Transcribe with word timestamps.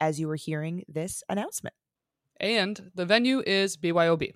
as 0.00 0.20
you 0.20 0.28
were 0.28 0.36
hearing 0.36 0.84
this 0.88 1.22
announcement. 1.28 1.74
And 2.38 2.90
the 2.94 3.06
venue 3.06 3.42
is 3.46 3.76
BYOB. 3.76 4.32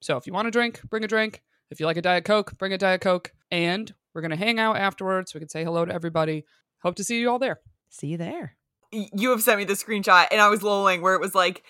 So 0.00 0.16
if 0.16 0.26
you 0.26 0.32
want 0.32 0.48
a 0.48 0.50
drink, 0.50 0.82
bring 0.88 1.04
a 1.04 1.08
drink. 1.08 1.42
If 1.70 1.80
you 1.80 1.86
like 1.86 1.96
a 1.96 2.02
Diet 2.02 2.24
Coke, 2.24 2.56
bring 2.58 2.72
a 2.72 2.78
Diet 2.78 3.00
Coke. 3.00 3.32
And 3.50 3.92
we're 4.14 4.22
going 4.22 4.30
to 4.30 4.36
hang 4.36 4.58
out 4.58 4.76
afterwards. 4.76 5.34
We 5.34 5.40
can 5.40 5.48
say 5.48 5.64
hello 5.64 5.84
to 5.84 5.92
everybody. 5.92 6.44
Hope 6.82 6.96
to 6.96 7.04
see 7.04 7.20
you 7.20 7.30
all 7.30 7.38
there. 7.38 7.60
See 7.88 8.08
you 8.08 8.16
there. 8.16 8.56
You 8.92 9.30
have 9.30 9.42
sent 9.42 9.58
me 9.58 9.64
the 9.64 9.72
screenshot, 9.72 10.26
and 10.30 10.40
I 10.40 10.48
was 10.48 10.62
lolling 10.62 11.02
where 11.02 11.14
it 11.14 11.20
was 11.20 11.34
like, 11.34 11.64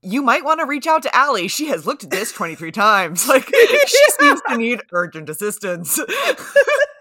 you 0.00 0.22
might 0.22 0.44
want 0.44 0.60
to 0.60 0.66
reach 0.66 0.86
out 0.86 1.02
to 1.04 1.16
Allie. 1.16 1.48
She 1.48 1.66
has 1.68 1.86
looked 1.86 2.04
at 2.04 2.10
this 2.10 2.32
23 2.32 2.70
times. 2.72 3.26
Like, 3.32 3.46
she 3.46 4.10
seems 4.20 4.40
to 4.48 4.56
need 4.56 4.80
urgent 4.92 5.28
assistance. 5.28 5.98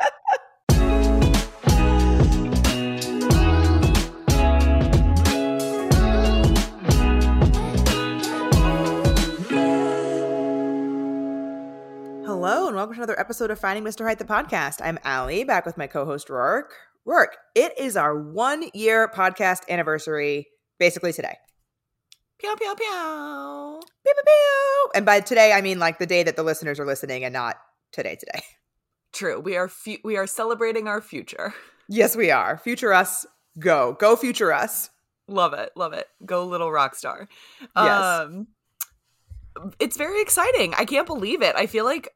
welcome 12.81 12.95
to 12.95 13.01
another 13.01 13.19
episode 13.19 13.51
of 13.51 13.59
Finding 13.59 13.83
Mr. 13.83 14.03
Height, 14.03 14.17
the 14.17 14.25
podcast. 14.25 14.81
I'm 14.83 14.97
Allie, 15.03 15.43
back 15.43 15.67
with 15.67 15.77
my 15.77 15.85
co 15.85 16.03
host, 16.03 16.31
Rourke. 16.31 16.73
Rourke, 17.05 17.37
it 17.53 17.77
is 17.77 17.95
our 17.95 18.19
one 18.19 18.71
year 18.73 19.07
podcast 19.07 19.69
anniversary, 19.69 20.47
basically 20.79 21.13
today. 21.13 21.35
Pew, 22.39 22.55
pew, 22.55 22.73
pew. 22.75 23.81
Pew, 24.03 24.13
pew, 24.15 24.23
pew. 24.25 24.89
And 24.95 25.05
by 25.05 25.19
today, 25.19 25.53
I 25.53 25.61
mean 25.61 25.77
like 25.77 25.99
the 25.99 26.07
day 26.07 26.23
that 26.23 26.35
the 26.35 26.41
listeners 26.41 26.79
are 26.79 26.85
listening 26.87 27.23
and 27.23 27.33
not 27.33 27.57
today, 27.91 28.15
today. 28.15 28.41
True. 29.13 29.39
We 29.39 29.57
are 29.57 29.67
fu- 29.67 30.01
we 30.03 30.17
are 30.17 30.25
celebrating 30.25 30.87
our 30.87 31.01
future. 31.01 31.53
Yes, 31.87 32.15
we 32.15 32.31
are. 32.31 32.57
Future 32.57 32.93
us, 32.93 33.27
go. 33.59 33.95
Go, 33.99 34.15
future 34.15 34.51
us. 34.51 34.89
Love 35.27 35.53
it. 35.53 35.69
Love 35.75 35.93
it. 35.93 36.07
Go 36.25 36.47
little 36.47 36.71
rock 36.71 36.95
star. 36.95 37.27
Yes. 37.75 38.01
Um 38.01 38.47
it's 39.79 39.97
very 39.97 40.19
exciting. 40.21 40.73
I 40.75 40.85
can't 40.85 41.05
believe 41.05 41.43
it. 41.43 41.55
I 41.55 41.67
feel 41.67 41.85
like 41.85 42.09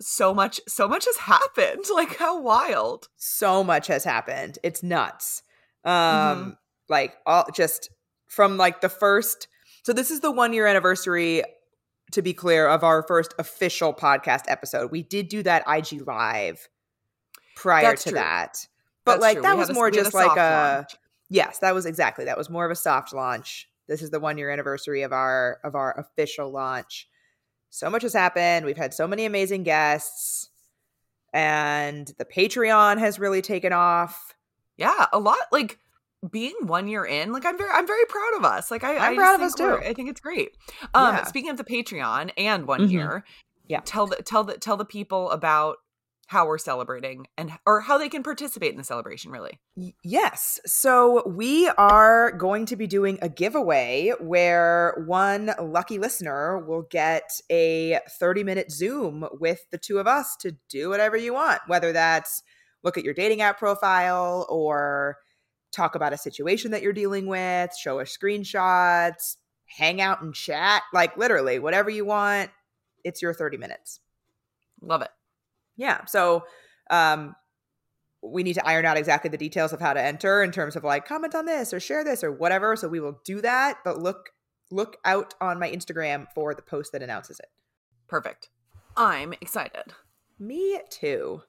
so 0.00 0.34
much 0.34 0.60
so 0.68 0.88
much 0.88 1.04
has 1.06 1.16
happened. 1.16 1.84
Like 1.94 2.16
how 2.16 2.40
wild. 2.40 3.08
So 3.16 3.62
much 3.64 3.86
has 3.88 4.04
happened. 4.04 4.58
It's 4.62 4.82
nuts. 4.82 5.42
Um, 5.84 5.92
Mhm. 5.92 6.56
like 6.88 7.14
all 7.26 7.46
just 7.54 7.90
from 8.28 8.56
like 8.56 8.80
the 8.80 8.88
first 8.88 9.48
so 9.84 9.92
this 9.92 10.10
is 10.10 10.20
the 10.20 10.30
one 10.30 10.52
year 10.52 10.66
anniversary 10.66 11.42
to 12.12 12.22
be 12.22 12.32
clear 12.32 12.66
of 12.68 12.82
our 12.84 13.02
first 13.02 13.34
official 13.38 13.92
podcast 13.92 14.44
episode. 14.48 14.90
We 14.90 15.02
did 15.02 15.28
do 15.28 15.42
that 15.42 15.64
IG 15.68 16.06
live 16.06 16.68
prior 17.56 17.82
That's 17.82 18.04
to 18.04 18.10
true. 18.10 18.18
that. 18.18 18.66
But 19.04 19.12
That's 19.14 19.22
like 19.22 19.34
true. 19.34 19.42
that 19.42 19.54
We 19.54 19.60
was 19.60 19.70
a- 19.70 19.74
more 19.74 19.86
had 19.86 19.94
just 19.94 20.14
like 20.14 20.36
a 20.36 20.76
launch. 20.78 20.96
yes, 21.28 21.58
that 21.58 21.74
was 21.74 21.86
exactly 21.86 22.24
that 22.26 22.38
was 22.38 22.48
more 22.50 22.64
of 22.64 22.70
a 22.70 22.76
soft 22.76 23.12
launch. 23.12 23.68
This 23.86 24.00
is 24.00 24.10
the 24.10 24.18
one 24.20 24.38
year 24.38 24.50
anniversary 24.50 25.02
of 25.02 25.12
our 25.12 25.58
of 25.62 25.74
our 25.74 25.98
official 25.98 26.50
launch. 26.50 27.08
So 27.74 27.90
much 27.90 28.02
has 28.02 28.12
happened. 28.12 28.64
We've 28.64 28.76
had 28.76 28.94
so 28.94 29.04
many 29.08 29.24
amazing 29.24 29.64
guests, 29.64 30.48
and 31.32 32.06
the 32.18 32.24
Patreon 32.24 32.98
has 33.00 33.18
really 33.18 33.42
taken 33.42 33.72
off. 33.72 34.32
Yeah, 34.76 35.06
a 35.12 35.18
lot 35.18 35.38
like 35.50 35.80
being 36.30 36.54
one 36.60 36.86
year 36.86 37.04
in, 37.04 37.32
like 37.32 37.44
I'm 37.44 37.58
very 37.58 37.70
I'm 37.72 37.84
very 37.86 38.04
proud 38.06 38.36
of 38.36 38.44
us. 38.44 38.70
Like 38.70 38.84
I, 38.84 38.96
I'm 38.96 39.14
I 39.14 39.16
proud 39.16 39.34
of 39.34 39.40
us, 39.40 39.54
too. 39.54 39.80
I 39.84 39.92
think 39.92 40.08
it's 40.08 40.20
great. 40.20 40.56
Um 40.94 41.16
Yeah. 41.16 41.24
speaking 41.24 41.50
of 41.50 41.56
the 41.56 41.64
Patreon 41.64 42.30
and 42.38 42.66
one 42.68 42.82
Mhm. 42.82 42.90
year, 42.92 43.24
Yeah. 43.66 43.80
Tell 43.84 44.06
the 44.06 44.22
tell 44.22 44.44
the 44.44 44.56
tell 44.56 44.76
the 44.76 44.84
people 44.84 45.30
about 45.32 45.78
how 46.34 46.44
we're 46.44 46.58
celebrating 46.58 47.28
and 47.38 47.52
or 47.64 47.80
how 47.80 47.96
they 47.96 48.08
can 48.08 48.24
participate 48.24 48.72
in 48.72 48.76
the 48.76 48.82
celebration 48.82 49.30
really. 49.30 49.60
Yes. 50.02 50.58
So 50.66 51.22
we 51.28 51.68
are 51.78 52.32
going 52.32 52.66
to 52.66 52.74
be 52.74 52.88
doing 52.88 53.20
a 53.22 53.28
giveaway 53.28 54.12
where 54.18 55.04
one 55.06 55.52
lucky 55.62 55.96
listener 56.00 56.58
will 56.58 56.88
get 56.90 57.30
a 57.52 58.00
30 58.18 58.42
minute 58.42 58.72
Zoom 58.72 59.24
with 59.38 59.60
the 59.70 59.78
two 59.78 59.98
of 59.98 60.08
us 60.08 60.34
to 60.40 60.56
do 60.68 60.88
whatever 60.88 61.16
you 61.16 61.32
want, 61.34 61.60
whether 61.68 61.92
that's 61.92 62.42
look 62.82 62.98
at 62.98 63.04
your 63.04 63.14
dating 63.14 63.40
app 63.40 63.56
profile 63.56 64.44
or 64.50 65.18
talk 65.70 65.94
about 65.94 66.12
a 66.12 66.18
situation 66.18 66.72
that 66.72 66.82
you're 66.82 66.92
dealing 66.92 67.28
with, 67.28 67.76
show 67.76 68.00
us 68.00 68.16
screenshots, 68.16 69.36
hang 69.66 70.00
out 70.00 70.20
and 70.20 70.34
chat, 70.34 70.82
like 70.92 71.16
literally 71.16 71.60
whatever 71.60 71.90
you 71.90 72.04
want. 72.04 72.50
It's 73.04 73.22
your 73.22 73.34
30 73.34 73.56
minutes. 73.56 74.00
Love 74.80 75.02
it. 75.02 75.10
Yeah. 75.76 76.04
So 76.06 76.44
um 76.90 77.34
we 78.22 78.42
need 78.42 78.54
to 78.54 78.66
iron 78.66 78.86
out 78.86 78.96
exactly 78.96 79.28
the 79.28 79.36
details 79.36 79.72
of 79.72 79.80
how 79.80 79.92
to 79.92 80.02
enter 80.02 80.42
in 80.42 80.50
terms 80.50 80.76
of 80.76 80.84
like 80.84 81.06
comment 81.06 81.34
on 81.34 81.44
this 81.44 81.74
or 81.74 81.80
share 81.80 82.02
this 82.04 82.24
or 82.24 82.32
whatever. 82.32 82.74
So 82.76 82.88
we 82.88 83.00
will 83.00 83.20
do 83.24 83.40
that, 83.42 83.78
but 83.84 83.98
look 83.98 84.30
look 84.70 84.96
out 85.04 85.34
on 85.40 85.58
my 85.58 85.70
Instagram 85.70 86.26
for 86.34 86.54
the 86.54 86.62
post 86.62 86.92
that 86.92 87.02
announces 87.02 87.38
it. 87.38 87.48
Perfect. 88.08 88.48
I'm 88.96 89.32
excited. 89.34 89.92
Me 90.38 90.80
too. 90.90 91.42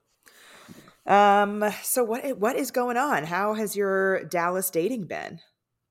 Um 1.06 1.64
so 1.82 2.04
what 2.04 2.38
what 2.38 2.56
is 2.56 2.70
going 2.70 2.96
on? 2.96 3.24
How 3.24 3.54
has 3.54 3.76
your 3.76 4.24
Dallas 4.24 4.70
dating 4.70 5.06
been? 5.06 5.40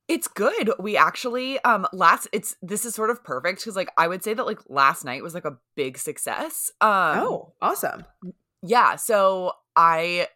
It's 0.07 0.27
good. 0.27 0.71
We 0.79 0.97
actually 0.97 1.59
um 1.63 1.87
last 1.91 2.27
it's 2.31 2.55
this 2.61 2.85
is 2.85 2.93
sort 2.93 3.09
of 3.09 3.23
perfect 3.23 3.63
cuz 3.63 3.75
like 3.75 3.91
I 3.97 4.07
would 4.07 4.23
say 4.23 4.33
that 4.33 4.45
like 4.45 4.59
last 4.69 5.03
night 5.05 5.23
was 5.23 5.33
like 5.33 5.45
a 5.45 5.57
big 5.75 5.97
success. 5.97 6.71
Um 6.81 7.19
oh, 7.19 7.53
awesome. 7.61 8.05
yeah, 8.61 8.95
so 8.97 9.53
I 9.75 10.27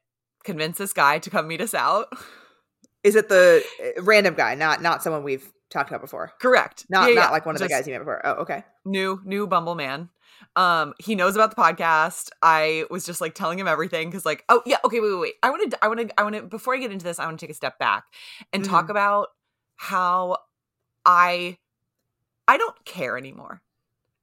convinced 0.44 0.80
this 0.80 0.94
guy 0.94 1.19
to 1.19 1.30
come 1.30 1.47
meet 1.47 1.62
us 1.62 1.74
out. 1.74 2.07
Is 3.03 3.16
it 3.16 3.30
the 3.30 3.63
uh, 3.97 4.02
random 4.02 4.34
guy, 4.34 4.56
not 4.56 4.81
not 4.81 5.03
someone 5.03 5.24
we've 5.24 5.52
talked 5.69 5.90
about 5.90 6.01
before? 6.01 6.34
Correct. 6.41 6.86
Not 6.90 7.09
Yeah, 7.09 7.16
not 7.16 7.22
yeah. 7.25 7.30
like 7.30 7.46
one 7.46 7.56
of 7.56 7.62
the 7.62 7.68
guys 7.68 7.88
you 7.88 7.94
met 7.94 8.00
before. 8.00 8.25
Oh, 8.25 8.31
okay. 8.41 8.63
new 8.86 9.22
new 9.24 9.46
bumble 9.47 9.75
man 9.75 10.09
um 10.56 10.94
he 11.00 11.16
knows 11.16 11.36
about 11.36 11.53
the 11.53 11.62
podcast 11.62 12.30
i 12.41 12.86
was 12.90 13.06
just 13.06 13.19
like 13.19 13.36
telling 13.36 13.59
him 13.59 13.68
everything 13.68 14.09
because 14.09 14.25
like 14.25 14.46
oh 14.47 14.62
yeah 14.66 14.78
okay 14.86 15.01
wait 15.01 15.12
wait 15.12 15.19
wait 15.19 15.34
i 15.44 15.50
want 15.50 15.69
to 15.69 15.78
i 15.84 15.88
want 15.90 16.00
to 16.00 16.19
i 16.19 16.24
want 16.24 16.34
to 16.34 16.41
before 16.44 16.74
i 16.74 16.78
get 16.78 16.90
into 16.91 17.03
this 17.03 17.19
i 17.19 17.25
want 17.25 17.38
to 17.38 17.46
take 17.46 17.51
a 17.51 17.57
step 17.57 17.78
back 17.78 18.06
and 18.53 18.63
talk 18.63 18.86
Mhm. 18.88 18.91
about 18.91 19.28
how 19.81 20.35
i 21.06 21.57
i 22.50 22.57
don't 22.57 22.84
care 22.84 23.17
anymore. 23.17 23.62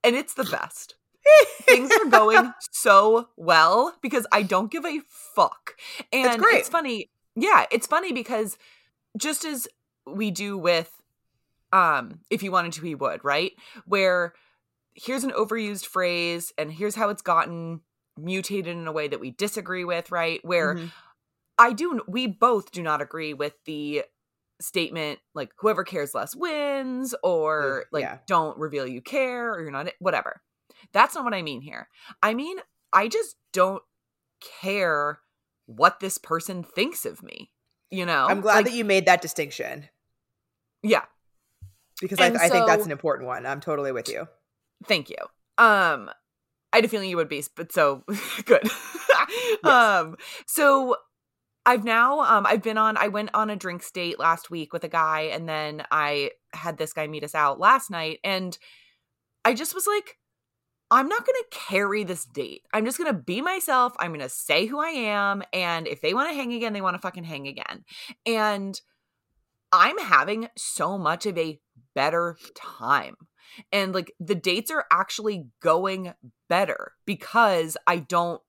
And 0.04 0.14
it's 0.14 0.34
the 0.34 0.44
best. 0.44 0.96
Things 1.62 1.90
are 1.90 2.10
going 2.10 2.52
so 2.70 3.28
well 3.36 3.94
because 4.02 4.26
i 4.30 4.42
don't 4.42 4.70
give 4.70 4.84
a 4.84 5.00
fuck. 5.08 5.72
And 6.12 6.44
it's 6.52 6.68
funny 6.68 7.08
yeah 7.34 7.64
it's 7.70 7.86
funny 7.86 8.12
because 8.12 8.58
just 9.16 9.44
as 9.46 9.66
we 10.06 10.30
do 10.30 10.58
with 10.58 11.00
um 11.72 12.20
if 12.28 12.42
you 12.42 12.52
wanted 12.52 12.72
to 12.74 12.82
he 12.82 12.94
would 12.94 13.24
right? 13.24 13.52
Where 13.86 14.34
here's 14.94 15.24
an 15.24 15.30
overused 15.32 15.86
phrase 15.86 16.52
and 16.58 16.70
here's 16.70 16.94
how 16.94 17.08
it's 17.08 17.22
gotten 17.22 17.80
mutated 18.18 18.76
in 18.76 18.86
a 18.86 18.92
way 18.92 19.08
that 19.08 19.20
we 19.20 19.30
disagree 19.30 19.84
with 19.86 20.10
right? 20.12 20.44
Where 20.44 20.74
Mhm. 20.74 20.92
i 21.58 21.72
do 21.72 22.02
we 22.06 22.26
both 22.26 22.70
do 22.70 22.82
not 22.82 23.00
agree 23.00 23.32
with 23.32 23.54
the 23.64 24.04
statement 24.60 25.18
like 25.34 25.50
whoever 25.58 25.84
cares 25.84 26.14
less 26.14 26.34
wins 26.34 27.14
or 27.22 27.84
like 27.92 28.02
yeah. 28.02 28.18
don't 28.26 28.58
reveal 28.58 28.86
you 28.86 29.02
care 29.02 29.52
or 29.52 29.60
you're 29.60 29.70
not 29.70 29.88
whatever 29.98 30.40
that's 30.92 31.14
not 31.14 31.24
what 31.24 31.34
i 31.34 31.42
mean 31.42 31.60
here 31.60 31.88
i 32.22 32.32
mean 32.32 32.56
i 32.92 33.06
just 33.06 33.36
don't 33.52 33.82
care 34.60 35.20
what 35.66 36.00
this 36.00 36.16
person 36.16 36.62
thinks 36.62 37.04
of 37.04 37.22
me 37.22 37.50
you 37.90 38.06
know 38.06 38.26
I'm 38.26 38.40
glad 38.40 38.56
Like, 38.56 38.64
that 38.66 38.74
you 38.74 38.84
made 38.84 39.06
that 39.06 39.20
distinction 39.20 39.88
yeah 40.82 41.02
because 42.00 42.18
I, 42.18 42.26
And 42.26 42.38
I 42.38 42.48
think 42.48 42.66
that's 42.66 42.84
an 42.84 42.92
important 42.92 43.26
one. 43.26 43.46
I'm 43.46 43.60
totally 43.60 43.92
with 43.92 44.08
you. 44.08 44.28
Thank 44.86 45.10
you. 45.10 45.16
Um, 45.58 46.10
I 46.72 46.78
had 46.78 46.84
a 46.84 46.88
feeling 46.88 47.08
you 47.08 47.16
would 47.16 47.28
be, 47.28 47.42
but 47.54 47.72
so 47.72 48.04
good. 48.44 48.62
Um, 49.64 50.16
so 50.46 50.96
I've 51.66 51.84
now 51.84 52.20
um 52.20 52.46
I've 52.46 52.62
been 52.62 52.78
on 52.78 52.96
I 52.96 53.08
went 53.08 53.30
on 53.34 53.50
a 53.50 53.56
drinks 53.56 53.90
date 53.90 54.18
last 54.18 54.50
week 54.50 54.72
with 54.72 54.84
a 54.84 54.88
guy, 54.88 55.22
and 55.32 55.48
then 55.48 55.84
I 55.90 56.30
had 56.54 56.78
this 56.78 56.92
guy 56.92 57.06
meet 57.08 57.24
us 57.24 57.34
out 57.34 57.58
last 57.58 57.90
night, 57.90 58.20
and 58.24 58.56
I 59.44 59.52
just 59.52 59.74
was 59.74 59.86
like, 59.86 60.16
I'm 60.90 61.08
not 61.08 61.26
gonna 61.26 61.38
carry 61.50 62.04
this 62.04 62.24
date. 62.24 62.62
I'm 62.72 62.84
just 62.84 62.98
gonna 62.98 63.12
be 63.12 63.40
myself. 63.40 63.94
I'm 63.98 64.12
gonna 64.12 64.28
say 64.28 64.66
who 64.66 64.78
I 64.78 64.90
am, 64.90 65.42
and 65.52 65.88
if 65.88 66.00
they 66.00 66.14
want 66.14 66.30
to 66.30 66.36
hang 66.36 66.52
again, 66.52 66.72
they 66.72 66.80
want 66.80 66.94
to 66.94 67.02
fucking 67.02 67.24
hang 67.24 67.48
again. 67.48 67.84
And 68.24 68.80
I'm 69.72 69.98
having 69.98 70.48
so 70.56 70.96
much 70.96 71.26
of 71.26 71.36
a 71.36 71.60
better 71.94 72.36
time. 72.54 73.16
And 73.72 73.94
like 73.94 74.12
the 74.20 74.34
dates 74.34 74.70
are 74.70 74.84
actually 74.92 75.48
going 75.60 76.14
better 76.48 76.92
because 77.04 77.76
I 77.86 77.98
don't 77.98 78.40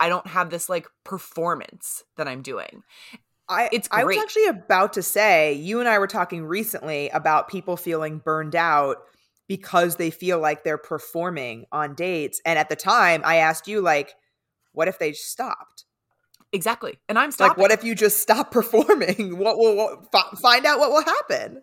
I 0.00 0.08
don't 0.08 0.26
have 0.26 0.50
this 0.50 0.68
like 0.68 0.86
performance 1.04 2.04
that 2.16 2.28
I'm 2.28 2.42
doing. 2.42 2.82
I 3.48 3.68
It's 3.72 3.88
I 3.90 4.04
was 4.04 4.16
actually 4.16 4.46
about 4.46 4.92
to 4.94 5.02
say 5.02 5.54
you 5.54 5.80
and 5.80 5.88
I 5.88 5.98
were 5.98 6.06
talking 6.06 6.44
recently 6.44 7.08
about 7.10 7.48
people 7.48 7.76
feeling 7.76 8.18
burned 8.18 8.54
out 8.54 8.98
because 9.48 9.96
they 9.96 10.10
feel 10.10 10.38
like 10.38 10.62
they're 10.64 10.78
performing 10.78 11.64
on 11.72 11.94
dates 11.94 12.40
and 12.44 12.58
at 12.58 12.68
the 12.68 12.76
time 12.76 13.22
I 13.24 13.36
asked 13.36 13.66
you 13.66 13.80
like 13.80 14.14
what 14.72 14.86
if 14.88 14.98
they 14.98 15.12
stopped? 15.12 15.84
Exactly. 16.52 16.98
And 17.08 17.18
I'm 17.18 17.30
stopping. 17.30 17.50
Like 17.50 17.58
what 17.58 17.72
if 17.72 17.84
you 17.84 17.94
just 17.94 18.20
stop 18.20 18.50
performing? 18.52 19.38
What 19.38 19.58
will 19.58 19.76
what, 19.76 20.12
fi- 20.12 20.36
find 20.40 20.66
out 20.66 20.78
what 20.78 20.90
will 20.90 21.02
happen? 21.02 21.62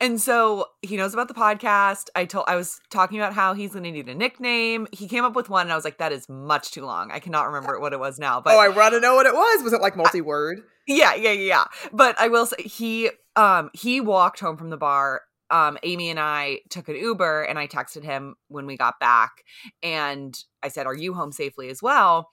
And 0.00 0.20
so 0.20 0.66
he 0.82 0.96
knows 0.96 1.14
about 1.14 1.28
the 1.28 1.34
podcast. 1.34 2.08
I 2.14 2.24
told 2.24 2.44
I 2.48 2.56
was 2.56 2.80
talking 2.90 3.18
about 3.18 3.32
how 3.32 3.54
he's 3.54 3.72
going 3.72 3.84
to 3.84 3.90
need 3.90 4.08
a 4.08 4.14
nickname. 4.14 4.86
He 4.92 5.08
came 5.08 5.24
up 5.24 5.34
with 5.34 5.48
one, 5.48 5.62
and 5.62 5.72
I 5.72 5.76
was 5.76 5.84
like, 5.84 5.98
"That 5.98 6.12
is 6.12 6.28
much 6.28 6.70
too 6.70 6.84
long. 6.84 7.10
I 7.10 7.18
cannot 7.18 7.46
remember 7.46 7.80
what 7.80 7.92
it 7.92 8.00
was 8.00 8.18
now." 8.18 8.40
But 8.40 8.54
oh, 8.54 8.58
I 8.58 8.68
want 8.68 8.94
to 8.94 9.00
know 9.00 9.14
what 9.14 9.26
it 9.26 9.34
was. 9.34 9.62
Was 9.62 9.72
it 9.72 9.80
like 9.80 9.96
multi-word? 9.96 10.62
yeah, 10.86 11.14
yeah, 11.14 11.32
yeah, 11.32 11.44
yeah. 11.44 11.64
But 11.92 12.18
I 12.18 12.28
will 12.28 12.46
say 12.46 12.62
he 12.62 13.10
um 13.36 13.70
he 13.72 14.00
walked 14.00 14.40
home 14.40 14.56
from 14.56 14.70
the 14.70 14.76
bar. 14.76 15.22
Um, 15.50 15.78
Amy 15.82 16.10
and 16.10 16.20
I 16.20 16.60
took 16.68 16.90
an 16.90 16.96
Uber, 16.96 17.42
and 17.44 17.58
I 17.58 17.66
texted 17.66 18.04
him 18.04 18.34
when 18.48 18.66
we 18.66 18.76
got 18.76 19.00
back, 19.00 19.44
and 19.82 20.38
I 20.62 20.68
said, 20.68 20.86
"Are 20.86 20.94
you 20.94 21.14
home 21.14 21.32
safely 21.32 21.70
as 21.70 21.82
well?" 21.82 22.30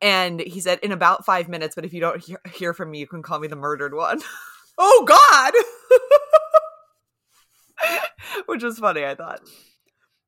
And 0.00 0.40
he 0.40 0.60
said, 0.60 0.78
"In 0.80 0.92
about 0.92 1.26
five 1.26 1.48
minutes, 1.48 1.74
but 1.74 1.84
if 1.84 1.92
you 1.92 2.00
don't 2.00 2.24
hear 2.54 2.72
from 2.72 2.92
me, 2.92 3.00
you 3.00 3.08
can 3.08 3.22
call 3.22 3.40
me 3.40 3.48
the 3.48 3.56
murdered 3.56 3.94
one," 3.94 4.20
oh 4.78 5.04
God! 5.06 5.52
which 8.46 8.62
was 8.62 8.78
funny. 8.78 9.04
I 9.04 9.14
thought. 9.14 9.40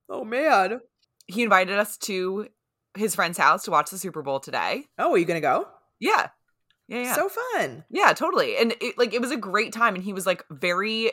oh 0.08 0.24
man! 0.24 0.80
he 1.26 1.42
invited 1.42 1.78
us 1.78 1.96
to 1.98 2.48
his 2.96 3.14
friend's 3.14 3.38
house 3.38 3.64
to 3.64 3.70
watch 3.70 3.90
the 3.90 3.98
Super 3.98 4.22
Bowl 4.22 4.40
today. 4.40 4.84
Oh, 4.98 5.12
are 5.12 5.18
you 5.18 5.24
gonna 5.24 5.40
go? 5.40 5.68
Yeah. 6.00 6.28
Yeah, 6.88 7.02
yeah. 7.02 7.14
So 7.14 7.28
fun. 7.28 7.84
yeah, 7.90 8.12
totally. 8.12 8.56
And 8.56 8.74
it 8.80 8.96
like 8.96 9.12
it 9.12 9.20
was 9.20 9.32
a 9.32 9.36
great 9.36 9.72
time 9.72 9.94
and 9.94 10.04
he 10.04 10.12
was 10.12 10.26
like 10.26 10.44
very 10.50 11.10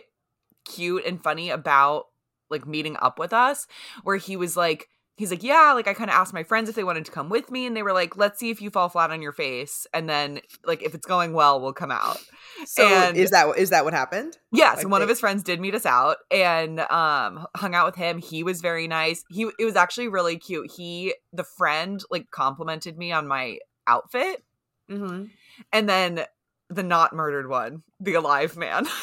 cute 0.65 1.05
and 1.05 1.21
funny 1.21 1.49
about 1.49 2.05
like 2.49 2.67
meeting 2.67 2.95
up 3.01 3.17
with 3.17 3.33
us 3.33 3.65
where 4.03 4.17
he 4.17 4.37
was 4.37 4.55
like 4.55 4.87
he's 5.15 5.31
like, 5.31 5.43
"Yeah, 5.43 5.73
like 5.73 5.87
I 5.87 5.93
kind 5.93 6.09
of 6.09 6.15
asked 6.15 6.33
my 6.33 6.43
friends 6.43 6.69
if 6.69 6.75
they 6.75 6.83
wanted 6.83 7.05
to 7.05 7.11
come 7.11 7.29
with 7.29 7.51
me 7.51 7.65
and 7.65 7.75
they 7.77 7.83
were 7.83 7.93
like, 7.93 8.17
"Let's 8.17 8.39
see 8.39 8.49
if 8.49 8.61
you 8.61 8.69
fall 8.69 8.89
flat 8.89 9.11
on 9.11 9.21
your 9.21 9.31
face 9.31 9.85
and 9.93 10.09
then 10.09 10.41
like 10.65 10.81
if 10.81 10.93
it's 10.95 11.05
going 11.05 11.33
well, 11.33 11.61
we'll 11.61 11.73
come 11.73 11.91
out." 11.91 12.17
So 12.65 12.83
And- 12.85 13.17
is 13.17 13.31
that 13.31 13.57
is 13.57 13.69
that 13.71 13.83
what 13.85 13.93
happened? 13.93 14.37
Yeah, 14.51 14.73
so 14.75 14.81
Like 14.83 14.89
one 14.89 15.01
of 15.01 15.09
his 15.09 15.19
friends 15.19 15.43
did 15.43 15.59
meet 15.59 15.75
us 15.75 15.85
out 15.85 16.17
and 16.31 16.79
um 16.79 17.45
hung 17.55 17.75
out 17.75 17.85
with 17.85 17.95
him. 17.95 18.17
He 18.19 18.43
was 18.43 18.61
very 18.61 18.87
nice. 18.87 19.23
He 19.29 19.49
it 19.59 19.65
was 19.65 19.75
actually 19.75 20.07
really 20.07 20.37
cute. 20.37 20.71
He 20.75 21.13
the 21.31 21.43
friend 21.43 22.01
like 22.09 22.31
complimented 22.31 22.97
me 22.97 23.11
on 23.11 23.27
my 23.27 23.59
outfit 23.87 24.43
Mm-hmm. 24.89 25.25
and 25.71 25.89
then 25.89 26.25
the 26.69 26.83
not 26.83 27.13
murdered 27.13 27.47
one, 27.49 27.83
the 27.99 28.15
alive 28.15 28.57
man. 28.57 28.85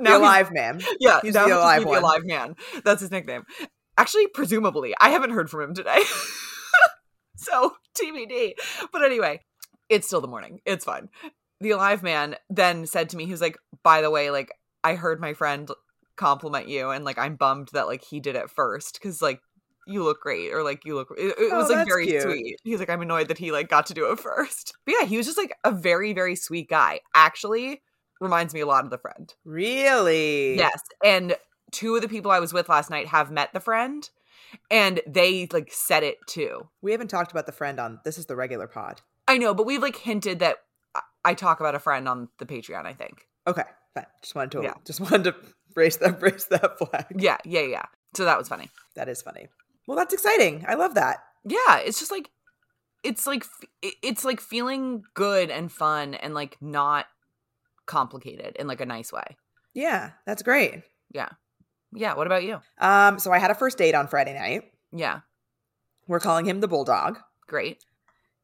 The 0.00 0.16
alive 0.16 0.52
man. 0.52 0.80
yeah, 1.00 1.18
he's 1.22 1.34
the 1.34 1.44
alive 1.44 1.82
the 1.82 1.88
alive 1.88 2.22
man. 2.24 2.54
That's 2.84 3.00
his 3.00 3.10
nickname. 3.10 3.42
Actually, 3.98 4.28
presumably, 4.28 4.94
I 5.00 5.10
haven't 5.10 5.30
heard 5.32 5.50
from 5.50 5.60
him 5.62 5.74
today. 5.74 5.98
so 7.36 7.72
TBD. 8.00 8.54
But 8.92 9.04
anyway, 9.04 9.40
it's 9.88 10.06
still 10.06 10.20
the 10.20 10.28
morning. 10.28 10.60
It's 10.64 10.84
fine. 10.84 11.08
The 11.60 11.72
alive 11.72 12.02
man 12.02 12.36
then 12.48 12.86
said 12.86 13.08
to 13.10 13.16
me, 13.16 13.24
he 13.26 13.32
was 13.32 13.40
like, 13.40 13.58
by 13.82 14.00
the 14.00 14.10
way, 14.10 14.30
like, 14.30 14.52
I 14.84 14.94
heard 14.94 15.20
my 15.20 15.34
friend 15.34 15.68
compliment 16.16 16.68
you, 16.68 16.90
and 16.90 17.04
like, 17.04 17.18
I'm 17.18 17.36
bummed 17.36 17.68
that 17.72 17.86
like 17.88 18.02
he 18.04 18.20
did 18.20 18.36
it 18.36 18.48
first 18.50 18.94
because 18.94 19.20
like 19.20 19.40
you 19.86 20.04
look 20.04 20.20
great 20.20 20.52
or 20.52 20.62
like 20.62 20.84
you 20.84 20.94
look 20.94 21.08
it, 21.16 21.34
it 21.38 21.50
Oh, 21.52 21.56
was 21.58 21.70
like 21.70 21.86
very 21.88 22.06
cute. 22.06 22.20
sweet 22.20 22.56
he's 22.62 22.78
like 22.78 22.90
i'm 22.90 23.00
annoyed 23.00 23.28
that 23.28 23.38
he 23.38 23.52
like 23.52 23.70
got 23.70 23.86
to 23.86 23.94
do 23.94 24.12
it 24.12 24.20
first 24.20 24.74
but 24.84 24.94
yeah 25.00 25.06
he 25.06 25.16
was 25.16 25.24
just 25.24 25.38
like 25.38 25.54
a 25.64 25.70
very 25.70 26.12
very 26.12 26.36
sweet 26.36 26.68
guy 26.68 27.00
actually 27.14 27.80
reminds 28.20 28.52
me 28.52 28.60
a 28.60 28.66
lot 28.66 28.84
of 28.84 28.90
the 28.90 28.98
friend 28.98 29.32
Really? 29.46 30.58
Yes. 30.58 30.78
And 31.02 31.36
two 31.72 31.94
of 31.96 32.02
the 32.02 32.08
people 32.08 32.30
I 32.30 32.40
was 32.40 32.52
with 32.52 32.68
last 32.68 32.90
night 32.90 33.08
have 33.08 33.30
met 33.30 33.52
the 33.52 33.60
friend 33.60 34.08
and 34.70 35.00
they 35.06 35.46
like 35.52 35.70
said 35.72 36.02
it 36.02 36.18
too. 36.26 36.68
We 36.82 36.92
haven't 36.92 37.08
talked 37.08 37.30
about 37.30 37.46
the 37.46 37.52
friend 37.52 37.78
on 37.78 38.00
this 38.04 38.18
is 38.18 38.26
the 38.26 38.36
regular 38.36 38.66
pod. 38.66 39.02
I 39.26 39.38
know, 39.38 39.52
but 39.54 39.66
we've 39.66 39.82
like 39.82 39.96
hinted 39.96 40.38
that 40.40 40.58
I- 41.24 41.34
talk 41.34 41.60
about 41.60 41.74
a 41.74 41.78
friend 41.78 42.08
on 42.08 42.28
the 42.38 42.46
Patreon, 42.46 42.86
I 42.86 42.94
think. 42.94 43.26
Okay, 43.46 43.64
fine. 43.94 44.06
Just 44.22 44.34
wanted 44.34 44.52
to 44.52 44.62
Yeah. 44.62 44.74
just 44.86 45.00
wanted 45.00 45.24
to 45.24 45.34
brace 45.74 45.96
that 45.96 46.18
brace 46.20 46.44
that 46.44 46.78
flag. 46.78 47.06
Yeah, 47.16 47.36
yeah, 47.44 47.60
yeah. 47.62 47.84
So 48.16 48.24
that 48.24 48.38
was 48.38 48.48
funny. 48.48 48.70
That 48.94 49.08
is 49.08 49.20
funny. 49.20 49.48
Well, 49.86 49.96
that's 49.98 50.14
exciting. 50.14 50.64
I 50.66 50.74
love 50.74 50.94
that. 50.94 51.18
Yeah, 51.44 51.78
it's 51.78 51.98
just 51.98 52.10
like 52.10 52.30
it's 53.04 53.26
like 53.26 53.44
it's 53.82 54.24
like 54.24 54.40
feeling 54.40 55.04
good 55.14 55.50
and 55.50 55.70
fun 55.70 56.14
and 56.14 56.34
like 56.34 56.56
not 56.60 57.06
complicated 57.86 58.56
in 58.56 58.66
like 58.66 58.80
a 58.80 58.86
nice 58.86 59.12
way. 59.12 59.36
Yeah, 59.74 60.12
that's 60.26 60.42
great. 60.42 60.82
Yeah. 61.12 61.28
Yeah, 61.92 62.14
what 62.14 62.26
about 62.26 62.44
you? 62.44 62.60
Um, 62.80 63.18
so 63.18 63.32
I 63.32 63.38
had 63.38 63.50
a 63.50 63.54
first 63.54 63.78
date 63.78 63.94
on 63.94 64.08
Friday 64.08 64.34
night. 64.34 64.64
Yeah. 64.92 65.20
We're 66.06 66.20
calling 66.20 66.44
him 66.46 66.60
the 66.60 66.68
Bulldog. 66.68 67.18
Great. 67.46 67.82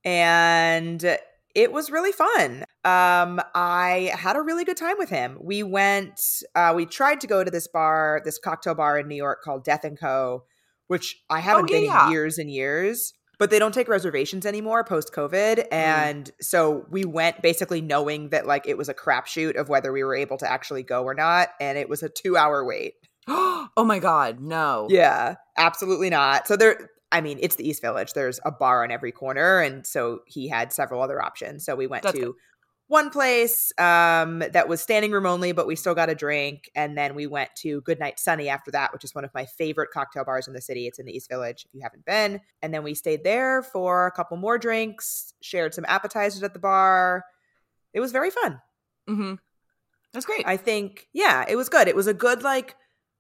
and 0.04 1.18
it 1.54 1.72
was 1.72 1.90
really 1.90 2.12
fun. 2.12 2.64
Um, 2.84 3.40
I 3.54 4.12
had 4.14 4.36
a 4.36 4.42
really 4.42 4.64
good 4.64 4.76
time 4.76 4.96
with 4.98 5.08
him. 5.08 5.38
We 5.40 5.62
went, 5.62 6.20
uh, 6.54 6.72
we 6.74 6.84
tried 6.84 7.20
to 7.20 7.26
go 7.26 7.44
to 7.44 7.50
this 7.50 7.68
bar, 7.68 8.20
this 8.24 8.38
cocktail 8.38 8.74
bar 8.74 8.98
in 8.98 9.08
New 9.08 9.14
York 9.14 9.42
called 9.42 9.64
Death 9.64 9.84
and 9.84 9.98
Co, 9.98 10.44
which 10.88 11.16
I 11.30 11.40
haven't 11.40 11.70
yeah, 11.70 11.76
been 11.76 11.84
yeah. 11.84 12.06
in 12.06 12.12
years 12.12 12.38
and 12.38 12.50
years. 12.50 13.12
But 13.38 13.50
they 13.50 13.58
don't 13.58 13.74
take 13.74 13.88
reservations 13.88 14.46
anymore 14.46 14.84
post 14.84 15.12
COVID. 15.12 15.66
And 15.72 16.30
so 16.40 16.86
we 16.90 17.04
went 17.04 17.42
basically 17.42 17.80
knowing 17.80 18.28
that 18.28 18.46
like 18.46 18.66
it 18.68 18.78
was 18.78 18.88
a 18.88 18.94
crapshoot 18.94 19.56
of 19.56 19.68
whether 19.68 19.92
we 19.92 20.04
were 20.04 20.14
able 20.14 20.36
to 20.38 20.50
actually 20.50 20.84
go 20.84 21.02
or 21.02 21.14
not. 21.14 21.48
And 21.60 21.76
it 21.76 21.88
was 21.88 22.02
a 22.02 22.08
two 22.08 22.36
hour 22.36 22.64
wait. 22.64 22.94
oh 23.28 23.84
my 23.84 23.98
god, 23.98 24.40
no. 24.40 24.86
Yeah, 24.90 25.36
absolutely 25.56 26.10
not. 26.10 26.46
So 26.46 26.56
there, 26.56 26.90
I 27.12 27.20
mean, 27.20 27.38
it's 27.40 27.56
the 27.56 27.68
East 27.68 27.80
Village. 27.82 28.12
There's 28.12 28.40
a 28.44 28.50
bar 28.50 28.84
on 28.84 28.90
every 28.90 29.12
corner, 29.12 29.60
and 29.60 29.86
so 29.86 30.20
he 30.26 30.48
had 30.48 30.72
several 30.72 31.00
other 31.02 31.22
options. 31.22 31.64
So 31.64 31.74
we 31.74 31.86
went 31.86 32.02
That's 32.02 32.18
to 32.18 32.24
good. 32.26 32.34
one 32.88 33.10
place 33.10 33.72
um, 33.78 34.40
that 34.52 34.68
was 34.68 34.80
standing 34.80 35.12
room 35.12 35.26
only, 35.26 35.52
but 35.52 35.66
we 35.66 35.76
still 35.76 35.94
got 35.94 36.10
a 36.10 36.14
drink, 36.14 36.70
and 36.74 36.98
then 36.98 37.14
we 37.14 37.26
went 37.26 37.50
to 37.58 37.80
Good 37.82 37.98
Night 38.00 38.18
Sonny 38.18 38.48
after 38.48 38.70
that, 38.72 38.92
which 38.92 39.04
is 39.04 39.14
one 39.14 39.24
of 39.24 39.32
my 39.32 39.46
favorite 39.46 39.90
cocktail 39.92 40.24
bars 40.24 40.46
in 40.48 40.54
the 40.54 40.60
city. 40.60 40.86
It's 40.86 40.98
in 40.98 41.06
the 41.06 41.16
East 41.16 41.30
Village. 41.30 41.64
If 41.66 41.74
you 41.74 41.80
haven't 41.82 42.04
been, 42.04 42.40
and 42.62 42.74
then 42.74 42.82
we 42.82 42.94
stayed 42.94 43.24
there 43.24 43.62
for 43.62 44.06
a 44.06 44.12
couple 44.12 44.36
more 44.36 44.58
drinks, 44.58 45.32
shared 45.40 45.72
some 45.72 45.84
appetizers 45.88 46.42
at 46.42 46.52
the 46.52 46.58
bar. 46.58 47.24
It 47.92 48.00
was 48.00 48.12
very 48.12 48.30
fun. 48.30 48.60
Mhm. 49.08 49.38
That's 50.12 50.26
great. 50.26 50.46
I 50.46 50.56
think, 50.56 51.08
yeah, 51.12 51.44
it 51.48 51.56
was 51.56 51.68
good. 51.68 51.88
It 51.88 51.96
was 51.96 52.06
a 52.06 52.14
good 52.14 52.42
like 52.42 52.76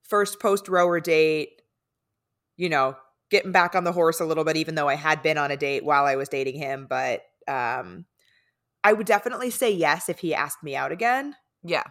first 0.08 0.40
post 0.40 0.68
rower 0.68 1.00
date. 1.00 1.62
You 2.56 2.68
know, 2.68 2.96
getting 3.30 3.52
back 3.52 3.74
on 3.74 3.84
the 3.84 3.92
horse 3.92 4.20
a 4.20 4.24
little 4.24 4.44
bit, 4.44 4.56
even 4.56 4.74
though 4.76 4.88
I 4.88 4.94
had 4.94 5.22
been 5.22 5.38
on 5.38 5.50
a 5.50 5.56
date 5.56 5.84
while 5.84 6.04
I 6.04 6.16
was 6.16 6.28
dating 6.28 6.56
him. 6.56 6.86
But 6.88 7.22
um, 7.48 8.04
I 8.84 8.92
would 8.92 9.06
definitely 9.06 9.50
say 9.50 9.72
yes 9.72 10.08
if 10.08 10.20
he 10.20 10.34
asked 10.34 10.62
me 10.62 10.76
out 10.76 10.92
again. 10.92 11.34
yeah. 11.62 11.84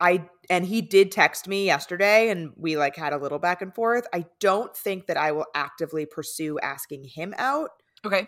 I 0.00 0.28
and 0.50 0.66
he 0.66 0.82
did 0.82 1.12
text 1.12 1.46
me 1.46 1.64
yesterday, 1.64 2.28
and 2.30 2.50
we 2.56 2.76
like 2.76 2.96
had 2.96 3.12
a 3.12 3.18
little 3.18 3.38
back 3.38 3.62
and 3.62 3.72
forth. 3.72 4.04
I 4.12 4.24
don't 4.40 4.76
think 4.76 5.06
that 5.06 5.16
I 5.16 5.30
will 5.30 5.46
actively 5.54 6.06
pursue 6.06 6.58
asking 6.58 7.04
him 7.04 7.32
out 7.38 7.70
Okay. 8.04 8.26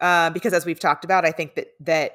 uh, 0.00 0.30
because 0.30 0.54
as 0.54 0.64
we've 0.64 0.80
talked 0.80 1.04
about, 1.04 1.26
I 1.26 1.30
think 1.32 1.56
that 1.56 1.68
that 1.80 2.12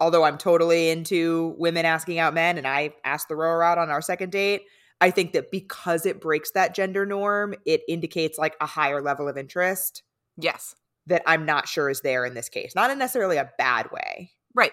although 0.00 0.24
I'm 0.24 0.36
totally 0.36 0.90
into 0.90 1.54
women 1.58 1.84
asking 1.86 2.18
out 2.18 2.34
men, 2.34 2.58
and 2.58 2.66
I 2.66 2.92
asked 3.04 3.28
the 3.28 3.36
rower 3.36 3.62
out 3.62 3.78
on 3.78 3.88
our 3.88 4.02
second 4.02 4.32
date, 4.32 4.62
I 5.00 5.10
think 5.10 5.32
that 5.32 5.50
because 5.50 6.06
it 6.06 6.20
breaks 6.20 6.50
that 6.52 6.74
gender 6.74 7.06
norm, 7.06 7.54
it 7.64 7.82
indicates 7.88 8.38
like 8.38 8.56
a 8.60 8.66
higher 8.66 9.00
level 9.00 9.28
of 9.28 9.36
interest 9.38 10.02
Yes. 10.36 10.74
that 11.06 11.22
I'm 11.26 11.44
not 11.44 11.68
sure 11.68 11.88
is 11.90 12.00
there 12.00 12.24
in 12.24 12.34
this 12.34 12.48
case. 12.48 12.74
Not 12.74 12.90
in 12.90 12.98
necessarily 12.98 13.36
a 13.36 13.50
bad 13.58 13.90
way. 13.90 14.32
Right. 14.54 14.72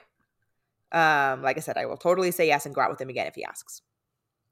Um, 0.91 1.41
like 1.41 1.57
I 1.57 1.59
said, 1.59 1.77
I 1.77 1.85
will 1.85 1.97
totally 1.97 2.31
say 2.31 2.47
yes 2.47 2.65
and 2.65 2.73
go 2.73 2.81
out 2.81 2.89
with 2.89 3.01
him 3.01 3.09
again 3.09 3.27
if 3.27 3.35
he 3.35 3.43
asks. 3.43 3.81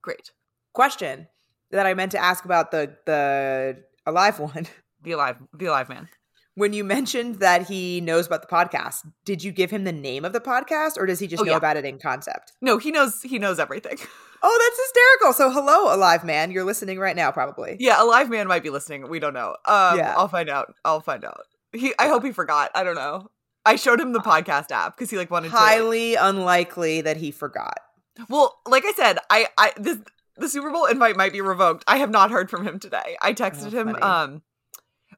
Great. 0.02 0.32
Question 0.74 1.28
that 1.72 1.86
I 1.86 1.94
meant 1.94 2.12
to 2.12 2.18
ask 2.20 2.46
about 2.46 2.72
the 2.72 2.96
the 3.06 3.84
alive 4.06 4.40
one. 4.40 4.68
The 5.02 5.12
alive 5.12 5.38
the 5.54 5.66
alive 5.66 5.90
man. 5.90 6.10
When 6.56 6.72
you 6.74 6.84
mentioned 6.84 7.36
that 7.40 7.68
he 7.68 8.00
knows 8.00 8.28
about 8.28 8.42
the 8.42 8.48
podcast, 8.48 8.98
did 9.26 9.44
you 9.44 9.52
give 9.52 9.72
him 9.72 9.86
the 9.86 9.92
name 9.92 10.24
of 10.24 10.34
the 10.34 10.40
podcast 10.40 10.98
or 10.98 11.08
does 11.08 11.20
he 11.20 11.26
just 11.26 11.42
Oh, 11.42 11.46
know 11.46 11.54
yeah. 11.54 11.58
about 11.58 11.78
it 11.78 11.86
in 11.86 11.98
concept? 11.98 12.54
No, 12.62 12.78
he 12.78 12.92
knows 12.92 13.22
he 13.24 13.40
knows 13.40 13.60
everything. 13.60 13.98
Oh, 14.46 14.60
that's 14.62 14.88
hysterical. 14.90 15.32
So 15.32 15.50
hello, 15.50 15.96
alive 15.96 16.26
man. 16.26 16.52
You're 16.52 16.66
listening 16.66 17.00
right 17.00 17.16
now, 17.16 17.32
probably. 17.32 17.78
yeah, 17.80 18.04
alive 18.04 18.30
man 18.30 18.46
might 18.46 18.62
be 18.62 18.70
listening. 18.70 19.08
We 19.08 19.20
don't 19.20 19.34
know. 19.34 19.56
Um 19.66 19.98
Yeah. 19.98 20.16
I'll 20.18 20.28
find 20.28 20.50
out. 20.50 20.74
I'll 20.84 21.00
find 21.00 21.24
out. 21.24 21.46
He 21.72 21.94
I 21.98 22.10
hope 22.10 22.26
he 22.26 22.34
forgot. 22.34 22.70
I 22.76 22.84
don't 22.84 22.96
know. 22.96 23.30
I 23.66 23.78
showed 23.78 24.02
him 24.02 24.12
the 24.12 24.20
podcast 24.20 24.70
app 24.72 24.98
because 24.98 25.10
he 25.10 25.16
like 25.16 25.32
wanted 25.32 25.52
to 25.52 25.56
Highly 25.56 26.16
unlikely 26.16 27.00
that 27.02 27.16
he 27.16 27.32
forgot. 27.32 27.80
Well, 28.28 28.60
like 28.68 28.84
I 28.86 28.92
said, 28.92 29.18
I 29.30 29.48
I 29.58 29.72
this 29.78 30.00
the 30.36 30.50
Super 30.50 30.72
Bowl 30.72 30.88
invite 30.88 31.16
might 31.16 31.32
be 31.32 31.40
revoked. 31.40 31.86
I 31.88 31.96
have 32.00 32.10
not 32.10 32.30
heard 32.30 32.50
from 32.50 32.68
him 32.68 32.80
today. 32.80 33.16
I 33.22 33.32
texted 33.32 33.74
Oh, 33.74 33.80
him. 33.80 33.96
Um. 34.04 34.42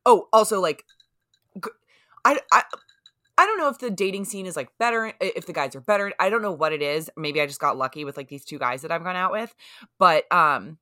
Oh, 0.06 0.28
also 0.32 0.62
like, 0.62 0.84
I 2.26 2.40
I. 2.52 2.64
I 3.38 3.46
don't 3.46 3.58
know 3.58 3.68
if 3.68 3.80
the 3.80 3.90
dating 3.92 4.24
scene 4.24 4.46
is 4.46 4.56
like 4.56 4.70
better, 4.80 5.12
if 5.20 5.46
the 5.46 5.52
guys 5.52 5.76
are 5.76 5.82
better. 5.82 6.14
I 6.22 6.30
don't 6.30 6.42
know 6.42 6.54
what 6.54 6.72
it 6.72 6.82
is. 6.82 7.10
Maybe 7.18 7.42
I 7.42 7.46
just 7.46 7.60
got 7.60 7.78
lucky 7.78 8.06
with 8.06 8.16
like 8.16 8.30
these 8.30 8.46
two 8.46 8.58
guys 8.58 8.82
that 8.84 8.94
I've 8.94 9.04
gone 9.04 9.18
out 9.18 9.34
with. 9.34 9.54
But 10.00 10.24
um 10.32 10.78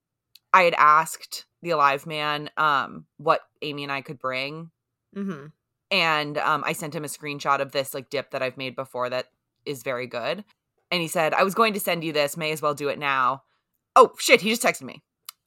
I 0.53 0.61
had 0.61 0.75
asked 0.77 1.45
the 1.63 1.71
alive 1.71 2.05
man 2.05 2.51
um 2.57 3.05
what 3.17 3.41
Amy 3.63 3.81
and 3.83 3.91
I 3.91 4.01
could 4.01 4.19
bring 4.19 4.69
Mm-hmm. 5.15 5.47
and 5.89 6.37
um, 6.37 6.63
I 6.65 6.73
sent 6.73 6.95
him 6.95 7.03
a 7.03 7.07
screenshot 7.07 7.59
of 7.59 7.71
this 7.71 7.93
like 7.93 8.09
dip 8.11 8.31
that 8.31 8.41
I've 8.43 8.57
made 8.57 8.75
before 8.75 9.09
that 9.09 9.27
is 9.65 9.81
very 9.83 10.07
good. 10.07 10.43
And 10.91 11.01
he 11.01 11.07
said, 11.07 11.33
"I 11.33 11.43
was 11.43 11.55
going 11.55 11.73
to 11.73 11.79
send 11.79 12.03
you 12.03 12.13
this. 12.13 12.37
May 12.37 12.51
as 12.51 12.61
well 12.61 12.75
do 12.75 12.89
it 12.89 12.99
now." 12.99 13.43
Oh 13.95 14.11
shit! 14.19 14.41
He 14.41 14.49
just 14.49 14.61
texted 14.61 14.83
me. 14.83 15.01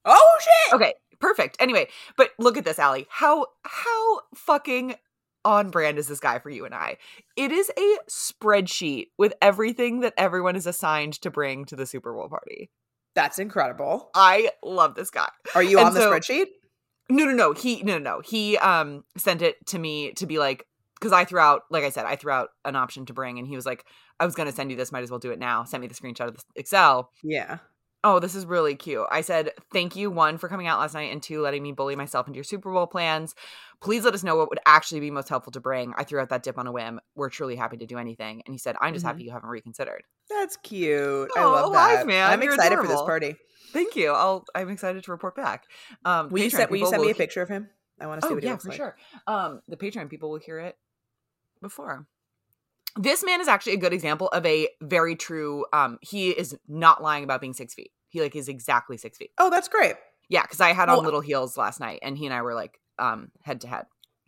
Oh 0.05 0.39
shit! 0.41 0.75
Okay, 0.75 0.95
perfect. 1.21 1.57
Anyway, 1.61 1.89
but 2.17 2.31
look 2.39 2.57
at 2.57 2.65
this, 2.65 2.81
Allie. 2.81 3.07
How 3.11 3.47
how 3.65 4.21
fucking 4.35 4.97
on 5.47 5.71
brand 5.71 5.99
is 5.99 6.09
this 6.09 6.21
guy 6.21 6.39
for 6.41 6.51
you 6.51 6.67
and 6.67 6.75
I? 6.75 6.99
It 7.37 7.53
is 7.53 7.71
a 7.79 7.97
spreadsheet 8.11 9.07
with 9.17 9.33
everything 9.41 10.01
that 10.01 10.13
everyone 10.19 10.57
is 10.57 10.67
assigned 10.67 11.15
to 11.23 11.31
bring 11.31 11.65
to 11.67 11.77
the 11.77 11.87
Super 11.87 12.13
Bowl 12.13 12.29
party. 12.29 12.71
That's 13.15 13.39
incredible. 13.39 14.11
I 14.15 14.51
love 14.63 14.95
this 14.95 15.11
guy. 15.11 15.29
Are 15.55 15.63
you 15.63 15.79
And 15.79 15.89
on 15.89 15.95
the 15.95 16.01
so- 16.01 16.11
spreadsheet? 16.13 16.47
No, 17.09 17.25
no, 17.25 17.33
no. 17.33 17.53
He 17.53 17.83
no, 17.85 17.99
no, 17.99 18.17
no. 18.17 18.21
He 18.21 18.59
um 18.59 19.05
sent 19.17 19.41
it 19.41 19.65
to 19.69 19.79
me 19.79 20.13
to 20.15 20.27
be 20.27 20.39
like 20.41 20.67
because 20.99 21.13
I 21.13 21.25
threw 21.25 21.39
out, 21.39 21.63
like 21.71 21.85
I 21.85 21.91
said, 21.91 22.05
I 22.05 22.17
threw 22.17 22.33
out 22.33 22.49
an 22.65 22.75
option 22.75 23.07
to 23.07 23.13
bring, 23.13 23.39
and 23.39 23.47
he 23.47 23.55
was 23.55 23.65
like, 23.65 23.85
"I 24.19 24.25
was 24.25 24.35
gonna 24.35 24.51
send 24.51 24.71
you 24.73 24.77
this. 24.77 24.91
Might 24.91 25.05
as 25.05 25.11
well 25.11 25.21
do 25.21 25.31
it 25.31 25.39
now." 25.39 25.63
Sent 25.63 25.81
me 25.83 25.87
the 25.87 25.95
screenshot 25.95 26.27
of 26.29 26.37
the 26.37 26.43
Excel. 26.57 27.11
Yeah. 27.23 27.59
Oh, 28.09 28.21
this 28.21 28.37
is 28.37 28.47
really 28.47 28.77
cute. 28.77 29.05
I 29.11 29.21
said, 29.21 29.51
"Thank 29.73 29.97
you 29.97 30.13
one 30.13 30.39
for 30.39 30.49
coming 30.49 30.69
out 30.69 30.79
last 30.79 30.95
night, 30.95 31.11
and 31.11 31.21
two 31.21 31.41
letting 31.41 31.61
me 31.61 31.73
bully 31.73 31.97
myself 31.97 32.29
into 32.29 32.37
your 32.37 32.45
Super 32.45 32.73
Bowl 32.73 32.87
plans. 32.87 33.35
Please 33.81 34.05
let 34.05 34.15
us 34.15 34.23
know 34.23 34.37
what 34.37 34.49
would 34.49 34.61
actually 34.65 35.01
be 35.01 35.11
most 35.11 35.29
helpful 35.29 35.51
to 35.51 35.59
bring." 35.61 35.93
I 35.99 36.05
threw 36.05 36.21
out 36.21 36.29
that 36.29 36.45
dip 36.45 36.57
on 36.57 36.69
a 36.69 36.73
whim. 36.73 37.01
We're 37.17 37.31
truly 37.31 37.57
happy 37.57 37.77
to 37.79 37.87
do 37.87 37.99
anything, 37.99 38.43
and 38.47 38.55
he 38.55 38.59
said, 38.59 38.77
"I'm 38.81 38.95
just 38.95 39.05
Mhm. 39.05 39.09
happy 39.09 39.25
you 39.25 39.33
haven't 39.33 39.49
reconsidered." 39.49 40.05
That's 40.31 40.57
cute. 40.59 41.33
I 41.37 41.43
Oh, 41.43 41.51
love 41.51 41.65
alive, 41.67 41.99
that. 41.99 42.07
man. 42.07 42.31
I'm 42.31 42.41
You're 42.43 42.55
excited 42.55 42.79
for 42.79 42.87
this 42.87 43.03
party. 43.03 43.35
Thank 43.73 43.97
you. 43.97 44.13
I'll. 44.13 44.45
I'm 44.55 44.71
excited 44.71 45.03
to 45.03 45.11
report 45.11 45.35
back. 45.35 45.65
Um, 46.05 46.29
Will 46.29 46.45
you 46.45 46.51
send 46.51 46.71
Will 46.71 46.77
you 46.77 46.87
send 46.87 47.03
me 47.03 47.11
a 47.11 47.15
picture 47.17 47.43
of 47.43 47.49
him? 47.49 47.69
I 48.01 48.07
want 48.07 48.21
to 48.21 48.29
see 48.29 48.31
Oh 48.31 48.35
what 48.37 48.45
he 48.45 48.47
yeah, 48.47 48.53
looks 48.53 48.65
for 48.65 48.71
like. 48.71 48.77
sure. 48.77 48.97
Um, 49.27 49.63
the 49.67 49.77
Patreon 49.77 50.09
people 50.11 50.31
will 50.31 50.39
hear 50.39 50.61
it 50.61 50.79
before. 51.61 52.07
This 52.99 53.25
man 53.25 53.41
is 53.43 53.49
actually 53.49 53.75
a 53.75 53.79
good 53.79 53.93
example 53.93 54.29
of 54.29 54.47
a 54.47 54.69
very 54.81 55.17
true. 55.17 55.67
Um, 55.73 55.99
he 56.01 56.31
is 56.31 56.57
not 56.69 57.03
lying 57.03 57.25
about 57.25 57.41
being 57.41 57.53
six 57.53 57.75
feet. 57.75 57.91
He 58.17 58.23
like 58.23 58.35
is 58.35 58.49
exactly 58.49 58.97
six 58.97 59.19
feet. 59.19 59.31
Oh, 59.37 59.51
that's 59.51 59.69
great. 59.69 59.97
Yeah, 60.31 60.41
because 60.41 60.59
I 60.63 60.73
had 60.73 60.89
on 60.89 60.97
Well- 60.97 61.05
little 61.05 61.21
heels 61.21 61.59
last 61.59 61.81
night, 61.81 61.99
and 62.01 62.17
he 62.17 62.25
and 62.25 62.35
I 62.35 62.41
were 62.41 62.55
like 62.55 62.81
um 62.99 63.31
head 63.43 63.61
to 63.61 63.69
head. 63.69 63.85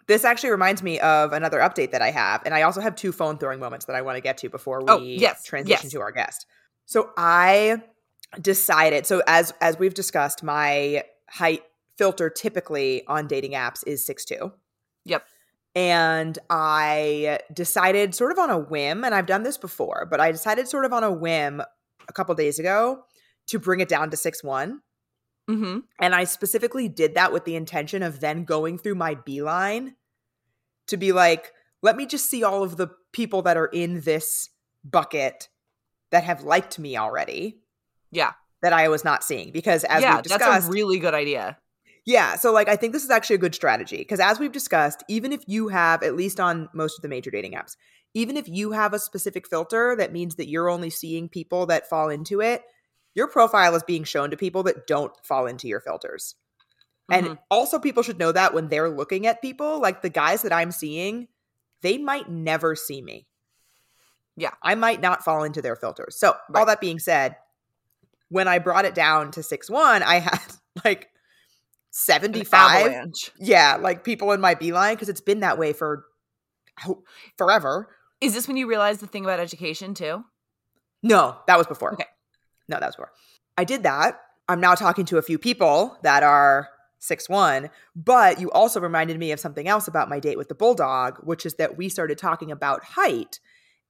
This 0.07 0.27
actually 0.27 0.51
reminds 0.51 0.83
me 0.83 1.01
of 1.01 1.33
another 1.33 1.59
update 1.61 1.93
that 1.93 2.03
I 2.03 2.11
have, 2.11 2.43
and 2.45 2.55
I 2.55 2.63
also 2.63 2.83
have 2.83 2.95
two 2.95 3.13
phone 3.13 3.39
throwing 3.39 3.61
moments 3.61 3.87
that 3.87 3.97
I 3.97 4.03
want 4.03 4.17
to 4.17 4.21
get 4.21 4.37
to 4.39 4.51
before 4.51 4.81
we 4.81 4.85
Oh, 4.89 4.99
yes, 4.99 5.43
transition 5.45 5.87
yes. 5.87 5.93
to 5.93 6.01
our 6.03 6.13
guest. 6.13 6.45
So 6.85 7.11
I 7.17 7.83
decided. 8.39 9.07
So 9.07 9.23
as 9.27 9.55
as 9.63 9.79
we've 9.79 9.95
discussed, 9.95 10.43
my 10.43 11.05
height 11.31 11.63
filter 11.97 12.29
typically 12.29 13.07
on 13.07 13.27
dating 13.27 13.53
apps 13.53 13.83
is 13.87 14.05
six 14.05 14.27
two. 14.27 14.53
Yep. 15.07 15.25
And 15.75 16.39
I 16.51 17.41
decided 17.53 18.15
sort 18.15 18.33
of 18.33 18.39
on 18.39 18.51
a 18.51 18.59
whim, 18.59 19.03
and 19.05 19.15
I've 19.15 19.27
done 19.27 19.45
this 19.45 19.57
before, 19.57 20.07
but 20.11 20.21
I 20.21 20.31
decided 20.33 20.69
sort 20.69 20.85
of 20.85 20.93
on 20.93 21.05
a 21.05 21.13
whim 21.13 21.63
a 22.09 22.13
couple 22.13 22.35
days 22.35 22.59
ago 22.59 23.05
to 23.49 23.59
bring 23.59 23.81
it 23.81 23.89
down 23.89 24.11
to 24.11 24.17
six 24.17 24.43
one. 24.43 24.81
Mm-hmm. 25.51 25.79
And 26.01 26.15
I 26.15 26.25
specifically 26.25 26.89
did 26.89 27.15
that 27.15 27.33
with 27.33 27.45
the 27.45 27.57
intention 27.57 28.03
of 28.03 28.21
then 28.21 28.45
going 28.45 28.79
through 28.79 28.97
my 28.97 29.15
beeline 29.15 29.95
to 30.89 30.97
be 30.97 31.13
like, 31.13 31.53
let 31.83 31.97
me 31.97 32.07
just 32.07 32.29
see 32.29 32.45
all 32.45 32.63
of 32.63 32.77
the 32.77 32.89
people 33.13 33.43
that 33.43 33.57
are 33.57 33.67
in 33.67 34.03
this 34.03 34.51
bucket 34.85 35.49
that 36.11 36.25
have 36.25 36.43
liked 36.43 36.79
me 36.79 36.97
already 36.97 37.61
Yeah, 38.11 38.33
that 38.63 38.73
I 38.73 38.89
was 38.89 39.05
not 39.05 39.25
seeing. 39.25 39.51
Because 39.53 39.85
as 39.85 40.03
yeah, 40.03 40.17
we've 40.17 40.23
discussed, 40.25 40.45
that's 40.45 40.67
a 40.67 40.71
really 40.71 40.99
good 40.99 41.15
idea. 41.15 41.57
yeah, 42.05 42.37
so 42.37 42.53
like 42.53 42.69
I 42.69 42.77
think 42.77 42.93
this 42.93 43.05
is 43.05 43.11
actually 43.11 43.37
a 43.37 43.41
good 43.41 43.55
strategy 43.55 43.99
because 43.99 44.21
as 44.21 44.39
we've 44.39 44.53
discussed, 44.53 45.03
even 45.09 45.33
if 45.33 45.45
you 45.47 45.69
have 45.69 46.03
at 46.03 46.15
least 46.17 46.41
on 46.41 46.69
most 46.75 46.99
of 46.99 47.03
the 47.03 47.09
major 47.09 47.31
dating 47.31 47.53
apps, 47.53 47.77
even 48.15 48.37
if 48.37 48.49
you 48.49 48.73
have 48.73 48.93
a 48.93 48.99
specific 48.99 49.49
filter 49.49 49.95
that 49.97 50.13
means 50.13 50.37
that 50.37 50.49
you're 50.49 50.69
only 50.69 50.91
seeing 50.91 51.29
people 51.29 51.67
that 51.67 51.89
fall 51.89 52.09
into 52.11 52.41
it, 52.41 52.63
your 53.19 53.27
profile 53.29 53.75
is 53.75 53.83
being 53.83 54.05
shown 54.05 54.31
to 54.31 54.37
people 54.37 54.63
that 54.63 54.87
don't 54.87 55.13
fall 55.25 55.47
into 55.47 55.67
your 55.67 55.81
filters. 55.81 56.37
Mhm. 57.11 57.19
And 57.19 57.39
also 57.51 57.81
people 57.81 58.05
should 58.05 58.19
know 58.19 58.31
that 58.31 58.55
when 58.55 58.69
they're 58.69 58.89
looking 58.89 59.27
at 59.27 59.43
people, 59.43 59.81
like 59.81 60.03
the 60.03 60.09
guys 60.09 60.43
that 60.43 60.53
I'm 60.53 60.71
seeing, 60.71 61.27
they 61.83 61.99
might 61.99 62.31
never 62.31 62.77
see 62.77 63.03
me. 63.03 63.27
Yeah. 64.37 64.53
I 64.63 64.77
might 64.77 65.01
not 65.01 65.25
fall 65.25 65.43
into 65.43 65.61
their 65.61 65.75
filters. 65.75 66.17
So, 66.17 66.37
all 66.55 66.65
that 66.67 66.81
being 66.81 67.01
said, 67.01 67.37
when 68.29 68.47
I 68.47 68.61
brought 68.61 68.85
it 68.85 68.95
down 68.95 69.33
to 69.33 69.43
6 69.43 69.69
1, 69.69 70.05
I 70.05 70.21
had 70.21 70.41
like 70.85 71.09
75 71.91 73.11
yeah, 73.41 73.79
like 73.81 74.05
people 74.05 74.31
in 74.31 74.41
my 74.41 74.55
beeline 74.55 74.95
because 74.95 75.09
it's 75.09 75.21
been 75.21 75.41
that 75.41 75.59
way 75.59 75.73
for 75.73 76.05
ho- 76.79 77.03
forever. 77.37 77.89
Is 78.21 78.35
this 78.35 78.47
when 78.47 78.57
you 78.57 78.69
realize 78.69 78.99
the 78.99 79.09
thing 79.09 79.25
about 79.25 79.41
education 79.41 79.95
too? 79.95 80.25
No, 81.03 81.41
that 81.49 81.59
was 81.59 81.67
before. 81.67 81.95
Okay. 81.95 82.07
No, 82.69 82.79
that 82.79 82.87
was 82.87 82.97
before. 82.97 83.13
I 83.57 83.65
did 83.65 83.83
that. 83.85 84.21
I'm 84.49 84.61
now 84.61 84.75
talking 84.75 85.05
to 85.07 85.19
a 85.19 85.23
few 85.23 85.39
people 85.39 85.99
that 86.03 86.23
are 86.23 86.69
six 87.01 87.29
one, 87.29 87.71
but 87.95 88.41
you 88.41 88.51
also 88.51 88.81
reminded 88.81 89.19
me 89.19 89.33
of 89.33 89.41
something 89.41 89.69
else 89.69 89.89
about 89.89 90.09
my 90.09 90.21
date 90.21 90.39
with 90.39 90.49
the 90.49 90.55
bulldog, 90.55 91.19
which 91.23 91.47
is 91.47 91.55
that 91.55 91.77
we 91.77 91.89
started 91.89 92.19
talking 92.19 92.51
about 92.51 92.85
height. 92.85 93.41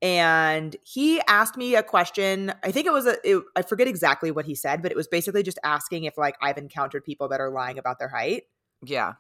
And 0.01 0.77
he 0.85 1.21
asked 1.29 1.57
me 1.57 1.75
a 1.75 1.83
question. 1.83 2.53
I 2.63 2.71
think 2.71 2.87
it 2.87 2.93
was 2.93 3.07
a, 3.07 3.17
it, 3.25 3.43
I 3.57 3.63
forget 3.63 3.89
exactly 3.89 4.31
what 4.31 4.45
he 4.47 4.55
said, 4.55 4.81
but 4.83 4.93
it 4.93 4.97
was 4.97 5.09
basically 5.09 5.43
just 5.43 5.59
asking 5.65 6.05
if 6.05 6.17
like 6.19 6.37
I've 6.41 6.59
encountered 6.59 7.05
people 7.05 7.29
that 7.29 7.41
are 7.41 7.51
lying 7.51 7.79
about 7.79 7.99
their 7.99 8.09
height. 8.09 8.45
Yeah. 8.85 9.15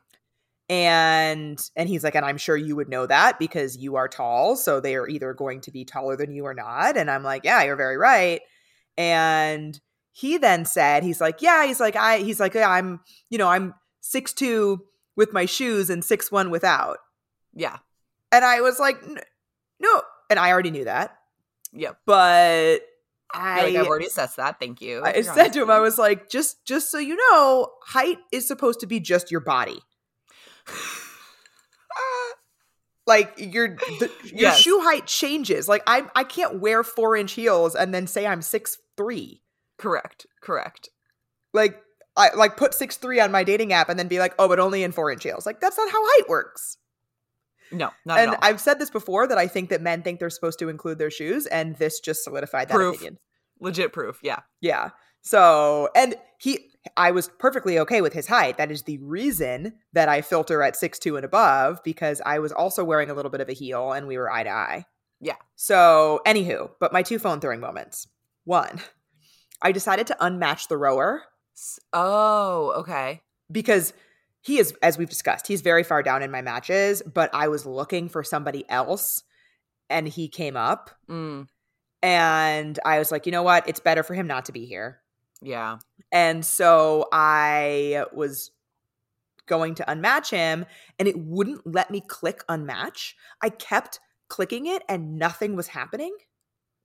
and 0.68 1.58
and 1.76 1.88
he's 1.88 2.04
like 2.04 2.14
and 2.14 2.26
i'm 2.26 2.36
sure 2.36 2.56
you 2.56 2.76
would 2.76 2.88
know 2.88 3.06
that 3.06 3.38
because 3.38 3.76
you 3.76 3.96
are 3.96 4.06
tall 4.08 4.54
so 4.56 4.80
they 4.80 4.96
are 4.96 5.08
either 5.08 5.32
going 5.32 5.60
to 5.62 5.70
be 5.70 5.84
taller 5.84 6.16
than 6.16 6.30
you 6.32 6.44
or 6.44 6.52
not 6.54 6.96
and 6.96 7.10
i'm 7.10 7.22
like 7.22 7.42
yeah 7.44 7.62
you're 7.62 7.76
very 7.76 7.96
right 7.96 8.42
and 8.98 9.80
he 10.12 10.36
then 10.36 10.64
said 10.66 11.02
he's 11.04 11.20
like 11.20 11.40
yeah 11.40 11.64
he's 11.64 11.80
like 11.80 11.96
i 11.96 12.18
he's 12.18 12.40
like 12.40 12.52
yeah, 12.52 12.68
i'm 12.68 13.00
you 13.30 13.38
know 13.38 13.48
i'm 13.48 13.72
six 14.00 14.34
two 14.34 14.84
with 15.16 15.32
my 15.32 15.46
shoes 15.46 15.88
and 15.88 16.04
six 16.04 16.30
one 16.30 16.50
without 16.50 16.98
Yeah. 17.54 17.78
and 18.32 18.44
i 18.44 18.60
was 18.60 18.78
like 18.78 19.00
no 19.80 20.02
and 20.28 20.38
i 20.38 20.50
already 20.50 20.72
knew 20.72 20.84
that 20.84 21.16
Yep. 21.72 21.98
but 22.04 22.80
i 23.32 23.62
like, 23.64 23.76
I've 23.76 23.86
already 23.86 24.06
assessed 24.06 24.36
that. 24.38 24.58
Thank 24.58 24.80
you. 24.80 25.02
I 25.04 25.12
You're 25.14 25.22
said 25.22 25.52
to 25.52 25.62
him, 25.62 25.70
I 25.70 25.80
was 25.80 25.98
like, 25.98 26.30
just 26.30 26.64
just 26.64 26.90
so 26.90 26.96
you 26.98 27.14
know, 27.14 27.68
height 27.84 28.16
is 28.32 28.48
supposed 28.48 28.80
to 28.80 28.86
be 28.86 29.00
just 29.00 29.30
your 29.30 29.40
body. 29.40 29.78
like 33.06 33.34
your 33.36 33.76
the, 33.76 34.10
your 34.24 34.50
Yes. 34.50 34.60
shoe 34.60 34.80
height 34.80 35.06
changes. 35.06 35.68
Like 35.68 35.82
I 35.86 36.04
I 36.14 36.24
can't 36.24 36.60
wear 36.60 36.82
four 36.82 37.16
inch 37.16 37.32
heels 37.32 37.74
and 37.74 37.92
then 37.92 38.06
say 38.06 38.26
I'm 38.26 38.42
six 38.42 38.78
three. 38.98 39.42
correct. 39.78 40.26
Correct. 40.42 40.90
Like 41.54 41.80
I 42.18 42.34
like 42.34 42.58
put 42.58 42.74
six 42.74 42.96
three 42.96 43.20
on 43.20 43.32
my 43.32 43.44
dating 43.44 43.72
app 43.72 43.88
and 43.88 43.98
then 43.98 44.08
be 44.08 44.18
like, 44.18 44.34
oh, 44.38 44.48
but 44.48 44.58
only 44.58 44.82
in 44.82 44.92
four 44.92 45.10
inch 45.10 45.22
heels. 45.22 45.46
Like 45.46 45.60
that's 45.60 45.78
not 45.78 45.90
how 45.90 45.98
height 46.02 46.28
works. 46.28 46.76
No, 47.70 47.90
not 48.04 48.18
and 48.18 48.30
at 48.30 48.34
all. 48.34 48.40
I've 48.42 48.60
said 48.60 48.78
this 48.78 48.90
before 48.90 49.26
that 49.26 49.38
I 49.38 49.46
think 49.46 49.70
that 49.70 49.82
men 49.82 50.02
think 50.02 50.20
they're 50.20 50.30
supposed 50.30 50.58
to 50.58 50.68
include 50.68 50.98
their 50.98 51.10
shoes, 51.10 51.46
and 51.46 51.76
this 51.76 52.00
just 52.00 52.24
solidified 52.24 52.68
that 52.68 52.74
Proof. 52.74 52.96
opinion. 52.96 53.18
Legit 53.60 53.92
proof. 53.92 54.18
Yeah. 54.22 54.40
Yeah. 54.60 54.90
So, 55.20 55.88
and 55.94 56.14
he, 56.38 56.70
I 56.96 57.10
was 57.10 57.28
perfectly 57.38 57.78
okay 57.80 58.00
with 58.00 58.12
his 58.12 58.26
height. 58.26 58.56
That 58.56 58.70
is 58.70 58.84
the 58.84 58.98
reason 58.98 59.74
that 59.92 60.08
I 60.08 60.22
filter 60.22 60.62
at 60.62 60.76
six 60.76 60.98
two 60.98 61.16
and 61.16 61.24
above 61.24 61.80
because 61.84 62.22
I 62.24 62.38
was 62.38 62.52
also 62.52 62.84
wearing 62.84 63.10
a 63.10 63.14
little 63.14 63.30
bit 63.30 63.40
of 63.40 63.48
a 63.48 63.54
heel 63.54 63.92
and 63.92 64.06
we 64.06 64.16
were 64.16 64.30
eye 64.30 64.44
to 64.44 64.50
eye. 64.50 64.84
Yeah. 65.20 65.36
So, 65.56 66.20
anywho, 66.24 66.70
but 66.80 66.92
my 66.92 67.02
two 67.02 67.18
phone 67.18 67.40
throwing 67.40 67.60
moments. 67.60 68.06
One, 68.48 68.80
I 69.60 69.72
decided 69.72 70.06
to 70.06 70.16
unmatch 70.20 70.68
the 70.68 70.78
rower 70.78 71.22
Oh, 71.92 72.72
okay. 72.78 73.20
because 73.52 73.92
he 74.40 74.58
is, 74.58 74.72
as 74.82 74.96
we've 74.96 75.08
discussed, 75.10 75.46
he's 75.46 75.60
very 75.60 75.82
far 75.82 76.02
down 76.02 76.22
in 76.22 76.30
my 76.30 76.40
matches, 76.40 77.02
but 77.02 77.28
I 77.34 77.48
was 77.48 77.66
looking 77.66 78.08
for 78.08 78.22
somebody 78.22 78.64
else 78.70 79.22
and 79.90 80.08
he 80.08 80.28
came 80.28 80.56
up. 80.56 80.90
Mm, 81.10 81.46
And 82.02 82.78
I 82.86 82.98
was 82.98 83.12
like, 83.12 83.26
you 83.26 83.32
know 83.32 83.42
what? 83.42 83.68
It's 83.68 83.80
better 83.80 84.02
for 84.02 84.14
him 84.14 84.26
not 84.26 84.46
to 84.46 84.52
be 84.52 84.64
here. 84.64 85.00
yeah. 85.42 85.78
And 86.10 86.42
so 86.42 87.06
I 87.12 88.06
was 88.14 88.50
going 89.46 89.74
to 89.74 89.84
unmatch 89.84 90.30
him 90.30 90.64
and 90.98 91.06
it 91.06 91.18
wouldn't 91.18 91.66
let 91.66 91.90
me 91.90 92.00
click 92.00 92.42
unmatch. 92.48 93.12
I 93.42 93.50
kept 93.50 94.00
clicking 94.30 94.64
it 94.64 94.82
and 94.88 95.18
nothing 95.18 95.54
was 95.54 95.68
happening. 95.68 96.16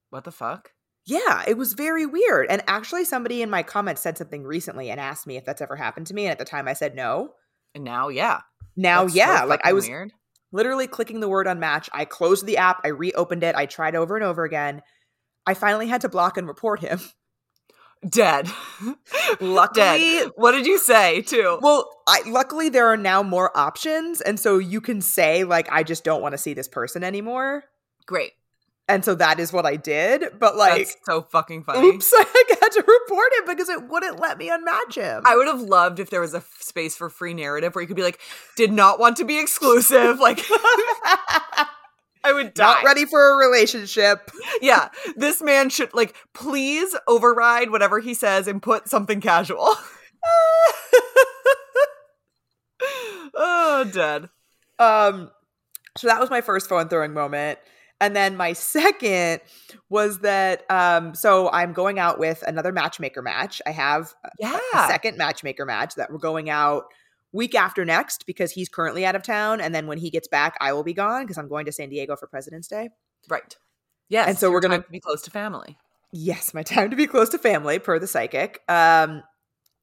What 0.10 0.25
the 0.25 0.32
fuck? 0.34 0.73
Yeah, 1.06 1.44
it 1.48 1.58
was 1.58 1.74
very 1.74 2.06
weird. 2.06 2.48
And 2.50 2.64
actually, 2.68 3.04
somebody 3.06 3.42
in 3.42 3.50
my 3.50 3.62
comments 3.64 4.02
said 4.02 4.18
something 4.18 4.44
recently 4.44 4.90
and 4.90 5.00
asked 5.00 5.28
me 5.28 5.36
if 5.38 5.44
that's 5.46 5.62
ever 5.62 5.76
happened 5.76 6.08
to 6.08 6.14
me. 6.14 6.24
And 6.26 6.32
at 6.32 6.40
the 6.40 6.46
time, 6.46 6.68
I 6.68 6.74
said 6.74 6.96
no. 6.96 7.32
And 7.76 7.84
now, 7.84 8.08
yeah. 8.10 8.42
Now, 8.76 9.04
That's 9.04 9.14
so 9.14 9.18
yeah, 9.20 9.44
like 9.44 9.62
I 9.64 9.74
was 9.74 9.88
weird. 9.88 10.14
literally 10.52 10.88
clicking 10.88 11.20
the 11.20 11.28
word 11.30 11.46
unmatch. 11.48 11.90
I 11.94 12.06
closed 12.06 12.46
the 12.46 12.58
app, 12.58 12.82
I 12.84 12.90
reopened 12.90 13.44
it, 13.44 13.56
I 13.56 13.66
tried 13.66 13.96
over 13.96 14.16
and 14.16 14.24
over 14.24 14.44
again. 14.46 14.82
I 15.46 15.54
finally 15.56 15.88
had 15.88 16.02
to 16.02 16.10
block 16.10 16.38
and 16.38 16.48
report 16.48 16.80
him. 16.80 17.00
dead. 18.08 18.48
Luckily, 19.42 19.84
dead. 19.84 20.32
What 20.36 20.54
did 20.54 20.66
you 20.66 20.78
say 20.78 21.22
too? 21.22 21.60
well, 21.62 21.90
I, 22.08 22.22
luckily 22.28 22.70
there 22.70 22.88
are 22.88 22.98
now 22.98 23.24
more 23.24 23.56
options, 23.58 24.22
and 24.22 24.40
so 24.40 24.58
you 24.58 24.80
can 24.82 25.02
say 25.02 25.44
like, 25.44 25.68
I 25.72 25.84
just 25.84 26.04
don't 26.04 26.22
want 26.22 26.32
to 26.34 26.38
see 26.38 26.54
this 26.54 26.68
person 26.68 27.04
anymore. 27.04 27.66
Great. 28.06 28.32
And 28.90 29.06
so 29.06 29.16
that 29.16 29.40
is 29.40 29.54
what 29.54 29.66
I 29.66 29.78
did. 29.78 30.25
But 30.40 30.58
like, 30.58 30.80
That's 30.88 30.98
so 31.06 31.22
fucking 31.22 31.63
funny. 31.63 31.88
oops, 31.88 32.12
I 32.18 32.56
had 32.62 32.70
to 32.74 32.82
report 32.86 33.32
him 33.40 33.46
because 33.48 33.70
it 33.70 33.88
wouldn't 33.88 34.20
let 34.20 34.38
me 34.38 34.50
unmatch 34.50 34.96
him. 34.96 35.22
I 35.25 35.38
would 35.38 35.48
have 35.48 35.62
loved 35.62 36.00
if 36.00 36.10
there 36.10 36.20
was 36.20 36.34
a 36.34 36.38
f- 36.38 36.58
space 36.60 36.96
for 36.98 37.10
free 37.10 37.34
narrative 37.34 37.74
where 37.75 37.82
you 37.82 37.88
could 37.88 37.96
be 37.96 38.04
like, 38.04 38.20
did 38.58 38.74
not 38.74 39.00
want 39.00 39.16
to 39.18 39.24
be 39.25 39.40
exclusive. 39.40 40.20
Like, 40.20 40.42
I 42.25 42.32
would 42.34 42.54
die. 42.54 42.63
Not 42.75 42.84
ready 42.84 43.06
for 43.06 43.34
a 43.34 43.48
relationship. 43.48 44.30
Yeah, 44.62 44.90
this 45.18 45.42
man 45.42 45.70
should 45.70 45.94
like 45.94 46.16
please 46.34 46.96
override 47.08 47.70
whatever 47.70 48.00
he 48.00 48.13
says 48.13 48.48
and 48.48 48.62
put 48.62 48.88
something 48.88 49.20
casual. 49.20 49.74
oh, 53.36 53.90
dead. 53.92 54.30
Um, 54.80 55.32
so 55.98 56.08
that 56.08 56.20
was 56.20 56.30
my 56.30 56.42
first 56.42 56.70
phone 56.70 56.88
throwing 56.88 57.13
moment. 57.13 57.60
And 58.04 58.16
then 58.16 58.36
my 58.38 58.54
second 58.54 59.42
was 59.90 60.20
that 60.20 60.70
um, 60.70 61.16
so 61.16 61.50
I'm 61.52 61.74
going 61.74 62.00
out 62.00 62.20
with 62.20 62.44
another 62.46 62.72
matchmaker 62.72 63.22
match. 63.22 63.62
I 63.66 63.72
have 63.72 64.14
a- 64.24 64.30
Yeah. 64.40 64.60
a 64.76 64.88
second 64.88 65.18
matchmaker 65.18 65.66
match 65.66 65.96
that 65.96 66.12
we're 66.12 66.18
going 66.18 66.50
out 66.50 66.84
week 67.32 67.56
after 67.56 67.84
next 67.86 68.26
because 68.28 68.52
he's 68.52 68.70
currently 68.70 69.06
out 69.06 69.16
of 69.16 69.24
town. 69.24 69.60
And 69.62 69.74
then 69.74 69.88
when 69.88 69.98
he 69.98 70.10
gets 70.10 70.28
back, 70.28 70.56
I 70.62 70.74
will 70.74 70.84
be 70.84 70.94
gone 70.94 71.24
because 71.24 71.38
I'm 71.38 71.48
going 71.50 71.66
to 71.66 71.72
San 71.72 71.90
Diego 71.90 72.16
for 72.16 72.28
President's 72.28 72.68
Day. 72.68 72.90
Right. 73.30 73.56
Yes. 74.10 74.28
And 74.28 74.38
so 74.38 74.52
we're 74.52 74.62
time 74.62 74.84
to 74.84 74.90
be 74.92 75.00
close 75.00 75.22
to 75.24 75.32
family. 75.32 75.78
Yes, 76.12 76.54
my 76.54 76.62
time 76.62 76.92
to 76.92 76.96
be 76.96 77.08
close 77.08 77.30
to 77.30 77.40
family, 77.40 77.80
per 77.80 77.98
the 77.98 78.06
psychic. 78.06 78.62
Um, 78.70 79.24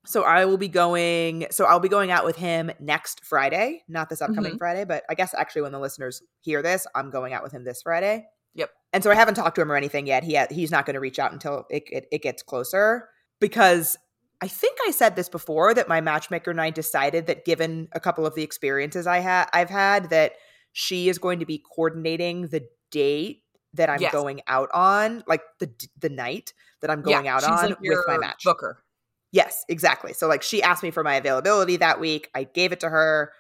so 0.07 0.23
I 0.23 0.45
will 0.47 0.57
be 0.57 0.69
going. 0.69 1.47
So 1.51 1.65
I'll 1.67 1.81
be 1.81 1.89
going 1.89 2.11
out 2.11 2.25
with 2.25 2.37
him 2.37 2.71
next 2.81 3.25
Friday, 3.25 3.83
not 3.89 4.09
this 4.09 4.23
upcoming 4.23 4.55
Mhm. 4.55 4.59
Friday, 4.59 4.85
but 4.85 5.05
I 5.11 5.15
guess 5.15 5.35
actually 5.35 5.63
when 5.63 5.73
the 5.73 5.79
listeners 5.81 6.23
hear 6.41 6.63
this, 6.63 6.87
I'm 6.95 7.11
going 7.11 7.33
out 7.33 7.43
with 7.43 7.53
him 7.53 7.65
this 7.65 7.83
Friday. 7.83 8.27
Yep. 8.55 8.71
And 8.93 9.05
so 9.05 9.11
I 9.11 9.15
haven't 9.15 9.35
talked 9.35 9.55
to 9.57 9.63
him 9.63 9.71
or 9.71 9.77
anything 9.77 10.07
yet. 10.07 10.25
He 10.25 10.35
ha- 10.35 10.47
he's 10.51 10.71
not 10.71 10.87
going 10.87 10.95
to 10.95 11.01
reach 11.01 11.19
out 11.19 11.33
until 11.33 11.67
it, 11.71 11.85
it 11.91 12.07
it 12.11 12.23
gets 12.23 12.43
closer 12.43 13.09
because 13.41 13.97
I 14.43 14.49
think 14.49 14.79
I 14.87 14.91
said 14.91 15.17
this 15.17 15.29
before 15.29 15.75
that 15.75 15.87
my 15.87 16.01
matchmaker 16.01 16.51
and 16.51 16.61
I 16.61 16.71
decided 16.71 17.27
that 17.27 17.45
given 17.45 17.89
a 17.93 18.01
couple 18.01 18.25
of 18.27 18.35
the 18.35 18.43
experiences 18.43 19.07
I 19.07 19.19
had 19.19 19.49
I've 19.53 19.71
had 19.71 20.11
that 20.11 20.33
she 20.73 21.09
is 21.09 21.19
going 21.19 21.41
to 21.41 21.47
be 21.47 21.59
coordinating 21.75 22.49
the 22.49 22.67
date 22.91 23.43
that 23.75 23.89
I'm 23.91 24.01
Yes. 24.01 24.13
going 24.13 24.41
out 24.49 24.69
on, 24.73 25.23
like 25.29 25.43
the 25.61 25.71
the 25.99 26.09
night 26.09 26.53
that 26.81 26.91
I'm 26.91 27.03
going 27.03 27.27
Yeah, 27.27 27.37
out 27.37 27.45
on 27.45 27.71
like 27.71 27.81
with 27.81 27.99
my 28.09 28.19
match. 28.19 28.43
Booker. 28.45 28.83
Yes, 29.33 29.65
exactly. 29.69 30.13
So 30.13 30.27
like 30.27 30.43
she 30.43 30.63
asked 30.63 30.83
me 30.83 30.91
for 30.91 31.05
my 31.05 31.15
availability 31.15 31.77
that 31.77 32.01
week. 32.01 32.29
I 32.35 32.45
gave 32.45 32.73
it 32.73 32.81
to 32.81 32.89
her. 32.89 33.33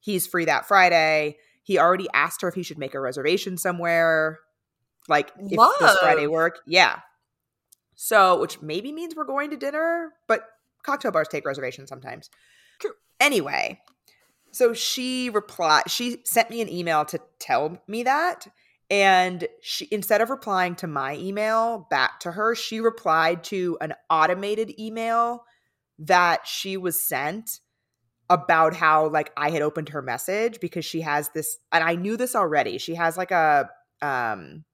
He's 0.00 0.26
free 0.26 0.44
that 0.44 0.66
Friday. 0.66 1.36
He 1.62 1.78
already 1.78 2.08
asked 2.14 2.42
her 2.42 2.48
if 2.48 2.54
he 2.54 2.62
should 2.62 2.78
make 2.78 2.94
a 2.94 3.00
reservation 3.00 3.56
somewhere. 3.56 4.38
Like 5.08 5.32
if 5.38 5.58
does 5.78 5.98
Friday 5.98 6.26
work? 6.26 6.60
Yeah. 6.66 7.00
So, 7.94 8.40
which 8.40 8.60
maybe 8.60 8.90
means 8.92 9.14
we're 9.14 9.24
going 9.24 9.50
to 9.50 9.56
dinner, 9.56 10.12
but 10.26 10.44
cocktail 10.82 11.12
bars 11.12 11.28
take 11.28 11.46
reservations 11.46 11.88
sometimes. 11.88 12.30
True. 12.80 12.92
Anyway, 13.20 13.80
so 14.50 14.72
she 14.72 15.30
replied, 15.30 15.84
she 15.88 16.18
sent 16.24 16.50
me 16.50 16.60
an 16.60 16.68
email 16.68 17.04
to 17.06 17.20
tell 17.38 17.80
me 17.86 18.02
that. 18.02 18.46
And 18.92 19.48
she 19.62 19.88
instead 19.90 20.20
of 20.20 20.28
replying 20.28 20.74
to 20.76 20.86
my 20.86 21.16
email 21.16 21.86
back 21.88 22.20
to 22.20 22.32
her, 22.32 22.54
she 22.54 22.78
replied 22.78 23.42
to 23.44 23.78
an 23.80 23.94
automated 24.10 24.78
email 24.78 25.44
that 25.98 26.46
she 26.46 26.76
was 26.76 27.02
sent 27.02 27.60
about 28.28 28.74
how 28.74 29.08
like 29.08 29.32
I 29.34 29.48
had 29.48 29.62
opened 29.62 29.88
her 29.88 30.02
message 30.02 30.60
because 30.60 30.84
she 30.84 31.00
has 31.00 31.30
this 31.30 31.56
and 31.72 31.82
I 31.82 31.94
knew 31.94 32.18
this 32.18 32.36
already. 32.36 32.76
She 32.76 32.94
has 32.94 33.16
like 33.16 33.30
a 33.30 33.70
um 34.02 34.66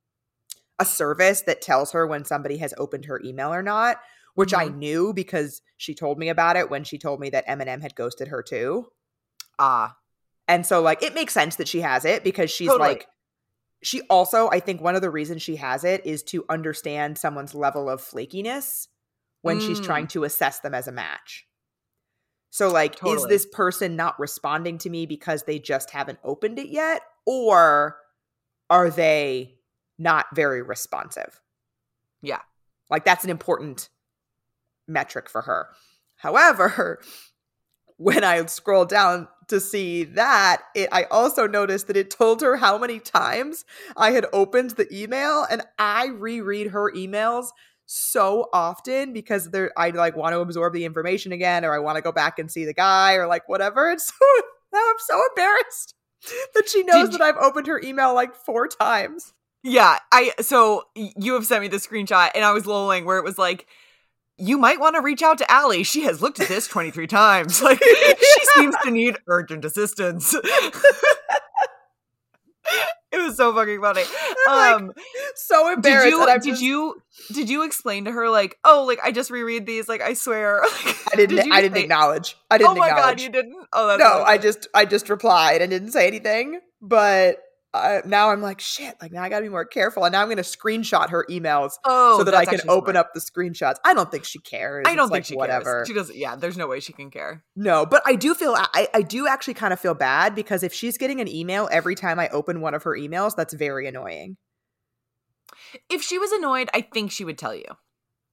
a 0.81 0.85
service 0.85 1.42
that 1.42 1.62
tells 1.62 1.92
her 1.92 2.04
when 2.04 2.24
somebody 2.24 2.57
has 2.57 2.74
opened 2.76 3.04
her 3.04 3.20
email 3.24 3.54
or 3.54 3.62
not, 3.62 3.98
which 4.35 4.52
I 4.52 4.64
knew 4.64 5.12
because 5.14 5.62
she 5.76 5.94
told 5.94 6.18
me 6.18 6.28
about 6.28 6.57
it 6.57 6.70
when 6.70 6.83
she 6.83 6.98
told 6.98 7.20
me 7.20 7.31
that 7.31 7.46
Eminem 7.46 7.83
had 7.83 7.94
ghosted 7.94 8.26
her 8.28 8.42
too. 8.42 8.88
Ah. 9.61 9.96
And 10.48 10.66
so 10.66 10.83
like 10.83 11.04
it 11.04 11.14
makes 11.14 11.35
sense 11.35 11.54
that 11.54 11.68
she 11.68 11.83
has 11.83 12.04
it 12.04 12.24
because 12.24 12.50
she's 12.50 12.66
Totally. 12.66 12.88
like 12.88 13.07
she 13.83 14.03
also 14.03 14.49
I 14.51 14.61
think 14.61 14.81
one 14.81 14.95
of 14.97 15.03
the 15.03 15.11
reasons 15.11 15.43
she 15.43 15.57
has 15.57 15.85
it 15.85 16.05
is 16.05 16.23
to 16.25 16.45
understand 16.49 17.19
someone's 17.19 17.55
level 17.55 17.88
of 17.88 18.03
flakiness 18.03 18.88
when 19.43 19.61
she's 19.61 19.81
Mm. 19.81 19.85
trying 19.85 20.07
to 20.09 20.25
assess 20.25 20.59
them 20.61 20.75
as 20.75 20.88
a 20.88 20.93
match. 20.93 21.47
So 22.51 22.69
like 22.69 22.97
is 23.07 23.25
this 23.27 23.47
person 23.47 23.95
not 23.95 24.19
responding 24.19 24.79
to 24.79 24.91
me 24.91 25.07
because 25.07 25.45
they 25.45 25.59
just 25.59 25.91
haven't 25.91 26.19
opened 26.25 26.59
it 26.59 26.69
yet 26.69 27.03
or 27.27 27.99
are 28.71 28.91
they 28.91 29.59
not 29.99 30.27
very 30.35 30.62
responsive? 30.62 31.41
Yeah. 32.23 32.41
Like 32.91 33.05
that's 33.05 33.25
an 33.25 33.31
important 33.31 33.91
metric 34.88 35.29
for 35.29 35.43
her. 35.43 35.69
However, 36.17 37.01
when 37.97 38.25
I 38.25 38.45
scroll 38.47 38.87
down 38.87 39.29
to 39.48 39.61
see 39.61 40.04
that, 40.04 40.62
it 40.74 40.88
I 40.92 41.04
also 41.04 41.46
noticed 41.46 41.87
that 41.87 41.96
it 41.96 42.11
told 42.11 42.40
her 42.42 42.56
how 42.56 42.78
many 42.78 42.98
times 42.98 43.64
I 43.96 44.12
had 44.12 44.26
opened 44.32 44.72
the 44.72 44.87
email 44.94 45.46
and 45.50 45.62
I 45.78 46.06
reread 46.06 46.68
her 46.68 46.92
emails 46.92 47.48
so 47.87 48.48
often 48.52 49.12
because 49.12 49.50
there 49.50 49.72
I 49.76 49.90
like 49.90 50.14
want 50.14 50.34
to 50.34 50.40
absorb 50.40 50.74
the 50.74 50.84
information 50.84 51.32
again 51.32 51.64
or 51.64 51.74
I 51.74 51.78
want 51.78 51.96
to 51.96 52.02
go 52.02 52.12
back 52.12 52.38
and 52.38 52.50
see 52.50 52.66
the 52.66 52.74
guy 52.74 53.14
or 53.14 53.26
like 53.26 53.48
whatever. 53.48 53.90
And 53.90 54.00
so 54.00 54.14
now 54.72 54.80
I'm 54.90 54.98
so 54.98 55.20
embarrassed 55.30 55.94
that 56.54 56.68
she 56.68 56.82
knows 56.82 57.11
Did 57.11 57.20
that 57.20 57.22
I've 57.22 57.42
opened 57.42 57.66
her 57.66 57.80
email 57.82 58.14
like 58.14 58.34
four 58.34 58.68
times. 58.68 59.32
Yeah, 59.62 59.98
I 60.12 60.32
so 60.40 60.84
you 60.94 61.34
have 61.34 61.46
sent 61.46 61.62
me 61.62 61.68
the 61.68 61.78
screenshot 61.78 62.30
and 62.34 62.44
I 62.44 62.52
was 62.52 62.66
lolling 62.66 63.04
where 63.04 63.18
it 63.18 63.24
was 63.24 63.38
like 63.38 63.66
you 64.38 64.57
might 64.59 64.81
want 64.81 64.94
to 64.96 65.03
reach 65.03 65.22
out 65.22 65.38
to 65.38 65.51
Allie. 65.51 65.83
She 65.83 66.03
has 66.03 66.22
looked 66.22 66.38
at 66.40 66.48
this 66.48 66.66
23 66.68 67.07
times. 67.07 67.61
Like 67.68 67.83
she 67.83 68.44
seems 68.55 68.74
to 68.85 68.90
need 68.90 69.16
urgent 69.27 69.64
assistance. 69.64 70.35
it 73.12 73.16
was 73.18 73.37
so 73.37 73.55
fucking 73.55 73.81
funny. 73.81 74.03
I'm, 74.48 74.57
like, 74.57 74.83
Um 74.83 74.92
So 75.35 75.74
did 75.77 76.05
you 76.11 76.27
did 76.27 76.42
just- 76.44 76.62
you 76.62 77.03
did 77.33 77.48
you 77.51 77.62
explain 77.64 78.05
to 78.05 78.12
her 78.12 78.29
like, 78.29 78.59
"Oh, 78.64 78.85
like 78.87 78.98
I 79.03 79.12
just 79.12 79.31
reread 79.31 79.66
these 79.66 79.88
like 79.88 80.01
I 80.03 80.14
swear." 80.14 80.62
I 81.12 81.16
didn't 81.16 81.37
Did 81.37 81.51
I 81.53 81.61
didn't 81.62 81.77
say- 81.77 81.83
acknowledge. 81.85 82.37
I 82.51 82.59
didn't 82.59 82.70
Oh 82.70 82.74
my 82.74 82.88
acknowledge. 82.88 83.16
god, 83.16 83.20
you 83.22 83.29
didn't? 83.31 83.66
Oh, 83.72 83.87
that's 83.88 84.01
no, 84.01 84.22
I 84.22 84.38
just 84.38 84.66
I 84.74 84.85
just 84.85 85.09
replied 85.09 85.62
and 85.62 85.70
didn't 85.70 85.92
say 85.92 86.07
anything. 86.07 86.61
But 86.81 87.38
uh, 87.74 88.00
now 88.07 88.31
I'm 88.31 88.40
like 88.40 88.61
shit. 88.61 88.94
Like 89.00 89.12
now 89.12 89.22
I 89.22 89.28
got 89.28 89.38
to 89.38 89.42
be 89.42 89.48
more 89.50 89.64
careful. 89.64 90.04
And 90.04 90.12
now 90.12 90.22
I'm 90.22 90.28
to 90.31 90.37
screenshot 90.42 91.11
her 91.11 91.26
emails 91.28 91.72
Oh, 91.85 92.18
so 92.18 92.24
that 92.24 92.35
I 92.35 92.44
can 92.44 92.61
open 92.68 92.94
smart. 92.94 92.96
up 92.96 93.11
the 93.14 93.20
screenshots. 93.20 93.76
I 93.85 93.92
don't 93.94 94.11
think 94.11 94.24
she 94.24 94.38
cares. 94.38 94.85
I 94.87 94.94
don't 94.94 95.04
It's 95.04 95.12
think 95.12 95.12
like, 95.12 95.24
she 95.26 95.37
whatever. 95.37 95.64
cares. 95.64 95.88
She 95.88 95.94
doesn't. 95.94 96.16
Yeah, 96.16 96.37
there's 96.37 96.57
no 96.57 96.66
way 96.66 96.81
she 96.81 96.92
can 96.92 97.11
care. 97.11 97.44
No, 97.54 97.85
but 97.85 98.02
I 98.07 98.14
do 98.14 98.35
feel 98.35 98.54
I, 98.57 98.88
I 98.94 99.02
do 99.02 99.26
actually 99.28 99.54
kind 99.54 99.72
of 99.72 99.81
feel 99.81 99.94
bad 99.94 100.35
because 100.35 100.62
if 100.62 100.72
she's 100.72 100.96
getting 100.96 101.20
an 101.20 101.28
email 101.28 101.68
every 101.70 101.94
time 101.94 102.18
I 102.18 102.28
open 102.28 102.61
one 102.61 102.74
of 102.74 102.85
her 102.85 102.92
emails, 102.92 103.37
that's 103.37 103.52
very 103.54 103.87
annoying. 103.87 104.37
If 105.90 106.02
she 106.02 106.18
was 106.18 106.33
annoyed, 106.33 106.68
I 106.72 106.81
think 106.81 107.11
she 107.11 107.24
would 107.24 107.38
tell 107.38 107.54
you. 107.54 107.64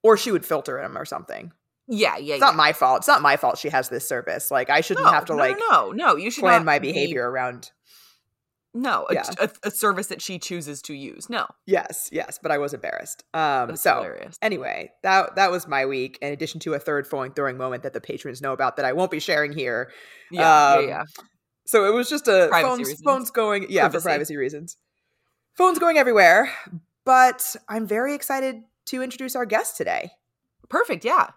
Or 0.04 0.18
she 0.18 0.32
would 0.32 0.46
filter 0.46 0.80
them 0.82 0.98
or 0.98 1.06
something. 1.06 1.52
Yeah, 1.88 2.18
yeah, 2.18 2.36
It's 2.36 2.40
yeah. 2.42 2.46
not 2.48 2.56
my 2.56 2.74
fault. 2.74 3.00
It's 3.00 3.08
not 3.08 3.22
my 3.22 3.38
fault 3.38 3.58
she 3.58 3.70
has 3.70 3.90
this 3.90 4.08
service. 4.08 4.50
Like 4.50 4.70
I 4.70 4.82
shouldn't 4.82 5.06
no, 5.06 5.12
have 5.12 5.26
to 5.26 5.34
no, 5.34 5.40
like 5.40 5.58
no, 5.70 5.92
no, 5.92 5.92
no. 5.92 6.16
You 6.16 6.32
should 6.32 6.42
plan 6.42 6.66
my 6.66 6.80
be- 6.80 6.92
behavior 6.92 7.30
around. 7.30 7.72
No, 8.78 9.08
a, 9.10 9.14
Yeah. 9.14 9.24
a, 9.40 9.50
a 9.64 9.72
service 9.72 10.08
that 10.08 10.22
she 10.22 10.38
chooses 10.38 10.82
to 10.84 10.94
use. 10.94 11.30
No, 11.30 11.48
Yes, 11.66 12.10
yes, 12.12 12.38
but 12.42 12.52
I 12.52 12.58
was 12.58 12.74
embarrassed. 12.74 13.24
Um 13.34 13.70
that's 13.70 13.82
so 13.82 13.96
hilarious. 13.96 14.38
anyway, 14.42 14.92
that 15.02 15.36
that 15.38 15.50
was 15.50 15.68
my 15.68 15.86
week. 15.86 16.20
In 16.22 16.32
addition 16.34 16.60
to 16.62 16.74
a 16.74 16.80
third 16.80 17.08
phone 17.08 17.32
throwing 17.34 17.58
moment 17.58 17.84
that 17.84 17.94
the 17.94 18.02
patrons 18.02 18.42
know 18.42 18.52
about 18.54 18.76
that 18.76 18.86
I 18.86 18.94
won't 18.94 19.12
be 19.12 19.20
sharing 19.20 19.54
here. 19.54 19.92
Yeah, 20.30 20.74
um, 20.74 20.82
yeah, 20.82 20.88
yeah. 20.88 21.04
So 21.66 21.86
it 21.86 21.94
was 21.96 22.10
just 22.10 22.28
a 22.28 22.48
Privacy 22.50 22.84
phones 22.84 23.02
phones 23.02 23.32
going 23.32 23.66
yeah 23.70 23.84
for 23.88 23.92
Privacy. 23.94 24.04
privacy 24.08 24.38
reasons. 24.38 24.78
Phones 25.54 25.80
going 25.80 25.98
everywhere, 25.98 26.52
but 27.06 27.56
I'm 27.70 27.88
very 27.88 28.14
excited 28.14 28.62
to 28.88 29.02
introduce 29.02 29.36
our 29.36 29.46
guest 29.46 29.78
today. 29.78 30.12
Perfect. 30.70 31.06
Yeah. 31.06 31.28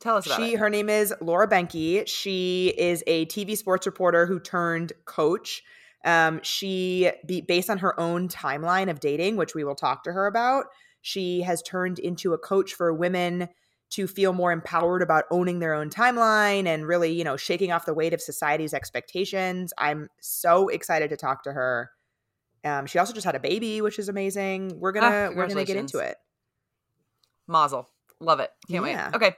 Tell 0.00 0.16
us 0.16 0.26
about 0.26 0.40
She 0.40 0.54
it. 0.54 0.58
her 0.58 0.70
name 0.70 0.88
is 0.88 1.12
Laura 1.20 1.46
Benke. 1.48 2.06
She 2.06 2.72
is 2.78 3.04
a 3.06 3.26
TV 3.26 3.56
sports 3.56 3.84
reporter 3.84 4.26
who 4.26 4.40
turned 4.40 4.92
coach. 5.04 5.62
Um, 6.04 6.40
she 6.42 7.10
be 7.26 7.40
based 7.40 7.70
on 7.70 7.78
her 7.78 7.98
own 7.98 8.28
timeline 8.28 8.90
of 8.90 9.00
dating, 9.00 9.36
which 9.36 9.54
we 9.54 9.64
will 9.64 9.74
talk 9.74 10.04
to 10.04 10.12
her 10.12 10.26
about. 10.26 10.66
She 11.02 11.42
has 11.42 11.62
turned 11.62 11.98
into 11.98 12.32
a 12.34 12.38
coach 12.38 12.74
for 12.74 12.92
women 12.92 13.48
to 13.90 14.06
feel 14.06 14.32
more 14.32 14.52
empowered 14.52 15.00
about 15.02 15.24
owning 15.30 15.60
their 15.60 15.72
own 15.72 15.88
timeline 15.88 16.66
and 16.66 16.86
really, 16.86 17.10
you 17.12 17.24
know, 17.24 17.36
shaking 17.36 17.72
off 17.72 17.86
the 17.86 17.94
weight 17.94 18.12
of 18.12 18.20
society's 18.20 18.74
expectations. 18.74 19.72
I'm 19.78 20.08
so 20.20 20.68
excited 20.68 21.08
to 21.10 21.16
talk 21.16 21.42
to 21.44 21.52
her. 21.52 21.90
Um, 22.64 22.86
she 22.86 22.98
also 22.98 23.12
just 23.14 23.24
had 23.24 23.34
a 23.34 23.40
baby, 23.40 23.80
which 23.80 23.98
is 23.98 24.08
amazing. 24.08 24.78
We're 24.78 24.92
gonna 24.92 25.30
Ah, 25.30 25.34
we're 25.34 25.46
gonna 25.46 25.64
get 25.64 25.76
into 25.76 25.98
it. 25.98 26.16
Mazel. 27.46 27.88
Love 28.20 28.40
it. 28.40 28.50
Can't 28.68 28.84
Yeah. 28.84 29.10
wait. 29.10 29.16
Okay. 29.16 29.36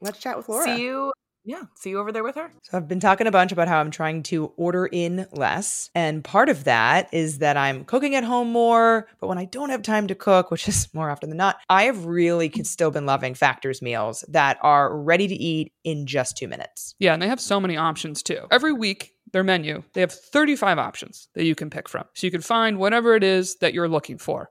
Let's 0.00 0.18
chat 0.18 0.36
with 0.36 0.48
Laura. 0.48 0.64
See 0.64 0.80
you. 0.82 1.12
Yeah. 1.50 1.62
See 1.74 1.90
you 1.90 1.98
over 1.98 2.12
there 2.12 2.22
with 2.22 2.36
her. 2.36 2.52
So 2.62 2.76
I've 2.76 2.86
been 2.86 3.00
talking 3.00 3.26
a 3.26 3.32
bunch 3.32 3.50
about 3.50 3.66
how 3.66 3.80
I'm 3.80 3.90
trying 3.90 4.22
to 4.24 4.52
order 4.56 4.86
in 4.86 5.26
less. 5.32 5.90
And 5.96 6.22
part 6.22 6.48
of 6.48 6.62
that 6.62 7.12
is 7.12 7.38
that 7.38 7.56
I'm 7.56 7.84
cooking 7.84 8.14
at 8.14 8.22
home 8.22 8.52
more. 8.52 9.08
But 9.18 9.26
when 9.26 9.36
I 9.36 9.46
don't 9.46 9.70
have 9.70 9.82
time 9.82 10.06
to 10.06 10.14
cook, 10.14 10.52
which 10.52 10.68
is 10.68 10.86
more 10.94 11.10
often 11.10 11.28
than 11.28 11.38
not, 11.38 11.56
I 11.68 11.84
have 11.84 12.06
really 12.06 12.52
still 12.62 12.92
been 12.92 13.04
loving 13.04 13.34
Factor's 13.34 13.82
meals 13.82 14.24
that 14.28 14.58
are 14.62 14.96
ready 14.96 15.26
to 15.26 15.34
eat 15.34 15.72
in 15.82 16.06
just 16.06 16.36
two 16.36 16.46
minutes. 16.46 16.94
Yeah, 17.00 17.14
and 17.14 17.20
they 17.20 17.26
have 17.26 17.40
so 17.40 17.58
many 17.58 17.76
options 17.76 18.22
too. 18.22 18.46
Every 18.52 18.72
week, 18.72 19.14
their 19.32 19.44
menu, 19.44 19.82
they 19.92 20.00
have 20.00 20.12
35 20.12 20.78
options 20.78 21.28
that 21.34 21.44
you 21.44 21.56
can 21.56 21.68
pick 21.68 21.88
from. 21.88 22.04
So 22.14 22.26
you 22.26 22.30
can 22.30 22.42
find 22.42 22.78
whatever 22.78 23.14
it 23.14 23.24
is 23.24 23.56
that 23.56 23.74
you're 23.74 23.88
looking 23.88 24.18
for. 24.18 24.50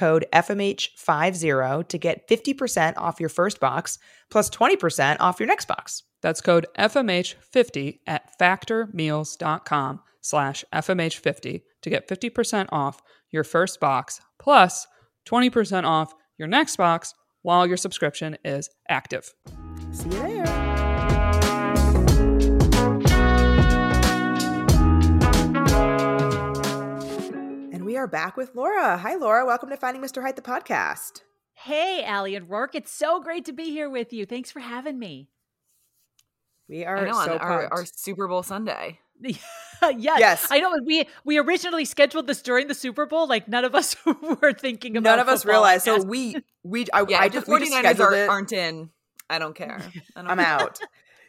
code 0.01 0.25
FMH50 0.33 1.87
to 1.87 1.97
get 1.99 2.27
50% 2.27 2.93
off 2.97 3.19
your 3.19 3.29
first 3.29 3.59
box 3.59 3.99
plus 4.31 4.49
20% 4.49 5.17
off 5.19 5.39
your 5.39 5.45
next 5.45 5.67
box. 5.67 6.01
That's 6.23 6.41
code 6.41 6.65
FMH50 6.79 7.99
at 8.07 8.23
factormeals.com 8.39 10.01
slash 10.21 10.65
FMH50 10.73 11.61
to 11.83 11.89
get 11.91 12.07
50% 12.07 12.69
off 12.71 12.99
your 13.29 13.43
first 13.43 13.79
box 13.79 14.19
plus 14.39 14.87
20% 15.27 15.83
off 15.83 16.15
your 16.39 16.47
next 16.47 16.77
box 16.77 17.13
while 17.43 17.67
your 17.67 17.77
subscription 17.77 18.39
is 18.43 18.71
active. 18.89 19.31
See 19.91 20.05
you 20.05 20.11
there. 20.11 20.30
Are 28.01 28.07
back 28.07 28.35
with 28.35 28.55
Laura. 28.55 28.97
Hi, 28.97 29.13
Laura. 29.13 29.45
Welcome 29.45 29.69
to 29.69 29.77
Finding 29.77 30.01
Mr. 30.01 30.23
Height, 30.23 30.35
the 30.35 30.41
podcast. 30.41 31.21
Hey, 31.53 32.03
Allie 32.03 32.33
and 32.33 32.49
Rourke. 32.49 32.73
It's 32.73 32.91
so 32.91 33.19
great 33.21 33.45
to 33.45 33.53
be 33.53 33.65
here 33.65 33.91
with 33.91 34.11
you. 34.11 34.25
Thanks 34.25 34.49
for 34.49 34.59
having 34.59 34.97
me. 34.97 35.29
We 36.67 36.83
are 36.83 37.05
know, 37.05 37.11
so 37.13 37.33
on 37.33 37.37
our, 37.39 37.67
our 37.71 37.85
Super 37.85 38.27
Bowl 38.27 38.41
Sunday. 38.41 38.99
yes, 39.21 39.39
Yes. 39.99 40.47
I 40.49 40.59
know. 40.61 40.75
We 40.83 41.07
we 41.25 41.37
originally 41.37 41.85
scheduled 41.85 42.25
this 42.25 42.41
during 42.41 42.67
the 42.67 42.73
Super 42.73 43.05
Bowl. 43.05 43.27
Like 43.27 43.47
none 43.47 43.65
of 43.65 43.75
us 43.75 43.95
were 44.41 44.51
thinking 44.53 44.97
about. 44.97 45.11
It. 45.11 45.17
None 45.17 45.19
of 45.19 45.27
us 45.27 45.43
football, 45.43 45.63
I 45.63 45.73
realized. 45.75 45.85
So 45.85 46.01
we 46.01 46.37
we 46.63 46.87
I, 46.93 47.05
Yeah, 47.07 47.19
I 47.19 47.29
just 47.29 47.45
the 47.45 47.51
we 47.53 47.59
just 47.59 47.71
49ers 47.71 47.79
scheduled 47.81 48.07
are, 48.13 48.15
it. 48.15 48.29
aren't 48.29 48.51
in. 48.51 48.89
I 49.29 49.37
don't 49.37 49.53
care. 49.55 49.79
I 50.15 50.21
don't 50.23 50.31
I'm 50.31 50.37
care. 50.39 50.47
out. 50.47 50.79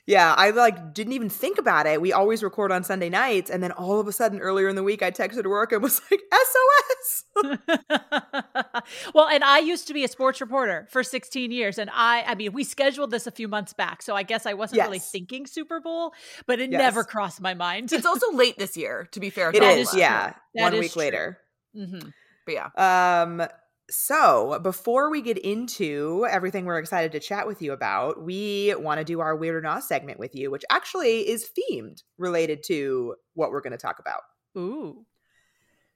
Yeah, 0.04 0.34
I 0.36 0.50
like 0.50 0.94
didn't 0.94 1.12
even 1.12 1.28
think 1.28 1.58
about 1.58 1.86
it. 1.86 2.00
We 2.00 2.12
always 2.12 2.42
record 2.42 2.72
on 2.72 2.82
Sunday 2.82 3.08
nights, 3.08 3.48
and 3.50 3.62
then 3.62 3.70
all 3.70 4.00
of 4.00 4.08
a 4.08 4.12
sudden, 4.12 4.40
earlier 4.40 4.68
in 4.68 4.74
the 4.74 4.82
week, 4.82 5.00
I 5.00 5.12
texted 5.12 5.44
Rourke 5.44 5.70
and 5.72 5.80
was 5.82 6.00
like, 6.10 6.20
"SOS." 6.32 7.24
well, 9.14 9.28
and 9.28 9.44
I 9.44 9.58
used 9.60 9.86
to 9.88 9.94
be 9.94 10.02
a 10.04 10.08
sports 10.08 10.40
reporter 10.40 10.86
for 10.90 11.04
16 11.04 11.52
years, 11.52 11.78
and 11.78 11.88
I, 11.92 12.24
I 12.26 12.34
mean, 12.34 12.52
we 12.52 12.64
scheduled 12.64 13.12
this 13.12 13.26
a 13.26 13.30
few 13.30 13.46
months 13.46 13.72
back, 13.72 14.02
so 14.02 14.16
I 14.16 14.24
guess 14.24 14.44
I 14.44 14.54
wasn't 14.54 14.82
really 14.82 14.98
thinking 14.98 15.46
Super 15.46 15.80
Bowl, 15.80 16.12
but 16.46 16.58
it 16.60 16.70
Yes. 16.72 16.80
never 16.80 17.04
crossed 17.04 17.40
my 17.40 17.54
mind. 17.54 17.92
It's 17.92 18.06
also 18.06 18.32
late 18.32 18.58
this 18.58 18.76
year, 18.76 19.08
to 19.12 19.20
be 19.20 19.30
fair. 19.30 19.50
It 19.50 19.60
to 19.60 19.64
all 19.64 19.70
is, 19.70 19.88
of 19.88 19.94
us. 19.94 20.00
yeah. 20.00 20.32
That 20.54 20.62
One 20.62 20.74
is 20.74 20.80
week 20.80 20.92
true. 20.92 21.00
later. 21.02 21.38
hmm 21.74 21.98
But 22.46 22.54
yeah. 22.54 23.22
Um, 23.22 23.46
so 23.92 24.58
before 24.62 25.10
we 25.10 25.20
get 25.22 25.36
into 25.38 26.26
everything 26.30 26.64
we're 26.64 26.78
excited 26.78 27.12
to 27.12 27.20
chat 27.20 27.46
with 27.46 27.60
you 27.60 27.72
about, 27.72 28.22
we 28.22 28.74
want 28.78 28.98
to 28.98 29.04
do 29.04 29.20
our 29.20 29.36
weird 29.36 29.54
or 29.56 29.60
not 29.60 29.84
segment 29.84 30.18
with 30.18 30.34
you, 30.34 30.50
which 30.50 30.64
actually 30.70 31.28
is 31.28 31.48
themed 31.56 32.02
related 32.18 32.62
to 32.68 33.14
what 33.34 33.50
we're 33.50 33.60
going 33.60 33.72
to 33.72 33.76
talk 33.78 33.98
about. 33.98 34.22
Ooh. 34.56 35.04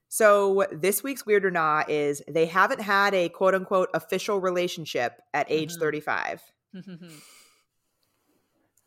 So 0.09 0.65
this 0.71 1.03
week's 1.03 1.25
weird 1.25 1.43
or 1.43 1.51
not 1.51 1.89
is 1.89 2.21
they 2.29 2.45
haven't 2.45 2.81
had 2.81 3.13
a 3.13 3.29
quote 3.29 3.55
unquote 3.55 3.89
official 3.93 4.39
relationship 4.39 5.19
at 5.33 5.47
age 5.49 5.75
Mhm. 5.75 5.79
35. 5.79 6.41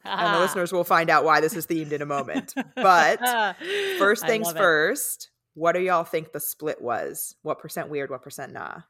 And 0.03 0.19
Ah. 0.19 0.33
the 0.35 0.41
listeners 0.45 0.73
will 0.73 0.85
find 0.85 1.11
out 1.11 1.25
why 1.25 1.41
this 1.41 1.55
is 1.55 1.67
themed 1.67 1.93
in 1.93 2.01
a 2.01 2.07
moment. 2.07 2.55
But 2.75 3.19
first 3.99 4.25
things 4.25 4.47
love 4.47 4.57
it. 4.57 4.59
first, 4.59 5.31
what 5.53 5.73
do 5.73 5.81
y'all 5.81 6.05
think 6.05 6.33
the 6.33 6.41
split 6.41 6.81
was? 6.81 7.37
What 7.43 7.59
percent 7.59 7.91
weird, 7.91 8.09
what 8.11 8.23
percent 8.23 8.53
nah? 8.53 8.81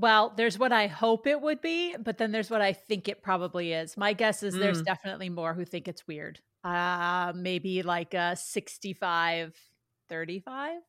Well, 0.00 0.32
there's 0.34 0.58
what 0.58 0.72
I 0.72 0.86
hope 0.86 1.26
it 1.26 1.42
would 1.42 1.60
be, 1.60 1.94
but 1.96 2.16
then 2.16 2.32
there's 2.32 2.48
what 2.48 2.62
I 2.62 2.72
think 2.72 3.06
it 3.06 3.22
probably 3.22 3.72
is. 3.74 3.96
My 3.98 4.14
guess 4.14 4.42
is 4.42 4.54
there's 4.54 4.80
Mm. 4.80 4.86
definitely 4.86 5.28
more 5.28 5.52
who 5.52 5.64
think 5.66 5.88
it's 5.88 6.06
weird. 6.06 6.40
Uh 6.64 7.32
maybe 7.34 7.82
like 7.82 8.12
a 8.14 8.36
65 8.36 9.54
35 10.08 10.80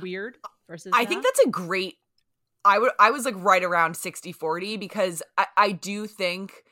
weird 0.00 0.38
versus 0.68 0.92
I 0.94 1.04
think 1.04 1.24
that's 1.24 1.40
a 1.40 1.48
great 1.48 1.94
I 2.64 2.78
would 2.78 2.92
I 2.98 3.10
was 3.10 3.24
like 3.24 3.34
right 3.36 3.62
around 3.62 3.94
60-40 3.94 4.78
because 4.78 5.22
I, 5.38 5.46
I 5.56 5.72
do 5.72 6.06
think 6.06 6.64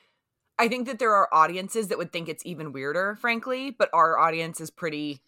I 0.58 0.68
think 0.68 0.86
that 0.86 0.98
there 0.98 1.12
are 1.14 1.28
audiences 1.32 1.88
that 1.88 1.98
would 1.98 2.12
think 2.12 2.28
it's 2.28 2.44
even 2.46 2.72
weirder, 2.72 3.16
frankly, 3.20 3.70
but 3.72 3.90
our 3.92 4.18
audience 4.18 4.60
is 4.60 4.70
pretty 4.70 5.20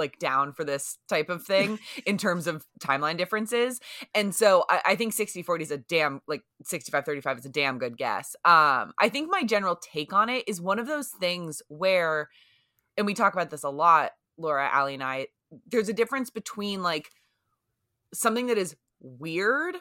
like 0.00 0.18
down 0.18 0.52
for 0.52 0.64
this 0.64 0.98
type 1.08 1.28
of 1.30 1.44
thing 1.44 1.78
in 2.06 2.18
terms 2.18 2.48
of 2.48 2.66
timeline 2.80 3.16
differences. 3.16 3.78
And 4.14 4.34
so 4.34 4.64
I, 4.68 4.80
I 4.84 4.96
think 4.96 5.14
60-40 5.14 5.60
is 5.60 5.70
a 5.70 5.78
damn 5.78 6.20
like 6.26 6.42
65-35 6.64 7.38
is 7.38 7.46
a 7.46 7.50
damn 7.50 7.78
good 7.78 7.96
guess. 7.96 8.34
Um 8.44 8.92
I 8.98 9.08
think 9.08 9.30
my 9.30 9.44
general 9.44 9.76
take 9.76 10.12
on 10.12 10.28
it 10.28 10.44
is 10.48 10.60
one 10.60 10.80
of 10.80 10.88
those 10.88 11.08
things 11.08 11.62
where 11.68 12.28
and 12.96 13.06
we 13.06 13.14
talk 13.14 13.32
about 13.32 13.50
this 13.50 13.62
a 13.62 13.70
lot, 13.70 14.10
Laura, 14.36 14.68
Allie, 14.68 14.94
and 14.94 15.02
I, 15.02 15.28
there's 15.70 15.88
a 15.88 15.92
difference 15.94 16.28
between 16.30 16.82
like 16.82 17.10
something 18.12 18.48
that 18.48 18.58
is 18.58 18.76
weird 19.00 19.76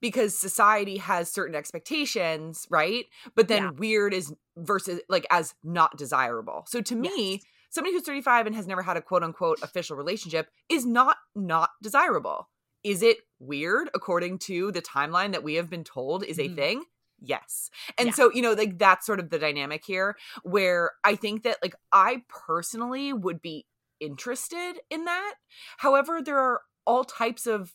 because 0.00 0.38
society 0.38 0.98
has 0.98 1.30
certain 1.30 1.54
expectations, 1.56 2.66
right? 2.70 3.06
But 3.34 3.48
then 3.48 3.62
Yeah. 3.64 3.70
weird 3.72 4.14
is 4.14 4.32
versus 4.56 5.00
like 5.08 5.26
as 5.30 5.54
not 5.64 5.96
desirable. 5.98 6.64
So 6.68 6.80
to 6.80 6.94
me, 6.94 7.32
Yes. 7.32 7.42
Somebody 7.70 7.94
who's 7.94 8.02
35 8.04 8.46
and 8.46 8.54
has 8.56 8.66
never 8.66 8.82
had 8.82 8.96
a 8.96 9.02
quote 9.02 9.22
unquote 9.22 9.58
official 9.62 9.96
relationship 9.96 10.50
is 10.68 10.86
not 10.86 11.16
not 11.34 11.70
desirable. 11.82 12.48
Is 12.84 13.02
it 13.02 13.18
weird 13.40 13.90
according 13.94 14.38
to 14.40 14.70
the 14.72 14.82
timeline 14.82 15.32
that 15.32 15.42
we 15.42 15.54
have 15.54 15.68
been 15.70 15.84
told 15.84 16.24
is 16.24 16.38
a 16.38 16.48
Mhm. 16.48 16.54
thing? 16.54 16.84
Yes. 17.20 17.70
And 17.98 18.08
Yeah. 18.08 18.14
so, 18.14 18.30
you 18.32 18.42
know, 18.42 18.52
like 18.52 18.78
that's 18.78 19.04
sort 19.04 19.18
of 19.20 19.30
the 19.30 19.38
dynamic 19.38 19.84
here 19.84 20.16
where 20.42 20.92
I 21.04 21.16
think 21.16 21.42
that 21.42 21.58
like 21.62 21.74
I 21.92 22.22
personally 22.28 23.12
would 23.12 23.42
be 23.42 23.66
interested 24.00 24.80
in 24.90 25.04
that. 25.06 25.34
However, 25.78 26.22
there 26.22 26.38
are 26.38 26.62
all 26.86 27.04
types 27.04 27.46
of 27.46 27.74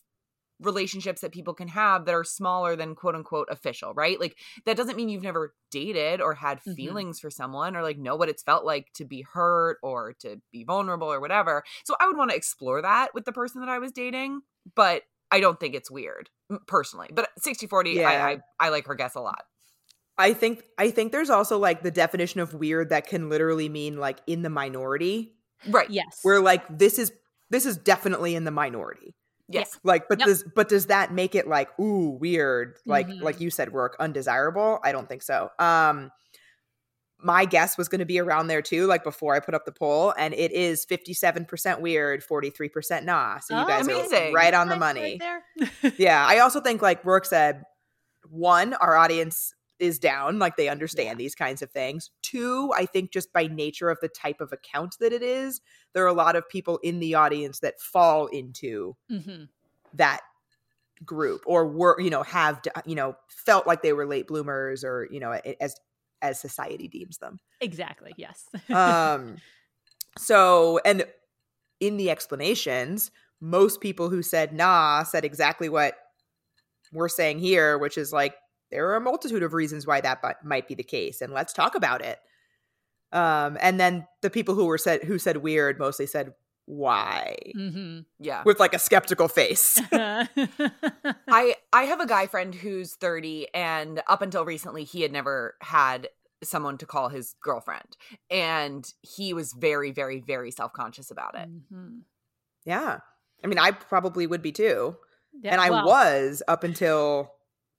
relationships 0.66 1.22
that 1.22 1.32
people 1.32 1.54
can 1.54 1.68
have 1.70 2.06
that 2.06 2.16
are 2.16 2.24
smaller 2.24 2.76
than 2.76 2.96
quote 2.96 3.16
unquote 3.16 3.48
official, 3.50 3.94
right? 3.94 4.20
Like 4.20 4.38
that 4.66 4.78
doesn't 4.78 4.96
mean 4.96 5.10
you've 5.10 5.24
never 5.24 5.54
dated 5.72 6.22
or 6.22 6.34
had 6.36 6.60
Mhm. 6.62 6.76
feelings 6.76 7.20
for 7.20 7.30
someone 7.30 7.76
or 7.76 7.84
like 7.84 7.98
know 7.98 8.16
what 8.16 8.30
it's 8.30 8.44
felt 8.44 8.66
like 8.66 8.88
to 8.96 9.06
be 9.06 9.22
hurt 9.34 9.78
or 9.84 10.14
to 10.22 10.42
be 10.52 10.64
vulnerable 10.64 11.12
or 11.12 11.20
whatever. 11.20 11.64
So 11.86 11.96
I 12.00 12.08
would 12.08 12.18
want 12.18 12.32
to 12.32 12.38
explore 12.38 12.82
that 12.82 13.14
with 13.14 13.26
the 13.26 13.32
person 13.32 13.62
that 13.62 13.70
I 13.70 13.80
was 13.80 13.92
dating, 13.92 14.42
but 14.76 15.04
I 15.32 15.40
don't 15.40 15.60
think 15.60 15.74
it's 15.76 15.90
weird 15.90 16.30
personally. 16.68 17.10
But 17.12 17.30
60 17.40 17.68
40, 17.68 17.92
Yeah. 17.92 18.10
I, 18.10 18.32
I 18.32 18.38
I 18.60 18.70
like 18.70 18.86
her 18.88 18.96
guess 18.96 19.16
a 19.16 19.22
lot. 19.22 19.44
I 20.18 20.34
think 20.34 20.64
I 20.78 20.92
think 20.92 21.12
there's 21.12 21.32
also 21.32 21.58
like 21.58 21.82
the 21.82 21.90
definition 21.90 22.40
of 22.40 22.54
weird 22.54 22.90
that 22.90 23.08
can 23.08 23.30
literally 23.30 23.68
mean 23.68 23.98
like 23.98 24.20
in 24.28 24.44
the 24.44 24.50
minority. 24.50 25.34
Right. 25.68 25.90
yes. 25.90 26.20
Where 26.22 26.40
like 26.40 26.64
this 26.78 27.00
is 27.00 27.12
this 27.50 27.66
is 27.66 27.78
definitely 27.78 28.36
in 28.36 28.44
the 28.44 28.52
minority. 28.52 29.16
Yes. 29.50 29.78
Like, 29.84 30.08
but 30.10 30.20
Yep. 30.20 30.28
does 30.28 30.44
but 30.56 30.70
does 30.70 30.86
that 30.88 31.12
make 31.14 31.36
it 31.36 31.48
like 31.48 31.68
ooh 31.80 32.18
weird? 32.20 32.78
Like 32.86 33.08
Mhm. 33.08 33.22
like 33.22 33.40
you 33.42 33.50
said, 33.50 33.74
Rourke 33.74 33.96
undesirable? 34.00 34.80
I 34.84 34.92
don't 34.92 35.08
think 35.10 35.22
so. 35.22 35.50
Um, 35.60 36.12
my 37.20 37.46
guess 37.46 37.78
was 37.78 37.88
going 37.88 38.00
to 38.00 38.06
be 38.06 38.20
around 38.20 38.48
there 38.48 38.62
too, 38.62 38.86
like 38.86 39.04
before 39.04 39.34
I 39.34 39.40
put 39.40 39.54
up 39.54 39.64
the 39.66 39.72
poll, 39.72 40.14
and 40.18 40.34
it 40.34 40.52
is 40.52 40.86
57% 40.86 41.80
weird, 41.80 42.22
43% 42.22 43.06
nah. 43.06 43.40
So 43.40 43.56
you 43.56 43.64
Oh, 43.64 43.66
guys 43.68 43.88
amazing. 43.88 44.32
are 44.32 44.32
right 44.34 44.54
on 44.54 44.68
the 44.68 44.76
money. 44.76 45.20
right 45.22 45.94
yeah, 45.98 46.26
I 46.28 46.40
also 46.40 46.60
think 46.60 46.82
like 46.82 47.04
Rourke 47.06 47.26
said, 47.26 47.64
one, 48.30 48.74
our 48.74 48.96
audience 48.98 49.54
is 49.80 50.00
down, 50.00 50.40
like 50.40 50.56
they 50.56 50.70
understand 50.70 51.20
these 51.20 51.36
kinds 51.36 51.62
of 51.62 51.72
things. 51.72 52.12
Two, 52.22 52.72
I 52.76 52.86
think 52.86 53.12
just 53.12 53.34
by 53.34 53.48
nature 53.48 53.90
of 53.90 53.98
the 54.02 54.08
type 54.08 54.40
of 54.42 54.52
account 54.54 54.98
that 55.00 55.12
it 55.14 55.24
is, 55.24 55.62
there 55.94 56.04
are 56.04 56.08
a 56.08 56.14
lot 56.14 56.36
of 56.36 56.48
people 56.48 56.80
in 56.84 57.00
the 57.00 57.16
audience 57.16 57.60
that 57.60 57.80
fall 57.80 58.28
into 58.28 58.96
Mhm. 59.12 59.50
that 59.94 60.22
group 61.06 61.44
or 61.46 61.68
were 61.68 62.00
you 62.00 62.10
know 62.10 62.24
have 62.24 62.62
you 62.86 62.96
know 62.96 63.14
felt 63.28 63.68
like 63.68 63.82
they 63.82 63.92
were 63.92 64.06
late 64.06 64.26
bloomers 64.28 64.86
or 64.86 65.08
you 65.12 65.20
know 65.20 65.34
as 65.60 65.76
as 66.22 66.40
society 66.40 66.88
deems 66.88 67.18
them 67.18 67.40
Exactly. 67.60 68.14
Yes. 68.16 68.48
um 68.70 69.38
so 70.18 70.80
and 70.86 71.06
in 71.82 71.98
the 71.98 72.10
explanations 72.10 73.12
most 73.42 73.82
people 73.82 74.10
who 74.10 74.22
said 74.22 74.54
nah 74.54 75.04
said 75.04 75.26
exactly 75.26 75.68
what 75.68 75.96
we're 76.94 77.10
saying 77.10 77.40
here 77.40 77.78
which 77.78 77.98
is 77.98 78.14
like 78.14 78.36
there 78.74 78.88
are 78.90 78.96
a 78.96 79.02
multitude 79.02 79.44
of 79.44 79.54
reasons 79.54 79.86
why 79.86 80.02
that 80.02 80.20
might 80.44 80.68
be 80.68 80.74
the 80.74 80.84
case 80.84 81.22
and 81.22 81.32
let's 81.32 81.54
talk 81.54 81.76
about 81.76 82.02
it 82.02 82.20
um 83.12 83.58
and 83.62 83.80
then 83.80 84.08
the 84.22 84.30
people 84.30 84.56
who 84.56 84.66
were 84.66 84.78
said 84.80 85.04
who 85.04 85.20
said 85.20 85.38
weird 85.38 85.78
mostly 85.78 86.08
said 86.08 86.34
why 86.66 87.36
hmm 87.54 88.00
Yeah. 88.20 88.42
with 88.46 88.60
like 88.60 88.74
a 88.74 88.80
skeptical 88.80 89.28
face 89.28 89.80
I 89.92 91.56
I 91.72 91.84
have 91.84 92.00
a 92.00 92.08
guy 92.08 92.28
friend 92.28 92.56
who's 92.56 92.96
30 92.96 93.48
and 93.54 94.02
up 94.08 94.22
until 94.22 94.46
recently 94.46 94.84
he 94.84 95.02
had 95.02 95.12
never 95.12 95.56
had 95.62 96.10
someone 96.44 96.78
to 96.80 96.86
call 96.86 97.10
his 97.10 97.36
girlfriend 97.42 97.96
and 98.32 98.92
he 99.02 99.34
was 99.34 99.54
very 99.54 99.92
very 99.92 100.20
very 100.20 100.52
self-conscious 100.52 101.12
about 101.12 101.36
it. 101.36 101.48
Mhm. 101.50 102.02
yeah 102.66 103.00
i 103.44 103.48
mean 103.48 103.60
i 103.60 103.72
probably 103.72 104.26
would 104.26 104.42
be 104.42 104.52
too 104.52 104.96
Yeah, 105.42 105.52
and 105.52 105.62
I 105.62 105.70
well, 105.70 105.86
was 105.86 106.42
up 106.48 106.64
until 106.64 107.32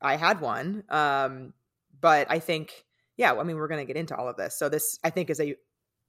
I 0.04 0.16
had 0.16 0.40
one. 0.40 0.84
Um, 0.88 1.54
but 2.00 2.26
I 2.30 2.38
think, 2.38 2.84
yeah, 3.16 3.32
I 3.32 3.42
mean, 3.42 3.56
we're 3.56 3.68
going 3.68 3.84
to 3.84 3.86
get 3.86 3.96
into 3.98 4.14
all 4.16 4.28
of 4.28 4.36
this. 4.36 4.58
So 4.58 4.68
this, 4.68 4.98
I 5.02 5.10
think, 5.10 5.30
is 5.30 5.40
a 5.40 5.56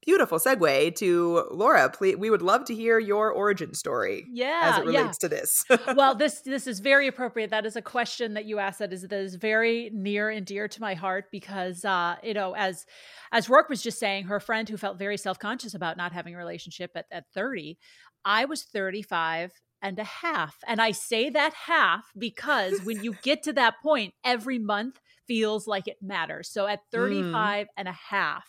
beautiful 0.05 0.37
segue 0.37 0.95
to 0.95 1.47
Laura. 1.51 1.89
Please, 1.89 2.15
we 2.17 2.29
would 2.29 2.41
love 2.41 2.65
to 2.65 2.75
hear 2.75 2.99
your 2.99 3.31
origin 3.31 3.73
story 3.73 4.25
Yeah. 4.31 4.61
as 4.63 4.77
it 4.79 4.91
yeah. 4.91 4.99
relates 4.99 5.17
to 5.19 5.29
this. 5.29 5.63
well, 5.95 6.15
this 6.15 6.41
this 6.41 6.67
is 6.67 6.79
very 6.79 7.07
appropriate. 7.07 7.49
That 7.49 7.65
is 7.65 7.75
a 7.75 7.81
question 7.81 8.33
that 8.35 8.45
you 8.45 8.59
asked 8.59 8.79
that 8.79 8.93
is 8.93 9.01
that 9.03 9.13
is 9.13 9.35
very 9.35 9.89
near 9.93 10.29
and 10.29 10.45
dear 10.45 10.67
to 10.67 10.81
my 10.81 10.93
heart 10.93 11.25
because 11.31 11.83
uh, 11.85 12.15
you 12.23 12.33
know, 12.33 12.53
as 12.55 12.85
as 13.31 13.49
Rourke 13.49 13.69
was 13.69 13.81
just 13.81 13.99
saying, 13.99 14.25
her 14.25 14.39
friend 14.39 14.69
who 14.69 14.77
felt 14.77 14.99
very 14.99 15.17
self-conscious 15.17 15.73
about 15.73 15.97
not 15.97 16.11
having 16.11 16.35
a 16.35 16.37
relationship 16.37 16.91
at, 16.95 17.05
at 17.11 17.25
30, 17.33 17.77
I 18.23 18.45
was 18.45 18.63
35 18.63 19.51
and 19.81 19.99
a 19.99 20.03
half. 20.03 20.57
And 20.67 20.81
I 20.81 20.91
say 20.91 21.29
that 21.29 21.53
half 21.53 22.11
because 22.17 22.81
when 22.83 23.03
you 23.03 23.15
get 23.23 23.43
to 23.43 23.53
that 23.53 23.75
point, 23.81 24.13
every 24.23 24.59
month 24.59 24.99
feels 25.27 25.67
like 25.67 25.87
it 25.87 25.97
matters. 26.01 26.49
So 26.49 26.67
at 26.67 26.81
35 26.91 27.67
and 27.77 27.87
a 27.87 27.97
half, 28.09 28.47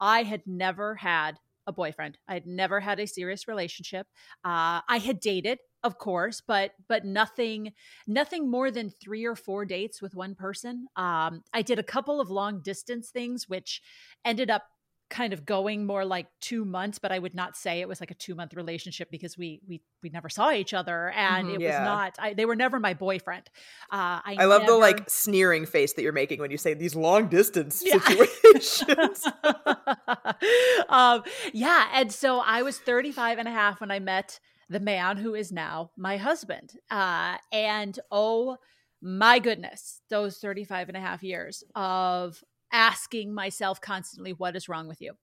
I 0.00 0.22
had 0.22 0.42
never 0.46 0.96
had 0.96 1.38
a 1.66 1.72
boyfriend. 1.72 2.18
I 2.28 2.34
had 2.34 2.46
never 2.46 2.80
had 2.80 3.00
a 3.00 3.06
serious 3.06 3.48
relationship. 3.48 4.06
Uh, 4.44 4.80
I 4.88 4.98
had 4.98 5.20
dated, 5.20 5.58
of 5.82 5.98
course, 5.98 6.42
but 6.46 6.72
but 6.88 7.04
nothing 7.04 7.72
nothing 8.06 8.50
more 8.50 8.70
than 8.70 8.90
three 8.90 9.24
or 9.24 9.34
four 9.34 9.64
dates 9.64 10.02
with 10.02 10.14
one 10.14 10.34
person. 10.34 10.88
Um, 10.96 11.42
I 11.52 11.62
did 11.62 11.78
a 11.78 11.82
couple 11.82 12.20
of 12.20 12.30
long 12.30 12.60
distance 12.60 13.10
things, 13.10 13.48
which 13.48 13.80
ended 14.24 14.50
up 14.50 14.64
kind 15.14 15.32
of 15.32 15.46
going 15.46 15.86
more 15.86 16.04
like 16.04 16.26
two 16.40 16.64
months, 16.64 16.98
but 16.98 17.12
I 17.12 17.18
would 17.20 17.34
not 17.36 17.56
say 17.56 17.80
it 17.80 17.86
was 17.88 18.00
like 18.00 18.10
a 18.10 18.14
two 18.14 18.34
month 18.34 18.52
relationship 18.54 19.10
because 19.12 19.38
we 19.38 19.60
we 19.68 19.80
we 20.02 20.10
never 20.10 20.28
saw 20.28 20.50
each 20.50 20.74
other, 20.74 21.10
and 21.10 21.46
Mhm. 21.48 21.54
it 21.54 21.60
Yeah. 21.60 21.78
was 21.80 21.84
not. 21.86 22.16
I, 22.18 22.34
they 22.34 22.44
were 22.44 22.56
never 22.56 22.80
my 22.80 22.94
boyfriend. 22.94 23.48
Uh, 23.92 24.18
I, 24.28 24.36
I 24.40 24.44
love 24.46 24.66
the 24.66 24.74
like 24.74 25.08
sneering 25.08 25.66
face 25.66 25.92
that 25.92 26.02
you're 26.02 26.12
making 26.12 26.40
when 26.40 26.50
you 26.50 26.58
say 26.58 26.74
these 26.74 26.96
long 26.96 27.28
distance 27.28 27.80
Yeah. 27.86 27.98
situations. 28.00 29.24
um, 30.88 31.22
yeah. 31.52 31.88
And 31.94 32.12
so 32.12 32.40
I 32.40 32.62
was 32.62 32.78
35 32.78 33.38
and 33.38 33.48
a 33.48 33.52
half 33.52 33.80
when 33.80 33.90
I 33.90 33.98
met 34.00 34.40
the 34.68 34.80
man 34.80 35.16
who 35.18 35.34
is 35.34 35.52
now 35.52 35.90
my 35.96 36.16
husband. 36.16 36.72
Uh, 36.90 37.36
and 37.52 37.98
oh 38.10 38.56
my 39.00 39.38
goodness, 39.38 40.00
those 40.10 40.38
35 40.38 40.88
and 40.88 40.96
a 40.96 41.00
half 41.00 41.22
years 41.22 41.62
of 41.74 42.42
asking 42.74 43.32
myself 43.34 43.80
constantly, 43.80 44.34
what 44.34 44.56
is 44.56 44.68
wrong 44.68 44.88
with 44.88 45.00
you? 45.00 45.14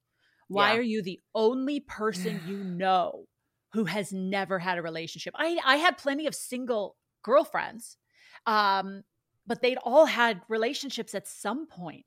Why 0.47 0.73
Yeah. 0.73 0.77
are 0.77 0.81
you 0.81 1.01
the 1.01 1.19
only 1.35 1.79
person 1.79 2.39
you 2.41 2.63
know 2.63 3.25
who 3.73 3.85
has 3.85 4.11
never 4.11 4.59
had 4.59 4.77
a 4.77 4.81
relationship? 4.81 5.33
I, 5.37 5.59
I 5.65 5.77
had 5.77 5.97
plenty 5.97 6.27
of 6.27 6.35
single 6.35 6.97
girlfriends. 7.23 7.97
Um, 8.45 9.03
but 9.47 9.61
they'd 9.61 9.79
all 9.79 10.05
had 10.05 10.41
relationships 10.49 11.15
at 11.15 11.27
some 11.27 11.65
point. 11.65 12.05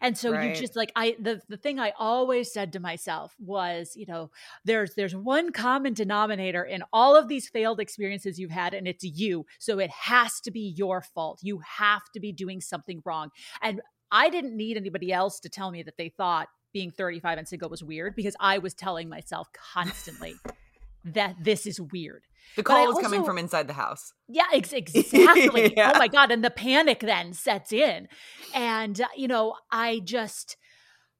And 0.00 0.16
so 0.16 0.30
Right. 0.30 0.32
you 0.32 0.50
just 0.52 0.76
like 0.76 0.92
I 0.94 1.16
the 1.20 1.42
the 1.48 1.56
thing 1.56 1.80
I 1.80 1.92
always 1.98 2.52
said 2.52 2.72
to 2.72 2.80
myself 2.80 3.34
was, 3.40 3.92
you 3.96 4.06
know, 4.06 4.30
there's 4.64 4.94
there's 4.94 5.14
one 5.14 5.50
common 5.52 5.94
denominator 5.94 6.62
in 6.64 6.84
all 6.92 7.16
of 7.16 7.26
these 7.28 7.48
failed 7.48 7.80
experiences 7.80 8.38
you've 8.38 8.52
had 8.52 8.72
and 8.72 8.86
it's 8.86 9.04
you. 9.04 9.46
So 9.58 9.80
it 9.80 9.90
has 9.90 10.40
to 10.42 10.52
be 10.52 10.74
your 10.76 11.02
fault. 11.02 11.40
You 11.42 11.60
have 11.78 12.02
to 12.14 12.20
be 12.20 12.32
doing 12.32 12.60
something 12.60 13.02
wrong. 13.04 13.30
And 13.60 13.80
I 14.10 14.30
didn't 14.30 14.56
need 14.56 14.76
anybody 14.76 15.12
else 15.12 15.40
to 15.40 15.48
tell 15.48 15.70
me 15.70 15.82
that 15.82 15.96
they 15.96 16.08
thought 16.10 16.48
being 16.72 16.90
35 16.90 17.38
and 17.38 17.48
single 17.48 17.68
was 17.70 17.82
weird 17.82 18.14
because 18.14 18.36
I 18.38 18.58
was 18.58 18.74
telling 18.74 19.08
myself 19.08 19.48
constantly 19.72 20.34
that 21.04 21.36
this 21.42 21.66
is 21.66 21.80
weird. 21.80 22.22
The 22.56 22.60
I 22.62 22.64
call 22.64 22.96
is 22.98 23.02
coming 23.02 23.24
from 23.24 23.38
inside 23.38 23.66
the 23.66 23.72
house. 23.74 24.12
Yeah, 24.28 24.44
ex- 24.52 24.72
exactly. 24.74 25.74
Yeah. 25.76 25.92
Oh 25.94 25.98
my 25.98 26.08
god, 26.08 26.30
and 26.30 26.44
the 26.44 26.50
panic 26.50 27.00
then 27.00 27.32
sets 27.32 27.72
in, 27.72 28.08
and 28.54 29.00
uh, 29.00 29.06
you 29.16 29.26
know, 29.26 29.54
I 29.72 30.00
just, 30.04 30.56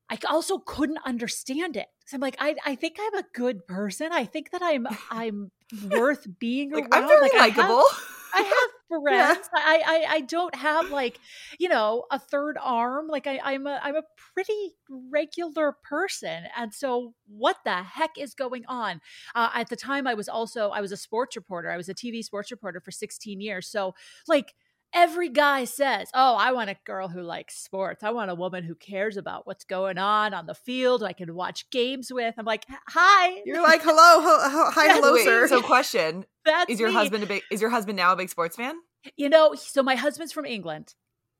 I 0.08 0.18
also 0.28 0.58
couldn't 0.58 0.98
understand 1.04 1.76
it. 1.76 1.86
'Cause 2.04 2.14
I'm 2.14 2.20
like, 2.20 2.36
I, 2.38 2.54
I 2.64 2.76
think 2.76 2.98
I'm 3.00 3.14
a 3.18 3.24
good 3.34 3.66
person. 3.66 4.10
I 4.12 4.24
think 4.26 4.52
that 4.52 4.62
I'm, 4.62 4.86
I'm 5.10 5.50
worth 5.90 6.28
being 6.38 6.70
Like 6.70 6.84
around. 6.84 7.02
I'm 7.02 7.08
very 7.08 7.20
Like, 7.22 7.34
I 7.34 7.46
have- 7.48 7.56
likable. 7.56 7.84
I 8.32 8.42
have 8.42 8.70
friends. 9.04 9.48
I, 9.54 9.82
I 9.86 10.14
I 10.16 10.20
don't 10.22 10.54
have 10.54 10.90
like 10.90 11.20
you 11.58 11.68
know 11.68 12.04
a 12.10 12.18
third 12.18 12.56
arm. 12.60 13.08
Like 13.08 13.26
I, 13.26 13.40
I'm 13.42 13.66
a 13.66 13.80
I'm 13.82 13.96
a 13.96 14.02
pretty 14.34 14.74
regular 14.88 15.76
person, 15.82 16.44
and 16.56 16.72
so 16.72 17.14
what 17.26 17.56
the 17.64 17.82
heck 17.82 18.18
is 18.18 18.34
going 18.34 18.64
on? 18.66 19.00
Uh, 19.34 19.50
at 19.54 19.68
the 19.68 19.76
time, 19.76 20.06
I 20.06 20.14
was 20.14 20.28
also 20.28 20.70
I 20.70 20.80
was 20.80 20.92
a 20.92 20.96
sports 20.96 21.36
reporter. 21.36 21.70
I 21.70 21.76
was 21.76 21.88
a 21.88 21.94
TV 21.94 22.24
sports 22.24 22.50
reporter 22.50 22.80
for 22.80 22.90
16 22.90 23.40
years. 23.40 23.66
So 23.68 23.94
like 24.26 24.54
every 24.94 25.28
guy 25.28 25.64
says, 25.64 26.08
"Oh, 26.14 26.34
I 26.36 26.52
want 26.52 26.70
a 26.70 26.76
girl 26.84 27.08
who 27.08 27.22
likes 27.22 27.56
sports. 27.58 28.02
I 28.02 28.10
want 28.10 28.30
a 28.30 28.34
woman 28.34 28.64
who 28.64 28.74
cares 28.74 29.16
about 29.16 29.46
what's 29.46 29.64
going 29.64 29.98
on 29.98 30.34
on 30.34 30.46
the 30.46 30.54
field. 30.54 31.02
I 31.02 31.12
can 31.12 31.34
watch 31.34 31.68
games 31.70 32.12
with." 32.12 32.34
I'm 32.38 32.44
like, 32.44 32.64
"Hi, 32.88 33.42
You're 33.44 33.62
like, 33.62 33.82
hello, 33.82 34.20
ho- 34.20 34.48
ho- 34.50 34.70
hi, 34.74 34.92
hello, 34.92 35.14
Wait, 35.14 35.24
sir. 35.24 35.48
So 35.48 35.62
question: 35.62 36.24
that's 36.44 36.70
Is 36.70 36.80
your 36.80 36.88
me." 36.90 36.94
husband 36.94 37.24
a 37.24 37.26
big? 37.26 37.42
Is 37.50 37.60
your 37.60 37.70
husband 37.70 37.96
now 37.96 38.12
a 38.12 38.16
big 38.16 38.28
sports 38.30 38.56
fan? 38.56 38.76
You 39.16 39.28
know, 39.28 39.54
so 39.54 39.82
my 39.82 39.94
husband's 39.94 40.32
from 40.32 40.46
England. 40.46 40.94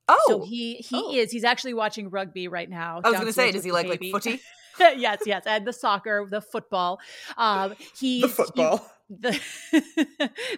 Oh, 0.07 0.17
So 0.27 0.41
he 0.45 0.75
he 0.75 0.95
Oh. 1.03 1.13
is. 1.13 1.31
He's 1.31 1.43
actually 1.43 1.73
watching 1.73 2.09
rugby 2.09 2.47
right 2.47 2.69
now. 2.69 3.01
I 3.03 3.09
was 3.09 3.15
going 3.19 3.27
to 3.27 3.33
say, 3.33 3.51
does 3.51 3.65
he 3.65 3.71
like 3.73 3.85
the 3.87 3.91
like 4.11 4.11
footy? 4.23 4.39
yes, 4.97 5.19
yes, 5.25 5.43
and 5.45 5.65
the 5.65 5.73
soccer, 5.73 6.25
the 6.29 6.41
football. 6.41 6.99
Um, 7.37 7.73
he's 7.99 8.21
the 8.23 8.27
football. 8.29 8.77
he- 8.77 8.83
the 9.09 9.39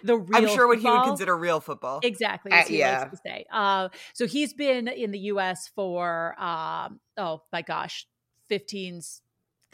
the 0.02 0.16
real. 0.16 0.36
I'm 0.36 0.48
sure 0.48 0.66
what 0.66 0.80
he 0.80 0.90
would 0.90 1.04
consider 1.04 1.36
real 1.36 1.60
football. 1.60 2.00
Exactly, 2.02 2.50
Uh, 2.50 2.64
he 2.64 2.78
yeah. 2.80 3.04
to 3.04 3.16
say. 3.24 3.44
Uh, 3.52 3.88
so 4.12 4.26
he's 4.26 4.52
been 4.54 4.88
in 4.88 5.12
the 5.12 5.18
U.S. 5.20 5.70
for 5.74 6.34
um, 6.42 6.98
oh 7.16 7.42
my 7.52 7.62
gosh, 7.62 8.06
15, 8.48 9.02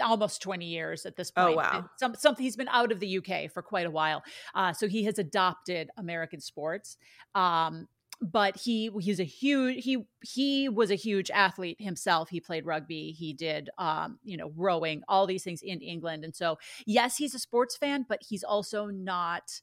almost 0.01 0.43
20 0.43 0.67
years 0.67 1.07
at 1.07 1.17
this 1.17 1.31
point. 1.31 1.45
Oh, 1.45 1.55
point. 1.55 1.57
wow. 1.57 1.91
Some, 1.99 2.15
something 2.17 2.45
he's 2.45 2.57
been 2.57 2.69
out 2.69 2.93
of 2.93 3.01
the 3.01 3.17
UK 3.19 3.51
for 3.51 3.63
quite 3.63 3.87
a 3.87 3.91
while. 3.91 4.23
Uh, 4.55 4.75
so 4.75 4.89
he 4.89 5.05
has 5.05 5.19
adopted 5.19 5.89
American 5.97 6.41
sports. 6.41 6.99
Um, 7.35 7.89
but 8.21 8.57
he 8.57 8.91
he's 9.01 9.21
a 9.21 9.25
huge 9.25 9.85
he 9.85 10.07
he 10.23 10.69
was 10.69 10.91
a 10.91 10.95
huge 10.95 11.31
athlete 11.31 11.81
himself 11.81 12.31
he 12.31 12.41
played 12.41 12.65
rugby 12.65 13.13
he 13.13 13.33
did 13.35 13.69
um 13.79 14.19
you 14.25 14.37
know 14.37 14.53
rowing 14.57 15.03
all 15.09 15.27
these 15.27 15.45
things 15.45 15.61
in 15.63 15.81
england 15.83 16.25
and 16.25 16.35
so 16.35 16.59
yes 16.87 17.17
he's 17.19 17.35
a 17.35 17.39
sports 17.39 17.77
fan 17.77 18.07
but 18.09 18.23
he's 18.27 18.43
also 18.43 18.87
not 18.87 19.61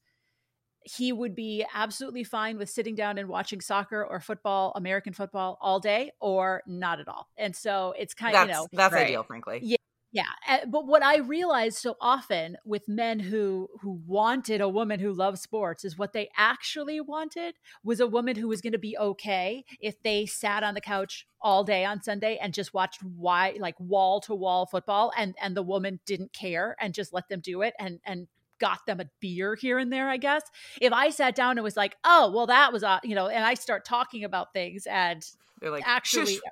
he 0.85 1.13
would 1.13 1.33
be 1.35 1.65
absolutely 1.73 2.23
fine 2.25 2.57
with 2.57 2.69
sitting 2.69 2.95
down 2.95 3.17
and 3.17 3.29
watching 3.29 3.61
soccer 3.61 4.05
or 4.05 4.19
football 4.19 4.73
american 4.75 5.13
football 5.13 5.57
all 5.61 5.79
day 5.79 6.11
or 6.19 6.61
not 6.67 6.99
at 6.99 7.07
all 7.07 7.29
and 7.37 7.55
so 7.55 7.93
it's 7.97 8.13
kind 8.13 8.35
of 8.35 8.41
you 8.41 8.47
know 8.47 8.67
that's 8.75 8.95
Right. 8.95 8.97
ideal, 8.97 9.23
frankly. 9.23 9.65
Yeah. 9.65 9.77
Yeah, 10.13 10.25
but 10.67 10.85
what 10.85 11.03
I 11.03 11.17
realized 11.17 11.79
so 11.79 11.95
often 11.99 12.55
with 12.63 12.87
men 12.87 13.19
who 13.19 13.67
who 13.81 13.99
wanted 14.05 14.61
a 14.61 14.69
woman 14.69 14.99
who 14.99 15.11
loves 15.11 15.41
sports 15.41 15.83
is 15.83 15.97
what 15.97 16.13
they 16.13 16.29
actually 16.37 17.01
wanted 17.01 17.55
was 17.83 17.99
a 17.99 18.05
woman 18.05 18.35
who 18.35 18.47
was 18.47 18.61
going 18.61 18.73
to 18.73 18.79
be 18.79 18.95
okay 18.95 19.65
if 19.79 19.99
they 20.03 20.27
sat 20.27 20.61
on 20.61 20.75
the 20.75 20.81
couch 20.81 21.25
all 21.41 21.63
day 21.63 21.83
on 21.83 21.99
Sunday 22.03 22.37
and 22.39 22.53
just 22.53 22.75
watched 22.75 23.01
why 23.01 23.55
like 23.59 23.73
wall 23.79 24.21
to 24.21 24.35
wall 24.35 24.67
football 24.67 25.11
and 25.17 25.33
and 25.41 25.57
the 25.57 25.63
woman 25.63 25.99
didn't 26.05 26.31
care 26.31 26.75
and 26.79 26.93
just 26.93 27.11
let 27.11 27.27
them 27.27 27.39
do 27.39 27.63
it 27.63 27.73
and 27.79 27.99
and 28.05 28.27
got 28.59 28.85
them 28.85 28.99
a 28.99 29.09
beer 29.19 29.55
here 29.55 29.79
and 29.79 29.91
there, 29.91 30.07
I 30.09 30.17
guess. 30.17 30.43
If 30.79 30.93
I 30.93 31.09
sat 31.09 31.33
down 31.33 31.57
and 31.57 31.63
was 31.63 31.75
like, 31.75 31.97
"Oh, 32.03 32.31
well 32.31 32.45
that 32.45 32.71
was 32.71 32.83
uh, 32.83 32.99
you 33.03 33.15
know," 33.15 33.29
and 33.29 33.43
I 33.43 33.55
start 33.55 33.83
talking 33.83 34.23
about 34.25 34.53
things 34.53 34.85
and 34.85 35.25
They're 35.59 35.71
like, 35.71 35.87
actually 35.87 36.35
"Shush." 36.35 36.43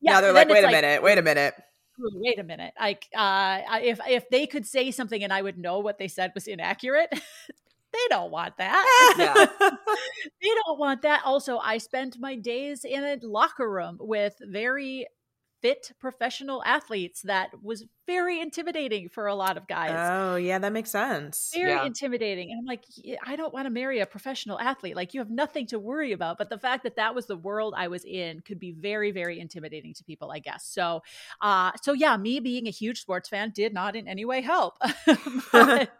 yeah, 0.00 0.14
now 0.14 0.20
they're 0.22 0.32
like, 0.32 0.48
wait 0.48 0.64
a 0.64 0.70
minute, 0.72 1.02
wait 1.04 1.18
a 1.18 1.22
minute. 1.22 1.54
Wait 1.98 2.38
a 2.38 2.42
minute 2.44 2.72
like 2.78 3.06
uh 3.16 3.60
if 3.82 4.00
if 4.08 4.28
they 4.30 4.46
could 4.46 4.66
say 4.66 4.90
something 4.90 5.22
and 5.24 5.32
i 5.32 5.40
would 5.40 5.58
know 5.58 5.78
what 5.78 5.98
they 5.98 6.08
said 6.08 6.32
was 6.34 6.46
inaccurate 6.46 7.08
they 7.92 8.06
don't 8.10 8.30
want 8.30 8.56
that 8.58 9.14
Yeah. 9.18 9.34
they 10.42 10.48
don't 10.66 10.78
want 10.78 11.02
that 11.02 11.22
also 11.24 11.58
i 11.58 11.78
spent 11.78 12.18
my 12.18 12.36
days 12.36 12.84
in 12.84 13.04
a 13.04 13.18
locker 13.22 13.70
room 13.70 13.96
with 14.00 14.34
very 14.42 15.06
fit 15.66 15.92
professional 15.98 16.62
athletes 16.64 17.22
that 17.22 17.50
was 17.62 17.84
very 18.06 18.40
intimidating 18.40 19.08
for 19.08 19.26
a 19.26 19.34
lot 19.34 19.56
of 19.56 19.66
guys 19.66 19.92
oh, 19.96 20.36
yeah, 20.36 20.58
that 20.58 20.72
makes 20.72 20.90
sense. 20.90 21.50
very 21.52 21.70
Yeah. 21.70 21.84
intimidating. 21.86 22.50
And 22.50 22.60
I'm 22.60 22.66
like, 22.66 22.84
"Yeah, 22.96 23.16
I 23.26 23.36
don't 23.36 23.52
want 23.52 23.66
to 23.66 23.70
marry 23.70 24.00
a 24.00 24.06
professional 24.06 24.58
athlete. 24.60 24.94
Like, 24.96 25.14
you 25.14 25.20
have 25.20 25.30
nothing 25.30 25.66
to 25.68 25.78
worry 25.78 26.12
about. 26.12 26.38
But 26.38 26.50
the 26.50 26.58
fact 26.58 26.84
that 26.84 26.96
that 26.96 27.14
was 27.14 27.26
the 27.26 27.36
world 27.36 27.74
I 27.76 27.88
was 27.88 28.04
in 28.04 28.40
could 28.40 28.58
be 28.58 28.72
very, 28.72 29.10
very 29.10 29.40
intimidating 29.40 29.94
to 29.94 30.04
people, 30.04 30.30
I 30.30 30.38
guess. 30.38 30.64
So, 30.66 31.02
uh, 31.40 31.72
so 31.82 31.92
yeah, 31.92 32.16
me 32.16 32.40
being 32.40 32.66
a 32.66 32.70
huge 32.70 33.00
sports 33.00 33.28
fan 33.28 33.50
did 33.54 33.72
not 33.72 33.96
in 33.96 34.06
any 34.08 34.24
way 34.24 34.40
help. 34.40 34.78
But 35.52 35.90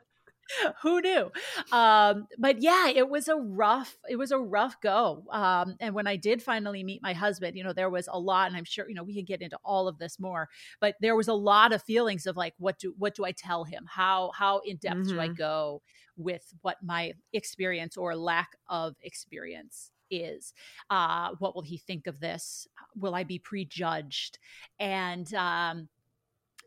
who 0.82 1.00
knew? 1.00 1.30
Um, 1.72 2.26
but 2.38 2.60
yeah, 2.62 2.88
it 2.88 3.08
was 3.08 3.28
a 3.28 3.36
rough, 3.36 3.96
it 4.08 4.16
was 4.16 4.30
a 4.30 4.38
rough 4.38 4.80
go. 4.80 5.24
Um, 5.30 5.76
and 5.80 5.94
when 5.94 6.06
I 6.06 6.16
did 6.16 6.42
finally 6.42 6.84
meet 6.84 7.02
my 7.02 7.12
husband, 7.12 7.56
you 7.56 7.64
know, 7.64 7.72
there 7.72 7.90
was 7.90 8.08
a 8.10 8.18
lot, 8.18 8.48
and 8.48 8.56
I'm 8.56 8.64
sure, 8.64 8.88
you 8.88 8.94
know, 8.94 9.02
we 9.02 9.14
can 9.14 9.24
get 9.24 9.42
into 9.42 9.58
all 9.64 9.88
of 9.88 9.98
this 9.98 10.18
more, 10.18 10.48
but 10.80 10.96
there 11.00 11.16
was 11.16 11.28
a 11.28 11.34
lot 11.34 11.72
of 11.72 11.82
feelings 11.82 12.26
of 12.26 12.36
like, 12.36 12.54
what 12.58 12.78
do, 12.78 12.94
what 12.98 13.14
do 13.14 13.24
I 13.24 13.32
tell 13.32 13.64
him? 13.64 13.86
How, 13.88 14.32
how 14.34 14.60
in 14.64 14.76
depth 14.76 15.08
do 15.08 15.20
I 15.20 15.28
Mhm. 15.28 15.36
go 15.36 15.82
with 16.16 16.54
what 16.62 16.78
my 16.82 17.12
experience 17.32 17.96
or 17.96 18.16
lack 18.16 18.56
of 18.68 18.96
experience 19.02 19.90
is? 20.10 20.54
Uh, 20.88 21.30
what 21.38 21.54
will 21.54 21.62
he 21.62 21.78
think 21.78 22.06
of 22.06 22.20
this? 22.20 22.68
Will 22.94 23.14
I 23.14 23.24
be 23.24 23.38
prejudged? 23.38 24.38
And, 24.78 25.32
um, 25.34 25.88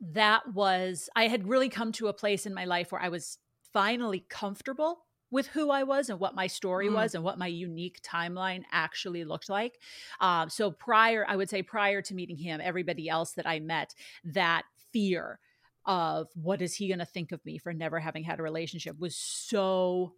that 0.02 0.54
was 0.54 1.10
I 1.15 1.28
had 1.28 1.48
really 1.48 1.70
come 1.70 1.92
to 1.94 2.08
a 2.08 2.13
place 2.13 2.46
in 2.46 2.54
my 2.54 2.65
life 2.65 2.92
where 2.92 3.02
I 3.02 3.10
was 3.10 3.38
finally 3.73 4.25
comfortable 4.29 5.05
with 5.32 5.47
who 5.47 5.69
I 5.69 5.84
was 5.84 6.10
and 6.10 6.19
what 6.19 6.34
my 6.34 6.47
story 6.47 6.88
Mm. 6.88 6.93
was 6.93 7.13
and 7.13 7.23
what 7.23 7.38
my 7.38 7.47
unique 7.47 8.01
timeline 8.01 8.63
actually 8.71 9.23
looked 9.23 9.49
like. 9.49 9.79
Um, 10.19 10.49
so 10.49 10.71
prior, 10.71 11.25
I 11.27 11.36
would 11.36 11.49
say 11.49 11.62
prior 11.62 12.01
to 12.01 12.15
meeting 12.15 12.38
him, 12.38 12.62
everybody 12.63 13.08
else 13.10 13.34
that 13.34 13.45
I 13.47 13.60
met, 13.60 13.93
that 14.23 14.63
fear 14.91 15.39
of 15.86 16.27
what 16.34 16.62
is 16.62 16.75
he 16.75 16.88
going 16.88 16.99
to 16.99 17.05
think 17.05 17.32
of 17.32 17.43
me 17.45 17.58
for 17.58 17.73
never 17.73 17.99
having 17.99 18.23
had 18.23 18.39
a 18.39 18.43
relationship 18.43 18.99
was 18.99 19.15
so 19.15 20.13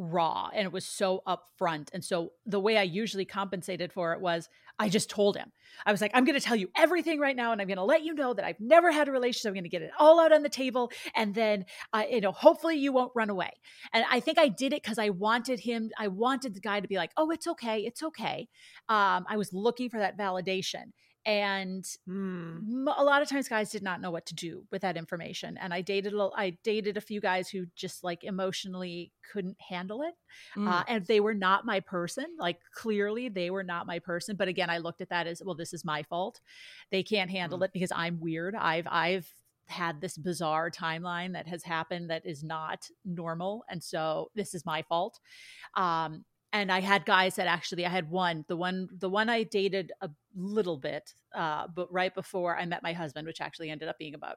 raw 0.00 0.48
and 0.54 0.64
it 0.64 0.72
was 0.72 0.86
so 0.86 1.22
upfront. 1.26 1.88
And 1.92 2.04
so 2.04 2.32
the 2.46 2.58
way 2.58 2.78
I 2.78 2.82
usually 2.82 3.24
compensated 3.24 3.92
for 3.92 4.12
it 4.12 4.20
was 4.20 4.48
I 4.78 4.88
just 4.88 5.10
told 5.10 5.36
him. 5.36 5.52
I 5.84 5.92
was 5.92 6.00
like, 6.00 6.10
I'm 6.14 6.24
going 6.24 6.38
to 6.38 6.44
tell 6.44 6.56
you 6.56 6.70
everything 6.74 7.20
right 7.20 7.36
now, 7.36 7.52
and 7.52 7.60
I'm 7.60 7.68
going 7.68 7.76
to 7.76 7.84
let 7.84 8.02
you 8.02 8.14
know 8.14 8.32
that 8.32 8.46
I've 8.46 8.58
never 8.60 8.90
had 8.90 9.08
a 9.08 9.12
relationship. 9.12 9.50
I'm 9.50 9.54
going 9.54 9.64
to 9.64 9.68
get 9.68 9.82
it 9.82 9.90
all 9.98 10.18
out 10.18 10.32
on 10.32 10.42
the 10.42 10.48
table, 10.48 10.90
and 11.14 11.34
then, 11.34 11.66
uh, 11.92 12.04
you 12.10 12.22
know, 12.22 12.32
hopefully 12.32 12.76
you 12.76 12.90
won't 12.90 13.12
run 13.14 13.28
away. 13.28 13.50
And 13.92 14.06
I 14.10 14.20
think 14.20 14.38
I 14.38 14.48
did 14.48 14.72
it 14.72 14.82
because 14.82 14.98
I 14.98 15.10
wanted 15.10 15.60
him. 15.60 15.90
I 15.98 16.08
wanted 16.08 16.54
the 16.54 16.60
guy 16.60 16.80
to 16.80 16.88
be 16.88 16.96
like, 16.96 17.12
"Oh, 17.18 17.30
it's 17.30 17.46
okay, 17.46 17.80
it's 17.80 18.02
okay." 18.02 18.48
Um, 18.88 19.26
I 19.28 19.36
was 19.36 19.52
looking 19.52 19.90
for 19.90 19.98
that 19.98 20.16
validation, 20.16 20.92
and 21.26 21.86
Hmm. 22.06 22.58
m- 22.88 22.94
a 22.96 23.04
lot 23.04 23.20
of 23.20 23.28
times 23.28 23.48
guys 23.48 23.70
did 23.70 23.82
not 23.82 24.00
know 24.00 24.10
what 24.10 24.24
to 24.26 24.34
do 24.34 24.66
with 24.70 24.82
that 24.82 24.96
information 24.96 25.58
and 25.58 25.74
i 25.74 25.80
dated 25.82 26.14
a- 26.14 26.30
i 26.34 26.50
dated 26.64 26.96
a 26.96 27.00
few 27.00 27.20
guys 27.20 27.48
who 27.50 27.66
just 27.76 28.02
like 28.02 28.24
emotionally 28.24 29.12
couldn't 29.30 29.60
handle 29.60 30.02
it 30.02 30.14
Mm. 30.56 30.68
uh, 30.68 30.84
and 30.88 31.04
they 31.06 31.20
were 31.20 31.34
not 31.34 31.66
my 31.66 31.80
person 31.80 32.24
like 32.38 32.58
clearly 32.74 33.28
they 33.28 33.50
were 33.50 33.64
not 33.64 33.86
my 33.86 33.98
person 33.98 34.34
but 34.36 34.48
again 34.48 34.70
i 34.70 34.78
looked 34.78 35.00
at 35.02 35.10
that 35.10 35.26
as 35.26 35.42
well 35.44 35.54
this 35.54 35.74
is 35.74 35.84
my 35.84 36.02
fault 36.04 36.40
they 36.90 37.02
can't 37.02 37.30
handle 37.30 37.62
it 37.64 37.72
because 37.72 37.92
i'm 37.94 38.18
weird 38.20 38.54
i've 38.54 38.86
i've 38.90 39.28
had 39.68 40.00
this 40.00 40.16
bizarre 40.18 40.68
timeline 40.70 41.32
that 41.34 41.46
has 41.46 41.62
happened 41.62 42.10
that 42.10 42.24
is 42.26 42.42
not 42.42 42.88
normal 43.04 43.62
and 43.68 43.80
so 43.82 44.30
this 44.34 44.52
is 44.54 44.64
my 44.66 44.82
fault 44.82 45.20
um 45.76 46.24
and 46.52 46.70
i 46.72 46.80
had 46.80 47.04
guys 47.04 47.36
that 47.36 47.46
actually 47.46 47.84
i 47.86 47.88
had 47.88 48.10
one 48.10 48.44
the 48.48 48.56
one 48.56 48.88
the 48.98 49.08
one 49.08 49.28
i 49.28 49.42
dated 49.42 49.92
a 50.00 50.10
little 50.34 50.76
bit 50.76 51.12
uh 51.34 51.66
but 51.74 51.92
right 51.92 52.14
before 52.14 52.56
i 52.56 52.64
met 52.66 52.82
my 52.82 52.92
husband 52.92 53.26
which 53.26 53.40
actually 53.40 53.70
ended 53.70 53.88
up 53.88 53.98
being 53.98 54.14
about 54.14 54.36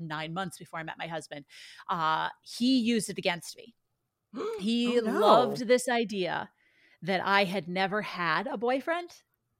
nine 0.00 0.32
months 0.32 0.58
before 0.58 0.78
i 0.78 0.82
met 0.82 0.98
my 0.98 1.06
husband 1.06 1.44
uh 1.88 2.28
he 2.42 2.78
used 2.78 3.10
it 3.10 3.18
against 3.18 3.56
me 3.56 3.74
he 4.60 4.98
Oh, 4.98 5.02
no. 5.04 5.18
loved 5.20 5.66
this 5.66 5.88
idea 5.88 6.50
that 7.02 7.20
I 7.24 7.44
had 7.44 7.68
never 7.68 8.02
had 8.02 8.48
a 8.48 8.56
boyfriend 8.56 9.10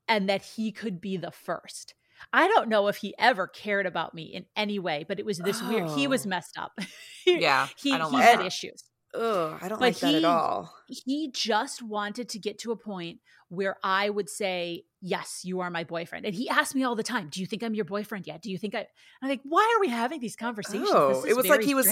and 0.08 0.28
that 0.28 0.42
he 0.42 0.72
could 0.72 1.00
be 1.00 1.16
the 1.16 1.30
first. 1.30 1.94
I 2.32 2.48
don't 2.48 2.68
know 2.68 2.88
if 2.88 2.96
he 2.96 3.14
ever 3.16 3.46
cared 3.46 3.86
about 3.86 4.12
me 4.12 4.24
in 4.24 4.46
any 4.56 4.80
way, 4.80 5.04
but 5.06 5.20
it 5.20 5.24
was 5.24 5.38
this 5.38 5.62
weird. 5.62 5.88
He 5.90 6.08
was 6.08 6.26
Oh. 6.26 6.30
messed 6.30 6.58
up. 6.58 6.72
Yeah, 7.26 7.68
he, 7.80 7.92
he 7.92 8.16
had 8.16 8.40
that. 8.40 8.46
issues. 8.46 8.82
Ugh, 9.14 9.58
I 9.60 9.68
don't 9.68 9.78
But 9.78 9.86
like 9.86 9.98
that 10.00 10.10
he- 10.10 10.16
at 10.16 10.24
all. 10.24 10.74
He 10.88 11.30
just 11.32 11.82
wanted 11.82 12.28
to 12.30 12.38
get 12.38 12.58
to 12.60 12.72
a 12.72 12.76
point 12.76 13.20
where 13.48 13.76
I 13.82 14.10
would 14.10 14.28
say, 14.28 14.84
"Yes, 15.00 15.40
you 15.44 15.60
are 15.60 15.70
my 15.70 15.82
boyfriend." 15.84 16.26
And 16.26 16.34
he 16.34 16.48
asked 16.50 16.74
me 16.74 16.84
all 16.84 16.94
the 16.94 17.02
time, 17.02 17.28
"Do 17.30 17.40
you 17.40 17.46
think 17.46 17.62
I'm 17.62 17.74
your 17.74 17.86
boyfriend 17.86 18.26
yet? 18.26 18.42
Do 18.42 18.50
you 18.50 18.58
think 18.58 18.74
I?" 18.74 18.86
I'm 19.22 19.28
like, 19.30 19.40
"Why 19.44 19.74
are 19.76 19.80
we 19.80 19.88
having 19.88 20.20
these 20.20 20.36
conversations? 20.36 20.88
Oh, 20.92 21.24
it 21.26 21.34
was 21.34 21.46
like 21.46 21.62
he 21.62 21.74
was 21.74 21.88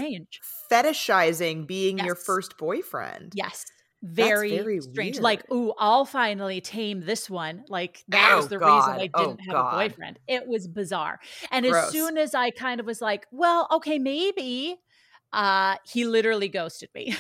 fetishizing 0.71 1.67
being 1.67 1.99
your 1.99 2.15
first 2.15 2.57
boyfriend. 2.59 3.33
Yes. 3.35 3.65
Very, 4.03 4.51
very 4.57 4.81
strange. 4.83 5.19
Like, 5.19 5.51
ooh, 5.51 5.73
I'll 5.79 6.05
finally 6.05 6.61
tame 6.61 7.01
this 7.01 7.31
one. 7.31 7.65
Like 7.69 8.05
that 8.09 8.33
Oh, 8.35 8.37
was 8.37 8.49
the 8.49 8.59
God. 8.59 8.77
reason 8.77 9.01
I 9.01 9.11
Oh, 9.15 9.27
didn't 9.29 9.41
have 9.41 9.53
God. 9.55 9.73
a 9.75 9.89
boyfriend. 9.89 10.19
It 10.29 10.47
was 10.47 10.69
bizarre. 10.69 11.19
And 11.51 11.65
as 11.65 11.91
soon 11.91 12.19
as 12.19 12.35
I 12.35 12.51
kind 12.51 12.79
of 12.79 12.87
was 12.87 13.01
like, 13.01 13.27
well, 13.33 13.67
okay, 13.73 13.99
maybe, 13.99 14.77
uh, 15.37 15.77
he 15.85 16.05
literally 16.07 16.49
ghosted 16.49 16.89
me. 16.95 17.15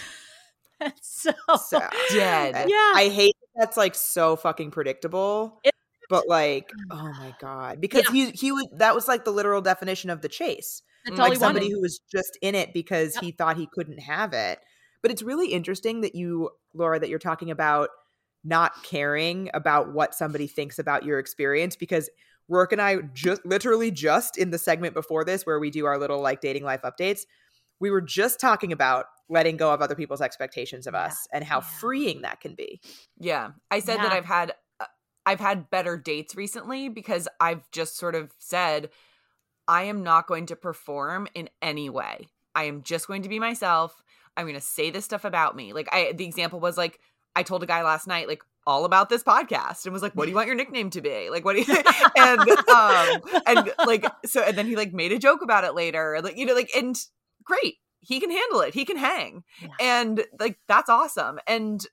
so, 1.00 1.30
So 1.64 1.80
Dead. 2.10 2.68
Yeah. 2.68 2.92
I 2.94 3.08
hate 3.12 3.36
that 3.54 3.60
that's 3.66 3.76
like 3.76 3.94
so 3.94 4.36
fucking 4.36 4.70
predictable. 4.72 5.60
It- 5.64 5.72
but 6.08 6.28
like, 6.28 6.70
oh 6.92 7.12
my 7.18 7.34
god, 7.40 7.80
because 7.80 8.06
he 8.08 8.30
he 8.30 8.52
was 8.52 8.66
that 8.76 8.94
was 8.94 9.08
like 9.08 9.24
the 9.24 9.32
literal 9.32 9.60
definition 9.60 10.08
of 10.08 10.20
the 10.22 10.28
chase. 10.28 10.82
that's 11.04 11.18
all 11.18 11.24
like 11.26 11.32
he 11.32 11.38
somebody 11.40 11.66
wanted. 11.66 11.74
who 11.74 11.80
was 11.80 11.98
just 12.10 12.38
in 12.42 12.54
it 12.54 12.72
because 12.72 13.14
Yep. 13.16 13.24
he 13.24 13.30
thought 13.32 13.56
he 13.56 13.66
couldn't 13.72 13.98
have 13.98 14.32
it. 14.32 14.60
But 15.02 15.10
it's 15.10 15.22
really 15.22 15.48
interesting 15.52 16.02
that 16.02 16.14
you, 16.14 16.50
Laura, 16.74 16.98
that 17.00 17.08
you're 17.08 17.18
talking 17.18 17.50
about 17.50 17.88
not 18.44 18.84
caring 18.84 19.50
about 19.52 19.92
what 19.94 20.14
somebody 20.14 20.46
thinks 20.46 20.78
about 20.78 21.04
your 21.04 21.18
experience 21.18 21.74
because 21.74 22.08
Rourke 22.48 22.70
and 22.72 22.80
I 22.80 22.98
just 23.12 23.44
literally 23.44 23.90
just 23.90 24.38
in 24.38 24.50
the 24.50 24.58
segment 24.58 24.94
before 24.94 25.24
this 25.24 25.44
where 25.44 25.58
we 25.58 25.70
do 25.72 25.86
our 25.86 25.98
little 25.98 26.20
like 26.20 26.40
dating 26.40 26.62
life 26.62 26.82
updates, 26.82 27.22
we 27.80 27.90
were 27.90 28.00
just 28.00 28.40
talking 28.40 28.72
about 28.72 29.06
letting 29.28 29.56
go 29.56 29.72
of 29.74 29.82
other 29.82 29.94
people's 29.94 30.20
expectations 30.20 30.86
of 30.86 30.94
Yeah. 30.94 31.00
us 31.06 31.26
and 31.32 31.44
how 31.44 31.56
Yeah. 31.58 31.66
freeing 31.80 32.22
that 32.22 32.40
can 32.40 32.54
be. 32.54 32.80
Yeah. 33.18 33.50
I 33.70 33.80
said 33.80 33.98
that 33.98 34.12
I've 34.12 34.24
had 34.24 34.54
uh, 34.80 34.84
I've 35.26 35.40
had 35.40 35.68
better 35.70 35.96
dates 35.96 36.36
recently 36.36 36.88
because 36.88 37.26
I've 37.40 37.68
just 37.72 37.96
sort 37.96 38.14
of 38.14 38.30
said 38.38 38.90
I 39.68 39.82
am 39.84 40.02
not 40.04 40.28
going 40.28 40.46
to 40.46 40.56
perform 40.56 41.26
in 41.34 41.48
any 41.60 41.90
way. 41.90 42.28
I 42.54 42.64
am 42.64 42.82
just 42.82 43.08
going 43.08 43.22
to 43.22 43.28
be 43.28 43.40
myself. 43.40 44.00
I'm 44.36 44.44
going 44.44 44.54
to 44.54 44.60
say 44.60 44.90
this 44.90 45.04
stuff 45.04 45.24
about 45.24 45.56
me. 45.56 45.72
Like 45.72 45.88
I 45.92 46.12
the 46.12 46.24
example 46.24 46.60
was 46.60 46.76
like 46.78 47.00
I 47.34 47.42
told 47.42 47.62
a 47.62 47.66
guy 47.66 47.82
last 47.82 48.06
night 48.06 48.28
like 48.28 48.42
all 48.68 48.84
about 48.84 49.08
this 49.08 49.22
podcast 49.22 49.84
and 49.84 49.92
was 49.92 50.02
like 50.02 50.12
what 50.14 50.24
do 50.24 50.30
you 50.30 50.36
want 50.36 50.46
your 50.46 50.56
nickname 50.56 50.90
to 50.90 51.00
be? 51.00 51.30
Like 51.30 51.44
what 51.44 51.56
do 51.56 51.62
you 51.62 51.82
and 52.16 52.40
um 52.68 53.20
and 53.46 53.72
like 53.86 54.06
so 54.24 54.40
and 54.42 54.56
then 54.56 54.66
he 54.66 54.76
like 54.76 54.92
made 54.92 55.10
a 55.12 55.18
joke 55.18 55.42
about 55.42 55.64
it 55.64 55.74
later 55.74 56.20
like 56.22 56.36
you 56.36 56.46
know 56.46 56.54
like 56.54 56.70
and 56.76 56.96
great. 57.46 57.76
He 58.00 58.20
can 58.20 58.30
handle 58.30 58.60
it. 58.60 58.74
He 58.74 58.84
can 58.84 58.96
hang. 58.96 59.42
Yeah. 59.60 59.68
And 59.80 60.24
like 60.38 60.58
that's 60.68 60.88
awesome. 60.88 61.38
And 61.46 61.84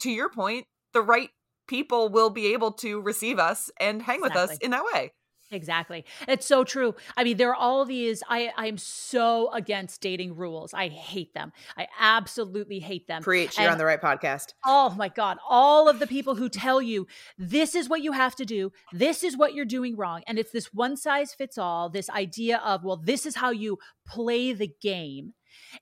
to 0.00 0.10
your 0.10 0.28
point, 0.28 0.66
the 0.92 1.02
right 1.02 1.30
people 1.68 2.08
will 2.08 2.30
be 2.30 2.52
able 2.52 2.72
to 2.72 3.00
receive 3.00 3.38
us 3.38 3.70
and 3.80 4.02
hang 4.02 4.20
with 4.20 4.36
us 4.36 4.56
in 4.58 4.70
that 4.72 4.84
way. 4.92 5.12
Exactly. 5.50 6.04
It's 6.26 6.44
so 6.44 6.64
true. 6.64 6.94
I 7.16 7.22
mean, 7.22 7.36
there 7.36 7.50
are 7.50 7.54
all 7.54 7.84
these 7.84 8.22
I 8.28 8.52
I'm 8.56 8.78
so 8.78 9.52
against 9.52 10.00
dating 10.00 10.34
rules. 10.34 10.74
I 10.74 10.88
hate 10.88 11.34
them. 11.34 11.52
I 11.76 11.86
absolutely 12.00 12.80
hate 12.80 13.06
them. 13.06 13.22
Preach, 13.22 13.56
you're 13.58 13.70
on 13.70 13.78
the 13.78 13.84
right 13.84 14.00
podcast. 14.00 14.54
Oh 14.64 14.90
my 14.98 15.08
God. 15.08 15.38
All 15.48 15.88
of 15.88 16.00
the 16.00 16.06
people 16.06 16.34
who 16.34 16.48
tell 16.48 16.82
you 16.82 17.06
this 17.38 17.76
is 17.76 17.88
what 17.88 18.02
you 18.02 18.10
have 18.12 18.34
to 18.36 18.44
do, 18.44 18.72
this 18.92 19.22
is 19.22 19.36
what 19.36 19.54
you're 19.54 19.64
doing 19.64 19.96
wrong. 19.96 20.22
And 20.26 20.36
it's 20.38 20.50
this 20.50 20.74
one 20.74 20.96
size 20.96 21.32
fits 21.32 21.58
all, 21.58 21.88
this 21.88 22.10
idea 22.10 22.58
of, 22.58 22.82
well, 22.82 22.96
this 22.96 23.24
is 23.24 23.36
how 23.36 23.50
you 23.50 23.78
play 24.04 24.52
the 24.52 24.72
game. 24.82 25.34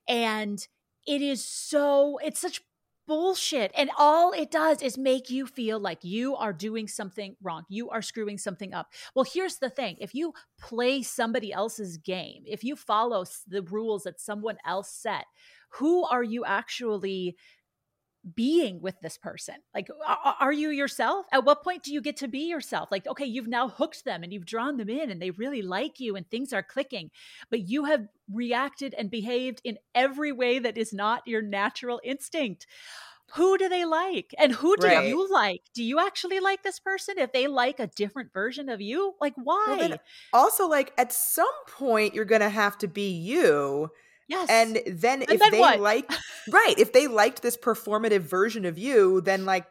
And 0.07 0.65
it 1.07 1.21
is 1.23 1.43
so, 1.43 2.19
it's 2.23 2.39
such 2.39 2.61
bullshit. 3.07 3.71
And 3.75 3.89
all 3.97 4.31
it 4.31 4.51
does 4.51 4.81
is 4.81 4.97
make 4.97 5.29
you 5.29 5.45
feel 5.45 5.79
like 5.79 6.03
you 6.03 6.35
are 6.35 6.53
doing 6.53 6.87
something 6.87 7.35
wrong. 7.41 7.63
You 7.69 7.89
are 7.89 8.01
screwing 8.01 8.37
something 8.37 8.73
up. 8.73 8.91
Well, 9.13 9.25
here's 9.31 9.57
the 9.57 9.69
thing 9.69 9.97
if 9.99 10.13
you 10.13 10.33
play 10.59 11.03
somebody 11.03 11.51
else's 11.53 11.97
game, 11.97 12.43
if 12.45 12.63
you 12.63 12.75
follow 12.75 13.25
the 13.47 13.61
rules 13.63 14.03
that 14.03 14.19
someone 14.19 14.57
else 14.65 14.91
set, 14.91 15.25
who 15.69 16.03
are 16.05 16.23
you 16.23 16.45
actually 16.45 17.35
being 18.33 18.81
with 18.81 18.99
this 19.01 19.17
person? 19.17 19.55
Like, 19.73 19.89
are 20.39 20.51
you 20.53 20.69
yourself? 20.69 21.25
At 21.31 21.45
what 21.45 21.63
point 21.63 21.83
do 21.83 21.93
you 21.93 22.01
get 22.01 22.17
to 22.17 22.27
be 22.27 22.47
yourself? 22.49 22.89
Like, 22.91 23.05
okay, 23.07 23.25
you've 23.25 23.47
now 23.47 23.69
hooked 23.69 24.03
them 24.05 24.23
and 24.23 24.33
you've 24.33 24.45
drawn 24.45 24.77
them 24.77 24.89
in 24.89 25.09
and 25.11 25.21
they 25.21 25.31
really 25.31 25.61
like 25.61 25.99
you 25.99 26.15
and 26.15 26.29
things 26.29 26.53
are 26.53 26.63
clicking, 26.63 27.11
but 27.49 27.67
you 27.67 27.85
have 27.85 28.07
reacted 28.31 28.93
and 28.95 29.11
behaved 29.11 29.61
in 29.63 29.77
every 29.93 30.31
way 30.31 30.59
that 30.59 30.77
is 30.77 30.93
not 30.93 31.27
your 31.27 31.41
natural 31.41 32.01
instinct. 32.03 32.65
Who 33.35 33.57
do 33.57 33.67
they 33.69 33.85
like? 33.85 34.33
And 34.37 34.51
who 34.53 34.77
do 34.77 34.87
Right. 34.87 34.91
you 34.91 35.27
like? 35.31 35.61
Do 35.73 35.83
you 35.83 35.99
actually 35.99 36.39
like 36.39 36.63
this 36.63 36.79
person? 36.79 37.15
If 37.17 37.31
they 37.33 37.47
like 37.47 37.79
a 37.79 37.87
different 37.87 38.31
version 38.33 38.69
of 38.69 38.81
you, 38.81 39.15
like, 39.19 39.33
why? 39.35 39.89
Well, 39.89 39.99
also, 40.31 40.67
like 40.67 40.93
at 40.97 41.11
some 41.11 41.47
point, 41.67 42.13
you're 42.13 42.25
gonna 42.25 42.49
have 42.49 42.77
to 42.79 42.87
be 42.87 43.09
you, 43.11 43.89
yes. 44.27 44.49
and 44.49 44.81
then 44.87 45.21
if 45.23 45.39
then 45.39 45.51
they 45.51 45.59
what? 45.59 45.79
like, 45.79 46.09
right, 46.51 46.75
if 46.77 46.93
they 46.93 47.07
liked 47.07 47.41
this 47.41 47.57
performative 47.57 48.21
version 48.21 48.65
of 48.65 48.77
you, 48.77 49.21
then 49.21 49.45
like 49.45 49.65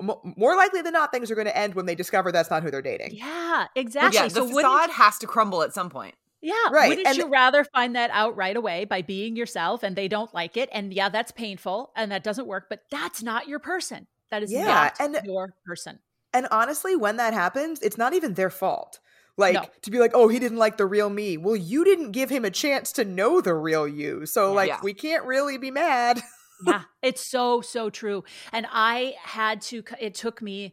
mo 0.00 0.20
more 0.36 0.56
likely 0.56 0.82
than 0.82 0.92
not, 0.92 1.12
things 1.12 1.30
are 1.30 1.34
gonna 1.34 1.50
end 1.50 1.74
when 1.74 1.86
they 1.86 1.94
discover 1.94 2.32
that's 2.32 2.50
not 2.50 2.62
who 2.62 2.70
they're 2.70 2.82
dating. 2.82 3.14
yeah, 3.14 3.66
exactly. 3.74 4.16
yeah, 4.18 4.24
the 4.24 4.30
so 4.30 4.44
wouldn't 4.44 4.62
facade 4.62 4.90
has 4.90 5.18
to 5.18 5.26
crumble 5.26 5.62
at 5.62 5.72
some 5.74 5.90
point. 5.90 6.14
Yeah. 6.40 6.54
Right, 6.70 6.88
Wouldn't 6.90 7.06
and- 7.08 7.16
you 7.16 7.28
rather 7.28 7.64
find 7.64 7.96
that 7.96 8.10
out 8.12 8.36
right 8.36 8.56
away 8.56 8.84
by 8.84 9.02
being 9.02 9.34
yourself 9.34 9.82
and 9.82 9.96
they 9.96 10.06
don't 10.06 10.32
like 10.32 10.56
it? 10.56 10.68
And 10.70 10.94
yeah, 10.94 11.08
that's 11.08 11.32
painful 11.32 11.90
and 11.96 12.12
that 12.12 12.22
doesn't 12.22 12.46
work, 12.46 12.66
but 12.70 12.82
that's 12.92 13.24
not 13.24 13.48
your 13.48 13.58
person. 13.58 14.06
That 14.30 14.44
is 14.44 14.52
Yeah, 14.52 14.64
not 14.64 14.94
and- 15.00 15.18
your 15.24 15.52
person. 15.66 15.98
And 16.32 16.46
honestly, 16.52 16.94
when 16.94 17.16
that 17.16 17.34
happens, 17.34 17.80
it's 17.80 17.98
not 17.98 18.12
even 18.14 18.34
their 18.34 18.50
fault. 18.50 19.00
Like 19.38 19.54
No. 19.54 19.64
to 19.82 19.90
be 19.90 19.98
like, 19.98 20.10
oh, 20.14 20.28
he 20.28 20.38
didn't 20.38 20.58
like 20.58 20.76
the 20.76 20.84
real 20.84 21.08
me. 21.08 21.36
Well, 21.38 21.56
you 21.56 21.84
didn't 21.84 22.10
give 22.12 22.28
him 22.28 22.44
a 22.44 22.50
chance 22.50 22.92
to 22.92 23.04
know 23.04 23.40
the 23.40 23.54
real 23.54 23.88
you. 23.88 24.26
So 24.26 24.52
like 24.52 24.68
Yeah. 24.68 24.80
we 24.82 24.92
can't 24.92 25.24
really 25.24 25.56
be 25.56 25.70
mad. 25.70 26.20
yeah, 26.66 26.82
it's 27.02 27.24
so, 27.24 27.60
so 27.60 27.88
true. 27.88 28.24
And 28.52 28.66
I 28.70 29.14
had 29.22 29.60
to, 29.62 29.84
it 30.00 30.14
took 30.14 30.42
me 30.42 30.72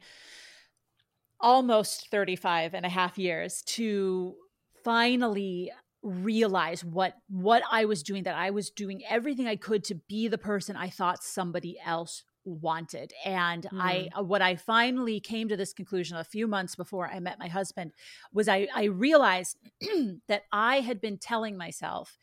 almost 1.39 2.09
35 2.09 2.73
and 2.73 2.85
a 2.85 2.89
half 2.89 3.17
years 3.17 3.61
to 3.67 4.35
finally 4.83 5.71
realize 6.01 6.83
what 6.85 7.13
what 7.29 7.63
I 7.71 7.85
was 7.85 8.03
doing 8.03 8.23
that 8.23 8.35
I 8.35 8.51
was 8.51 8.69
doing 8.69 9.01
everything 9.09 9.47
I 9.47 9.55
could 9.55 9.83
to 9.85 9.95
be 10.07 10.27
the 10.27 10.37
person 10.37 10.75
I 10.75 10.89
thought 10.89 11.23
somebody 11.23 11.77
else 11.83 12.23
wanted 12.45 13.13
and 13.25 13.67
I 13.73 14.09
uh, 14.17 14.23
what 14.23 14.41
I 14.41 14.55
finally 14.55 15.19
came 15.19 15.49
to 15.49 15.57
this 15.57 15.73
conclusion 15.73 16.17
a 16.17 16.23
few 16.23 16.47
months 16.47 16.75
before 16.75 17.07
I 17.07 17.19
met 17.19 17.39
my 17.39 17.47
husband 17.47 17.91
was 18.31 18.47
I 18.47 18.67
I 18.73 18.85
realized 18.85 19.57
that 20.27 20.43
I 20.51 20.81
had 20.81 21.01
been 21.01 21.17
telling 21.17 21.57
myself 21.57 22.17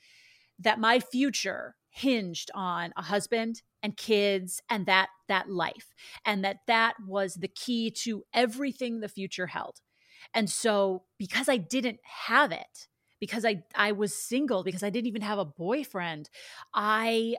that 0.59 0.79
my 0.79 1.01
future 1.01 1.77
hinged 1.91 2.51
on 2.55 2.93
a 2.97 3.03
husband 3.03 3.63
and 3.83 3.97
kids 3.97 4.63
and 4.71 4.87
that 4.87 5.09
that 5.29 5.51
life 5.51 5.93
and 6.25 6.45
that 6.45 6.59
that 6.67 6.95
was 7.07 7.35
the 7.35 7.49
key 7.49 7.91
to 7.91 8.25
everything 8.33 9.01
the 9.01 9.09
future 9.09 9.47
held. 9.47 9.81
And 10.33 10.49
so 10.49 11.03
because 11.19 11.49
i 11.49 11.57
didn't 11.57 12.01
have 12.03 12.53
it 12.53 12.89
because 13.21 13.45
i 13.45 13.63
i 13.75 13.93
was 13.93 14.15
single 14.15 14.65
because 14.65 14.83
i 14.83 14.91
didn't 14.91 15.07
even 15.07 15.23
have 15.23 15.39
a 15.39 15.45
boyfriend 15.45 16.31
i 16.75 17.37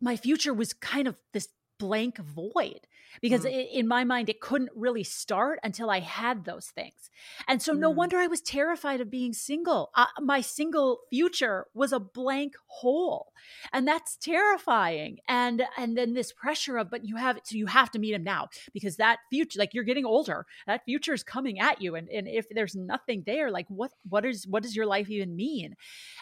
my 0.00 0.16
future 0.16 0.52
was 0.52 0.72
kind 0.72 1.06
of 1.06 1.16
this 1.32 1.48
blank 1.84 2.18
void 2.18 2.82
because 3.20 3.44
Mm. 3.44 3.48
i 3.50 3.50
in 3.80 3.86
my 3.88 4.02
mind 4.12 4.28
it 4.28 4.40
couldn't 4.40 4.70
really 4.84 5.02
start 5.04 5.58
until 5.68 5.88
i 5.90 6.00
had 6.00 6.44
those 6.44 6.66
things. 6.78 7.10
And 7.48 7.60
so 7.62 7.72
no 7.74 7.90
Mm. 7.90 7.96
wonder 8.00 8.16
i 8.18 8.26
was 8.34 8.40
terrified 8.40 9.00
of 9.00 9.10
being 9.10 9.32
single. 9.32 9.90
Uh, 9.94 10.06
my 10.32 10.40
single 10.40 10.88
future 11.10 11.58
was 11.74 11.92
a 11.92 12.00
blank 12.20 12.54
hole 12.66 13.32
and 13.72 13.86
that's 13.88 14.16
terrifying. 14.16 15.18
And 15.28 15.58
and 15.76 15.96
then 15.98 16.14
this 16.14 16.32
pressure 16.32 16.76
of 16.78 16.90
but 16.90 17.04
you 17.04 17.16
have 17.16 17.36
so 17.44 17.56
you 17.56 17.66
have 17.66 17.90
to 17.92 17.98
meet 17.98 18.14
him 18.14 18.24
now 18.24 18.48
because 18.72 18.96
that 18.96 19.18
future 19.30 19.58
like 19.58 19.74
you're 19.74 19.84
getting 19.92 20.06
older. 20.06 20.46
That 20.66 20.84
future 20.84 21.14
is 21.14 21.22
coming 21.24 21.58
at 21.68 21.80
you 21.82 21.94
and 21.96 22.08
and 22.08 22.28
if 22.28 22.46
there's 22.50 22.74
nothing 22.76 23.24
there 23.26 23.50
like 23.50 23.66
what 23.68 23.92
what 24.08 24.24
is 24.24 24.46
what 24.46 24.62
does 24.62 24.76
your 24.76 24.86
life 24.86 25.08
even 25.10 25.36
mean? 25.36 25.74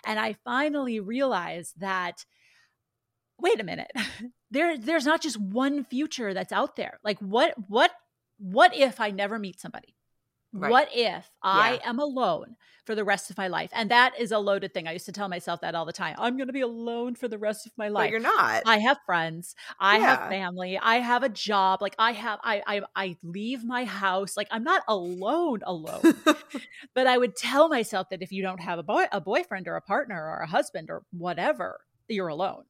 And 0.06 0.18
i 0.18 0.30
finally 0.44 1.00
realized 1.00 1.74
that 1.80 2.24
wait 3.40 3.60
a 3.60 3.64
minute 3.64 3.90
there 4.50 4.76
there's 4.78 5.06
not 5.06 5.20
just 5.22 5.40
one 5.40 5.84
future 5.84 6.34
that's 6.34 6.52
out 6.52 6.76
there 6.76 6.98
like 7.04 7.18
what 7.20 7.54
what 7.68 7.90
what 8.38 8.74
if 8.76 9.00
i 9.00 9.10
never 9.10 9.38
meet 9.38 9.60
somebody 9.60 9.94
Right. 10.52 10.68
what 10.70 10.88
if 10.92 11.30
i 11.44 11.74
Yeah. 11.82 11.90
am 11.90 12.00
alone 12.00 12.56
for 12.84 12.96
the 12.96 13.04
rest 13.04 13.30
of 13.30 13.38
my 13.38 13.46
life 13.46 13.70
and 13.72 13.88
that 13.92 14.18
is 14.18 14.32
a 14.32 14.38
loaded 14.40 14.74
thing 14.74 14.88
i 14.88 14.92
used 14.92 15.06
to 15.06 15.12
tell 15.12 15.28
myself 15.28 15.60
that 15.60 15.76
all 15.76 15.84
the 15.84 15.92
time 15.92 16.16
i'm 16.18 16.36
going 16.36 16.48
to 16.48 16.52
be 16.52 16.62
alone 16.62 17.14
for 17.14 17.28
the 17.28 17.38
rest 17.38 17.66
of 17.66 17.72
my 17.78 17.86
But 17.86 17.92
life 17.92 18.10
you're 18.10 18.18
not. 18.18 18.64
I 18.66 18.78
have 18.78 18.98
friends. 19.06 19.54
I 19.78 19.98
have 19.98 20.28
family. 20.28 20.76
I 20.76 20.96
have 20.96 21.22
a 21.22 21.28
job. 21.28 21.80
Like 21.80 21.94
I 22.00 22.10
have 22.12 22.40
I 22.42 22.62
I 22.66 22.82
I 22.96 23.16
leave 23.22 23.64
my 23.64 23.84
house. 23.84 24.36
Like 24.36 24.48
I'm 24.50 24.64
not 24.64 24.82
alone 24.88 25.60
alone. 25.64 26.02
but 26.94 27.06
I 27.06 27.16
would 27.16 27.36
tell 27.36 27.68
myself 27.68 28.08
that 28.10 28.20
if 28.22 28.32
you 28.32 28.42
don't 28.42 28.60
have 28.60 28.78
a 28.78 28.82
boy 28.82 29.04
a 29.12 29.20
boyfriend 29.20 29.68
or 29.68 29.76
a 29.76 29.80
partner 29.80 30.20
or 30.20 30.40
a 30.40 30.46
husband 30.48 30.90
or 30.90 31.04
whatever, 31.12 31.80
you're 32.08 32.28
alone. 32.28 32.64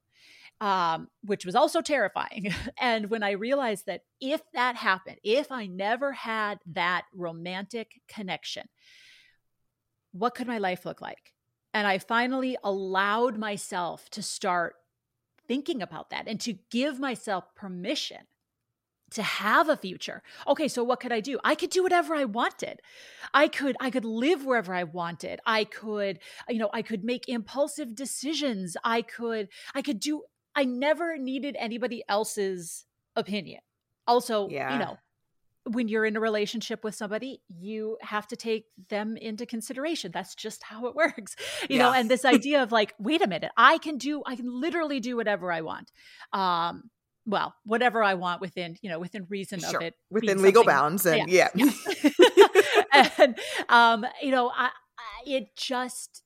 Um, 0.61 1.09
which 1.23 1.47
was 1.47 1.55
also 1.55 1.81
terrifying. 1.81 2.53
and 2.79 3.09
when 3.09 3.23
I 3.23 3.31
realized 3.31 3.87
that 3.87 4.03
if 4.21 4.43
that 4.53 4.77
happened, 4.77 5.17
if 5.25 5.51
I 5.51 5.67
never 5.67 6.13
had 6.13 6.59
that 6.73 7.07
romantic 7.15 8.03
connection, 8.09 8.67
what 10.13 10.35
could 10.35 10.47
my 10.47 10.59
life 10.59 10.85
look 10.85 11.01
like? 11.01 11.33
And 11.73 11.87
I 11.87 11.99
finally 11.99 12.59
allowed 12.63 13.39
myself 13.39 14.11
to 14.11 14.23
start 14.23 14.75
thinking 15.47 15.83
about 15.83 16.11
that 16.11 16.29
and 16.29 16.41
to 16.41 16.59
give 16.71 17.01
myself 17.01 17.45
permission 17.55 18.19
to 19.11 19.23
have 19.23 19.69
a 19.69 19.77
future. 19.77 20.23
Okay, 20.47 20.69
so 20.69 20.85
what 20.85 21.01
could 21.01 21.13
I 21.13 21.21
do? 21.21 21.39
I 21.43 21.55
could 21.55 21.71
do 21.71 21.83
whatever 21.83 22.15
I 22.15 22.25
wanted. 22.25 22.81
I 23.35 23.49
could 23.49 23.77
I 23.81 23.91
could 23.91 24.05
live 24.05 24.45
wherever 24.45 24.73
I 24.73 24.85
wanted. 24.85 25.41
I 25.45 25.65
could 25.65 26.21
you 26.49 26.59
know, 26.59 26.71
I 26.73 26.83
could 26.83 27.05
make 27.05 27.29
impulsive 27.29 27.95
decisions. 27.95 28.77
I 28.85 29.03
could 29.03 29.49
I 29.75 29.83
could 29.83 30.01
do 30.01 30.23
I 30.55 30.65
never 30.65 31.17
needed 31.17 31.57
anybody 31.59 32.03
else's 32.09 32.85
opinion. 33.17 33.61
Also, 34.07 34.49
Yeah. 34.49 34.73
you 34.73 34.79
know, 34.79 34.99
when 35.65 35.89
you're 35.89 36.07
in 36.07 36.17
a 36.17 36.21
relationship 36.21 36.83
with 36.83 36.95
somebody, 36.95 37.43
you 37.49 37.99
have 38.01 38.27
to 38.29 38.37
take 38.37 38.65
them 38.89 39.17
into 39.17 39.45
consideration. 39.47 40.11
That's 40.11 40.35
just 40.35 40.63
how 40.65 40.87
it 40.87 40.95
works. 41.03 41.37
You 41.69 41.79
know, 41.79 41.93
and 41.93 42.11
this 42.11 42.25
idea 42.25 42.63
of 42.63 42.73
like, 42.73 42.95
wait 42.99 43.23
a 43.23 43.29
minute, 43.29 43.53
I 43.57 43.79
can 43.79 43.99
do, 43.99 44.23
I 44.27 44.37
can 44.37 44.61
literally 44.61 45.01
do 45.01 45.17
whatever 45.17 45.53
I 45.53 45.61
want. 45.61 45.93
Um, 46.33 46.91
well, 47.27 47.55
whatever 47.65 48.03
I 48.03 48.15
want 48.15 48.41
within, 48.41 48.77
you 48.81 48.89
know, 48.91 48.99
within 48.99 49.27
reason 49.29 49.61
Sure. 49.61 49.77
of 49.77 49.83
it. 49.83 49.95
Within 50.11 50.43
legal 50.43 50.65
bounds. 50.65 51.05
And 51.07 51.29
yeah. 51.31 51.49
and 53.19 53.39
um, 53.69 54.07
you 54.23 54.31
know, 54.31 54.51
I, 54.51 54.71
I 54.99 55.23
it 55.27 55.55
just 55.57 56.23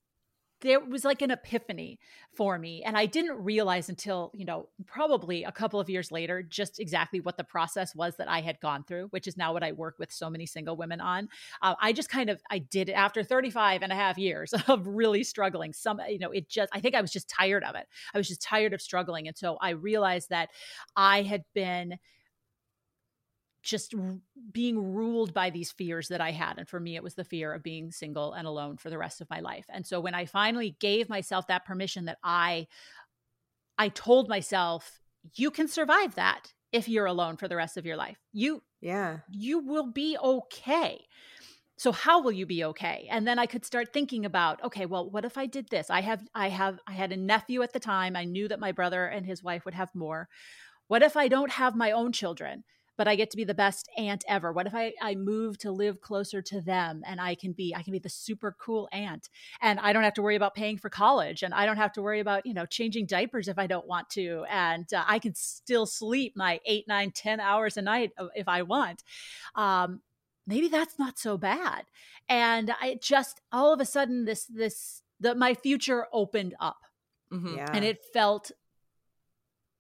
there 0.65 0.81
was 0.81 1.05
like 1.05 1.23
an 1.23 1.31
epiphany 1.31 2.01
for 2.33 2.59
me 2.59 2.83
and 2.83 2.97
i 2.97 3.07
didn't 3.07 3.37
realize 3.45 3.89
until 3.89 4.33
you 4.35 4.45
know 4.45 4.69
probably 4.87 5.45
a 5.45 5.53
couple 5.53 5.79
of 5.79 5.89
years 5.89 6.11
later 6.11 6.43
just 6.43 6.81
exactly 6.81 7.21
what 7.21 7.37
the 7.37 7.45
process 7.45 7.95
was 7.95 8.17
that 8.17 8.29
i 8.29 8.41
had 8.41 8.59
gone 8.61 8.83
through 8.83 9.07
which 9.11 9.29
is 9.29 9.37
now 9.37 9.53
what 9.53 9.63
i 9.63 9.71
work 9.71 9.95
with 9.99 10.11
so 10.11 10.29
many 10.29 10.47
single 10.47 10.77
women 10.77 11.01
on. 11.01 11.29
Uh, 11.63 11.75
i 11.81 11.93
just 11.93 12.09
kind 12.09 12.31
of 12.31 12.41
i 12.51 12.59
did 12.59 12.89
it 12.89 12.93
after 12.93 13.23
35 13.23 13.83
and 13.83 13.93
a 13.93 13.95
half 13.95 14.19
years 14.19 14.53
of 14.69 14.87
really 14.87 15.23
struggling. 15.23 15.73
Some 15.73 16.01
you 16.09 16.19
know 16.19 16.31
it 16.31 16.49
just 16.49 16.71
i 16.73 16.81
think 16.81 16.95
i 16.95 17.01
was 17.01 17.13
just 17.13 17.29
tired 17.29 17.63
of 17.63 17.75
it. 17.75 17.87
I 18.15 18.19
was 18.19 18.27
just 18.27 18.43
tired 18.43 18.73
of 18.73 18.81
struggling 18.81 19.29
and 19.29 19.37
so 19.37 19.59
i 19.61 19.71
realized 19.71 20.31
that 20.31 20.49
i 20.97 21.23
had 21.23 21.45
been 21.55 21.99
just 23.65 23.95
being 24.53 24.95
ruled 24.95 25.33
by 25.33 25.51
these 25.51 25.73
fears 25.73 26.09
that 26.09 26.21
I 26.21 26.31
had. 26.31 26.59
And 26.59 26.69
for 26.69 26.79
me, 26.79 26.95
it 26.97 27.03
was 27.03 27.15
the 27.15 27.25
fear 27.25 27.53
of 27.53 27.63
being 27.63 27.91
single 27.91 28.35
and 28.35 28.47
alone 28.47 28.77
for 28.77 28.91
the 28.91 28.99
rest 28.99 29.21
of 29.21 29.31
my 29.31 29.41
life. 29.41 29.65
And 29.69 29.87
so 29.87 30.01
when 30.01 30.15
I 30.15 30.27
finally 30.27 30.77
gave 30.79 31.09
myself 31.09 31.47
that 31.47 31.65
permission 31.65 32.05
that 32.05 32.19
I, 32.23 32.67
I 33.79 33.89
told 33.89 34.29
myself, 34.29 35.01
you 35.35 35.51
can 35.51 35.67
survive 35.67 36.15
that 36.17 36.53
if 36.71 36.89
you're 36.89 37.07
alone 37.07 37.37
for 37.39 37.49
the 37.49 37.57
rest 37.57 37.77
of 37.77 37.87
your 37.87 37.97
life. 37.97 38.19
You, 38.33 38.63
yeah. 38.81 39.21
you 39.31 39.61
will 39.61 39.91
be 39.91 40.19
okay. 40.23 41.07
so 41.77 41.91
how 41.91 42.23
will 42.23 42.33
you 42.33 42.47
be 42.47 42.65
okay 42.65 43.09
and 43.11 43.27
then 43.27 43.39
i 43.39 43.47
could 43.47 43.65
start 43.65 43.93
thinking 43.93 44.25
about 44.25 44.63
okay 44.63 44.87
well 44.87 45.11
what 45.11 45.25
if 45.25 45.37
i 45.37 45.47
did 45.47 45.69
this 45.71 45.91
i 45.91 46.01
have 46.01 46.23
i 46.35 46.49
have 46.49 46.79
i 46.87 46.93
had 46.93 47.11
a 47.13 47.17
nephew 47.17 47.63
at 47.63 47.73
the 47.73 47.81
time 47.81 48.15
i 48.15 48.25
knew 48.25 48.47
that 48.49 48.61
my 48.61 48.73
brother 48.73 49.07
and 49.07 49.27
his 49.27 49.43
wife 49.43 49.65
would 49.65 49.75
have 49.75 49.93
more 49.95 50.29
what 50.87 51.03
if 51.03 51.17
i 51.17 51.27
don't 51.29 51.51
have 51.51 51.75
my 51.75 51.91
own 51.91 52.13
children 52.13 52.63
but 52.97 53.09
I 53.09 53.17
get 53.17 53.31
to 53.31 53.37
be 53.37 53.45
the 53.45 53.55
best 53.55 53.89
aunt 53.97 54.25
ever. 54.29 54.53
What 54.53 54.67
if 54.67 54.75
I, 54.75 54.93
I 55.01 55.15
move 55.15 55.59
to 55.59 55.73
live 55.73 56.01
closer 56.01 56.41
to 56.43 56.61
them 56.61 57.03
and 57.07 57.21
I 57.21 57.35
can 57.35 57.53
be 57.53 57.75
I 57.75 57.83
can 57.83 57.93
be 57.93 57.99
the 57.99 58.09
super 58.09 58.57
cool 58.59 58.89
aunt 58.93 59.29
and 59.61 59.81
I 59.81 59.93
don't 59.93 60.05
have 60.05 60.15
to 60.15 60.23
worry 60.23 60.37
about 60.37 60.55
paying 60.55 60.79
for 60.79 60.89
college 60.89 61.43
and 61.43 61.53
I 61.53 61.67
don't 61.67 61.77
have 61.77 61.93
to 61.95 62.03
worry 62.03 62.21
about 62.21 62.47
you 62.47 62.55
know 62.55 62.67
changing 62.67 63.07
diapers 63.07 63.49
if 63.49 63.59
I 63.59 63.67
don't 63.67 63.87
want 63.87 64.11
to 64.11 64.45
and 64.51 64.93
uh, 64.93 65.05
I 65.07 65.19
can 65.19 65.35
still 65.35 65.87
sleep 65.87 66.35
my 66.37 66.61
eight 66.67 66.87
nine 66.87 67.11
ten 67.11 67.41
hours 67.41 67.77
a 67.77 67.83
night 67.83 68.13
if 68.35 68.49
I 68.49 68.63
want. 68.63 69.03
Um, 69.55 70.01
maybe 70.47 70.69
that's 70.69 70.99
not 70.99 71.19
so 71.19 71.37
bad. 71.37 71.85
And 72.29 72.75
I 72.81 72.99
just 73.01 73.41
all 73.53 73.73
of 73.73 73.81
a 73.81 73.87
sudden 73.87 74.25
this 74.25 74.45
this 74.47 75.03
the 75.21 75.35
my 75.35 75.55
future 75.55 76.07
opened 76.13 76.55
up. 76.61 76.79
Mm-hmm. 77.33 77.57
Yeah. 77.57 77.71
And 77.73 77.85
it 77.85 78.05
felt 78.13 78.53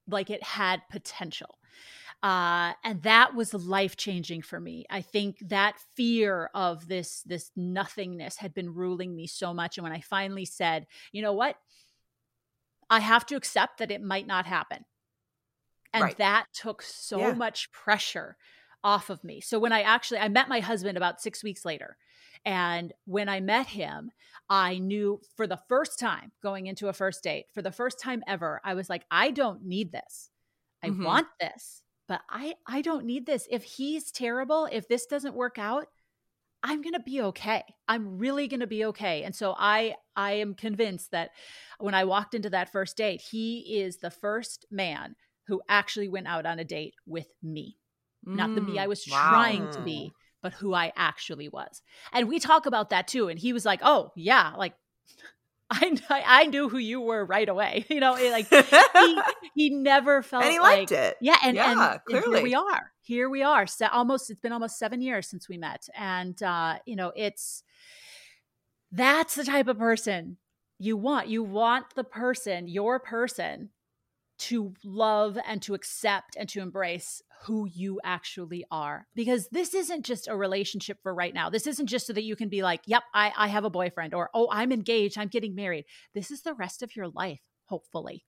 like 0.08 0.30
it 0.30 0.42
had 0.42 0.82
potential. 0.90 1.58
Uh, 2.24 2.72
and 2.82 3.02
that 3.02 3.34
was 3.34 3.52
life 3.52 3.96
changing 3.96 4.40
for 4.40 4.58
me. 4.58 4.86
I 4.88 5.02
think 5.02 5.36
that 5.50 5.78
fear 5.94 6.48
of 6.54 6.88
this 6.88 7.20
this 7.26 7.50
nothingness 7.54 8.38
had 8.38 8.54
been 8.54 8.72
ruling 8.72 9.14
me 9.14 9.26
so 9.26 9.52
much, 9.52 9.76
and 9.76 9.82
when 9.82 9.92
I 9.92 10.00
finally 10.00 10.46
said, 10.46 10.86
"You 11.12 11.20
know 11.20 11.34
what? 11.34 11.56
I 12.88 13.00
have 13.00 13.26
to 13.26 13.36
accept 13.36 13.76
that 13.76 13.90
it 13.90 14.02
might 14.02 14.26
not 14.26 14.46
happen," 14.46 14.86
and 15.92 16.04
right. 16.04 16.16
that 16.16 16.46
took 16.54 16.80
so 16.80 17.18
yeah. 17.18 17.32
much 17.34 17.70
pressure 17.72 18.38
off 18.82 19.10
of 19.10 19.22
me. 19.22 19.42
So 19.42 19.58
when 19.58 19.72
I 19.72 19.82
actually 19.82 20.20
I 20.20 20.28
met 20.28 20.48
my 20.48 20.60
husband 20.60 20.96
about 20.96 21.20
6 21.20 21.44
weeks 21.44 21.66
later, 21.66 21.98
and 22.46 22.94
when 23.04 23.28
I 23.28 23.40
met 23.40 23.66
him, 23.66 24.10
I 24.48 24.78
knew 24.78 25.20
for 25.36 25.46
the 25.46 25.60
first 25.68 25.98
time 25.98 26.32
going 26.42 26.68
into 26.68 26.88
a 26.88 26.94
first 26.94 27.22
date, 27.22 27.48
for 27.52 27.60
the 27.60 27.70
first 27.70 28.00
time 28.00 28.22
ever, 28.26 28.62
I 28.64 28.72
was 28.72 28.88
like, 28.88 29.04
I 29.10 29.30
don't 29.30 29.66
need 29.66 29.92
this. 29.92 30.30
I 30.82 30.88
mm-hmm. 30.88 31.04
want 31.04 31.26
this 31.38 31.82
but 32.08 32.22
I 32.28 32.54
I 32.66 32.82
don't 32.82 33.04
need 33.06 33.26
this. 33.26 33.46
If 33.50 33.64
he's 33.64 34.10
terrible, 34.10 34.68
if 34.70 34.88
this 34.88 35.06
doesn't 35.06 35.34
work 35.34 35.58
out, 35.58 35.86
I'm 36.62 36.80
going 36.80 36.94
to 36.94 37.00
be 37.00 37.20
okay. 37.20 37.62
I'm 37.88 38.18
really 38.18 38.48
going 38.48 38.60
to 38.60 38.66
be 38.66 38.86
okay. 38.86 39.22
And 39.22 39.34
so 39.34 39.54
I 39.58 39.96
I 40.16 40.32
am 40.32 40.54
convinced 40.54 41.10
that 41.10 41.30
when 41.78 41.94
I 41.94 42.04
walked 42.04 42.34
into 42.34 42.50
that 42.50 42.72
first 42.72 42.96
date, 42.96 43.20
he 43.20 43.80
is 43.80 43.98
the 43.98 44.10
first 44.10 44.66
man 44.70 45.14
who 45.46 45.60
actually 45.68 46.08
went 46.08 46.26
out 46.26 46.46
on 46.46 46.58
a 46.58 46.64
date 46.64 46.94
with 47.06 47.28
me. 47.42 47.76
Mm, 48.26 48.36
Not 48.36 48.54
the 48.54 48.62
me 48.62 48.78
I 48.78 48.86
mm, 48.86 48.88
was 48.88 49.04
wow. 49.04 49.28
trying 49.28 49.68
to 49.72 49.82
be, 49.82 50.12
but 50.42 50.54
who 50.54 50.72
I 50.72 50.92
actually 50.96 51.48
was. 51.48 51.82
And 52.12 52.28
we 52.28 52.38
talk 52.38 52.64
about 52.66 52.90
that 52.90 53.08
too 53.08 53.28
and 53.28 53.38
he 53.38 53.52
was 53.52 53.66
like, 53.66 53.80
"Oh, 53.82 54.12
yeah, 54.16 54.52
like 54.56 54.74
I 56.10 56.22
I 56.26 56.46
knew 56.46 56.68
who 56.68 56.78
you 56.78 57.00
were 57.00 57.24
right 57.24 57.48
away. 57.48 57.86
You 57.94 58.00
know, 58.00 58.14
like 58.14 58.48
he, 58.94 59.20
he 59.54 59.70
never 59.70 60.22
felt 60.22 60.42
and 60.42 60.52
he 60.52 60.58
like, 60.58 60.78
liked 60.78 60.92
it. 60.92 61.16
Yeah, 61.20 61.36
and, 61.44 61.54
yeah, 61.54 61.92
and, 61.92 62.04
clearly. 62.04 62.26
And 62.26 62.34
here 62.36 62.42
we 62.42 62.54
are. 62.54 62.92
Here 63.02 63.30
we 63.30 63.42
are. 63.42 63.66
So 63.68 63.86
almost 63.86 64.30
it's 64.30 64.40
been 64.40 64.52
almost 64.52 64.78
seven 64.78 65.00
years 65.00 65.28
since 65.28 65.48
we 65.48 65.58
met, 65.58 65.86
and 65.94 66.40
uh, 66.42 66.78
you 66.86 66.96
know, 66.96 67.12
it's 67.14 67.62
that's 68.90 69.36
the 69.36 69.44
type 69.44 69.68
of 69.68 69.78
person 69.78 70.38
you 70.78 70.96
want. 70.96 71.28
You 71.28 71.44
want 71.44 71.94
the 71.94 72.04
person, 72.04 72.66
your 72.66 72.98
person, 72.98 73.70
to 74.36 74.74
love 74.82 75.38
and 75.46 75.62
to 75.62 75.74
accept 75.74 76.36
and 76.36 76.48
to 76.48 76.60
embrace 76.60 77.22
who 77.44 77.66
you 77.66 78.00
actually 78.02 78.64
are. 78.70 79.06
Because 79.14 79.48
this 79.48 79.74
isn't 79.74 80.04
just 80.04 80.28
a 80.28 80.36
relationship 80.36 80.98
for 81.02 81.14
right 81.14 81.34
now. 81.34 81.50
This 81.50 81.66
isn't 81.66 81.86
just 81.86 82.06
so 82.06 82.12
that 82.12 82.24
you 82.24 82.36
can 82.36 82.48
be 82.48 82.62
like 82.62 82.80
yep 82.86 83.02
i, 83.12 83.32
I 83.36 83.48
have 83.48 83.64
a 83.64 83.70
boyfriend 83.70 84.14
or 84.14 84.30
oh 84.34 84.48
i'm 84.50 84.72
engaged 84.72 85.18
i'm 85.18 85.28
getting 85.28 85.54
married. 85.54 85.84
This 86.14 86.30
is 86.30 86.42
the 86.42 86.54
rest 86.54 86.82
of 86.82 86.96
your 86.96 87.08
life 87.08 87.40
hopefully. 87.66 88.24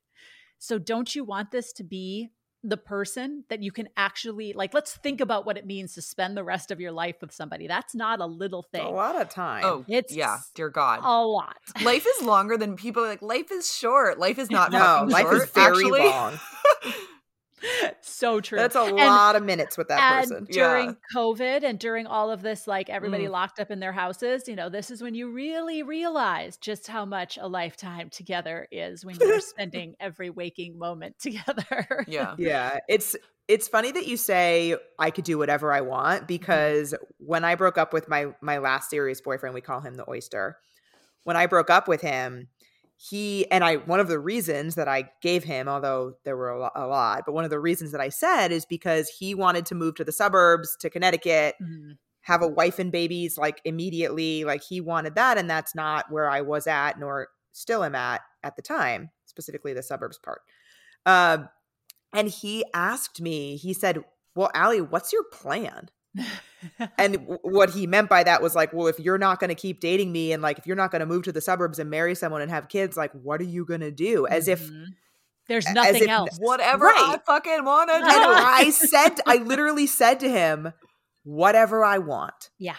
So 0.58 0.78
don't 0.78 1.14
you 1.14 1.24
want 1.24 1.50
this 1.50 1.72
to 1.74 1.84
be 1.84 2.30
the 2.64 2.76
person 2.76 3.44
that 3.48 3.62
you 3.62 3.70
can 3.70 3.88
actually 3.96 4.52
like 4.52 4.74
let's 4.74 4.96
think 4.96 5.20
about 5.20 5.46
what 5.46 5.56
it 5.56 5.66
means 5.66 5.94
to 5.94 6.02
spend 6.02 6.36
the 6.36 6.42
rest 6.42 6.70
of 6.70 6.80
your 6.80 6.92
life 6.92 7.16
with 7.20 7.32
somebody. 7.32 7.66
That's 7.66 7.94
not 7.94 8.20
a 8.20 8.26
little 8.26 8.62
thing 8.62 8.84
a 8.84 8.90
lot 8.90 9.20
of 9.20 9.28
time. 9.28 9.64
Oh 9.64 9.84
it's 9.88 10.14
yeah 10.14 10.38
dear 10.54 10.68
god. 10.68 11.00
a 11.02 11.24
lot. 11.24 11.56
Life 11.84 12.06
is 12.06 12.22
longer 12.26 12.56
than 12.56 12.76
people 12.76 13.04
like 13.04 13.22
life 13.22 13.52
is 13.52 13.72
short. 13.72 14.18
Life 14.18 14.38
is 14.38 14.50
not 14.50 14.72
no 14.72 15.06
life 15.08 15.24
short, 15.24 15.42
is 15.42 15.50
very 15.50 15.66
actually. 15.68 16.00
long 16.00 16.40
so 18.16 18.40
true. 18.40 18.58
That's 18.58 18.74
a 18.74 18.82
and, 18.82 18.96
lot 18.96 19.36
of 19.36 19.42
minutes 19.42 19.76
with 19.76 19.88
that 19.88 20.20
person. 20.20 20.46
During 20.50 20.88
yeah. 20.88 20.94
COVID 21.14 21.62
and 21.64 21.78
during 21.78 22.06
all 22.06 22.30
of 22.30 22.42
this, 22.42 22.66
like 22.66 22.88
everybody 22.88 23.24
mm. 23.24 23.30
locked 23.30 23.60
up 23.60 23.70
in 23.70 23.78
their 23.78 23.92
houses, 23.92 24.48
you 24.48 24.56
know, 24.56 24.68
this 24.68 24.90
is 24.90 25.02
when 25.02 25.14
you 25.14 25.30
really 25.30 25.82
realize 25.82 26.56
just 26.56 26.86
how 26.86 27.04
much 27.04 27.36
a 27.36 27.46
lifetime 27.46 28.08
together 28.08 28.66
is 28.70 29.04
when 29.04 29.16
you're 29.20 29.40
spending 29.40 29.96
every 30.00 30.30
waking 30.30 30.78
moment 30.78 31.18
together. 31.20 32.04
Yeah. 32.08 32.34
Yeah. 32.38 32.78
It's 32.88 33.16
it's 33.48 33.68
funny 33.68 33.92
that 33.92 34.06
you 34.06 34.16
say 34.16 34.76
I 34.98 35.10
could 35.10 35.24
do 35.24 35.38
whatever 35.38 35.72
I 35.72 35.82
want 35.82 36.20
mm-hmm. 36.20 36.26
because 36.26 36.92
mm. 36.92 36.98
when 37.18 37.44
I 37.44 37.54
broke 37.54 37.76
up 37.76 37.92
with 37.92 38.08
my 38.08 38.28
my 38.40 38.58
last 38.58 38.88
serious 38.88 39.20
boyfriend, 39.20 39.54
we 39.54 39.60
call 39.60 39.80
him 39.80 39.94
the 39.94 40.08
oyster. 40.08 40.56
When 41.24 41.36
I 41.36 41.46
broke 41.46 41.70
up 41.70 41.86
with 41.88 42.00
him, 42.00 42.48
he 42.96 43.50
and 43.50 43.62
I 43.62 43.76
one 43.76 44.00
of 44.00 44.08
the 44.08 44.18
reasons 44.18 44.74
that 44.76 44.88
I 44.88 45.10
gave 45.20 45.44
him, 45.44 45.68
although 45.68 46.14
there 46.24 46.36
were 46.36 46.50
a 46.50 46.58
lot, 46.58 46.72
a 46.74 46.86
lot, 46.86 47.22
but 47.26 47.32
one 47.32 47.44
of 47.44 47.50
the 47.50 47.60
reasons 47.60 47.92
that 47.92 48.00
I 48.00 48.08
said 48.08 48.52
is 48.52 48.64
because 48.64 49.08
he 49.08 49.34
wanted 49.34 49.66
to 49.66 49.74
move 49.74 49.96
to 49.96 50.04
the 50.04 50.12
suburbs 50.12 50.76
to 50.80 50.88
Connecticut, 50.88 51.56
mm-hmm. 51.62 51.92
have 52.22 52.42
a 52.42 52.48
wife 52.48 52.78
and 52.78 52.90
babies 52.90 53.36
like 53.36 53.60
immediately, 53.64 54.44
like 54.44 54.62
he 54.62 54.80
wanted 54.80 55.14
that, 55.16 55.36
and 55.36 55.48
that's 55.48 55.74
not 55.74 56.10
where 56.10 56.30
I 56.30 56.40
was 56.40 56.66
at, 56.66 56.98
nor 56.98 57.28
still 57.52 57.84
am 57.84 57.94
at 57.94 58.22
at 58.42 58.56
the 58.56 58.62
time, 58.62 59.10
specifically 59.26 59.74
the 59.74 59.82
suburbs 59.82 60.18
part. 60.18 60.40
Uh, 61.04 61.38
and 62.14 62.28
he 62.28 62.64
asked 62.72 63.20
me, 63.20 63.56
he 63.56 63.74
said, 63.74 64.02
"Well, 64.34 64.50
Allie, 64.54 64.80
what's 64.80 65.12
your 65.12 65.24
plan?" 65.24 65.90
And 66.98 67.14
w- 67.14 67.38
what 67.42 67.70
he 67.70 67.86
meant 67.86 68.08
by 68.08 68.22
that 68.24 68.42
was 68.42 68.54
like, 68.54 68.72
well, 68.72 68.86
if 68.86 68.98
you're 68.98 69.18
not 69.18 69.40
going 69.40 69.48
to 69.48 69.54
keep 69.54 69.80
dating 69.80 70.12
me 70.12 70.32
and 70.32 70.42
like 70.42 70.58
if 70.58 70.66
you're 70.66 70.76
not 70.76 70.90
going 70.90 71.00
to 71.00 71.06
move 71.06 71.24
to 71.24 71.32
the 71.32 71.40
suburbs 71.40 71.78
and 71.78 71.90
marry 71.90 72.14
someone 72.14 72.42
and 72.42 72.50
have 72.50 72.68
kids, 72.68 72.96
like 72.96 73.12
what 73.12 73.40
are 73.40 73.44
you 73.44 73.64
going 73.64 73.80
to 73.80 73.90
do? 73.90 74.26
As 74.26 74.48
mm-hmm. 74.48 74.84
if 74.84 74.88
there's 75.48 75.68
nothing 75.70 76.02
if, 76.02 76.08
else. 76.08 76.36
Whatever 76.38 76.86
right. 76.86 76.94
I 76.96 77.18
fucking 77.24 77.64
want 77.64 77.90
to 77.90 77.98
do. 78.00 78.04
I 78.04 78.70
said 78.70 79.20
I 79.26 79.36
literally 79.44 79.86
said 79.86 80.20
to 80.20 80.28
him, 80.28 80.72
whatever 81.24 81.84
I 81.84 81.98
want. 81.98 82.50
Yeah. 82.58 82.76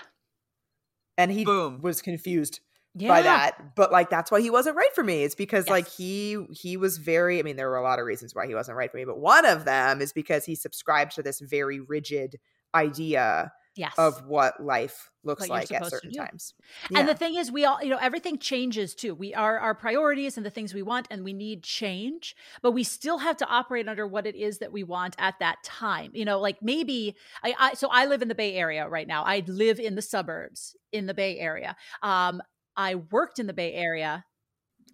And 1.17 1.31
he 1.31 1.45
Boom. 1.45 1.81
was 1.81 2.01
confused 2.01 2.59
yeah. 2.93 3.07
by 3.07 3.21
that. 3.21 3.75
But 3.75 3.91
like 3.91 4.09
that's 4.09 4.31
why 4.31 4.41
he 4.41 4.49
wasn't 4.49 4.75
right 4.75 4.93
for 4.93 5.03
me. 5.03 5.23
It's 5.23 5.35
because 5.35 5.65
yes. 5.65 5.71
like 5.71 5.87
he 5.87 6.37
he 6.51 6.77
was 6.77 6.97
very 6.97 7.39
I 7.39 7.43
mean 7.43 7.55
there 7.55 7.69
were 7.69 7.77
a 7.77 7.83
lot 7.83 7.99
of 7.99 8.05
reasons 8.05 8.35
why 8.35 8.47
he 8.47 8.55
wasn't 8.55 8.77
right 8.77 8.91
for 8.91 8.97
me, 8.97 9.05
but 9.05 9.19
one 9.19 9.45
of 9.45 9.65
them 9.65 10.01
is 10.01 10.13
because 10.13 10.45
he 10.45 10.55
subscribed 10.55 11.13
to 11.15 11.23
this 11.23 11.39
very 11.39 11.79
rigid 11.79 12.37
idea 12.73 13.51
yes. 13.77 13.93
of 13.97 14.25
what 14.25 14.61
life 14.61 15.11
looks 15.23 15.41
what 15.41 15.49
like 15.49 15.71
at 15.71 15.85
certain 15.87 16.11
times. 16.11 16.53
Yeah. 16.89 16.99
And 16.99 17.09
the 17.09 17.15
thing 17.15 17.35
is 17.35 17.51
we 17.51 17.65
all 17.65 17.81
you 17.81 17.89
know 17.89 17.97
everything 17.97 18.37
changes 18.37 18.95
too. 18.95 19.13
We 19.13 19.33
are 19.33 19.59
our 19.59 19.75
priorities 19.75 20.37
and 20.37 20.45
the 20.45 20.49
things 20.49 20.73
we 20.73 20.81
want 20.81 21.07
and 21.11 21.23
we 21.23 21.33
need 21.33 21.63
change, 21.63 22.35
but 22.61 22.71
we 22.71 22.83
still 22.83 23.19
have 23.19 23.37
to 23.37 23.47
operate 23.47 23.87
under 23.87 24.07
what 24.07 24.25
it 24.25 24.35
is 24.35 24.59
that 24.59 24.71
we 24.71 24.83
want 24.83 25.15
at 25.19 25.39
that 25.39 25.63
time. 25.63 26.11
You 26.13 26.25
know, 26.25 26.39
like 26.39 26.61
maybe 26.61 27.15
I, 27.43 27.53
I 27.57 27.73
so 27.75 27.89
I 27.91 28.05
live 28.05 28.21
in 28.21 28.27
the 28.27 28.35
Bay 28.35 28.55
Area 28.55 28.87
right 28.87 29.07
now. 29.07 29.23
I 29.23 29.43
live 29.47 29.79
in 29.79 29.95
the 29.95 30.01
suburbs 30.01 30.75
in 30.91 31.05
the 31.05 31.13
Bay 31.13 31.37
Area. 31.39 31.75
Um 32.01 32.41
I 32.75 32.95
worked 32.95 33.39
in 33.39 33.47
the 33.47 33.53
Bay 33.53 33.73
Area 33.73 34.25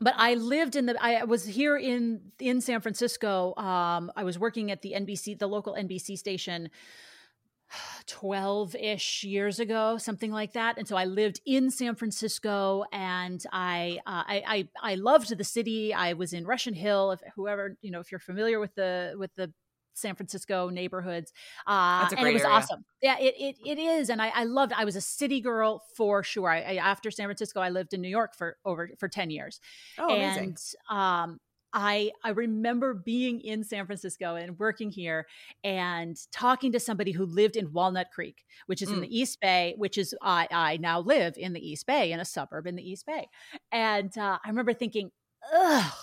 but 0.01 0.15
I 0.17 0.33
lived 0.33 0.75
in 0.75 0.87
the 0.87 1.01
I 1.01 1.23
was 1.23 1.45
here 1.45 1.77
in 1.77 2.31
in 2.39 2.61
San 2.61 2.81
Francisco. 2.81 3.53
Um, 3.55 4.11
I 4.15 4.23
was 4.23 4.37
working 4.37 4.71
at 4.71 4.81
the 4.81 4.93
NBC, 4.97 5.37
the 5.37 5.47
local 5.47 5.75
NBC 5.75 6.17
station 6.17 6.69
12 8.07 8.75
ish 8.75 9.23
years 9.23 9.59
ago, 9.59 9.97
something 9.97 10.31
like 10.31 10.53
that. 10.53 10.77
And 10.77 10.87
so 10.87 10.95
I 10.95 11.05
lived 11.05 11.41
in 11.45 11.71
San 11.71 11.95
Francisco 11.95 12.85
and 12.91 13.43
I, 13.51 13.99
uh, 14.05 14.23
I, 14.27 14.43
I, 14.47 14.91
I, 14.91 14.95
loved 14.95 15.35
the 15.37 15.43
city. 15.43 15.93
I 15.93 16.13
was 16.13 16.33
in 16.33 16.45
Russian 16.45 16.73
Hill. 16.73 17.11
If 17.11 17.21
whoever, 17.35 17.77
you 17.81 17.91
know, 17.91 17.99
if 17.99 18.11
you're 18.11 18.19
familiar 18.19 18.59
with 18.59 18.75
the, 18.75 19.15
with 19.17 19.33
the, 19.35 19.51
San 19.95 20.15
Francisco 20.15 20.69
neighborhoods. 20.69 21.31
Uh, 21.67 22.09
and 22.17 22.27
it 22.27 22.33
was 22.33 22.41
area. 22.41 22.55
awesome. 22.55 22.85
Yeah, 23.01 23.17
it, 23.19 23.35
it, 23.37 23.55
it 23.63 23.77
is. 23.77 24.09
And 24.09 24.21
I, 24.21 24.29
I 24.29 24.43
loved, 24.43 24.73
I 24.73 24.85
was 24.85 24.95
a 24.95 25.01
city 25.01 25.39
girl 25.39 25.83
for 25.95 26.23
sure. 26.23 26.49
I, 26.49 26.61
I, 26.61 26.75
after 26.75 27.11
San 27.11 27.27
Francisco, 27.27 27.59
I 27.59 27.69
lived 27.69 27.93
in 27.93 28.01
New 28.01 28.09
York 28.09 28.35
for 28.35 28.57
over, 28.65 28.89
for 28.97 29.07
10 29.07 29.29
years. 29.29 29.59
Oh, 29.97 30.09
and, 30.09 30.37
amazing. 30.37 30.57
um, 30.89 31.39
I 31.73 32.11
I 32.23 32.29
remember 32.29 32.93
being 32.93 33.41
in 33.41 33.63
San 33.63 33.85
Francisco 33.85 34.35
and 34.35 34.57
working 34.59 34.91
here 34.91 35.27
and 35.63 36.17
talking 36.31 36.71
to 36.73 36.79
somebody 36.79 37.11
who 37.11 37.25
lived 37.25 37.55
in 37.55 37.73
Walnut 37.73 38.11
Creek, 38.11 38.45
which 38.67 38.81
is 38.81 38.89
mm. 38.89 38.93
in 38.95 39.01
the 39.01 39.17
East 39.17 39.39
Bay, 39.41 39.73
which 39.77 39.97
is 39.97 40.15
I 40.21 40.47
I 40.51 40.77
now 40.77 40.99
live 40.99 41.35
in 41.37 41.53
the 41.53 41.67
East 41.67 41.85
Bay 41.87 42.11
in 42.11 42.19
a 42.19 42.25
suburb 42.25 42.67
in 42.67 42.75
the 42.75 42.87
East 42.87 43.05
Bay, 43.05 43.27
and 43.71 44.15
uh, 44.17 44.37
I 44.43 44.49
remember 44.49 44.73
thinking, 44.73 45.11
ugh. 45.53 45.93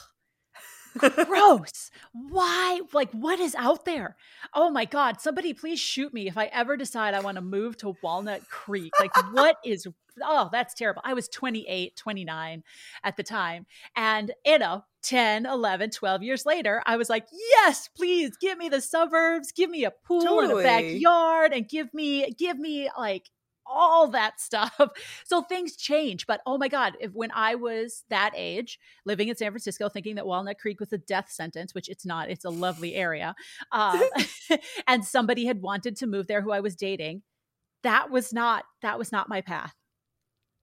Gross. 0.98 1.90
Why? 2.12 2.80
Like, 2.92 3.10
what 3.12 3.40
is 3.40 3.54
out 3.54 3.84
there? 3.84 4.16
Oh 4.54 4.70
my 4.70 4.84
God. 4.84 5.20
Somebody 5.20 5.54
please 5.54 5.78
shoot 5.78 6.12
me 6.12 6.28
if 6.28 6.36
I 6.36 6.46
ever 6.46 6.76
decide 6.76 7.14
I 7.14 7.20
want 7.20 7.36
to 7.36 7.42
move 7.42 7.76
to 7.78 7.96
Walnut 8.02 8.48
Creek. 8.48 8.92
Like, 8.98 9.14
what 9.32 9.56
is, 9.64 9.86
oh, 10.22 10.48
that's 10.52 10.74
terrible. 10.74 11.02
I 11.04 11.14
was 11.14 11.28
28, 11.28 11.96
29 11.96 12.62
at 13.04 13.16
the 13.16 13.22
time. 13.22 13.66
And, 13.96 14.32
you 14.44 14.58
know, 14.58 14.84
10, 15.02 15.46
11, 15.46 15.90
12 15.90 16.22
years 16.22 16.44
later, 16.44 16.82
I 16.84 16.96
was 16.96 17.08
like, 17.08 17.26
yes, 17.32 17.88
please 17.96 18.36
give 18.36 18.58
me 18.58 18.68
the 18.68 18.80
suburbs, 18.80 19.52
give 19.52 19.70
me 19.70 19.84
a 19.84 19.90
pool 19.90 20.22
Totally. 20.22 20.64
and 20.64 20.84
a 20.84 20.92
backyard, 20.92 21.52
and 21.52 21.68
give 21.68 21.92
me, 21.94 22.30
give 22.32 22.58
me 22.58 22.90
like 22.98 23.30
all 23.70 24.08
that 24.08 24.40
stuff. 24.40 24.78
So 25.24 25.42
things 25.42 25.76
change. 25.76 26.26
But 26.26 26.40
oh 26.46 26.58
my 26.58 26.68
God, 26.68 26.96
if 27.00 27.12
when 27.12 27.30
I 27.32 27.54
was 27.54 28.04
that 28.10 28.32
age, 28.36 28.78
living 29.04 29.28
in 29.28 29.36
San 29.36 29.50
Francisco, 29.52 29.88
thinking 29.88 30.16
that 30.16 30.26
Walnut 30.26 30.58
Creek 30.58 30.80
was 30.80 30.92
a 30.92 30.98
death 30.98 31.30
sentence, 31.30 31.74
which 31.74 31.88
it's 31.88 32.04
not, 32.06 32.30
it's 32.30 32.44
a 32.44 32.50
lovely 32.50 32.94
area, 32.94 33.34
uh, 33.72 34.04
and 34.86 35.04
somebody 35.04 35.46
had 35.46 35.62
wanted 35.62 35.96
to 35.96 36.06
move 36.06 36.26
there 36.26 36.42
who 36.42 36.52
I 36.52 36.60
was 36.60 36.76
dating, 36.76 37.22
that 37.82 38.10
was 38.10 38.32
not 38.32 38.64
that 38.82 38.98
was 38.98 39.12
not 39.12 39.28
my 39.28 39.40
path. 39.40 39.74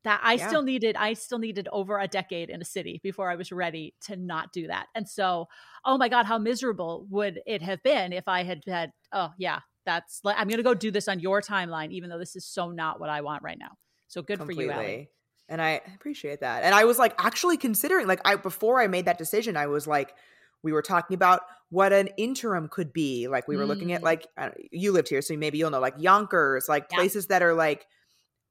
That 0.03 0.21
I 0.23 0.37
Yeah. 0.37 0.47
still 0.47 0.63
needed, 0.63 0.95
I 0.95 1.13
still 1.13 1.39
needed 1.39 1.67
over 1.71 1.99
a 1.99 2.07
decade 2.07 2.49
in 2.49 2.61
a 2.61 2.65
city 2.65 2.99
before 3.03 3.29
I 3.29 3.35
was 3.35 3.51
ready 3.51 3.93
to 4.03 4.15
not 4.15 4.53
do 4.53 4.67
that. 4.67 4.87
And 4.95 5.07
so, 5.09 5.47
oh 5.83 5.97
my 5.97 6.07
God, 6.07 6.25
how 6.25 6.37
miserable 6.37 7.05
would 7.09 7.41
it 7.45 7.61
have 7.61 7.83
been 7.83 8.13
if 8.13 8.27
I 8.27 8.43
had 8.43 8.61
had, 8.65 8.93
oh 9.11 9.31
yeah, 9.37 9.59
that's 9.87 10.19
like 10.23 10.35
I'm 10.37 10.47
gonna 10.47 10.61
go 10.61 10.75
do 10.75 10.91
this 10.91 11.07
on 11.07 11.19
your 11.19 11.41
timeline, 11.41 11.91
even 11.91 12.11
though 12.11 12.19
this 12.19 12.35
is 12.35 12.45
so 12.45 12.69
not 12.69 12.99
what 12.99 13.09
I 13.09 13.21
want 13.21 13.41
right 13.41 13.57
now. 13.57 13.71
So 14.07 14.21
good 14.21 14.39
for 14.39 14.51
you, 14.51 14.69
Allie. 14.69 15.09
And 15.49 15.61
I 15.61 15.81
appreciate 15.95 16.41
that. 16.41 16.63
And 16.63 16.75
I 16.75 16.83
was 16.83 16.99
like 16.99 17.15
actually 17.17 17.57
considering 17.57 18.05
like 18.05 18.19
I 18.25 18.35
before 18.35 18.79
I 18.81 18.87
made 18.87 19.05
that 19.05 19.17
decision, 19.17 19.57
I 19.57 19.67
was 19.67 19.87
like 19.87 20.13
we 20.61 20.73
were 20.73 20.81
talking 20.81 21.15
about 21.15 21.41
what 21.69 21.93
an 21.93 22.09
interim 22.17 22.67
could 22.67 22.91
be. 22.91 23.27
Like 23.27 23.47
we 23.47 23.55
were 23.55 23.65
looking 23.65 23.93
at 23.93 24.01
Mm. 24.01 24.05
like 24.05 24.27
you 24.71 24.91
lived 24.91 25.07
here, 25.09 25.21
so 25.21 25.35
maybe 25.37 25.57
you'll 25.57 25.69
know 25.71 25.79
like 25.79 25.95
Yonkers, 25.97 26.67
like 26.67 26.87
Yeah. 26.91 26.97
places 26.97 27.27
that 27.27 27.41
are 27.41 27.53
like 27.53 27.87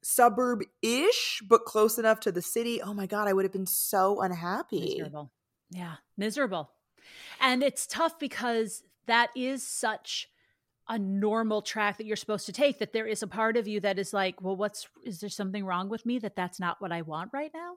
suburb-ish 0.02 1.42
but 1.48 1.64
close 1.64 1.98
enough 1.98 2.20
to 2.20 2.32
the 2.32 2.42
city. 2.42 2.80
Oh 2.80 2.94
my 2.94 3.06
god, 3.06 3.28
I 3.28 3.32
would 3.32 3.44
have 3.44 3.52
been 3.52 3.66
so 3.66 4.20
unhappy. 4.22 4.96
Miserable. 4.98 5.32
Yeah, 5.70 5.96
miserable. 6.16 6.70
And 7.40 7.62
it's 7.62 7.86
tough 7.86 8.18
because 8.18 8.82
that 9.06 9.30
is 9.36 9.66
such 9.66 10.28
a 10.88 10.98
normal 10.98 11.62
track 11.62 11.98
that 11.98 12.06
you're 12.06 12.16
supposed 12.16 12.46
to 12.46 12.52
take 12.52 12.78
that 12.78 12.92
there 12.92 13.06
is 13.06 13.22
a 13.22 13.26
part 13.26 13.56
of 13.56 13.66
you 13.66 13.80
that 13.80 13.98
is 13.98 14.12
like, 14.12 14.40
well, 14.40 14.56
what's 14.56 14.86
is 15.04 15.20
there 15.20 15.30
something 15.30 15.64
wrong 15.64 15.88
with 15.88 16.06
me 16.06 16.18
that 16.20 16.36
that's 16.36 16.60
not 16.60 16.80
what 16.80 16.92
I 16.92 17.02
want 17.02 17.30
right 17.32 17.50
now? 17.52 17.74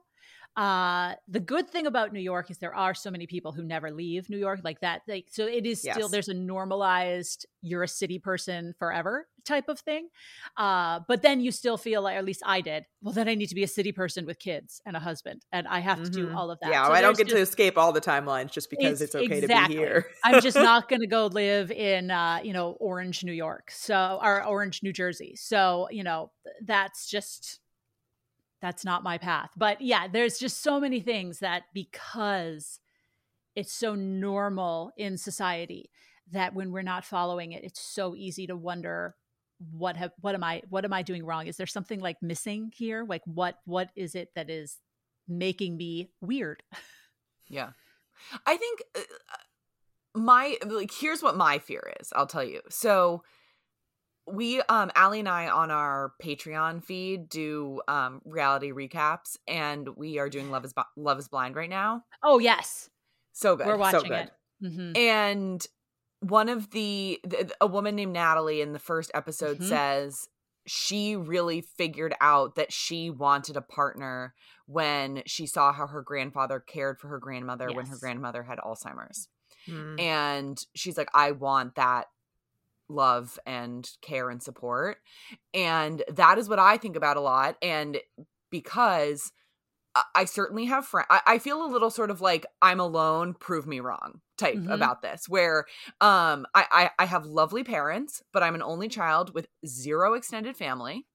Uh 0.56 1.14
the 1.28 1.38
good 1.40 1.68
thing 1.70 1.86
about 1.86 2.12
New 2.12 2.20
York 2.20 2.50
is 2.50 2.58
there 2.58 2.74
are 2.74 2.92
so 2.94 3.10
many 3.10 3.26
people 3.26 3.52
who 3.52 3.62
never 3.62 3.90
leave 3.92 4.28
New 4.28 4.36
York 4.38 4.60
like 4.64 4.80
that. 4.80 5.02
Like 5.06 5.26
so 5.30 5.46
it 5.46 5.64
is 5.64 5.78
still 5.80 5.94
Yes. 6.00 6.10
there's 6.10 6.28
a 6.28 6.34
normalized 6.34 7.46
you're 7.62 7.82
a 7.84 7.88
city 7.88 8.18
person 8.18 8.74
forever 8.78 9.28
type 9.44 9.68
of 9.68 9.78
thing. 9.80 10.08
Uh 10.56 11.00
but 11.06 11.22
then 11.22 11.40
you 11.40 11.52
still 11.52 11.76
feel 11.78 12.02
like 12.02 12.16
at 12.16 12.24
least 12.24 12.42
I 12.44 12.60
did. 12.62 12.84
Well 13.00 13.14
then 13.14 13.28
I 13.28 13.36
need 13.36 13.46
to 13.50 13.54
be 13.54 13.62
a 13.62 13.68
city 13.68 13.92
person 13.92 14.26
with 14.26 14.38
kids 14.40 14.82
and 14.84 14.96
a 14.96 15.00
husband 15.00 15.42
and 15.52 15.68
I 15.68 15.78
have 15.80 16.02
to 16.02 16.10
do 16.10 16.26
Mhm. 16.26 16.34
all 16.36 16.50
of 16.50 16.58
that. 16.60 16.70
Yeah, 16.70 16.84
So 16.86 16.92
I 16.92 17.00
don't 17.00 17.16
get 17.16 17.28
to 17.28 17.38
escape 17.38 17.78
all 17.78 17.92
the 17.92 18.00
timelines 18.00 18.50
just 18.50 18.70
because 18.70 19.00
It's- 19.00 19.14
it's, 19.14 19.14
okay 19.14 19.38
exactly. 19.38 19.76
to 19.76 19.80
be 19.80 19.86
here. 19.86 20.06
I'm 20.24 20.40
just 20.42 20.56
not 20.72 20.88
going 20.88 21.00
to 21.00 21.06
go 21.06 21.26
live 21.26 21.70
in, 21.70 22.10
uh, 22.10 22.40
you 22.42 22.52
know, 22.52 22.72
Orange, 22.80 23.22
New 23.24 23.32
York. 23.32 23.70
So, 23.70 24.18
or 24.22 24.44
Orange, 24.44 24.82
New 24.82 24.92
Jersey. 24.92 25.36
So, 25.36 25.88
you 25.90 26.02
know, 26.04 26.32
that's 26.62 27.08
just, 27.08 27.60
that's 28.60 28.84
not 28.84 29.02
my 29.02 29.18
path. 29.18 29.50
But 29.56 29.80
yeah, 29.80 30.06
there's 30.08 30.38
just 30.38 30.62
so 30.62 30.80
many 30.80 31.00
things 31.00 31.38
that 31.40 31.64
because 31.74 32.80
it's 33.56 33.72
so 33.72 33.94
normal 33.94 34.92
in 34.96 35.16
society 35.16 35.90
that 36.30 36.54
when 36.54 36.70
we're 36.70 36.82
not 36.82 37.04
following 37.04 37.52
it, 37.52 37.64
it's 37.64 37.80
so 37.80 38.14
easy 38.14 38.46
to 38.46 38.56
wonder 38.56 39.16
what 39.72 39.96
have 39.96 40.12
what 40.20 40.34
am 40.34 40.42
I 40.42 40.62
what 40.70 40.84
am 40.84 40.92
I 40.92 41.02
doing 41.02 41.24
wrong? 41.24 41.46
Is 41.46 41.56
there 41.56 41.66
something 41.66 42.00
like 42.00 42.22
missing 42.22 42.72
here? 42.74 43.04
Like 43.06 43.22
what 43.26 43.56
what 43.64 43.90
is 43.94 44.14
it 44.14 44.30
that 44.34 44.48
is 44.48 44.78
making 45.28 45.76
me 45.76 46.10
weird? 46.20 46.62
Yeah. 47.52 47.70
I 48.46 48.56
think 48.56 48.80
uh, 48.96 49.00
my 50.14 50.56
like 50.64 50.92
here's 50.92 51.20
what 51.20 51.36
my 51.36 51.58
fear 51.58 51.92
is. 52.00 52.12
I'll 52.14 52.28
tell 52.28 52.44
you. 52.44 52.60
So 52.68 53.24
we 54.32 54.60
um 54.62 54.90
Allie 54.94 55.20
and 55.20 55.28
I 55.28 55.48
on 55.48 55.70
our 55.70 56.12
Patreon 56.22 56.82
feed 56.84 57.28
do 57.28 57.80
um 57.88 58.20
reality 58.24 58.72
recaps 58.72 59.36
and 59.46 59.88
we 59.96 60.18
are 60.18 60.28
doing 60.28 60.50
Love 60.50 60.64
is 60.64 60.74
Love 60.96 61.18
is 61.18 61.28
Blind 61.28 61.56
right 61.56 61.70
now. 61.70 62.04
Oh 62.22 62.38
yes, 62.38 62.90
So 63.32 63.56
good. 63.56 63.66
we're 63.66 63.74
so 63.74 63.78
watching 63.78 64.08
good. 64.10 64.30
it. 64.62 64.64
Mhm. 64.64 64.96
And 64.98 65.66
one 66.22 66.50
of 66.50 66.70
the, 66.72 67.18
th- 67.30 67.50
a 67.62 67.66
woman 67.66 67.96
named 67.96 68.12
Natalie 68.12 68.60
in 68.60 68.74
the 68.74 68.78
first 68.78 69.10
episode 69.14 69.58
Mhm. 69.58 69.68
says 69.68 70.28
she 70.66 71.16
really 71.16 71.62
figured 71.62 72.14
out 72.20 72.56
that 72.56 72.70
she 72.72 73.08
wanted 73.08 73.56
a 73.56 73.62
partner 73.62 74.34
when 74.66 75.22
she 75.26 75.46
saw 75.46 75.72
how 75.72 75.86
her 75.86 76.02
grandfather 76.02 76.60
cared 76.60 76.98
for 77.00 77.08
her 77.08 77.18
grandmother 77.18 77.72
when 77.72 77.86
her 77.86 77.96
grandmother 77.98 78.42
had 78.42 78.58
Alzheimer's. 78.58 79.28
Mm. 79.66 79.98
And 79.98 80.58
she's 80.76 80.98
like, 80.98 81.08
I 81.14 81.32
want 81.32 81.76
that 81.76 82.08
love 82.90 83.38
and 83.46 83.90
care 84.02 84.30
and 84.30 84.42
support. 84.42 84.98
And 85.54 86.02
that 86.08 86.38
is 86.38 86.48
what 86.48 86.58
I 86.58 86.76
think 86.76 86.96
about 86.96 87.16
a 87.16 87.20
lot. 87.20 87.56
And 87.62 88.00
because 88.50 89.32
I- 90.14 90.24
certainly 90.26 90.66
have 90.66 90.86
friends, 90.86 91.08
I-, 91.10 91.22
I 91.26 91.38
feel 91.38 91.64
a 91.64 91.66
little 91.66 91.90
sort 91.90 92.10
of 92.10 92.20
like 92.20 92.46
I'm 92.62 92.80
alone, 92.80 93.34
prove 93.34 93.66
me 93.66 93.80
wrong 93.80 94.20
type 94.38 94.62
Mhm. 94.62 94.70
about 94.70 95.02
this, 95.02 95.28
where 95.28 95.66
um 96.00 96.46
I-, 96.54 96.68
I 96.72 96.90
I 97.00 97.06
have 97.06 97.26
lovely 97.26 97.64
parents, 97.64 98.22
but 98.32 98.42
I'm 98.42 98.54
an 98.54 98.62
only 98.62 98.88
child 98.88 99.34
with 99.34 99.48
zero 99.66 100.14
extended 100.14 100.56
family. 100.56 101.06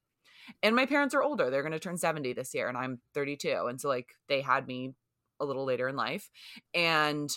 And 0.64 0.76
my 0.76 0.86
parents 0.86 1.16
are 1.16 1.24
older. 1.24 1.50
They're 1.50 1.64
going 1.64 1.72
to 1.74 1.80
turn 1.80 1.98
70 1.98 2.34
this 2.34 2.54
year 2.54 2.68
and 2.70 2.78
I'm 2.78 3.02
32. 3.14 3.68
And 3.68 3.80
so 3.82 3.90
like 3.90 4.16
they 4.28 4.42
had 4.42 4.68
me 4.68 4.94
a 5.40 5.46
little 5.46 5.66
later 5.66 5.88
in 5.88 5.96
life. 5.96 6.30
And 6.74 7.30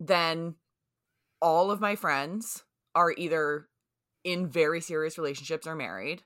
then 0.00 0.56
all 1.42 1.72
of 1.72 1.80
my 1.80 1.96
friends 1.96 2.64
are 2.96 3.12
either 3.16 3.68
in 4.24 4.48
very 4.48 4.80
serious 4.80 5.18
relationships 5.18 5.68
or 5.68 5.76
married. 5.76 6.24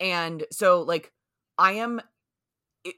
And 0.00 0.44
so, 0.52 0.82
like, 0.82 1.12
I 1.56 1.72
am, 1.72 2.02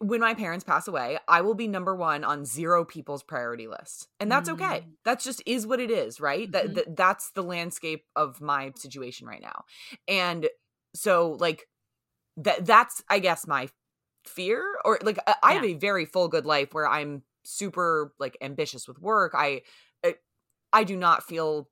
when 0.01 0.20
my 0.20 0.34
parents 0.34 0.64
pass 0.64 0.89
away, 0.89 1.18
I 1.28 1.43
will 1.43 1.55
be 1.55 1.68
number 1.68 1.95
one 1.95 2.24
on 2.24 2.45
zero 2.45 2.84
people's 2.84 3.22
priority 3.22 3.68
list. 3.68 4.09
And 4.18 4.32
that's 4.32 4.49
okay. 4.49 4.64
Mm. 4.64 4.84
That's 5.05 5.24
just 5.24 5.43
is 5.47 5.66
what 5.66 5.80
it 5.80 5.91
is, 5.91 6.20
right? 6.20 6.49
Mhm. 6.49 6.53
That, 6.53 6.74
that 6.74 6.97
That's 6.97 7.30
the 7.30 7.43
landscape 7.43 8.05
of 8.16 8.41
my 8.41 8.72
situation 8.74 9.28
right 9.28 9.41
now. 9.43 9.64
And 10.09 10.49
so, 10.95 11.36
like, 11.39 11.68
that 12.39 12.66
that's, 12.66 13.03
I 13.09 13.20
guess, 13.20 13.47
my 13.47 13.68
fear 14.24 14.62
or 14.84 14.99
like 15.03 15.18
I, 15.26 15.34
I 15.43 15.53
have 15.55 15.64
a 15.64 15.74
very 15.74 16.05
full 16.05 16.28
good 16.28 16.45
life 16.45 16.74
where 16.74 16.86
I'm 16.86 17.22
super 17.45 18.12
like 18.18 18.36
ambitious 18.43 18.86
with 18.86 19.01
work. 19.01 19.32
I 19.34 19.62
I, 20.05 20.16
I 20.72 20.84
do 20.84 20.97
not 20.97 21.22
feel 21.22 21.70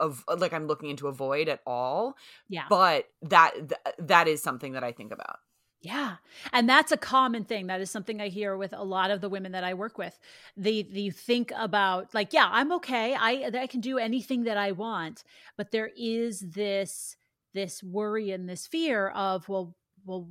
of 0.00 0.24
like 0.38 0.52
I'm 0.52 0.66
looking 0.66 0.90
into 0.90 1.08
a 1.08 1.12
void 1.12 1.48
at 1.48 1.60
all. 1.66 2.16
Yeah. 2.48 2.64
But 2.68 3.08
that 3.22 3.52
th- 3.54 3.96
that 3.98 4.28
is 4.28 4.42
something 4.42 4.72
that 4.72 4.84
I 4.84 4.92
think 4.92 5.12
about. 5.12 5.38
Yeah. 5.80 6.16
And 6.52 6.68
that's 6.68 6.90
a 6.90 6.96
common 6.96 7.44
thing. 7.44 7.68
That 7.68 7.80
is 7.80 7.90
something 7.90 8.20
I 8.20 8.28
hear 8.28 8.56
with 8.56 8.72
a 8.72 8.82
lot 8.82 9.10
of 9.10 9.20
the 9.20 9.28
women 9.28 9.52
that 9.52 9.62
I 9.62 9.74
work 9.74 9.98
with. 9.98 10.18
They 10.56 10.82
they 10.82 11.10
think 11.10 11.52
about 11.56 12.14
like, 12.14 12.32
yeah, 12.32 12.48
I'm 12.50 12.72
okay. 12.72 13.14
I 13.14 13.50
I 13.54 13.66
can 13.66 13.80
do 13.80 13.98
anything 13.98 14.44
that 14.44 14.56
I 14.56 14.72
want, 14.72 15.22
but 15.56 15.70
there 15.70 15.90
is 15.96 16.40
this 16.40 17.16
this 17.54 17.82
worry 17.82 18.30
and 18.32 18.48
this 18.48 18.66
fear 18.66 19.08
of 19.08 19.48
well 19.48 19.74
well 20.04 20.28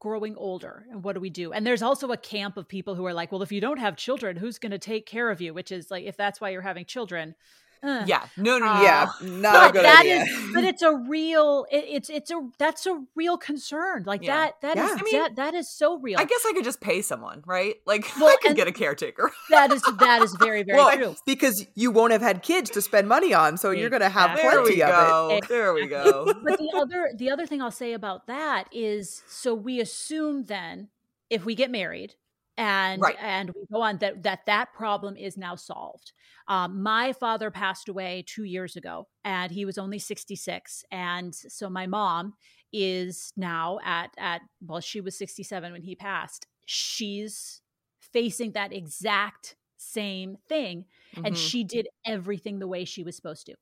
growing 0.00 0.34
older 0.36 0.86
and 0.90 1.04
what 1.04 1.12
do 1.12 1.20
we 1.20 1.28
do 1.28 1.52
and 1.52 1.66
there's 1.66 1.82
also 1.82 2.10
a 2.10 2.16
camp 2.16 2.56
of 2.56 2.66
people 2.66 2.94
who 2.94 3.04
are 3.04 3.12
like 3.12 3.30
well 3.30 3.42
if 3.42 3.52
you 3.52 3.60
don't 3.60 3.78
have 3.78 3.96
children 3.96 4.34
who's 4.34 4.58
going 4.58 4.72
to 4.72 4.78
take 4.78 5.04
care 5.04 5.30
of 5.30 5.42
you 5.42 5.52
which 5.52 5.70
is 5.70 5.90
like 5.90 6.04
if 6.04 6.16
that's 6.16 6.40
why 6.40 6.48
you're 6.48 6.62
having 6.62 6.86
children 6.86 7.34
uh, 7.82 8.04
Yeah. 8.06 8.26
No, 8.36 8.58
no, 8.58 8.66
no. 8.74 8.82
yeah, 8.82 9.10
no. 9.22 9.28
not 9.28 9.54
a 9.54 9.58
but 9.68 9.72
good 9.72 9.84
that 9.84 10.00
idea. 10.00 10.22
is- 10.22 10.50
but 10.54 10.64
it's 10.64 10.82
a 10.82 10.94
real 10.94 11.66
it, 11.70 11.84
it's 11.88 12.10
it's 12.10 12.30
a 12.30 12.48
that's 12.58 12.86
a 12.86 13.02
real 13.14 13.36
concern 13.38 14.02
like 14.06 14.22
Yeah. 14.22 14.36
that 14.36 14.60
that 14.62 14.76
is 14.76 14.90
Yeah. 14.90 14.96
I 14.98 15.02
mean, 15.02 15.22
that, 15.22 15.36
that 15.36 15.54
is 15.54 15.68
so 15.68 15.98
real 15.98 16.18
I 16.18 16.24
guess 16.24 16.44
I 16.46 16.52
could 16.52 16.64
just 16.64 16.80
pay 16.80 17.02
someone, 17.02 17.42
right? 17.46 17.76
Like 17.86 18.04
Well, 18.20 18.28
I 18.28 18.36
could 18.42 18.56
get 18.56 18.68
a 18.68 18.72
caretaker. 18.72 19.30
that 19.50 19.72
is 19.72 19.82
that 19.98 20.22
is 20.22 20.34
very 20.38 20.62
very 20.62 20.78
well, 20.78 20.96
true 20.96 21.14
because 21.26 21.64
you 21.74 21.90
won't 21.90 22.12
have 22.12 22.22
had 22.22 22.42
kids 22.42 22.70
to 22.70 22.82
spend 22.82 23.08
money 23.08 23.32
on, 23.32 23.56
so 23.56 23.70
you're 23.70 23.90
going 23.90 24.02
to 24.02 24.08
have 24.08 24.32
Exactly. 24.38 24.50
there 24.50 24.62
plenty 24.62 24.82
of 24.82 24.88
it. 24.88 25.48
go. 25.48 25.54
There 25.54 25.72
we 25.74 25.86
go. 25.96 26.34
but 26.44 26.58
the 26.58 26.70
other 26.76 27.10
the 27.16 27.30
other 27.30 27.46
thing 27.46 27.62
I'll 27.62 27.70
say 27.70 27.92
about 27.92 28.26
that 28.26 28.68
is 28.72 29.22
so 29.28 29.54
we 29.54 29.80
assume 29.80 30.44
then 30.44 30.88
if 31.30 31.44
we 31.44 31.54
get 31.54 31.70
married 31.70 32.14
and 32.60 33.00
Right. 33.00 33.16
and 33.20 33.48
we 33.50 33.64
go 33.72 33.80
on 33.80 33.96
that 33.98 34.22
that 34.22 34.44
that 34.46 34.74
problem 34.74 35.16
is 35.16 35.36
now 35.38 35.56
solved. 35.56 36.12
Um, 36.46 36.82
my 36.82 37.14
father 37.14 37.50
passed 37.50 37.88
away 37.88 38.22
two 38.26 38.44
years 38.44 38.76
ago, 38.76 39.08
and 39.24 39.50
he 39.50 39.64
was 39.64 39.78
only 39.78 39.98
sixty 39.98 40.36
six, 40.36 40.84
and 40.90 41.34
so 41.34 41.70
my 41.70 41.86
mom 41.86 42.34
is 42.72 43.32
now 43.36 43.78
at 43.82 44.10
at 44.18 44.42
well 44.60 44.80
she 44.80 45.00
was 45.00 45.16
sixty 45.16 45.42
seven 45.42 45.72
when 45.72 45.82
he 45.82 45.96
passed. 45.96 46.46
She's 46.66 47.62
facing 47.98 48.52
that 48.52 48.72
exact 48.74 49.56
same 49.78 50.36
thing. 50.48 50.84
Mm-hmm. 51.16 51.24
And 51.24 51.38
she 51.38 51.64
did 51.64 51.88
everything 52.04 52.58
the 52.58 52.68
way 52.68 52.84
she 52.84 53.02
was 53.02 53.16
supposed 53.16 53.46
to. 53.46 53.54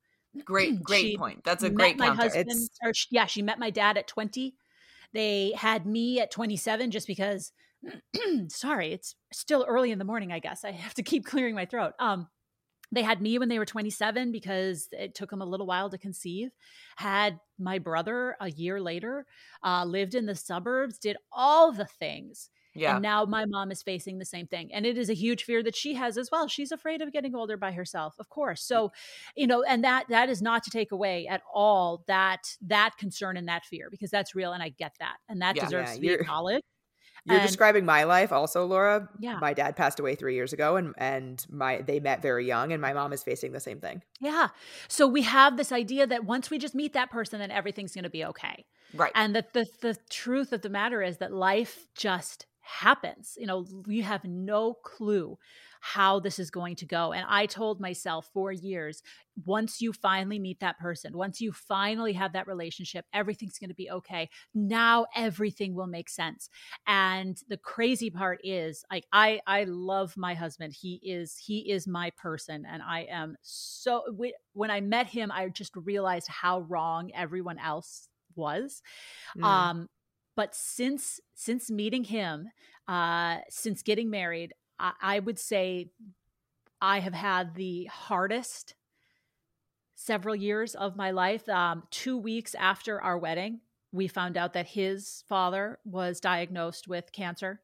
Great, 0.45 0.83
great 0.83 1.03
she 1.03 1.17
point. 1.17 1.45
That's 1.45 1.63
a 1.63 1.71
great 1.71 1.99
my 1.99 2.09
counter. 2.09 2.23
husband. 2.23 2.69
Or, 2.83 2.93
yeah, 3.11 3.27
she 3.27 3.43
met 3.43 3.61
my 3.61 3.71
dad 3.71 3.97
at 3.97 4.09
20. 4.09 4.55
They 5.13 5.53
had 5.57 5.87
me 5.87 6.21
at 6.21 6.31
27 6.33 6.91
just 6.91 7.07
because 7.07 7.53
sorry, 8.49 8.93
it's 8.93 9.14
still 9.33 9.64
early 9.68 9.91
in 9.91 9.99
the 9.99 10.05
morning, 10.05 10.33
I 10.33 10.39
guess. 10.39 10.64
I 10.64 10.72
have 10.72 10.95
to 10.95 11.03
keep 11.03 11.24
clearing 11.24 11.55
my 11.55 11.66
throat. 11.66 11.95
Um 11.99 12.29
they 12.91 13.03
had 13.03 13.20
me 13.20 13.39
when 13.39 13.51
they 13.51 13.59
were 13.59 13.66
27 13.66 14.33
because 14.33 14.89
it 14.93 15.14
took 15.14 15.29
them 15.29 15.43
a 15.43 15.47
little 15.47 15.66
while 15.66 15.91
to 15.91 15.99
conceive 15.99 16.49
had 16.97 17.39
my 17.59 17.79
brother 17.79 18.35
a 18.41 18.51
year 18.51 18.81
later 18.81 19.26
uh, 19.62 19.85
lived 19.85 20.14
in 20.14 20.24
the 20.24 20.35
suburbs 20.35 20.99
did 20.99 21.18
all 21.31 21.70
the 21.70 21.85
things 21.85 22.49
yeah. 22.74 22.95
And 22.95 23.03
now 23.03 23.24
my 23.24 23.45
mom 23.45 23.72
is 23.72 23.83
facing 23.83 24.18
the 24.18 24.24
same 24.24 24.47
thing. 24.47 24.72
And 24.72 24.87
it 24.87 24.97
is 24.97 25.11
a 25.11 25.14
huge 25.14 25.45
fear 25.45 25.62
that 25.62 25.74
she 25.74 25.95
has 25.95 26.16
as 26.16 26.31
well. 26.31 26.47
She's 26.47 26.70
afraid 26.70 27.03
of 27.03 27.12
getting 27.12 27.35
older 27.35 27.57
by 27.57 27.72
herself, 27.72 28.14
of 28.18 28.29
course. 28.29 28.62
So, 28.62 28.93
you 29.35 29.47
know, 29.47 29.62
and 29.62 29.83
that 29.85 30.07
that 30.11 30.29
is 30.29 30.41
not 30.41 30.62
to 30.64 30.70
take 30.70 30.93
away 30.93 31.26
at 31.26 31.43
all 31.53 32.05
that 32.07 32.57
that 32.66 32.97
concern 32.97 33.37
and 33.37 33.49
that 33.49 33.64
fear 33.64 33.89
because 33.91 34.11
that's 34.11 34.35
real 34.35 34.53
and 34.53 34.62
I 34.62 34.68
get 34.68 34.95
that. 35.01 35.16
And 35.29 35.43
that 35.43 35.57
yeah, 35.57 35.64
deserves 35.64 35.91
yeah, 35.91 35.95
to 35.95 36.01
be 36.01 36.09
acknowledged. 36.11 36.64
You're 37.29 37.39
and, 37.39 37.47
describing 37.47 37.85
my 37.85 38.05
life 38.05 38.33
also, 38.33 38.64
Laura. 38.64 39.09
Yeah. 39.18 39.39
My 39.39 39.53
dad 39.53 39.76
passed 39.76 40.01
away 40.01 40.14
three 40.14 40.35
years 40.35 40.53
ago 40.53 40.76
and 40.76 40.95
and 40.97 41.45
my 41.51 41.83
they 41.83 42.01
met 42.01 42.22
very 42.22 42.47
young 42.47 42.72
and 42.72 42.81
my 42.81 42.93
mom 42.93 43.12
is 43.12 43.22
facing 43.22 43.53
the 43.53 43.61
same 43.61 43.81
thing. 43.81 44.03
Yeah. 44.20 44.49
So 44.89 45.07
we 45.07 45.22
have 45.22 45.57
this 45.57 45.70
idea 45.70 46.07
that 46.07 46.24
once 46.24 46.51
we 46.51 46.59
just 46.59 46.74
meet 46.74 46.95
that 46.95 47.11
person, 47.11 47.39
then 47.39 47.51
everything's 47.51 47.95
gonna 47.95 48.11
be 48.11 48.24
okay. 48.24 48.64
Right. 48.95 49.12
And 49.14 49.37
that 49.37 49.53
the 49.53 49.66
the 49.83 49.97
truth 50.09 50.53
of 50.53 50.62
the 50.62 50.70
matter 50.70 51.03
is 51.03 51.18
that 51.18 51.33
life 51.33 51.87
just 51.95 52.47
happens. 52.61 53.35
You 53.39 53.47
know, 53.47 53.66
you 53.87 54.03
have 54.03 54.24
no 54.24 54.74
clue 54.74 55.39
how 55.81 56.20
this 56.20 56.39
is 56.39 56.51
going 56.51 56.76
to 56.76 56.87
go. 56.87 57.12
And 57.12 57.24
I 57.29 57.47
told 57.47 57.81
myself 57.81 58.29
for 58.33 58.53
years 58.53 59.03
once 59.45 59.81
you 59.81 59.93
finally 59.93 60.39
meet 60.39 60.61
that 60.61 60.79
person, 60.79 61.16
once 61.16 61.41
you 61.41 61.53
finally 61.53 62.12
have 62.14 62.33
that 62.33 62.47
relationship, 62.47 63.05
everything's 63.12 63.59
going 63.59 63.68
to 63.68 63.74
be 63.74 63.91
okay. 63.91 64.29
Now 64.55 65.07
everything 65.14 65.74
will 65.74 65.87
make 65.87 66.09
sense. 66.09 66.49
And 66.87 67.41
the 67.49 67.57
crazy 67.57 68.11
part 68.11 68.41
is 68.43 68.85
like 68.91 69.05
I 69.12 69.41
I 69.47 69.64
love 69.64 70.16
my 70.16 70.35
husband. 70.35 70.74
He 70.79 71.01
is 71.03 71.37
he 71.37 71.70
is 71.70 71.87
my 71.87 72.11
person 72.16 72.66
and 72.68 72.83
I 72.83 73.07
am 73.11 73.37
so 73.43 74.03
when 74.53 74.70
I 74.70 74.81
met 74.81 75.07
him 75.07 75.31
I 75.31 75.49
just 75.49 75.74
realized 75.76 76.29
how 76.29 76.61
wrong 76.61 77.11
everyone 77.14 77.59
else 77.59 78.09
was. 78.35 78.83
Mm. 79.37 79.45
Um 79.45 79.89
but 80.39 80.55
since 80.55 81.18
since 81.35 81.68
meeting 81.68 82.05
him, 82.05 82.49
uh, 82.87 83.39
since 83.51 83.83
getting 83.83 84.09
married, 84.09 84.53
I, 84.79 84.93
I 85.01 85.18
would 85.18 85.39
say 85.39 85.91
I 86.81 87.01
have 87.01 87.14
had 87.14 87.55
the 87.55 87.87
hardest 87.87 88.74
several 89.95 90.35
years 90.35 90.74
of 90.74 90.97
my 90.97 91.11
life. 91.11 91.49
Um, 91.49 91.83
two 91.91 92.16
weeks 92.16 92.55
after 92.55 93.01
our 93.01 93.18
wedding, 93.18 93.61
we 93.93 94.07
found 94.07 94.37
out 94.37 94.53
that 94.53 94.68
his 94.68 95.24
father 95.29 95.79
was 95.85 96.20
diagnosed 96.20 96.89
with 96.89 97.12
cancer. 97.12 97.61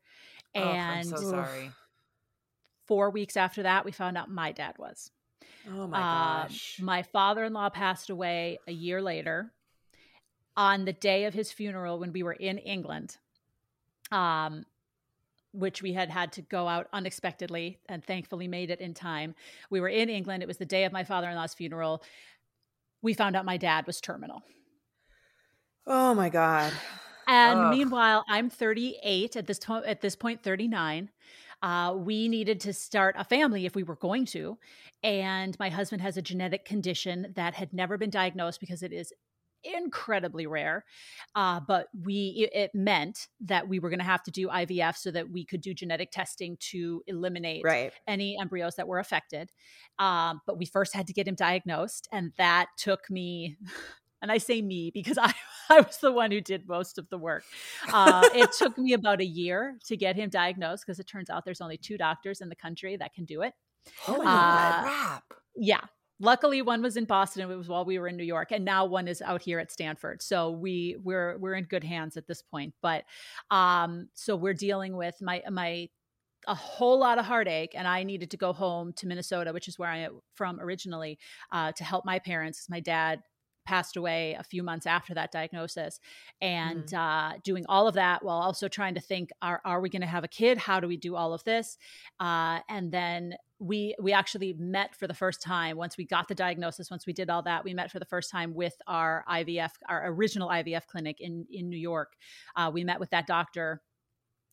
And 0.54 0.66
oh, 0.66 0.70
I'm 0.70 1.04
so 1.04 1.30
sorry. 1.30 1.70
Four 2.86 3.10
weeks 3.10 3.36
after 3.36 3.62
that, 3.62 3.84
we 3.84 3.92
found 3.92 4.18
out 4.18 4.30
my 4.30 4.52
dad 4.52 4.74
was. 4.78 5.10
Oh 5.70 5.86
my 5.86 5.98
um, 5.98 6.42
gosh. 6.42 6.78
my 6.82 7.02
father 7.02 7.44
in 7.44 7.52
law 7.52 7.70
passed 7.70 8.10
away 8.10 8.58
a 8.66 8.72
year 8.72 9.00
later 9.00 9.52
on 10.56 10.84
the 10.84 10.92
day 10.92 11.24
of 11.24 11.34
his 11.34 11.52
funeral 11.52 11.98
when 11.98 12.12
we 12.12 12.22
were 12.22 12.32
in 12.32 12.58
England, 12.58 13.16
um, 14.10 14.64
which 15.54 15.82
we 15.82 15.92
had 15.92 16.10
had 16.10 16.32
to 16.32 16.42
go 16.42 16.66
out 16.66 16.88
unexpectedly 16.92 17.78
and 17.88 18.04
thankfully 18.04 18.48
made 18.48 18.70
it 18.70 18.80
in 18.80 18.92
time. 18.92 19.34
We 19.70 19.80
were 19.80 19.88
in 19.88 20.10
England. 20.10 20.42
It 20.42 20.46
was 20.46 20.58
the 20.58 20.66
day 20.66 20.84
of 20.84 20.92
my 20.92 21.04
father 21.04 21.28
in 21.28 21.36
law's 21.36 21.54
funeral. 21.54 22.02
We 23.02 23.14
found 23.14 23.36
out 23.36 23.44
my 23.44 23.56
dad 23.56 23.86
was 23.86 24.00
terminal. 24.00 24.42
Oh 25.86 26.14
my 26.14 26.28
God. 26.28 26.72
And 27.26 27.58
Ugh. 27.58 27.70
meanwhile, 27.70 28.24
I'm 28.28 28.50
38 28.50 29.36
at 29.36 29.46
this 29.46 29.58
to- 29.60 29.84
at 29.86 30.00
this 30.00 30.16
point, 30.16 30.42
39. 30.42 31.10
Uh, 31.62 31.94
we 31.96 32.28
needed 32.28 32.60
to 32.60 32.72
start 32.72 33.14
a 33.18 33.24
family 33.24 33.64
if 33.64 33.74
we 33.74 33.82
were 33.82 33.96
going 33.96 34.26
to. 34.26 34.58
And 35.02 35.58
my 35.58 35.70
husband 35.70 36.02
has 36.02 36.16
a 36.16 36.22
genetic 36.22 36.64
condition 36.64 37.32
that 37.36 37.54
had 37.54 37.72
never 37.72 37.96
been 37.96 38.10
diagnosed 38.10 38.60
because 38.60 38.82
it 38.82 38.92
is 38.92 39.12
incredibly 39.64 40.46
rare. 40.46 40.84
Uh, 41.34 41.60
but 41.66 41.88
we 42.02 42.48
it, 42.52 42.70
meant 42.74 43.28
that 43.40 43.68
we 43.68 43.78
were 43.78 43.90
going 43.90 43.98
to 43.98 44.04
have 44.04 44.22
to 44.24 44.30
do 44.30 44.48
IVF 44.48 44.96
so 44.96 45.10
that 45.10 45.30
we 45.30 45.44
could 45.44 45.60
do 45.60 45.74
genetic 45.74 46.10
testing 46.10 46.56
to 46.60 47.02
eliminate 47.06 47.62
right. 47.64 47.92
any 48.06 48.38
embryos 48.38 48.76
that 48.76 48.88
were 48.88 48.98
affected. 48.98 49.50
Um, 49.98 50.40
but 50.46 50.58
we 50.58 50.66
first 50.66 50.94
had 50.94 51.06
to 51.06 51.12
get 51.12 51.28
him 51.28 51.34
diagnosed, 51.34 52.08
and 52.12 52.32
that 52.38 52.68
took 52.76 53.10
me. 53.10 53.56
And 54.22 54.32
I 54.32 54.38
say 54.38 54.62
me 54.62 54.90
because 54.90 55.18
I, 55.22 55.34
I 55.68 55.82
was 55.82 55.98
the 55.98 56.10
one 56.10 56.30
who 56.30 56.40
did 56.40 56.66
most 56.66 56.96
of 56.96 57.06
the 57.10 57.18
work. 57.18 57.44
Uh, 57.92 58.26
it 58.34 58.52
took 58.58 58.78
me 58.78 58.94
about 58.94 59.20
a 59.20 59.26
year 59.26 59.76
to 59.84 59.98
get 59.98 60.16
him 60.16 60.30
diagnosed 60.30 60.84
because 60.86 60.98
it 60.98 61.06
turns 61.06 61.28
out 61.28 61.44
there's 61.44 61.60
only 61.60 61.76
two 61.76 61.98
doctors 61.98 62.40
in 62.40 62.48
the 62.48 62.56
country 62.56 62.96
that 62.96 63.12
can 63.12 63.26
do 63.26 63.42
it. 63.42 63.52
Oh 64.08 64.22
my 64.22 64.24
uh, 64.24 64.82
crap. 64.82 65.24
Yeah. 65.54 65.80
Luckily, 66.24 66.62
one 66.62 66.82
was 66.82 66.96
in 66.96 67.04
Boston. 67.04 67.50
It 67.50 67.54
was 67.54 67.68
while 67.68 67.84
we 67.84 67.98
were 67.98 68.08
in 68.08 68.16
New 68.16 68.24
York, 68.24 68.50
and 68.50 68.64
now 68.64 68.86
one 68.86 69.08
is 69.08 69.20
out 69.20 69.42
here 69.42 69.58
at 69.58 69.70
Stanford. 69.70 70.22
So 70.22 70.50
we 70.50 70.96
we're 71.04 71.36
we're 71.36 71.54
in 71.54 71.64
good 71.64 71.84
hands 71.84 72.16
at 72.16 72.26
this 72.26 72.40
point. 72.40 72.72
But 72.80 73.04
um, 73.50 74.08
so 74.14 74.34
we're 74.34 74.54
dealing 74.54 74.96
with 74.96 75.16
my 75.20 75.42
my 75.50 75.88
a 76.46 76.54
whole 76.54 76.98
lot 76.98 77.18
of 77.18 77.24
heartache 77.24 77.72
and 77.74 77.88
i 77.88 78.02
needed 78.02 78.30
to 78.30 78.36
go 78.36 78.52
home 78.52 78.92
to 78.92 79.06
minnesota 79.06 79.50
which 79.50 79.66
is 79.66 79.78
where 79.78 79.88
i'm 79.88 80.20
from 80.34 80.60
originally 80.60 81.18
uh, 81.52 81.72
to 81.72 81.82
help 81.84 82.04
my 82.04 82.18
parents 82.18 82.66
my 82.68 82.80
dad 82.80 83.22
passed 83.64 83.96
away 83.96 84.36
a 84.38 84.44
few 84.44 84.62
months 84.62 84.86
after 84.86 85.14
that 85.14 85.32
diagnosis 85.32 86.00
and 86.40 86.84
mm. 86.84 86.98
uh, 86.98 87.38
doing 87.44 87.64
all 87.66 87.88
of 87.88 87.94
that 87.94 88.22
while 88.22 88.36
also 88.36 88.68
trying 88.68 88.94
to 88.94 89.00
think 89.00 89.30
are, 89.40 89.60
are 89.64 89.80
we 89.80 89.88
going 89.88 90.02
to 90.02 90.06
have 90.06 90.24
a 90.24 90.28
kid 90.28 90.58
how 90.58 90.80
do 90.80 90.86
we 90.86 90.96
do 90.96 91.16
all 91.16 91.32
of 91.32 91.42
this 91.44 91.78
uh, 92.20 92.58
and 92.68 92.92
then 92.92 93.34
we 93.64 93.94
we 93.98 94.12
actually 94.12 94.54
met 94.58 94.94
for 94.94 95.06
the 95.06 95.14
first 95.14 95.40
time 95.40 95.76
once 95.76 95.96
we 95.96 96.04
got 96.04 96.28
the 96.28 96.34
diagnosis 96.34 96.90
once 96.90 97.06
we 97.06 97.12
did 97.12 97.30
all 97.30 97.42
that 97.42 97.64
we 97.64 97.72
met 97.72 97.90
for 97.90 97.98
the 97.98 98.04
first 98.04 98.30
time 98.30 98.54
with 98.54 98.74
our 98.86 99.24
ivf 99.30 99.70
our 99.88 100.06
original 100.08 100.48
ivf 100.48 100.86
clinic 100.86 101.20
in 101.20 101.46
in 101.50 101.68
new 101.68 101.78
york 101.78 102.12
uh, 102.56 102.70
we 102.72 102.84
met 102.84 103.00
with 103.00 103.10
that 103.10 103.26
doctor 103.26 103.80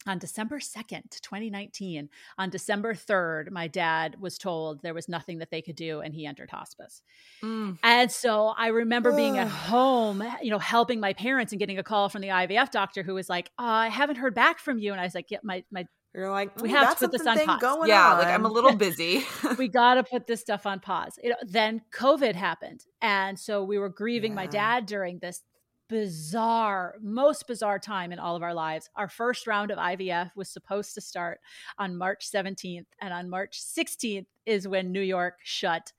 on 0.08 0.18
December 0.18 0.58
2nd, 0.58 1.22
2019, 1.22 2.10
on 2.40 2.50
December 2.50 2.96
3rd, 2.96 3.52
my 3.52 3.68
dad 3.68 4.16
was 4.20 4.38
told 4.38 4.82
there 4.82 4.96
was 4.96 5.08
nothing 5.08 5.38
that 5.38 5.52
they 5.52 5.62
could 5.62 5.76
do 5.76 6.00
and 6.02 6.14
he 6.14 6.26
entered 6.26 6.50
hospice. 6.50 7.04
Mm. 7.44 7.78
And 7.84 8.12
so 8.12 8.48
I 8.58 8.68
remember 8.68 9.16
being 9.16 9.38
at 9.38 9.48
home, 9.48 10.24
you 10.42 10.50
know, 10.50 10.58
helping 10.58 11.00
my 11.00 11.14
parents 11.14 11.54
and 11.54 11.60
getting 11.60 11.78
a 11.78 11.84
call 11.84 12.10
from 12.10 12.22
the 12.22 12.30
IVF 12.30 12.72
doctor 12.72 13.04
who 13.04 13.14
was 13.14 13.30
like, 13.30 13.52
oh, 13.60 13.64
I 13.64 13.90
haven't 13.90 14.16
heard 14.16 14.34
back 14.34 14.58
from 14.58 14.80
you. 14.80 14.92
And 14.92 15.00
I 15.00 15.04
was 15.04 15.14
like, 15.14 15.30
yeah, 15.30 15.38
my, 15.44 15.64
my, 15.70 15.86
you're 16.14 16.30
like, 16.30 16.62
we 16.62 16.70
have 16.72 16.98
to 16.98 17.08
put 17.08 17.12
this 17.18 17.26
on 17.26 17.40
pause. 17.40 17.88
yeah, 17.88 18.12
on. 18.12 18.18
like 18.18 18.28
I'm 18.28 18.46
a 18.46 18.50
little 18.50 18.76
busy. 18.76 19.26
we 19.58 19.68
got 19.68 19.96
to 19.96 20.04
put 20.04 20.28
this 20.28 20.42
stuff 20.42 20.66
on 20.66 20.80
pause. 20.80 21.18
You 21.24 21.30
know, 21.30 21.38
then 21.44 21.82
COVID 21.94 22.36
happened, 22.36 22.86
and 23.02 23.40
so 23.40 23.64
we 23.64 23.78
were 23.78 23.90
grieving 23.90 24.32
yeah. 24.32 24.36
my 24.36 24.48
dad 24.48 24.86
during 24.86 25.20
this 25.20 25.42
bizarre, 25.88 26.96
most 27.02 27.48
bizarre 27.48 27.80
time 27.80 28.12
in 28.12 28.20
all 28.20 28.36
of 28.36 28.44
our 28.44 28.54
lives. 28.54 28.90
Our 28.96 29.10
first 29.10 29.48
round 29.48 29.72
of 29.72 29.78
IVF 29.78 30.32
was 30.36 30.50
supposed 30.50 30.94
to 30.96 31.02
start 31.02 31.40
on 31.78 31.98
March 31.98 32.30
17th, 32.30 32.88
and 33.00 33.14
on 33.14 33.30
March 33.30 33.62
16th 33.62 34.26
is 34.46 34.68
when 34.68 34.92
New 34.92 35.02
York 35.02 35.36
shut 35.44 35.94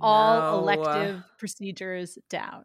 all 0.00 0.40
no. 0.40 0.58
elective 0.60 1.22
procedures 1.38 2.18
down. 2.30 2.64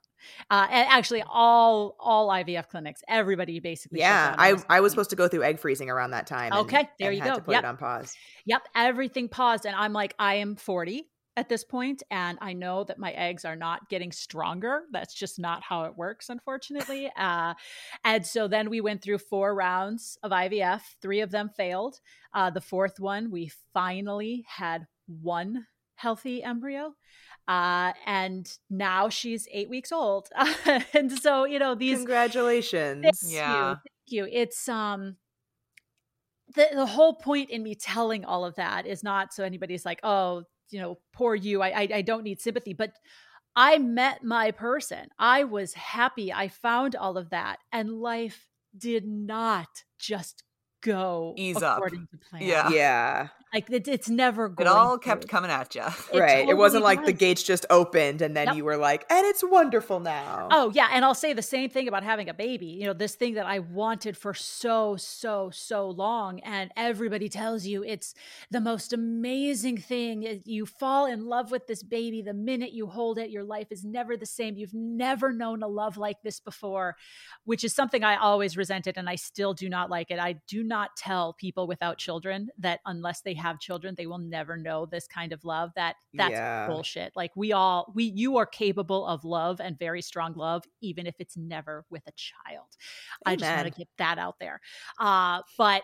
Uh, 0.49 0.67
and 0.69 0.87
actually, 0.89 1.23
all 1.27 1.95
all 1.99 2.29
IVF 2.29 2.69
clinics, 2.69 3.03
everybody 3.07 3.59
basically. 3.59 3.99
Yeah, 3.99 4.35
I 4.37 4.55
I 4.69 4.79
was 4.81 4.91
supposed 4.91 5.09
to 5.11 5.15
go 5.15 5.27
through 5.27 5.43
egg 5.43 5.59
freezing 5.59 5.89
around 5.89 6.11
that 6.11 6.27
time. 6.27 6.53
Okay, 6.53 6.79
and, 6.79 6.87
there 6.99 7.09
and 7.09 7.17
you 7.17 7.23
go. 7.23 7.35
To 7.35 7.41
put 7.41 7.51
yep. 7.53 7.63
it 7.63 7.67
on 7.67 7.77
pause. 7.77 8.15
Yep, 8.45 8.61
everything 8.75 9.29
paused, 9.29 9.65
and 9.65 9.75
I'm 9.75 9.93
like, 9.93 10.15
I 10.19 10.35
am 10.35 10.55
40 10.55 11.07
at 11.37 11.47
this 11.49 11.63
point 11.63 12.01
and 12.09 12.37
i 12.41 12.51
know 12.51 12.83
that 12.83 12.97
my 12.97 13.11
eggs 13.11 13.45
are 13.45 13.55
not 13.55 13.87
getting 13.89 14.11
stronger 14.11 14.81
that's 14.91 15.13
just 15.13 15.39
not 15.39 15.61
how 15.61 15.83
it 15.83 15.95
works 15.95 16.29
unfortunately 16.29 17.09
uh, 17.15 17.53
and 18.03 18.25
so 18.25 18.47
then 18.47 18.69
we 18.69 18.81
went 18.81 19.01
through 19.01 19.19
four 19.19 19.53
rounds 19.53 20.17
of 20.23 20.31
ivf 20.31 20.81
three 21.01 21.21
of 21.21 21.31
them 21.31 21.49
failed 21.55 22.01
uh, 22.33 22.49
the 22.49 22.59
fourth 22.59 22.99
one 22.99 23.31
we 23.31 23.51
finally 23.71 24.43
had 24.49 24.87
one 25.21 25.65
healthy 25.95 26.43
embryo 26.43 26.93
uh, 27.47 27.93
and 28.05 28.57
now 28.69 29.09
she's 29.09 29.47
eight 29.51 29.69
weeks 29.69 29.91
old 29.91 30.29
and 30.93 31.11
so 31.11 31.45
you 31.45 31.59
know 31.59 31.75
these 31.75 31.97
congratulations 31.97 33.03
thank 33.03 33.15
yeah 33.33 33.69
you, 33.69 33.75
thank 33.75 33.81
you 34.07 34.27
it's 34.31 34.67
um 34.67 35.15
the, 36.55 36.67
the 36.73 36.85
whole 36.85 37.13
point 37.13 37.49
in 37.49 37.61
me 37.61 37.75
telling 37.75 38.23
all 38.23 38.45
of 38.45 38.55
that 38.55 38.85
is 38.85 39.03
not 39.03 39.33
so 39.33 39.43
anybody's 39.43 39.85
like 39.85 39.99
oh 40.03 40.43
you 40.69 40.79
know, 40.79 40.97
poor 41.13 41.35
you. 41.35 41.61
I, 41.61 41.69
I, 41.69 41.87
I 41.95 42.01
don't 42.01 42.23
need 42.23 42.41
sympathy, 42.41 42.73
but 42.73 42.91
I 43.55 43.77
met 43.77 44.23
my 44.23 44.51
person. 44.51 45.07
I 45.17 45.43
was 45.43 45.73
happy. 45.73 46.31
I 46.31 46.47
found 46.47 46.95
all 46.95 47.17
of 47.17 47.29
that, 47.31 47.57
and 47.71 47.91
life 47.91 48.47
did 48.77 49.05
not 49.07 49.83
just 49.97 50.43
go 50.81 51.33
Ease 51.37 51.61
up. 51.61 51.77
according 51.77 52.07
to 52.11 52.17
plan. 52.17 52.43
Yeah. 52.43 52.69
Yeah. 52.69 53.27
Like 53.53 53.69
it, 53.69 53.87
it's 53.87 54.09
never 54.09 54.53
It 54.59 54.67
all 54.67 54.97
to. 54.97 55.03
kept 55.03 55.27
coming 55.27 55.49
at 55.49 55.73
you. 55.73 55.83
It 56.13 56.19
right. 56.19 56.47
it 56.49 56.55
wasn't 56.57 56.83
totally 56.83 56.97
like 56.97 57.05
the 57.05 57.13
gates 57.13 57.43
just 57.43 57.65
opened 57.69 58.21
and 58.21 58.35
then 58.35 58.47
Yep. 58.47 58.55
you 58.57 58.65
were 58.65 58.77
like, 58.77 59.05
and 59.09 59.25
it's 59.25 59.43
wonderful 59.43 59.99
now. 59.99 60.47
Oh 60.51 60.71
yeah, 60.73 60.89
and 60.91 61.03
I'll 61.05 61.15
say 61.15 61.33
the 61.33 61.41
same 61.41 61.69
thing 61.69 61.87
about 61.87 62.03
having 62.03 62.29
a 62.29 62.33
baby. 62.33 62.65
You 62.67 62.85
know, 62.87 62.93
this 62.93 63.15
thing 63.15 63.35
that 63.35 63.45
I 63.45 63.59
wanted 63.59 64.17
for 64.17 64.33
so 64.33 64.95
so 64.97 65.49
so 65.53 65.89
long 65.89 66.39
and 66.41 66.71
everybody 66.75 67.29
tells 67.29 67.65
you 67.65 67.83
it's 67.83 68.13
the 68.51 68.59
most 68.61 68.91
amazing 68.93 69.77
thing. 69.77 70.41
You 70.45 70.65
fall 70.65 71.05
in 71.05 71.25
love 71.25 71.49
with 71.51 71.67
this 71.67 71.83
baby 71.83 72.21
the 72.21 72.33
minute 72.33 72.73
you 72.73 72.87
hold 72.87 73.17
it. 73.17 73.29
Your 73.29 73.43
life 73.43 73.67
is 73.71 73.83
never 73.83 74.17
the 74.17 74.25
same. 74.25 74.57
You've 74.57 74.73
never 74.73 75.31
known 75.31 75.63
a 75.63 75.67
love 75.67 75.97
like 75.97 76.21
this 76.21 76.39
before, 76.39 76.95
which 77.45 77.63
is 77.63 77.73
something 77.73 78.03
I 78.03 78.17
always 78.17 78.57
resented 78.57 78.97
and 78.97 79.09
I 79.09 79.15
still 79.15 79.53
do 79.53 79.69
not 79.69 79.89
like 79.89 80.11
it. 80.11 80.19
I 80.19 80.33
do 80.47 80.63
not 80.63 80.95
tell 80.97 81.33
people 81.33 81.65
without 81.67 81.97
children 81.97 82.49
that 82.59 82.81
unless 82.85 83.21
they 83.21 83.33
have 83.37 83.59
children, 83.59 83.95
they 83.95 84.07
will 84.07 84.17
never 84.19 84.57
know 84.57 84.85
this 84.85 85.07
kind 85.07 85.33
of 85.33 85.45
love. 85.45 85.71
That 85.75 85.95
that's 86.17 86.41
Yeah. 86.41 86.65
bullshit. 86.65 87.15
Like 87.15 87.31
we 87.35 87.53
all 87.53 87.91
we 87.95 88.03
you 88.05 88.37
are 88.37 88.45
capable 88.45 89.05
of 89.07 89.23
love 89.25 89.61
and 89.61 89.79
very 89.79 90.01
strong 90.01 90.33
love, 90.33 90.65
even 90.81 91.07
if 91.07 91.15
it's 91.19 91.37
never 91.37 91.85
with 91.89 92.03
a 92.07 92.11
child. 92.13 92.75
I 93.25 93.35
just 93.35 93.53
want 93.53 93.67
to 93.67 93.71
get 93.71 93.89
that 93.97 94.17
out 94.19 94.39
there. 94.39 94.61
Uh, 94.99 95.41
but 95.57 95.83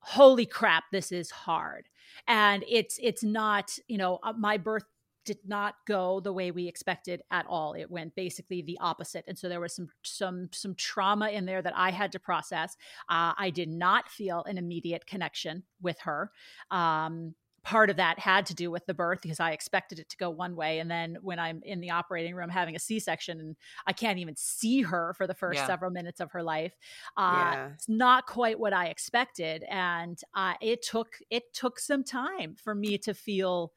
holy 0.00 0.46
crap, 0.46 0.84
this 0.92 1.12
is 1.12 1.30
hard. 1.30 1.88
And 2.26 2.64
it's 2.68 2.98
it's 3.02 3.22
not, 3.22 3.78
you 3.88 3.98
know, 3.98 4.18
uh, 4.22 4.32
my 4.32 4.56
birth 4.56 4.84
did 5.32 5.48
not 5.48 5.74
go 5.86 6.20
the 6.20 6.32
way 6.32 6.50
we 6.50 6.66
expected 6.68 7.22
at 7.30 7.46
all. 7.46 7.74
It 7.74 7.90
went 7.90 8.14
basically 8.14 8.62
the 8.62 8.78
opposite, 8.80 9.24
and 9.28 9.38
so 9.38 9.48
there 9.48 9.60
was 9.60 9.74
some 9.74 9.88
some 10.02 10.48
some 10.52 10.74
trauma 10.74 11.28
in 11.30 11.46
there 11.46 11.62
that 11.62 11.76
I 11.76 11.90
had 11.90 12.12
to 12.12 12.18
process. 12.18 12.76
Uh, 13.08 13.32
I 13.36 13.50
did 13.50 13.68
not 13.68 14.08
feel 14.08 14.42
an 14.44 14.58
immediate 14.58 15.06
connection 15.06 15.64
with 15.80 15.98
her. 16.00 16.30
Um, 16.70 17.34
part 17.62 17.90
of 17.90 17.96
that 17.96 18.18
had 18.18 18.46
to 18.46 18.54
do 18.54 18.70
with 18.70 18.86
the 18.86 18.94
birth 18.94 19.20
because 19.20 19.38
I 19.38 19.50
expected 19.52 19.98
it 19.98 20.08
to 20.08 20.16
go 20.16 20.30
one 20.30 20.56
way, 20.56 20.78
and 20.78 20.90
then 20.90 21.18
when 21.20 21.38
I'm 21.38 21.60
in 21.62 21.80
the 21.80 21.90
operating 21.90 22.34
room 22.34 22.48
having 22.50 22.74
a 22.74 22.78
C-section 22.78 23.38
and 23.38 23.56
I 23.86 23.92
can't 23.92 24.18
even 24.18 24.34
see 24.36 24.82
her 24.82 25.14
for 25.14 25.26
the 25.26 25.34
first 25.34 25.64
Yeah. 25.64 25.66
several 25.66 25.90
minutes 25.90 26.20
of 26.20 26.32
her 26.32 26.42
life, 26.42 26.72
uh, 27.16 27.54
Yeah. 27.54 27.76
it's 27.76 27.88
not 27.88 28.26
quite 28.26 28.58
what 28.58 28.72
I 28.72 28.86
expected, 28.86 29.64
and 29.68 30.18
uh, 30.34 30.54
it 30.60 30.82
took 30.82 31.18
it 31.30 31.52
took 31.52 31.78
some 31.78 32.02
time 32.04 32.56
for 32.56 32.74
me 32.74 32.98
to 32.98 33.14
feel 33.14 33.72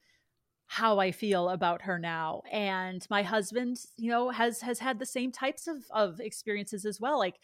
how 0.73 0.97
I 0.97 1.11
feel 1.11 1.49
about 1.49 1.83
her 1.83 1.99
now. 1.99 2.41
And 2.51 3.05
my 3.07 3.21
husband, 3.21 3.77
you 3.95 4.09
know, 4.09 4.31
has 4.31 4.61
has 4.61 4.79
had 4.79 4.97
the 4.97 5.05
same 5.05 5.31
types 5.31 5.67
of 5.67 5.83
of 5.91 6.19
experiences 6.19 6.83
as 6.83 6.99
well. 6.99 7.19
Like 7.19 7.35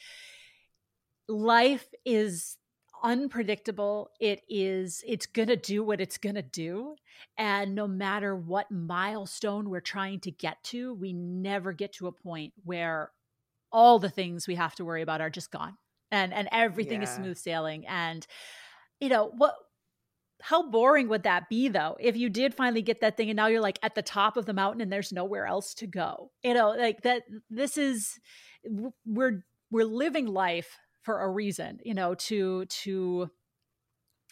life 1.27 1.93
is 2.03 2.57
unpredictable. 3.03 4.09
It 4.19 4.41
is 4.49 5.03
it's 5.07 5.27
going 5.27 5.47
to 5.49 5.55
do 5.55 5.83
what 5.83 6.01
it's 6.01 6.17
going 6.17 6.37
to 6.37 6.41
do. 6.41 6.95
And 7.37 7.75
no 7.75 7.87
matter 7.87 8.35
what 8.35 8.71
milestone 8.71 9.69
we're 9.69 9.79
trying 9.79 10.21
to 10.21 10.31
get 10.31 10.63
to, 10.65 10.95
we 10.95 11.13
never 11.13 11.71
get 11.71 11.93
to 11.93 12.07
a 12.07 12.11
point 12.11 12.53
where 12.63 13.11
all 13.71 13.99
the 13.99 14.09
things 14.09 14.47
we 14.47 14.55
have 14.55 14.73
to 14.75 14.85
worry 14.85 15.03
about 15.03 15.21
are 15.21 15.29
just 15.29 15.51
gone. 15.51 15.77
And 16.11 16.33
and 16.33 16.49
everything 16.51 17.03
is 17.03 17.11
smooth 17.11 17.37
sailing 17.37 17.85
and 17.85 18.25
you 18.99 19.09
know, 19.09 19.31
what 19.37 19.53
how 20.41 20.69
boring 20.69 21.09
would 21.09 21.23
that 21.23 21.49
be 21.49 21.67
though 21.67 21.97
if 21.99 22.15
you 22.15 22.29
did 22.29 22.53
finally 22.53 22.81
get 22.81 23.01
that 23.01 23.17
thing 23.17 23.29
and 23.29 23.37
now 23.37 23.47
you're 23.47 23.61
like 23.61 23.79
at 23.83 23.95
the 23.95 24.01
top 24.01 24.37
of 24.37 24.45
the 24.45 24.53
mountain 24.53 24.81
and 24.81 24.91
there's 24.91 25.11
nowhere 25.11 25.45
else 25.45 25.73
to 25.75 25.87
go? 25.87 26.31
You 26.43 26.53
know 26.53 26.71
like 26.71 27.01
that 27.01 27.23
this 27.49 27.77
is 27.77 28.19
we're 29.05 29.43
we're 29.71 29.85
living 29.85 30.27
life 30.27 30.77
for 31.01 31.21
a 31.21 31.29
reason 31.29 31.79
you 31.83 31.93
know 31.93 32.13
to 32.13 32.65
to 32.65 33.29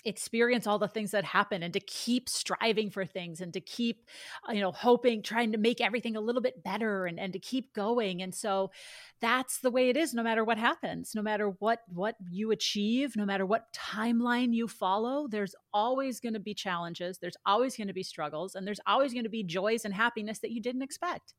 experience 0.08 0.66
all 0.66 0.80
the 0.80 0.88
things 0.88 1.12
that 1.12 1.24
happen 1.24 1.64
and 1.64 1.74
to 1.74 1.80
keep 1.80 2.30
striving 2.30 2.90
for 2.90 3.06
things 3.06 3.42
and 3.42 3.54
to 3.54 3.62
keep 3.62 4.08
uh, 4.48 4.54
you 4.54 4.62
know 4.62 4.72
hoping 4.72 5.22
trying 5.22 5.52
to 5.52 5.58
make 5.58 5.82
everything 5.82 6.16
a 6.16 6.22
little 6.22 6.42
bit 6.42 6.64
better 6.64 7.06
and 7.06 7.20
and 7.20 7.34
to 7.34 7.40
keep 7.40 7.74
going 7.74 8.22
and 8.22 8.34
so 8.34 8.72
that's 9.20 9.60
the 9.60 9.72
way 9.72 9.90
it 9.90 9.98
is 9.98 10.14
no 10.14 10.24
matter 10.24 10.44
what 10.44 10.58
happens 10.58 11.14
no 11.16 11.22
matter 11.22 11.50
what 11.60 11.82
what 11.88 12.16
you 12.30 12.52
achieve 12.52 13.16
no 13.16 13.26
matter 13.26 13.46
what 13.46 13.72
timeline 13.74 14.54
you 14.54 14.68
follow 14.68 15.28
there's 15.28 15.56
always 15.74 16.20
going 16.20 16.34
to 16.34 16.40
be 16.40 16.54
challenges 16.54 17.18
there's 17.18 17.38
always 17.46 17.76
going 17.76 17.88
to 17.88 17.94
be 17.94 18.04
struggles 18.04 18.56
and 18.56 18.66
there's 18.66 18.80
always 18.88 19.14
going 19.14 19.24
to 19.26 19.30
be 19.30 19.44
joys 19.44 19.86
and 19.86 19.94
happiness 19.94 20.40
that 20.40 20.52
you 20.52 20.62
didn't 20.62 20.82
expect 20.82 21.34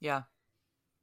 Yeah. 0.00 0.22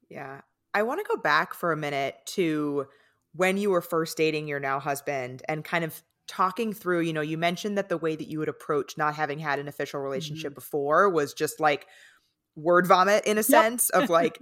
Yeah. 0.08 0.42
I 0.74 0.82
want 0.82 1.00
to 1.00 1.16
go 1.16 1.20
back 1.20 1.54
for 1.54 1.72
a 1.72 1.76
minute 1.76 2.16
to 2.26 2.86
when 3.32 3.56
you 3.56 3.70
were 3.70 3.82
first 3.82 4.16
dating 4.16 4.48
your 4.48 4.60
now 4.60 4.78
husband 4.80 5.42
and 5.48 5.64
kind 5.64 5.84
of 5.84 6.02
talking 6.28 6.72
through, 6.72 7.00
you 7.00 7.12
know, 7.12 7.20
you 7.20 7.38
mentioned 7.38 7.78
that 7.78 7.88
the 7.88 7.98
way 7.98 8.16
that 8.16 8.28
you 8.28 8.38
would 8.38 8.48
approach 8.48 8.96
not 8.98 9.14
having 9.14 9.38
had 9.38 9.58
an 9.58 9.68
official 9.68 10.00
relationship 10.00 10.54
before 10.54 11.08
was 11.08 11.32
just 11.34 11.60
like 11.60 11.86
word 12.56 12.86
vomit 12.86 13.24
in 13.26 13.38
a 13.38 13.42
sense 13.42 13.90
of 13.90 14.08
like, 14.10 14.38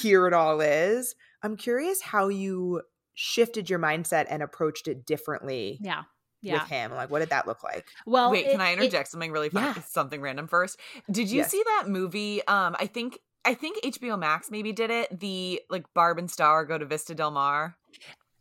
here 0.00 0.26
it 0.26 0.32
all 0.32 0.60
is. 0.60 1.14
I'm 1.42 1.56
curious 1.56 2.00
how 2.00 2.28
you 2.28 2.82
shifted 3.14 3.68
your 3.70 3.78
mindset 3.78 4.26
and 4.28 4.42
approached 4.42 4.88
it 4.88 5.06
differently 5.06 5.78
yeah 5.80 6.02
yeah 6.42 6.54
with 6.62 6.68
him. 6.70 6.92
Like, 6.92 7.10
what 7.10 7.20
did 7.20 7.30
that 7.30 7.46
look 7.46 7.62
like? 7.64 7.86
well 8.06 8.30
Wait, 8.30 8.46
it- 8.46 8.52
can 8.52 8.60
I 8.60 8.70
it- 8.70 8.78
interject 8.78 9.08
something 9.08 9.32
really 9.32 9.48
fun? 9.48 9.62
Yeah. 9.76 9.82
Something 9.88 10.20
random 10.20 10.48
first. 10.48 10.78
Did 11.10 11.30
you 11.30 11.38
Yes. 11.38 11.50
see 11.50 11.62
that 11.64 11.84
movie? 11.88 12.46
Um, 12.46 12.76
I 12.78 12.86
think 12.86 13.18
I 13.44 13.54
think 13.54 13.78
HBO 13.84 14.18
Max 14.18 14.50
maybe 14.50 14.72
did 14.72 14.90
it. 14.90 15.20
The 15.20 15.60
like 15.70 15.84
Barb 15.94 16.18
and 16.18 16.30
Star 16.30 16.64
go 16.64 16.76
to 16.78 16.84
Vista 16.84 17.14
Del 17.14 17.30
Mar. 17.30 17.76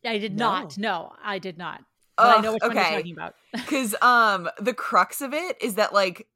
i 0.05 0.17
did 0.17 0.35
No. 0.37 0.51
not 0.51 0.77
no 0.77 1.13
i 1.23 1.39
did 1.39 1.57
not 1.57 1.81
but 2.17 2.25
i 2.27 2.35
Ugh, 2.35 2.43
know 2.43 2.53
which 2.53 2.61
one 2.63 2.71
you're 2.73 2.83
okay. 2.83 2.95
talking 2.95 3.13
about 3.13 3.35
Because 3.53 3.95
um, 4.01 4.49
the 4.59 4.73
crux 4.73 5.21
of 5.21 5.33
it 5.33 5.61
is 5.61 5.75
that 5.75 5.93
like 5.93 6.27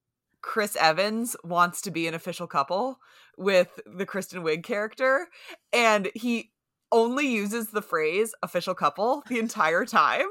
Chris 0.42 0.76
Evans 0.76 1.36
wants 1.44 1.82
to 1.82 1.92
be 1.92 2.08
an 2.08 2.14
official 2.14 2.48
couple 2.48 3.00
with 3.38 3.80
the 3.86 4.06
Kristen 4.06 4.44
Wiig 4.44 4.64
character, 4.64 5.28
and 5.74 6.10
he 6.16 6.52
only 6.92 7.28
uses 7.28 7.70
the 7.70 7.82
phrase 7.82 8.34
official 8.42 8.74
couple 8.74 9.24
the 9.28 9.40
entire 9.40 9.86
time. 9.86 10.26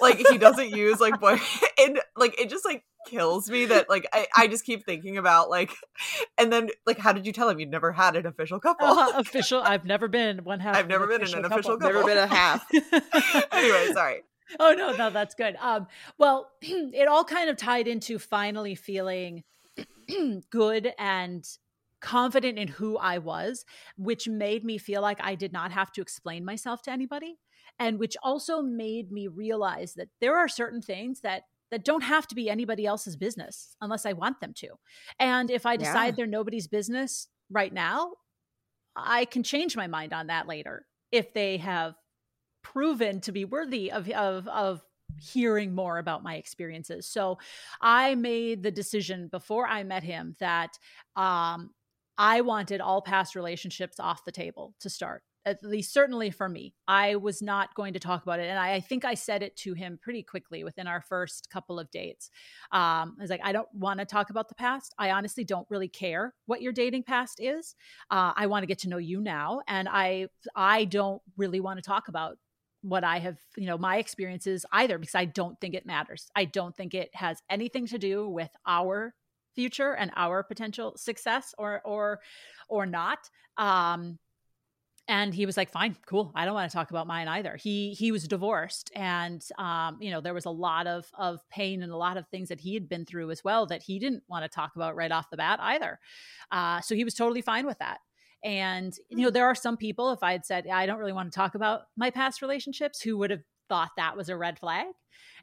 Like 0.00 0.18
he 0.30 0.38
doesn't 0.38 0.70
use 0.70 1.00
like 1.00 1.18
boy 1.20 1.38
and 1.80 2.00
like 2.16 2.38
it 2.40 2.50
just 2.50 2.64
like 2.64 2.84
kills 3.08 3.50
me 3.50 3.66
that 3.66 3.88
like 3.88 4.06
I, 4.12 4.26
I 4.36 4.46
just 4.46 4.64
keep 4.64 4.84
thinking 4.84 5.16
about 5.16 5.50
like 5.50 5.72
and 6.38 6.52
then 6.52 6.68
like 6.86 6.98
how 6.98 7.12
did 7.12 7.26
you 7.26 7.32
tell 7.32 7.48
him 7.48 7.58
you'd 7.58 7.70
never 7.70 7.92
had 7.92 8.14
an 8.14 8.26
official 8.26 8.60
couple? 8.60 8.86
Uh, 8.86 9.12
official 9.16 9.60
i've 9.62 9.84
never 9.84 10.06
been 10.06 10.44
one 10.44 10.60
half 10.60 10.76
I've 10.76 10.86
never 10.86 11.06
been 11.06 11.22
in 11.22 11.34
an 11.34 11.44
official 11.44 11.78
couple. 11.78 11.94
Never 11.94 12.04
been 12.04 12.18
a 12.18 12.26
half. 12.26 12.64
anyway, 13.52 13.90
sorry. 13.92 14.22
Oh 14.60 14.72
no 14.74 14.92
no 14.96 15.10
that's 15.10 15.34
good 15.34 15.56
um 15.60 15.86
well 16.18 16.50
it 16.62 17.08
all 17.08 17.24
kind 17.24 17.48
of 17.50 17.56
tied 17.56 17.86
into 17.88 18.18
finally 18.18 18.74
feeling 18.74 19.42
good 20.50 20.92
and 20.98 21.46
confident 22.00 22.58
in 22.58 22.68
who 22.68 22.96
i 22.98 23.18
was 23.18 23.64
which 23.96 24.26
made 24.28 24.64
me 24.64 24.76
feel 24.78 25.00
like 25.00 25.18
i 25.22 25.34
did 25.34 25.52
not 25.52 25.70
have 25.70 25.92
to 25.92 26.00
explain 26.02 26.44
myself 26.44 26.82
to 26.82 26.90
anybody 26.90 27.38
and 27.78 27.98
which 27.98 28.16
also 28.22 28.60
made 28.60 29.10
me 29.12 29.28
realize 29.28 29.94
that 29.94 30.08
there 30.20 30.36
are 30.36 30.48
certain 30.48 30.82
things 30.82 31.20
that 31.20 31.44
that 31.70 31.84
don't 31.84 32.02
have 32.02 32.26
to 32.26 32.34
be 32.34 32.50
anybody 32.50 32.84
else's 32.86 33.16
business 33.16 33.76
unless 33.80 34.04
i 34.04 34.12
want 34.12 34.40
them 34.40 34.52
to 34.52 34.68
and 35.20 35.48
if 35.50 35.64
i 35.64 35.76
decide 35.76 36.06
Yeah. 36.06 36.10
they're 36.16 36.26
nobody's 36.26 36.66
business 36.66 37.28
right 37.50 37.72
now 37.72 38.12
i 38.96 39.24
can 39.24 39.42
change 39.44 39.76
my 39.76 39.86
mind 39.86 40.12
on 40.12 40.26
that 40.26 40.48
later 40.48 40.86
if 41.12 41.32
they 41.32 41.58
have 41.58 41.94
proven 42.62 43.20
to 43.22 43.32
be 43.32 43.44
worthy 43.44 43.90
of 43.90 44.08
of 44.10 44.48
of 44.48 44.84
hearing 45.20 45.74
more 45.74 45.98
about 45.98 46.22
my 46.22 46.36
experiences. 46.36 47.06
So 47.06 47.38
I 47.80 48.14
made 48.14 48.62
the 48.62 48.70
decision 48.70 49.28
before 49.28 49.66
I 49.66 49.82
met 49.84 50.02
him 50.02 50.36
that 50.40 50.78
um 51.16 51.70
I 52.18 52.42
wanted 52.42 52.80
all 52.80 53.02
past 53.02 53.34
relationships 53.34 53.98
off 53.98 54.24
the 54.24 54.32
table 54.32 54.74
to 54.80 54.90
start. 54.90 55.22
At 55.44 55.64
least 55.64 55.92
certainly 55.92 56.30
for 56.30 56.48
me. 56.48 56.72
I 56.86 57.16
was 57.16 57.42
not 57.42 57.74
going 57.74 57.94
to 57.94 57.98
talk 57.98 58.22
about 58.22 58.38
it. 58.38 58.48
And 58.48 58.58
I, 58.58 58.74
I 58.74 58.80
think 58.80 59.04
I 59.04 59.14
said 59.14 59.42
it 59.42 59.56
to 59.56 59.74
him 59.74 59.98
pretty 60.00 60.22
quickly 60.22 60.62
within 60.62 60.86
our 60.86 61.00
first 61.00 61.50
couple 61.50 61.80
of 61.80 61.90
dates. 61.90 62.30
Um, 62.70 63.16
I 63.18 63.22
was 63.22 63.30
like, 63.30 63.40
I 63.42 63.50
don't 63.50 63.66
want 63.74 63.98
to 63.98 64.06
talk 64.06 64.30
about 64.30 64.48
the 64.48 64.54
past. 64.54 64.94
I 64.98 65.10
honestly 65.10 65.42
don't 65.42 65.66
really 65.68 65.88
care 65.88 66.32
what 66.46 66.62
your 66.62 66.72
dating 66.72 67.02
past 67.02 67.40
is. 67.40 67.74
Uh, 68.08 68.32
I 68.36 68.46
want 68.46 68.62
to 68.62 68.68
get 68.68 68.78
to 68.80 68.88
know 68.88 68.98
you 68.98 69.20
now. 69.20 69.62
And 69.66 69.88
I 69.90 70.28
I 70.54 70.84
don't 70.84 71.20
really 71.36 71.58
want 71.58 71.78
to 71.78 71.82
talk 71.82 72.06
about 72.06 72.38
what 72.82 73.04
I 73.04 73.18
have, 73.18 73.38
you 73.56 73.66
know, 73.66 73.78
my 73.78 73.96
experiences 73.96 74.66
either 74.72 74.98
because 74.98 75.14
I 75.14 75.24
don't 75.24 75.60
think 75.60 75.74
it 75.74 75.86
matters. 75.86 76.30
I 76.36 76.44
don't 76.44 76.76
think 76.76 76.94
it 76.94 77.10
has 77.14 77.40
anything 77.48 77.86
to 77.88 77.98
do 77.98 78.28
with 78.28 78.50
our 78.66 79.14
future 79.54 79.92
and 79.94 80.10
our 80.16 80.42
potential 80.42 80.94
success 80.96 81.54
or 81.58 81.80
or 81.84 82.20
or 82.68 82.86
not. 82.86 83.18
Um 83.56 84.18
and 85.08 85.34
he 85.34 85.46
was 85.46 85.56
like 85.56 85.70
fine 85.70 85.96
cool 86.06 86.30
i 86.34 86.44
don't 86.44 86.54
want 86.54 86.70
to 86.70 86.74
talk 86.74 86.90
about 86.90 87.06
mine 87.06 87.26
either 87.28 87.56
he 87.56 87.92
he 87.92 88.12
was 88.12 88.28
divorced 88.28 88.90
and 88.94 89.44
um 89.58 89.98
you 90.00 90.10
know 90.10 90.20
there 90.20 90.34
was 90.34 90.44
a 90.44 90.50
lot 90.50 90.86
of 90.86 91.06
of 91.18 91.40
pain 91.50 91.82
and 91.82 91.92
a 91.92 91.96
lot 91.96 92.16
of 92.16 92.26
things 92.28 92.48
that 92.48 92.60
he 92.60 92.74
had 92.74 92.88
been 92.88 93.04
through 93.04 93.30
as 93.30 93.42
well 93.42 93.66
that 93.66 93.82
he 93.82 93.98
didn't 93.98 94.22
want 94.28 94.44
to 94.44 94.48
talk 94.48 94.76
about 94.76 94.94
right 94.94 95.10
off 95.12 95.28
the 95.30 95.36
bat 95.36 95.58
either 95.60 95.98
uh 96.52 96.80
so 96.80 96.94
he 96.94 97.04
was 97.04 97.14
totally 97.14 97.42
fine 97.42 97.66
with 97.66 97.78
that 97.78 97.98
and 98.44 98.94
you 99.08 99.18
know 99.24 99.30
there 99.30 99.46
are 99.46 99.54
some 99.54 99.76
people 99.76 100.12
if 100.12 100.22
i 100.22 100.32
had 100.32 100.44
said 100.44 100.66
i 100.66 100.86
don't 100.86 100.98
really 100.98 101.12
want 101.12 101.30
to 101.30 101.36
talk 101.36 101.54
about 101.54 101.82
my 101.96 102.10
past 102.10 102.42
relationships 102.42 103.00
who 103.00 103.16
would 103.18 103.30
have 103.30 103.42
thought 103.68 103.90
that 103.96 104.16
was 104.16 104.28
a 104.28 104.36
red 104.36 104.58
flag 104.58 104.86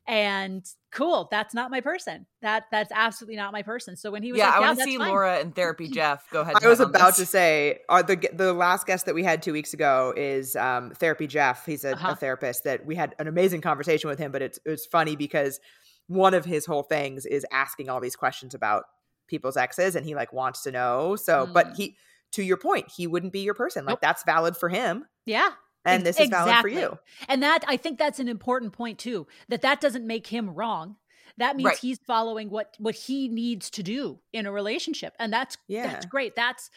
and 0.08 0.66
cool 0.92 1.28
that's 1.32 1.54
not 1.54 1.70
my 1.72 1.82
person 1.82 2.26
that 2.42 2.64
that's 2.72 2.92
absolutely 2.94 3.36
not 3.36 3.52
my 3.52 3.62
person 3.62 3.96
so 3.96 4.10
when 4.12 4.24
he 4.24 4.32
was 4.32 4.40
yeah 4.40 4.46
like, 4.48 4.56
i 4.56 4.60
yeah, 4.60 4.66
want 4.68 4.78
to 4.80 4.84
see 4.84 4.98
fine. 4.98 5.08
laura 5.08 5.40
and 5.40 5.56
therapy 5.56 5.88
jeff 5.88 6.30
go 6.32 6.42
ahead 6.42 6.56
I 6.62 6.68
was 6.68 6.80
about 6.80 7.10
this. 7.10 7.18
to 7.18 7.26
say, 7.26 7.80
are 7.90 8.02
the 8.04 8.30
the 8.34 8.54
last 8.54 8.86
guest 8.88 9.06
that 9.06 9.16
we 9.16 9.24
had 9.24 9.42
two 9.42 9.54
weeks 9.54 9.74
ago 9.74 10.14
is 10.18 10.56
um, 10.56 10.92
Therapy 10.92 11.28
Jeff. 11.28 11.66
He's 11.66 11.86
a, 11.86 11.94
Uh-huh. 11.94 12.12
a 12.12 12.16
therapist 12.16 12.64
that 12.64 12.86
we 12.86 12.96
had 12.96 13.14
an 13.20 13.28
amazing 13.28 13.62
conversation 13.62 14.10
with 14.10 14.18
him, 14.20 14.32
but 14.32 14.42
it's 14.42 14.60
it's 14.66 14.86
funny 14.86 15.16
because 15.16 15.60
one 16.08 16.34
of 16.34 16.44
his 16.46 16.66
whole 16.66 16.84
things 16.84 17.26
is 17.26 17.46
asking 17.52 17.88
all 17.90 18.00
these 18.00 18.16
questions 18.16 18.54
about 18.56 18.86
people's 19.28 19.58
exes, 19.58 19.96
and 19.96 20.06
he 20.06 20.16
like 20.16 20.34
wants 20.34 20.64
to 20.64 20.72
know. 20.72 21.16
So, 21.16 21.46
Mm. 21.46 21.54
but 21.54 21.76
he, 21.76 21.96
to 22.34 22.44
your 22.44 22.58
point, 22.58 22.92
he 22.96 23.08
wouldn't 23.08 23.34
be 23.34 23.40
your 23.42 23.54
person. 23.54 23.86
Like 23.86 23.94
Nope. 23.94 24.02
that's 24.02 24.24
valid 24.24 24.56
for 24.58 24.70
him, 24.70 25.06
yeah 25.26 25.52
and 25.86 26.06
this 26.06 26.20
is 26.20 26.30
valid 26.30 26.58
for 26.58 26.68
you. 26.68 26.98
And 27.28 27.42
that 27.44 27.64
I 27.68 27.78
think 27.78 27.98
that's 27.98 28.20
an 28.20 28.28
important 28.28 28.74
point 28.74 29.00
too. 29.00 29.28
That 29.48 29.62
that 29.62 29.82
doesn't 29.82 30.06
make 30.06 30.28
him 30.28 30.50
wrong. 30.50 30.98
That 31.38 31.56
means 31.56 31.68
Right. 31.68 31.78
he's 31.78 32.00
following 32.06 32.50
what 32.50 32.76
what 32.80 32.96
he 32.96 33.28
needs 33.30 33.70
to 33.72 33.84
do 33.84 34.20
in 34.34 34.46
a 34.46 34.52
relationship, 34.52 35.14
and 35.20 35.32
that's 35.32 35.58
Yeah. 35.68 35.88
that's 35.88 36.06
great. 36.06 36.36
That's 36.36 36.70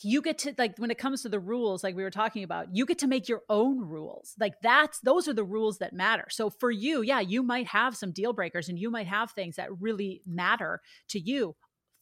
you 0.00 0.22
get 0.22 0.38
to 0.38 0.54
like 0.56 0.78
when 0.78 0.90
it 0.90 0.96
comes 0.96 1.20
to 1.22 1.28
the 1.28 1.38
rules, 1.38 1.84
like 1.84 1.94
we 1.94 2.02
were 2.02 2.10
talking 2.10 2.42
about, 2.42 2.74
you 2.74 2.86
get 2.86 2.98
to 3.00 3.06
make 3.06 3.28
your 3.28 3.42
own 3.50 3.80
rules. 3.80 4.34
Like 4.40 4.54
that's 4.62 4.98
those 5.00 5.28
are 5.28 5.34
the 5.34 5.44
rules 5.44 5.78
that 5.78 5.92
matter. 5.92 6.24
So 6.30 6.48
for 6.48 6.70
you, 6.70 7.02
yeah, 7.02 7.20
you 7.20 7.42
might 7.42 7.66
have 7.68 7.94
some 7.96 8.10
deal 8.12 8.32
breakers, 8.32 8.70
and 8.70 8.78
you 8.78 8.90
might 8.90 9.06
have 9.08 9.32
things 9.32 9.56
that 9.56 9.68
really 9.80 10.22
matter 10.26 10.80
to 11.08 11.20
you. 11.20 11.54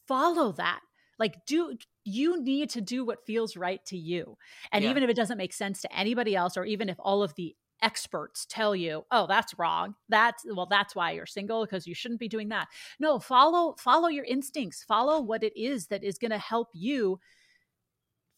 Follow 0.07 0.53
that. 0.53 0.79
Like 1.21 1.45
do 1.45 1.77
you 2.03 2.41
need 2.43 2.69
to 2.71 2.81
do 2.81 3.05
what 3.05 3.25
feels 3.27 3.55
right 3.55 3.85
to 3.85 3.97
you. 3.97 4.37
And 4.73 4.83
Yeah. 4.83 4.89
even 4.91 5.03
if 5.03 5.09
it 5.09 5.15
doesn't 5.15 5.37
make 5.37 5.53
sense 5.53 5.81
to 5.81 5.95
anybody 5.95 6.35
else, 6.35 6.57
or 6.57 6.65
even 6.65 6.89
if 6.89 6.97
all 6.99 7.21
of 7.23 7.35
the 7.35 7.55
experts 7.83 8.45
tell 8.47 8.75
you, 8.75 9.05
oh, 9.11 9.27
that's 9.27 9.57
wrong. 9.59 9.95
That's 10.09 10.43
well, 10.55 10.67
that's 10.67 10.95
why 10.95 11.11
you're 11.11 11.27
single, 11.27 11.63
because 11.65 11.87
you 11.87 11.95
shouldn't 11.95 12.19
be 12.19 12.27
doing 12.27 12.49
that. 12.49 12.67
No, 12.99 13.19
follow, 13.19 13.75
follow 13.79 14.07
your 14.09 14.25
instincts, 14.25 14.83
follow 14.83 15.21
what 15.21 15.43
it 15.43 15.53
is 15.55 15.87
that 15.87 16.03
is 16.03 16.17
gonna 16.17 16.37
help 16.39 16.69
you 16.73 17.19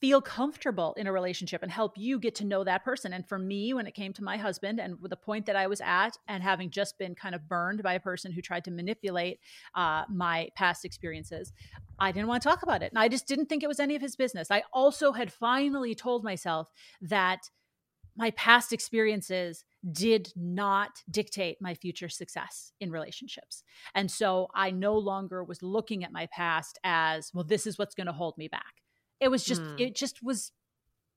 feel 0.04 0.22
comfortable 0.22 0.94
in 0.98 1.08
a 1.08 1.14
relationship 1.14 1.64
and 1.64 1.72
help 1.72 1.98
you 1.98 2.20
get 2.20 2.36
to 2.36 2.44
know 2.44 2.62
that 2.62 2.84
person. 2.84 3.14
And 3.14 3.26
for 3.26 3.40
me, 3.40 3.74
when 3.74 3.88
it 3.88 3.94
came 3.94 4.12
to 4.12 4.22
my 4.22 4.36
husband 4.36 4.78
and 4.82 4.98
the 5.02 5.16
point 5.16 5.46
that 5.46 5.56
I 5.56 5.68
was 5.68 5.80
at, 5.80 6.18
and 6.28 6.44
having 6.44 6.70
just 6.70 7.00
been 7.00 7.16
kind 7.16 7.34
of 7.34 7.48
burned 7.48 7.82
by 7.82 7.94
a 7.94 8.02
person 8.02 8.34
who 8.34 8.42
tried 8.42 8.66
to 8.66 8.72
manipulate 8.72 9.40
uh, 9.76 10.04
my 10.10 10.50
past 10.58 10.84
experiences, 10.84 11.54
I 12.00 12.12
didn't 12.12 12.28
want 12.28 12.44
to 12.44 12.50
talk 12.50 12.64
about 12.64 12.84
it. 12.84 12.92
And 12.92 13.00
I 13.00 13.08
just 13.08 13.28
didn't 13.28 13.46
think 13.46 13.64
it 13.64 13.68
was 13.68 13.80
any 13.80 13.96
of 13.96 14.02
his 14.02 14.18
business. 14.18 14.52
I 14.52 14.64
also 14.74 15.14
had 15.14 15.32
finally 15.32 15.96
told 15.96 16.26
myself 16.26 16.70
that 17.02 17.50
my 18.18 18.32
past 18.32 18.74
experiences 18.74 19.64
did 19.90 20.34
not 20.36 21.02
dictate 21.10 21.62
my 21.62 21.76
future 21.76 22.10
success 22.10 22.74
in 22.82 22.92
relationships. 22.92 23.64
And 23.96 24.12
so 24.12 24.50
I 24.54 24.70
no 24.70 24.98
longer 24.98 25.46
was 25.46 25.64
looking 25.64 26.04
at 26.04 26.12
my 26.12 26.26
past 26.26 26.78
as, 26.84 27.32
well, 27.34 27.46
this 27.46 27.66
is 27.66 27.78
what's 27.78 27.96
going 27.96 28.08
to 28.08 28.14
hold 28.14 28.38
me 28.38 28.50
back. 28.50 28.83
It 29.24 29.32
was 29.32 29.44
just, 29.44 29.62
Hmm. 29.62 29.76
it 29.78 29.96
just 29.96 30.22
was 30.22 30.52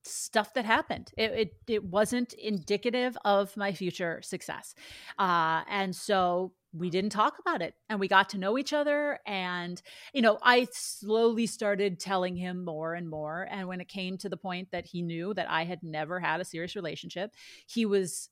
stuff 0.05 0.55
that 0.55 0.65
happened. 0.65 1.11
It, 1.17 1.31
it, 1.33 1.55
it 1.67 1.85
wasn't 1.85 2.33
indicative 2.35 3.19
of 3.25 3.57
my 3.57 3.73
future 3.73 4.21
success. 4.23 4.75
Uh, 5.19 5.63
and 5.69 5.95
so 5.95 6.53
we 6.73 6.91
didn't 6.91 7.11
talk 7.11 7.39
about 7.41 7.63
it 7.63 7.75
and 7.89 7.99
we 7.99 8.07
got 8.07 8.29
to 8.29 8.39
know 8.39 8.57
each 8.59 8.73
other. 8.73 9.19
And, 9.27 9.83
you 10.13 10.23
know, 10.23 10.39
I 10.43 10.69
slowly 10.73 11.47
started 11.47 11.99
telling 11.99 12.37
him 12.37 12.65
more 12.65 12.95
and 12.95 13.09
more. 13.09 13.49
And 13.51 13.67
when 13.67 13.81
it 13.81 13.89
came 13.89 14.17
to 14.19 14.29
the 14.29 14.37
point 14.37 14.71
that 14.71 14.87
he 14.87 15.03
knew 15.03 15.35
that 15.35 15.51
I 15.51 15.65
had 15.65 15.83
never 15.83 16.21
had 16.21 16.41
a 16.41 16.45
serious 16.45 16.77
relationship, 16.77 17.33
he 17.67 17.87
was, 17.87 18.29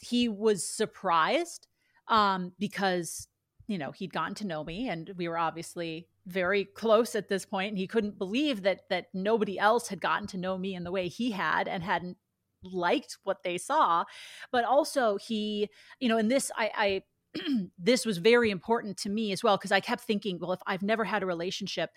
he 0.00 0.28
was 0.28 0.68
surprised 0.68 1.68
um, 2.08 2.52
because, 2.58 3.28
you 3.66 3.78
know, 3.78 3.92
he'd 3.92 4.12
gotten 4.12 4.34
to 4.36 4.46
know 4.46 4.62
me 4.62 4.88
and 4.88 5.12
we 5.16 5.28
were 5.28 5.38
obviously 5.38 6.08
very 6.26 6.64
close 6.64 7.14
at 7.14 7.28
this 7.28 7.46
point 7.46 7.68
and 7.70 7.78
he 7.78 7.86
couldn't 7.86 8.18
believe 8.18 8.62
that 8.62 8.80
that 8.90 9.06
nobody 9.14 9.58
else 9.58 9.88
had 9.88 10.00
gotten 10.00 10.26
to 10.26 10.36
know 10.36 10.58
me 10.58 10.74
in 10.74 10.84
the 10.84 10.90
way 10.90 11.08
he 11.08 11.30
had 11.30 11.68
and 11.68 11.82
hadn't 11.84 12.16
liked 12.62 13.18
what 13.22 13.42
they 13.44 13.58
saw. 13.58 14.04
But 14.50 14.64
also 14.64 15.16
he 15.18 15.68
you 16.00 16.08
know 16.08 16.18
and 16.18 16.30
this 16.30 16.50
i 16.56 17.02
i 17.34 17.40
this 17.78 18.06
was 18.06 18.18
very 18.18 18.50
important 18.50 18.96
to 18.96 19.10
me 19.10 19.30
as 19.30 19.44
well 19.44 19.56
because 19.56 19.72
i 19.72 19.80
kept 19.80 20.02
thinking 20.02 20.38
well 20.40 20.52
if 20.52 20.60
i've 20.66 20.82
never 20.82 21.04
had 21.04 21.22
a 21.22 21.26
relationship 21.26 21.90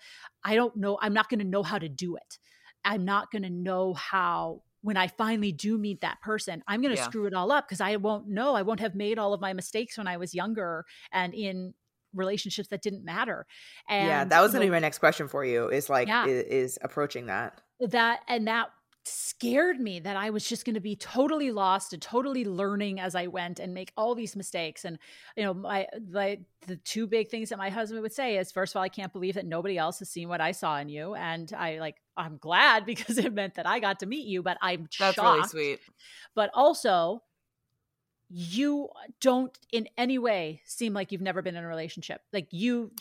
i 0.44 0.54
don't 0.54 0.76
know 0.76 0.98
i'm 1.00 1.14
not 1.14 1.28
going 1.30 1.38
to 1.38 1.46
know 1.46 1.62
how 1.62 1.78
to 1.78 1.88
do 1.88 2.16
it. 2.16 2.38
I'm 2.84 3.04
not 3.04 3.30
going 3.30 3.42
to 3.42 3.50
know 3.50 3.94
how 3.94 4.62
when 4.82 4.96
i 4.96 5.06
finally 5.08 5.52
do 5.52 5.78
meet 5.78 6.00
that 6.02 6.20
person 6.20 6.62
i'm 6.68 6.80
going 6.82 6.94
to 6.94 7.00
Yeah. 7.00 7.04
screw 7.04 7.26
it 7.26 7.34
all 7.34 7.50
up 7.52 7.66
because 7.66 7.80
i 7.80 7.96
won't 7.96 8.28
know. 8.28 8.54
I 8.54 8.62
won't 8.62 8.80
have 8.80 8.94
made 8.94 9.18
all 9.18 9.32
of 9.34 9.40
my 9.40 9.52
mistakes 9.52 9.98
when 9.98 10.06
i 10.06 10.16
was 10.16 10.34
younger 10.34 10.84
and 11.12 11.34
in 11.34 11.74
relationships 12.14 12.68
that 12.68 12.82
didn't 12.82 13.04
matter 13.04 13.46
and 13.88 14.06
yeah, 14.08 14.24
that 14.24 14.40
was 14.40 14.52
gonna 14.52 14.64
be 14.64 14.70
my 14.70 14.78
next 14.78 14.98
question 14.98 15.28
for 15.28 15.44
you. 15.44 15.68
Is 15.68 15.88
like 15.88 16.08
Yeah. 16.08 16.24
i- 16.24 16.28
is, 16.28 16.78
approaching 16.82 17.26
that. 17.26 17.60
that 17.80 18.20
and 18.28 18.46
that 18.48 18.70
scared 19.06 19.80
me 19.80 19.98
that 19.98 20.14
I 20.16 20.28
was 20.28 20.46
just 20.46 20.66
going 20.66 20.74
to 20.74 20.80
be 20.80 20.94
totally 20.94 21.50
lost 21.50 21.94
and 21.94 22.02
totally 22.02 22.44
learning 22.44 23.00
as 23.00 23.14
I 23.14 23.28
went 23.28 23.58
and 23.58 23.72
make 23.72 23.92
all 23.96 24.14
these 24.14 24.36
mistakes. 24.36 24.84
And 24.84 24.98
you 25.36 25.42
know, 25.44 25.54
my 25.54 25.86
the 25.94 26.44
the 26.66 26.76
two 26.76 27.06
big 27.06 27.28
things 27.30 27.48
that 27.48 27.56
my 27.58 27.70
husband 27.70 28.02
would 28.02 28.12
say 28.12 28.36
is 28.36 28.52
first 28.52 28.72
of 28.74 28.76
all, 28.76 28.82
I 28.82 28.90
can't 28.90 29.12
believe 29.12 29.34
that 29.36 29.46
nobody 29.46 29.78
else 29.78 30.00
has 30.00 30.10
seen 30.10 30.28
what 30.28 30.42
I 30.42 30.52
saw 30.52 30.76
in 30.78 30.90
you, 30.90 31.14
and 31.14 31.50
I 31.56 31.78
like 31.78 31.96
I'm 32.16 32.36
glad 32.36 32.84
because 32.92 33.16
it 33.16 33.32
meant 33.32 33.54
that 33.54 33.66
I 33.66 33.80
got 33.80 34.00
to 34.00 34.06
meet 34.06 34.26
you, 34.26 34.42
but 34.42 34.58
I'm 34.60 34.82
That's 34.98 35.14
shocked. 35.16 35.18
really 35.18 35.48
sweet. 35.48 35.80
But 36.34 36.50
also, 36.52 37.22
you 38.30 38.88
don't 39.20 39.56
in 39.72 39.88
any 39.98 40.18
way 40.18 40.62
seem 40.64 40.94
like 40.94 41.12
you've 41.12 41.20
never 41.20 41.42
been 41.42 41.56
in 41.56 41.64
a 41.64 41.68
relationship. 41.68 42.20
Like 42.32 42.48
you 42.50 42.92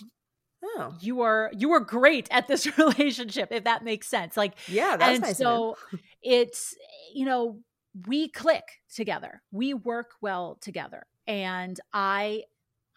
Oh, 0.62 0.94
you 1.00 1.22
are 1.22 1.52
you 1.56 1.72
are 1.72 1.80
great 1.80 2.28
at 2.32 2.48
this 2.48 2.68
relationship 2.78 3.48
if 3.52 3.64
that 3.64 3.86
makes 3.86 4.08
sense. 4.08 4.36
Like 4.36 4.56
yeah, 4.68 4.98
that's 4.98 5.14
and 5.14 5.22
nice. 5.22 5.38
so 5.38 5.78
it's 6.22 6.76
you 7.14 7.26
know 7.26 7.60
we 8.08 8.30
click 8.30 8.64
together 8.94 9.42
we 9.52 9.74
work 9.74 10.12
well 10.22 10.58
together 10.62 11.06
and 11.28 11.80
i 11.94 12.44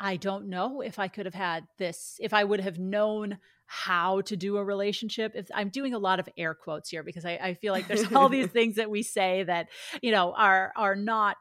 i 0.01 0.17
don't 0.17 0.49
know 0.49 0.81
if 0.81 0.99
i 0.99 1.09
could 1.09 1.27
have 1.27 1.35
had 1.35 1.67
this 1.79 2.17
if 2.21 2.33
i 2.35 2.45
would 2.45 2.61
have 2.61 2.79
known 2.79 3.39
how 3.67 4.21
to 4.23 4.37
do 4.37 4.59
a 4.59 4.65
relationship 4.65 5.33
if 5.35 5.47
i'm 5.55 5.71
doing 5.71 5.95
a 5.95 5.99
lot 5.99 6.21
of 6.21 6.29
air 6.37 6.55
quotes 6.55 6.91
here 6.91 7.03
because 7.03 7.25
i, 7.25 7.33
I 7.43 7.55
feel 7.55 7.73
like 7.73 7.89
there's 7.89 8.13
all 8.13 8.29
these 8.29 8.47
things 8.53 8.77
that 8.77 8.91
we 8.91 9.03
say 9.03 9.45
that 9.45 9.69
you 10.03 10.13
know 10.13 10.35
are 10.37 10.73
are 10.77 10.95
not 10.95 11.37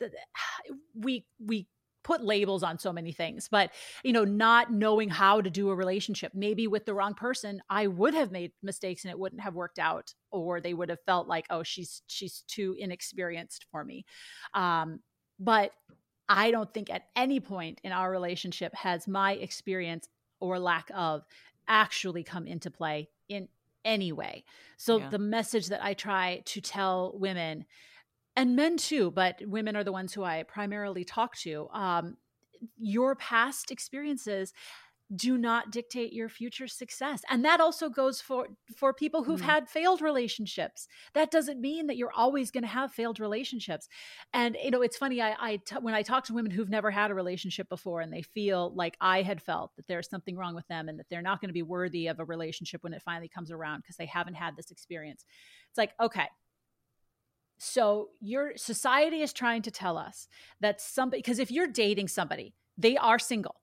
we 0.94 1.26
we 1.38 1.66
put 2.02 2.24
labels 2.24 2.62
on 2.62 2.78
so 2.78 2.92
many 2.94 3.12
things 3.12 3.46
but 3.50 3.70
you 4.02 4.12
know 4.12 4.24
not 4.24 4.72
knowing 4.72 5.10
how 5.10 5.38
to 5.40 5.50
do 5.50 5.68
a 5.68 5.74
relationship. 5.74 6.32
Maybe 6.34 6.66
with 6.66 6.86
the 6.86 6.94
wrong 6.94 7.14
person 7.14 7.60
i 7.68 7.86
would 7.86 8.14
have 8.14 8.32
made 8.32 8.52
mistakes 8.62 9.04
and 9.04 9.10
it 9.10 9.18
wouldn't 9.18 9.42
have 9.42 9.54
worked 9.54 9.78
out 9.78 10.14
or 10.30 10.60
they 10.60 10.72
would 10.74 10.88
have 10.88 11.02
felt 11.04 11.28
like 11.28 11.46
oh 11.50 11.62
she's 11.62 12.02
she's 12.06 12.42
too 12.48 12.74
inexperienced 12.78 13.66
for 13.70 13.84
me. 13.84 14.04
Um 14.54 15.00
but 15.38 15.72
i 16.28 16.50
don't 16.50 16.72
think 16.72 16.90
at 16.90 17.02
any 17.16 17.40
point 17.40 17.80
in 17.84 17.92
our 17.92 18.10
relationship 18.10 18.74
has 18.74 19.06
my 19.06 19.32
experience 19.32 20.08
or 20.40 20.58
lack 20.58 20.90
of 20.94 21.22
actually 21.68 22.24
come 22.24 22.46
into 22.46 22.70
play 22.70 23.08
in 23.28 23.46
any 23.84 24.12
way. 24.12 24.44
So 24.76 24.98
Yeah. 24.98 25.08
the 25.10 25.18
message 25.18 25.68
that 25.68 25.84
i 25.84 25.92
try 25.94 26.42
to 26.46 26.60
tell 26.62 27.12
women 27.14 27.66
and 28.36 28.56
men 28.56 28.76
too 28.76 29.10
but 29.10 29.40
women 29.46 29.76
are 29.76 29.84
the 29.84 29.92
ones 29.92 30.12
who 30.14 30.24
i 30.24 30.42
primarily 30.44 31.04
talk 31.04 31.36
to. 31.36 31.68
Um, 31.70 32.16
your 32.78 33.16
past 33.16 33.70
experiences 33.70 34.52
do 35.16 35.38
not 35.38 35.72
dictate 35.72 36.12
your 36.12 36.28
future 36.28 36.68
success. 36.68 37.22
And 37.30 37.44
that 37.44 37.60
also 37.60 37.88
goes 37.90 38.20
for 38.20 38.48
for 38.76 38.94
people 38.94 39.24
who've 39.24 39.40
Mhm. 39.40 39.42
had 39.42 39.68
failed 39.68 40.00
relationships. 40.02 40.88
That 41.14 41.32
doesn't 41.32 41.60
mean 41.60 41.88
that 41.88 41.96
you're 41.96 42.12
always 42.12 42.50
going 42.52 42.62
to 42.62 42.68
have 42.68 42.92
failed 42.92 43.20
relationships. 43.20 43.88
And 44.32 44.56
you 44.62 44.70
know 44.70 44.82
it's 44.82 44.96
funny 44.96 45.20
i, 45.20 45.36
I 45.52 45.56
t- 45.58 45.76
when 45.80 45.94
i 45.94 46.02
talk 46.02 46.24
to 46.26 46.34
women 46.34 46.52
who've 46.52 46.68
never 46.70 46.90
had 46.90 47.10
a 47.10 47.14
relationship 47.14 47.68
before 47.68 48.00
and 48.00 48.12
they 48.12 48.22
feel 48.22 48.74
like 48.74 48.96
i 49.00 49.22
had 49.22 49.42
felt 49.42 49.74
that 49.76 49.86
there's 49.88 50.08
something 50.08 50.36
wrong 50.36 50.54
with 50.54 50.66
them 50.68 50.88
and 50.88 50.98
that 50.98 51.08
they're 51.10 51.22
not 51.22 51.40
going 51.40 51.48
to 51.48 51.54
be 51.54 51.62
worthy 51.62 52.06
of 52.08 52.20
a 52.20 52.24
relationship 52.24 52.82
when 52.84 52.94
it 52.94 53.02
finally 53.02 53.28
comes 53.28 53.50
around 53.50 53.80
because 53.82 53.96
they 53.96 54.06
haven't 54.06 54.34
had 54.34 54.56
this 54.56 54.70
experience 54.70 55.24
it's 55.68 55.78
like 55.78 55.94
okay 56.00 56.28
so 57.62 58.08
your 58.20 58.52
society 58.56 59.20
is 59.20 59.32
trying 59.34 59.60
to 59.62 59.70
tell 59.70 59.98
us 59.98 60.26
that 60.60 60.80
somebody 60.80 61.20
because 61.20 61.38
if 61.38 61.50
you're 61.50 61.66
dating 61.66 62.08
somebody 62.08 62.54
they 62.78 62.96
are 62.96 63.18
single 63.18 63.56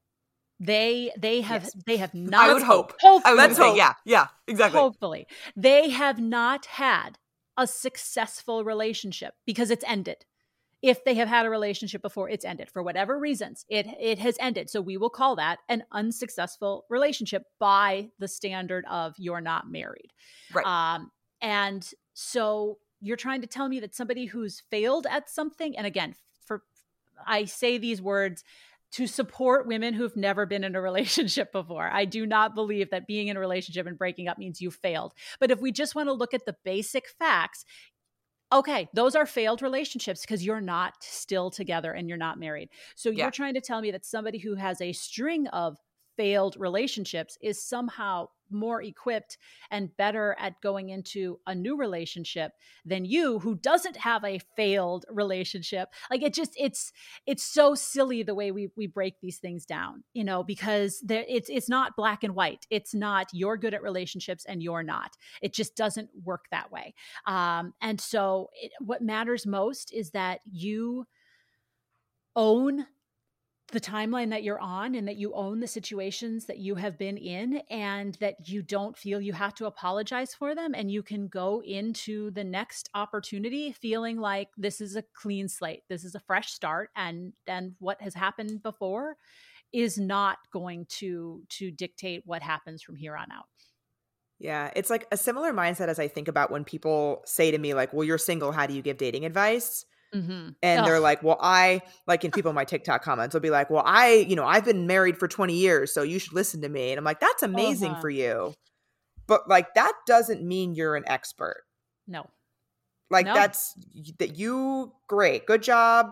they 0.59 1.11
they 1.17 1.41
have 1.41 1.63
Yes. 1.63 1.75
they 1.85 1.97
have 1.97 2.13
not 2.13 2.49
I 2.49 2.53
would 2.53 2.63
hope. 2.63 2.93
hopefully, 2.99 3.33
I 3.33 3.35
Let's 3.35 3.57
say, 3.57 3.63
hope. 3.67 3.77
yeah, 3.77 3.93
yeah, 4.05 4.27
exactly. 4.47 4.79
hopefully 4.79 5.27
they 5.55 5.89
have 5.89 6.19
not 6.19 6.65
had 6.65 7.17
a 7.57 7.65
successful 7.67 8.63
relationship 8.63 9.33
because 9.45 9.71
it's 9.71 9.83
ended 9.87 10.25
if 10.83 11.03
they 11.03 11.15
have 11.15 11.27
had 11.27 11.45
a 11.47 11.49
relationship 11.49 12.03
before 12.03 12.29
it's 12.29 12.45
ended 12.45 12.69
for 12.69 12.83
whatever 12.83 13.17
reasons 13.19 13.65
it 13.67 13.87
it 13.99 14.19
has 14.19 14.35
ended 14.39 14.69
so 14.69 14.79
we 14.79 14.95
will 14.97 15.09
call 15.09 15.35
that 15.35 15.57
an 15.69 15.83
unsuccessful 15.91 16.85
relationship 16.89 17.43
by 17.59 18.09
the 18.19 18.27
standard 18.27 18.85
of 18.89 19.15
you're 19.17 19.41
not 19.41 19.71
married 19.71 20.11
Right. 20.53 20.65
um 20.65 21.09
and 21.41 21.87
so 22.13 22.77
you're 23.01 23.17
trying 23.17 23.41
to 23.41 23.47
tell 23.47 23.69
me 23.69 23.79
that 23.79 23.95
somebody 23.95 24.25
who's 24.25 24.61
failed 24.71 25.07
at 25.09 25.29
something 25.29 25.77
and 25.77 25.85
again 25.85 26.15
for 26.45 26.63
I 27.25 27.45
say 27.45 27.77
these 27.77 28.01
words 28.01 28.43
to 28.91 29.07
support 29.07 29.67
women 29.67 29.93
who've 29.93 30.15
never 30.15 30.45
been 30.45 30.63
in 30.63 30.75
a 30.75 30.81
relationship 30.89 31.51
before. 31.51 31.89
I 31.91 32.05
do 32.05 32.25
not 32.25 32.55
believe 32.55 32.89
that 32.91 33.07
being 33.07 33.27
in 33.27 33.37
a 33.37 33.39
relationship 33.39 33.85
and 33.85 33.97
breaking 33.97 34.27
up 34.27 34.37
means 34.37 34.61
you 34.61 34.71
failed. 34.71 35.13
But 35.39 35.51
if 35.51 35.59
we 35.59 35.71
just 35.71 35.95
want 35.95 36.07
to 36.07 36.13
look 36.13 36.33
at 36.33 36.45
the 36.45 36.55
basic 36.63 37.07
facts, 37.09 37.65
okay, 38.51 38.87
those 38.93 39.15
are 39.15 39.25
failed 39.25 39.61
relationships 39.61 40.21
because 40.21 40.45
you're 40.45 40.61
not 40.61 40.93
still 41.01 41.51
together 41.51 41.91
and 41.91 42.07
you're 42.07 42.17
not 42.17 42.39
married. 42.39 42.69
So 42.95 43.09
you're 43.09 43.31
trying 43.31 43.55
to 43.55 43.61
tell 43.61 43.81
me 43.81 43.91
that 43.91 44.05
somebody 44.05 44.37
who 44.37 44.55
has 44.55 44.79
a 44.79 44.93
string 44.93 45.47
of 45.47 45.77
failed 46.18 46.55
relationships 46.57 47.38
is 47.41 47.63
somehow 47.63 48.28
more 48.49 48.82
equipped 48.82 49.38
and 49.72 49.95
better 49.97 50.36
at 50.39 50.59
going 50.61 50.89
into 50.89 51.39
a 51.47 51.55
new 51.55 51.78
relationship 51.78 52.51
than 52.86 53.05
you 53.05 53.39
who 53.39 53.55
doesn't 53.55 53.97
have 53.97 54.24
a 54.24 54.39
failed 54.55 55.05
relationship. 55.09 55.89
Like 56.09 56.24
it 56.24 56.34
just 56.34 56.53
it's 56.57 56.91
it's 57.26 57.43
so 57.43 57.76
silly 57.76 58.24
the 58.24 58.36
way 58.36 58.51
we 58.51 58.70
we 58.76 58.88
break 58.88 59.15
these 59.22 59.38
things 59.38 59.65
down 59.65 60.03
you 60.13 60.24
know 60.24 60.43
because 60.43 60.99
there 61.01 61.26
it's 61.28 61.49
it's 61.49 61.70
not 61.70 61.95
black 61.95 62.24
and 62.24 62.36
white. 62.36 62.65
It's 62.70 62.93
not 62.93 63.28
you're 63.34 63.57
good 63.57 63.74
at 63.74 63.84
relationships 63.84 64.45
and 64.45 64.63
you're 64.63 64.84
not. 64.84 65.11
It 65.41 65.53
just 65.53 65.76
doesn't 65.76 66.09
work 66.24 66.45
that 66.51 66.72
way. 66.72 66.93
Um 67.26 67.74
and 67.82 67.99
so 67.99 68.49
it, 68.61 68.72
what 68.80 69.01
matters 69.01 69.45
most 69.45 69.93
is 69.93 70.11
that 70.11 70.39
you 70.49 71.05
own 72.36 72.86
the 73.72 73.82
timeline 73.82 74.30
that 74.30 74.43
you're 74.43 74.59
on 74.59 74.95
and 74.95 75.07
that 75.07 75.18
you 75.18 75.34
own 75.34 75.59
the 75.59 75.68
situations 75.68 76.45
that 76.45 76.57
you 76.57 76.76
have 76.76 76.97
been 76.97 77.18
in 77.18 77.61
and 77.70 78.15
that 78.22 78.47
you 78.47 78.61
don't 78.61 78.97
feel 78.97 79.20
you 79.20 79.34
have 79.34 79.53
to 79.55 79.65
apologize 79.65 80.34
for 80.34 80.55
them 80.55 80.74
and 80.74 80.89
you 80.89 81.03
can 81.03 81.28
go 81.28 81.61
into 81.63 82.32
the 82.32 82.43
next 82.43 82.89
opportunity 82.93 83.74
feeling 83.74 84.18
like 84.18 84.49
this 84.57 84.80
is 84.80 84.95
a 84.95 85.03
clean 85.13 85.49
slate 85.49 85.84
this 85.89 86.05
is 86.05 86.15
a 86.15 86.20
fresh 86.22 86.53
start 86.53 86.89
and 86.95 87.34
and 87.45 87.74
what 87.80 88.01
has 88.01 88.13
happened 88.13 88.63
before 88.63 89.18
is 89.74 89.97
not 89.97 90.38
going 90.53 90.86
to 90.88 91.43
to 91.49 91.70
dictate 91.70 92.22
what 92.26 92.41
happens 92.41 92.82
from 92.82 92.95
here 92.95 93.18
on 93.18 93.30
out 93.34 93.47
yeah, 94.39 94.70
it's 94.76 94.91
like 94.91 95.07
a 95.11 95.18
similar 95.18 95.51
mindset 95.51 95.88
as 95.88 95.97
I 95.97 96.07
think 96.07 96.28
about 96.28 96.51
when 96.51 96.63
people 96.63 97.24
say 97.26 97.49
to 97.49 97.57
me, 97.57 97.74
like, 97.74 97.91
well, 97.91 98.03
you're 98.03 98.20
single, 98.20 98.51
how 98.51 98.68
do 98.68 98.76
you 98.76 98.84
give 98.84 98.97
dating 98.97 99.26
advice? 99.26 99.84
Mm-hmm. 100.14 100.49
and 100.62 100.86
they're 100.86 100.99
like, 100.99 101.24
"Well, 101.24 101.38
I 101.41 101.82
like." 102.08 102.24
In 102.26 102.32
people 102.32 102.49
in 102.49 102.55
my 102.55 102.66
TikTok 102.66 103.03
comments 103.03 103.34
will 103.34 103.41
be 103.41 103.49
like, 103.49 103.70
"Well, 103.70 103.84
I, 103.86 104.26
you 104.28 104.36
know, 104.36 104.45
I've 104.45 104.66
been 104.66 104.88
married 104.88 105.18
for 105.18 105.28
twenty 105.28 105.55
years, 105.55 105.93
so 105.93 106.01
you 106.03 106.20
should 106.20 106.34
listen 106.34 106.62
to 106.62 106.70
me." 106.70 106.91
And 106.91 106.97
I'm 106.99 107.05
like, 107.05 107.20
"That's 107.20 107.43
amazing 107.43 107.91
Uh-huh. 107.91 108.01
for 108.01 108.10
you," 108.10 108.53
but 109.28 109.47
like 109.49 109.74
that 109.76 109.93
doesn't 110.05 110.43
mean 110.43 110.76
you're 110.76 110.95
an 110.95 111.03
expert. 111.08 111.64
no 112.08 112.26
Like 113.10 113.26
No. 113.26 113.34
that's 113.34 113.74
that 114.20 114.38
you 114.38 114.93
great, 115.08 115.45
good 115.45 115.64
job. 115.64 116.12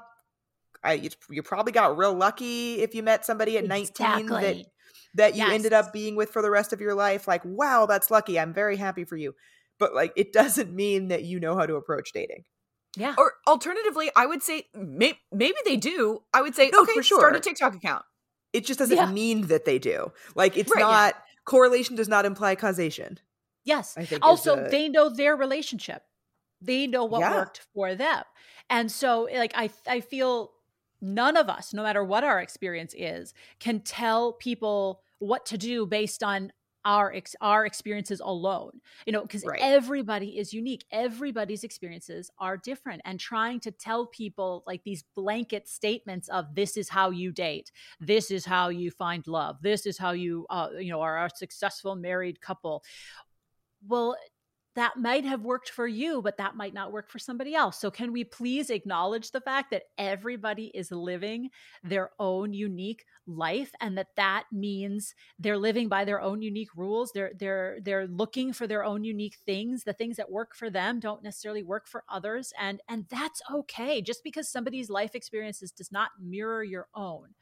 I 0.84 0.93
you, 0.93 1.10
you 1.30 1.41
probably 1.43 1.72
got 1.72 1.98
real 1.98 2.14
lucky 2.14 2.82
if 2.82 2.93
you 2.93 3.02
met 3.04 3.26
somebody 3.26 3.58
at 3.58 3.66
19 3.66 4.28
that 4.28 4.43
Exactly. 4.43 4.66
that 5.16 5.36
you 5.36 5.46
ended 5.50 5.74
up 5.74 5.91
being 5.93 6.16
with 6.16 6.30
for 6.32 6.41
the 6.41 6.52
rest 6.52 6.74
of 6.74 6.82
your 6.82 6.93
life. 6.93 7.28
Like, 7.28 7.41
wow, 7.46 7.86
that's 7.86 8.12
lucky. 8.12 8.39
I'm 8.39 8.54
very 8.54 8.76
happy 8.78 9.04
for 9.06 9.18
you. 9.18 9.34
But 9.80 9.93
like 9.96 10.14
it 10.16 10.32
doesn't 10.39 10.74
mean 10.74 11.08
that 11.10 11.24
you 11.24 11.39
know 11.39 11.58
how 11.58 11.66
to 11.66 11.76
approach 11.76 12.12
dating. 12.14 12.43
Yeah 12.98 13.16
Or 13.18 13.34
alternatively, 13.48 14.10
I 14.16 14.26
would 14.26 14.41
say 14.43 14.68
may- 14.74 15.20
maybe 15.32 15.58
they 15.66 15.78
do. 15.78 16.24
I 16.34 16.41
would 16.41 16.56
say, 16.56 16.70
No, 16.72 16.82
okay, 16.82 16.93
for 16.96 17.04
start 17.04 17.36
a. 17.36 17.39
TikTok 17.39 17.76
account. 17.76 18.04
It 18.54 18.66
just 18.66 18.80
doesn't 18.80 18.96
Yeah. 18.96 19.12
mean 19.12 19.48
that 19.48 19.66
they 19.66 19.80
do. 19.80 20.12
Like 20.36 20.56
it's 20.58 20.72
Right, 20.72 20.80
yeah. 20.80 20.86
not 20.88 21.16
correlation 21.46 21.96
does 21.96 22.08
not 22.08 22.26
imply 22.26 22.56
causation. 22.56 23.20
yes 23.64 23.96
I 23.98 24.06
think 24.06 24.24
also 24.26 24.56
the- 24.56 24.70
they 24.70 24.89
know 24.89 25.10
their 25.10 25.36
relationship 25.36 26.04
they 26.62 26.88
know 26.88 27.04
what 27.06 27.20
Yeah. 27.20 27.36
worked 27.36 27.60
for 27.74 27.93
them 27.96 28.24
and 28.70 28.91
so 28.91 29.28
like 29.34 29.52
i 29.56 29.70
i 29.88 30.00
feel 30.00 30.54
none 31.02 31.36
of 31.38 31.50
us 31.50 31.74
no 31.74 31.84
matter 31.84 32.04
what 32.04 32.24
our 32.24 32.39
experience 32.39 32.93
is 32.98 33.34
can 33.60 33.80
tell 33.82 34.34
people 34.34 35.02
what 35.20 35.46
to 35.48 35.58
do 35.58 35.86
based 35.86 36.24
on 36.24 36.52
our 36.86 37.13
ex- 37.13 37.36
our 37.41 37.65
experiences 37.65 38.21
alone 38.23 38.79
you 39.05 39.11
know 39.11 39.21
because 39.21 39.43
Right. 39.43 39.59
everybody 39.61 40.38
is 40.38 40.53
unique 40.53 40.86
everybody's 40.91 41.63
experiences 41.63 42.29
are 42.39 42.57
different 42.57 43.01
and 43.05 43.19
trying 43.19 43.59
to 43.61 43.71
tell 43.71 44.05
people 44.05 44.63
like 44.67 44.83
these 44.83 45.03
blanket 45.15 45.67
statements 45.67 46.29
of 46.29 46.53
this 46.55 46.77
is 46.77 46.88
how 46.88 47.09
you 47.09 47.31
date 47.31 47.71
this 47.99 48.31
is 48.31 48.45
how 48.45 48.69
you 48.69 48.91
find 48.91 49.25
love 49.27 49.57
this 49.61 49.86
is 49.86 49.97
how 49.97 50.11
you 50.11 50.45
uh, 50.49 50.69
you 50.79 50.91
know 50.91 51.01
are 51.01 51.25
a 51.25 51.29
successful 51.36 51.95
married 51.95 52.39
couple 52.39 52.83
well 53.88 54.15
that 54.76 54.97
might 54.97 55.26
have 55.26 55.41
worked 55.41 55.69
for 55.69 55.88
you 55.88 56.21
but 56.21 56.38
that 56.38 56.55
might 56.55 56.73
not 56.73 56.91
work 56.91 57.09
for 57.09 57.19
somebody 57.19 57.55
else. 57.55 57.80
So 57.80 57.89
can 57.91 58.11
we 58.11 58.23
please 58.23 58.69
acknowledge 58.69 59.32
the 59.32 59.41
fact 59.41 59.71
that 59.71 59.84
everybody 59.97 60.67
is 60.76 60.91
living 60.91 61.49
their 61.84 62.11
own 62.19 62.53
unique 62.53 63.05
life 63.28 63.71
and 63.80 63.97
that 63.97 64.15
that 64.17 64.45
means 64.51 65.13
they're 65.39 65.57
living 65.57 65.88
by 65.89 66.05
their 66.05 66.21
own 66.21 66.41
unique 66.41 66.76
rules? 66.76 67.11
They're 67.13 67.32
they're 67.38 67.80
they're 67.82 68.07
looking 68.07 68.53
for 68.53 68.67
their 68.67 68.84
own 68.84 69.03
unique 69.03 69.38
things. 69.45 69.84
The 69.84 69.93
things 69.93 70.17
that 70.17 70.32
work 70.32 70.55
for 70.55 70.69
them 70.69 70.99
don't 70.99 71.23
necessarily 71.23 71.63
work 71.63 71.88
for 71.88 72.03
others. 72.09 72.53
And 72.59 72.82
and 72.88 73.07
that's 73.09 73.41
okay. 73.51 74.01
Just 74.01 74.23
because 74.23 74.49
somebody's 74.49 74.89
life 74.89 75.15
experiences 75.15 75.71
does 75.71 75.91
not 75.91 76.11
mirror 76.19 76.63
your 76.63 76.88
own 76.93 77.36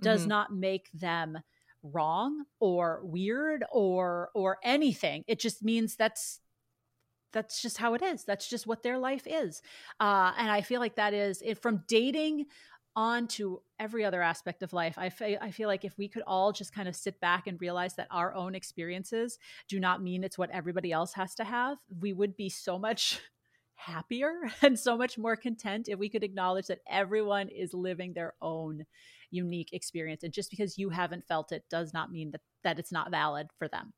does 0.00 0.26
Mhm. 0.26 0.28
not 0.28 0.52
make 0.52 0.90
them 0.92 1.38
wrong 1.82 2.44
or 2.60 3.00
weird 3.04 3.64
or 3.72 4.30
or 4.34 4.58
anything. 4.64 5.24
It 5.28 5.38
just 5.40 5.62
means 5.62 5.96
that's 5.96 6.40
that's 7.32 7.60
just 7.62 7.78
how 7.78 7.94
it 7.94 8.02
is. 8.02 8.24
That's 8.24 8.48
just 8.48 8.66
what 8.66 8.82
their 8.82 8.98
life 8.98 9.26
is. 9.26 9.62
Uh 10.00 10.32
and 10.36 10.50
i 10.50 10.60
feel 10.60 10.80
like 10.80 10.96
that 10.96 11.14
is 11.14 11.42
it 11.44 11.60
from 11.60 11.82
dating 11.88 12.46
on 12.96 13.28
to 13.28 13.60
every 13.78 14.04
other 14.04 14.22
aspect 14.22 14.62
of 14.62 14.72
life 14.72 14.98
I 14.98 15.10
I 15.40 15.50
feel 15.50 15.68
like 15.68 15.84
if 15.84 15.96
we 15.98 16.08
could 16.08 16.24
all 16.26 16.52
just 16.52 16.74
kind 16.74 16.88
of 16.88 16.96
sit 16.96 17.20
back 17.20 17.46
and 17.46 17.60
realize 17.60 17.94
that 17.94 18.08
our 18.10 18.34
own 18.34 18.54
experiences 18.54 19.38
do 19.68 19.78
not 19.78 20.02
mean 20.02 20.24
it's 20.24 20.38
what 20.38 20.50
everybody 20.50 20.90
else 20.92 21.12
has 21.14 21.34
to 21.36 21.44
have 21.44 21.78
we 22.00 22.12
would 22.12 22.36
be 22.36 22.48
so 22.48 22.78
much 22.78 23.20
happier 23.74 24.32
and 24.62 24.78
so 24.78 24.96
much 24.96 25.16
more 25.16 25.36
content 25.36 25.88
if 25.88 25.98
we 25.98 26.08
could 26.08 26.24
acknowledge 26.24 26.66
that 26.66 26.80
everyone 26.90 27.48
is 27.48 27.72
living 27.72 28.12
their 28.12 28.34
own 28.42 28.84
unique 29.30 29.72
experience. 29.72 30.22
And 30.22 30.32
just 30.32 30.50
because 30.50 30.78
you 30.78 30.90
haven't 30.90 31.26
felt 31.26 31.52
it 31.52 31.64
does 31.70 31.92
not 31.92 32.10
mean 32.10 32.32
that 32.32 32.40
that 32.64 32.78
it's 32.78 32.92
not 32.92 33.10
valid 33.10 33.48
for 33.58 33.68
them 33.68 33.92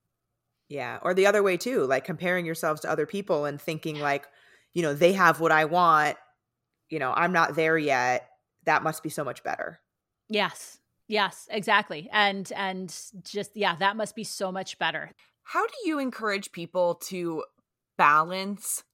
Yeah, 0.71 1.01
or 1.03 1.15
the 1.15 1.27
other 1.27 1.43
way 1.43 1.59
too, 1.59 1.85
like 1.87 2.07
comparing 2.07 2.47
yourselves 2.47 2.81
to 2.83 2.91
other 2.91 3.07
people 3.07 3.45
and 3.45 3.61
thinking 3.61 4.01
like, 4.01 4.27
you 4.73 4.83
know, 4.83 4.95
they 4.95 5.13
have 5.15 5.41
what 5.41 5.53
I 5.53 5.67
want, 5.67 6.17
you 6.91 6.99
know, 6.99 7.13
I'm 7.17 7.33
not 7.33 7.57
there 7.57 7.79
yet. 7.79 8.31
That 8.65 8.83
must 8.83 9.03
be 9.03 9.11
so 9.11 9.25
much 9.25 9.45
better. 9.45 9.81
yes 10.29 10.79
yes 11.09 11.49
exactly 11.51 12.09
and 12.13 12.53
and 12.55 12.95
just 13.25 13.57
yeah 13.57 13.77
that 13.77 13.97
must 13.97 14.15
be 14.15 14.25
so 14.25 14.53
much 14.53 14.79
better 14.79 15.13
How 15.43 15.67
do 15.67 15.75
you 15.85 15.99
encourage 15.99 16.53
people 16.53 16.95
to 17.07 17.45
balance 17.99 18.85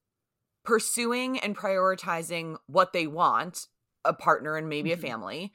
pursuing 0.65 1.39
and 1.39 1.57
prioritizing 1.57 2.57
what 2.67 2.93
they 2.93 3.07
want, 3.07 3.67
a 4.05 4.13
partner 4.13 4.55
and 4.57 4.69
maybe 4.69 4.91
Mhm. 4.91 4.93
a 4.93 4.97
family, 4.97 5.53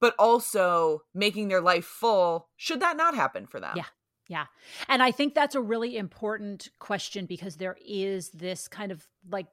but 0.00 0.14
also 0.18 1.02
making 1.14 1.48
their 1.48 1.60
life 1.62 1.86
full 1.86 2.50
should 2.56 2.80
that 2.80 2.96
not 2.96 3.14
happen 3.14 3.46
for 3.46 3.60
them? 3.60 3.76
Yeah. 3.76 3.86
Yeah. 4.28 4.46
And 4.88 5.02
I 5.02 5.10
think 5.10 5.34
that's 5.34 5.54
a 5.54 5.60
really 5.60 5.96
important 5.96 6.70
question 6.78 7.26
because 7.26 7.56
there 7.56 7.76
is 7.84 8.30
this 8.30 8.68
kind 8.68 8.92
of 8.92 9.06
like 9.28 9.46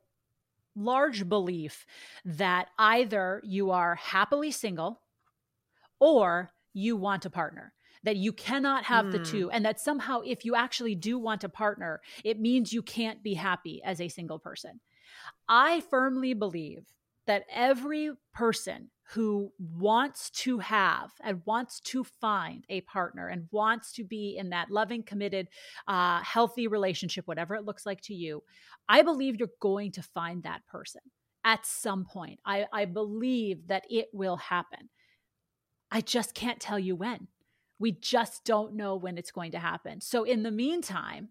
large 0.75 1.27
belief 1.27 1.85
that 2.23 2.69
either 2.77 3.41
you 3.43 3.71
are 3.71 3.95
happily 3.95 4.51
single 4.51 5.01
or 5.99 6.51
you 6.73 6.95
want 6.95 7.25
a 7.25 7.29
partner. 7.29 7.73
That 8.03 8.15
you 8.15 8.31
cannot 8.31 8.85
have 8.85 9.11
the 9.11 9.17
Hmm. 9.17 9.23
two, 9.23 9.51
and 9.51 9.65
that 9.65 9.77
somehow, 9.77 10.21
if 10.21 10.45
you 10.45 10.55
actually 10.55 10.95
do 10.95 11.19
want 11.19 11.43
a 11.43 11.49
partner, 11.49 11.99
it 12.23 12.39
means 12.39 12.71
you 12.71 12.81
can't 12.81 13.21
be 13.21 13.33
happy 13.33 13.81
as 13.83 13.99
a 13.99 14.07
single 14.07 14.39
person. 14.39 14.79
I 15.49 15.81
firmly 15.81 16.33
believe 16.33 16.93
that 17.27 17.43
every 17.51 18.11
person 18.33 18.89
who 19.13 19.51
wants 19.57 20.29
to 20.29 20.59
have 20.59 21.11
and 21.21 21.41
wants 21.45 21.79
to 21.79 22.03
find 22.03 22.63
a 22.69 22.81
partner 22.81 23.27
and 23.27 23.47
wants 23.51 23.91
to 23.93 24.03
be 24.03 24.37
in 24.37 24.51
that 24.51 24.69
loving, 24.69 25.01
committed, 25.01 25.47
uh, 25.87 26.21
healthy 26.21 26.67
relationship, 26.67 27.27
whatever 27.27 27.55
it 27.55 27.65
looks 27.65 27.85
like 27.85 28.01
to 28.01 28.13
you, 28.13 28.43
I 28.87 29.01
believe 29.01 29.37
you're 29.37 29.49
going 29.59 29.93
to 29.93 30.03
find 30.03 30.43
that 30.43 30.65
person 30.67 31.01
at 31.43 31.65
some 31.65 32.05
point. 32.05 32.39
I, 32.45 32.67
I 32.71 32.85
believe 32.85 33.67
that 33.67 33.85
it 33.89 34.09
will 34.13 34.37
happen. 34.37 34.89
I 35.91 36.01
just 36.01 36.35
can't 36.35 36.59
tell 36.59 36.77
you 36.77 36.95
when. 36.95 37.27
We 37.79 37.93
just 37.93 38.45
don't 38.45 38.75
know 38.75 38.95
when 38.95 39.17
it's 39.17 39.31
going 39.31 39.53
to 39.53 39.59
happen. 39.59 40.01
So, 40.01 40.23
in 40.23 40.43
the 40.43 40.51
meantime, 40.51 41.29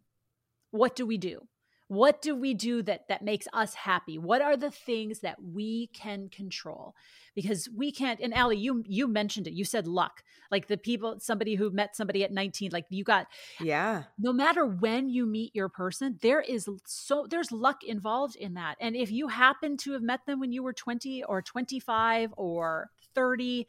what 0.71 0.97
do 0.97 1.07
we 1.07 1.19
do? 1.19 1.47
What 1.89 2.20
do 2.20 2.36
we 2.36 2.52
do 2.52 2.82
that 2.82 3.09
that 3.09 3.23
makes 3.23 3.48
us 3.52 3.74
happy? 3.74 4.19
What 4.19 4.43
are 4.43 4.56
the 4.56 4.70
things 4.70 5.20
that 5.20 5.43
we 5.43 5.89
can 5.89 6.28
control? 6.28 6.94
Because 7.35 7.69
we 7.74 7.90
can't 7.90 8.20
and 8.20 8.35
Allie, 8.35 8.59
you 8.59 8.85
you 8.86 9.09
mentioned 9.09 9.47
it. 9.47 9.55
You 9.55 9.65
said 9.65 9.86
luck. 9.86 10.23
Like 10.51 10.69
the 10.69 10.77
people 10.77 11.19
somebody 11.19 11.55
who 11.55 11.70
met 11.70 11.97
somebody 11.97 12.24
at 12.24 12.32
19 12.32 12.70
like 12.73 12.85
you 12.90 13.05
got 13.05 13.27
yeah. 13.59 14.05
No 14.19 14.32
matter 14.32 14.66
when 14.66 15.09
you 15.09 15.24
meet 15.24 15.55
your 15.55 15.69
person 15.69 16.19
there 16.20 16.43
is 16.43 16.69
so 16.85 17.27
there's 17.28 17.51
luck 17.51 17.82
involved 17.82 18.36
in 18.36 18.55
that. 18.55 18.77
And 18.81 18.94
if 18.94 19.10
you 19.10 19.28
happen 19.28 19.78
to 19.78 19.93
have 19.93 20.02
met 20.02 20.27
them 20.27 20.40
when 20.40 20.52
you 20.52 20.62
were 20.62 20.74
20 20.74 21.24
or 21.24 21.40
25 21.40 22.35
or 22.36 22.90
30 23.15 23.66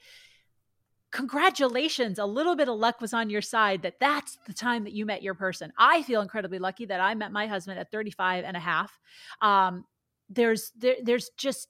congratulations 1.11 2.19
a 2.19 2.26
little 2.26 2.56
bit 2.56 2.69
of 2.69 2.77
luck 2.77 3.02
was 3.02 3.14
on 3.14 3.30
your 3.30 3.41
side 3.41 3.81
that 3.81 3.99
that's 3.99 4.38
the 4.45 4.53
time 4.53 4.84
that 4.84 4.94
you 4.94 5.06
met 5.06 5.23
your 5.23 5.34
person. 5.34 5.73
I 5.77 6.03
feel 6.03 6.22
incredibly 6.22 6.60
lucky 6.60 6.86
that 6.86 7.02
i 7.02 7.14
met 7.15 7.31
my 7.31 7.48
husband 7.48 7.80
at 7.80 7.91
35 7.91 8.44
and 8.44 8.56
a 8.56 8.60
half. 8.60 8.99
Um, 9.41 9.86
there's 10.30 10.72
there, 10.77 10.98
there's 11.02 11.30
just 11.38 11.68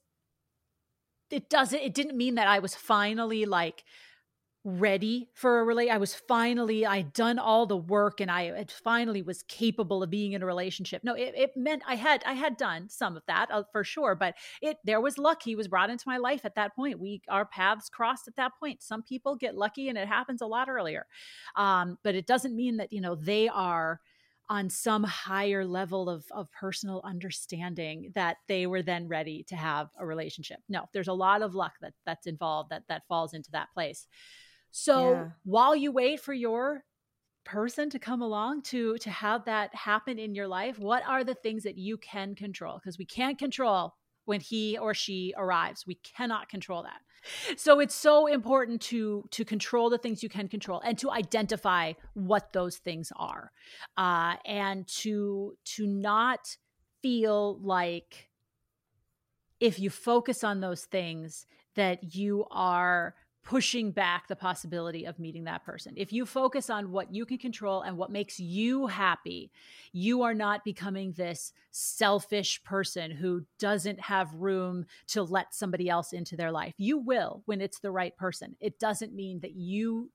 it 1.30 1.48
doesn't 1.48 1.80
it 1.80 1.94
didn't 1.94 2.16
mean 2.16 2.34
that 2.34 2.48
i 2.48 2.58
was 2.58 2.74
finally 2.74 3.46
like 3.46 3.84
ready 4.62 5.30
for 5.32 5.60
a 5.60 5.64
relate 5.64 5.88
i 5.88 5.96
was 5.96 6.14
finally 6.14 6.84
i'd 6.84 7.14
done 7.14 7.38
all 7.38 7.64
the 7.64 7.76
work 7.76 8.20
and 8.20 8.30
i 8.30 8.62
finally 8.84 9.22
was 9.22 9.42
capable 9.44 10.02
of 10.02 10.10
being 10.10 10.32
in 10.32 10.42
a 10.42 10.46
relationship. 10.46 11.02
No 11.02 11.14
it, 11.14 11.32
it 11.34 11.56
meant 11.56 11.82
i 11.86 11.94
had 11.94 12.22
i 12.26 12.34
had 12.34 12.58
done 12.58 12.88
some 12.88 13.16
of 13.16 13.22
that 13.26 13.50
uh, 13.50 13.62
for 13.72 13.84
sure 13.84 14.14
but 14.14 14.34
it 14.60 14.76
there 14.84 15.00
was 15.00 15.18
luck. 15.18 15.42
He 15.42 15.56
was 15.56 15.68
brought 15.68 15.90
into 15.90 16.04
my 16.06 16.16
life 16.16 16.44
at 16.44 16.54
that 16.56 16.74
point. 16.74 17.00
We 17.00 17.22
our 17.28 17.44
paths 17.44 17.88
crossed 17.88 18.28
at 18.28 18.36
that 18.36 18.52
point. 18.58 18.82
Some 18.82 19.02
people 19.02 19.36
get 19.36 19.56
lucky 19.56 19.88
and 19.88 19.98
it 19.98 20.08
happens 20.08 20.42
a 20.42 20.46
lot 20.46 20.68
earlier. 20.68 21.06
Um, 21.56 21.98
but 22.02 22.14
it 22.14 22.26
doesn't 22.26 22.56
mean 22.56 22.76
that 22.78 22.92
you 22.92 23.00
know 23.00 23.14
they 23.14 23.48
are 23.48 24.00
on 24.48 24.68
some 24.68 25.04
higher 25.04 25.64
level 25.64 26.10
of, 26.10 26.24
of 26.32 26.50
personal 26.50 27.00
understanding 27.04 28.10
that 28.16 28.38
they 28.48 28.66
were 28.66 28.82
then 28.82 29.06
ready 29.06 29.44
to 29.44 29.54
have 29.54 29.88
a 29.98 30.06
relationship. 30.06 30.58
No 30.68 30.86
there's 30.92 31.08
a 31.08 31.12
lot 31.12 31.42
of 31.42 31.54
luck 31.54 31.74
that 31.80 31.94
that's 32.04 32.26
involved 32.26 32.70
that 32.70 32.84
that 32.88 33.06
falls 33.08 33.32
into 33.32 33.50
that 33.52 33.68
place 33.74 34.06
so 34.70 35.12
yeah. 35.12 35.28
while 35.44 35.74
you 35.74 35.92
wait 35.92 36.20
for 36.20 36.32
your 36.32 36.84
person 37.44 37.90
to 37.90 37.98
come 37.98 38.22
along 38.22 38.62
to 38.62 38.96
to 38.98 39.10
have 39.10 39.44
that 39.46 39.74
happen 39.74 40.18
in 40.18 40.34
your 40.34 40.48
life, 40.48 40.78
what 40.78 41.02
are 41.06 41.24
the 41.24 41.34
things 41.34 41.62
that 41.64 41.76
you 41.76 41.96
can 41.98 42.34
control? 42.34 42.78
Because 42.78 42.98
we 42.98 43.06
can't 43.06 43.38
control 43.38 43.94
when 44.24 44.40
he 44.40 44.78
or 44.78 44.94
she 44.94 45.34
arrives. 45.36 45.86
We 45.86 45.96
cannot 45.96 46.48
control 46.48 46.82
that. 46.84 47.00
So 47.56 47.80
it's 47.80 47.94
so 47.94 48.26
important 48.26 48.80
to 48.82 49.24
to 49.30 49.44
control 49.44 49.90
the 49.90 49.98
things 49.98 50.22
you 50.22 50.28
can 50.28 50.48
control 50.48 50.80
and 50.84 50.96
to 50.98 51.10
identify 51.10 51.92
what 52.14 52.52
those 52.52 52.78
things 52.78 53.12
are, 53.16 53.52
uh, 53.96 54.36
and 54.46 54.86
to 55.02 55.54
to 55.76 55.86
not 55.86 56.56
feel 57.02 57.58
like 57.60 58.30
if 59.58 59.78
you 59.78 59.90
focus 59.90 60.42
on 60.42 60.60
those 60.60 60.84
things 60.84 61.46
that 61.74 62.14
you 62.14 62.46
are 62.50 63.14
pushing 63.42 63.90
back 63.90 64.28
the 64.28 64.36
possibility 64.36 65.04
of 65.04 65.18
meeting 65.18 65.44
that 65.44 65.64
person. 65.64 65.94
If 65.96 66.12
you 66.12 66.26
focus 66.26 66.68
on 66.68 66.90
what 66.92 67.14
you 67.14 67.24
can 67.24 67.38
control 67.38 67.82
and 67.82 67.96
what 67.96 68.10
makes 68.10 68.38
you 68.38 68.86
happy, 68.86 69.50
you 69.92 70.22
are 70.22 70.34
not 70.34 70.64
becoming 70.64 71.12
this 71.12 71.52
selfish 71.70 72.62
person 72.64 73.10
who 73.10 73.44
doesn't 73.58 74.00
have 74.00 74.34
room 74.34 74.86
to 75.08 75.22
let 75.22 75.54
somebody 75.54 75.88
else 75.88 76.12
into 76.12 76.36
their 76.36 76.52
life. 76.52 76.74
You 76.76 76.98
will 76.98 77.42
when 77.46 77.60
it's 77.60 77.80
the 77.80 77.90
right 77.90 78.16
person. 78.16 78.56
It 78.60 78.78
doesn't 78.78 79.14
mean 79.14 79.40
that 79.40 79.56
you 79.56 80.10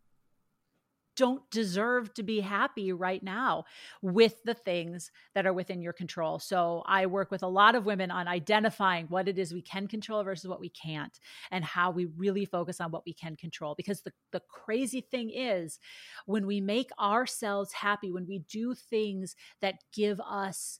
don't 1.16 1.50
deserve 1.52 2.14
to 2.14 2.24
be 2.24 2.40
happy 2.40 2.92
right 2.92 3.24
now 3.24 3.66
with 4.02 4.44
the 4.44 4.54
things 4.54 5.12
that 5.34 5.46
are 5.46 5.54
within 5.54 5.82
your 5.82 5.94
control. 5.94 6.40
So 6.40 6.84
I 6.86 7.06
work 7.06 7.32
with 7.32 7.44
a 7.44 7.48
lot 7.48 7.76
of 7.76 7.86
women 7.86 8.12
on 8.12 8.28
identifying 8.28 9.08
what 9.08 9.28
it 9.28 9.38
is 9.38 9.54
we 9.54 9.62
can 9.62 9.88
control 9.88 10.24
versus 10.24 10.48
what 10.48 10.60
we 10.60 10.70
can't 10.70 11.18
and 11.52 11.64
how 11.64 11.92
we 11.92 12.06
really 12.06 12.46
focus 12.46 12.82
on 12.82 12.92
what 12.92 13.06
we 13.06 13.14
can 13.14 13.36
control. 13.36 13.76
Because 13.76 14.02
the, 14.02 14.12
the 14.32 14.42
crazy 14.50 15.02
thing 15.02 15.32
is 15.34 15.80
when 16.26 16.46
we 16.46 16.62
make 16.62 16.90
ourselves 17.00 17.72
happy, 17.74 18.12
when 18.12 18.28
we 18.28 18.40
do 18.50 18.74
things 18.74 19.36
that 19.62 19.76
give 19.94 20.20
us 20.22 20.80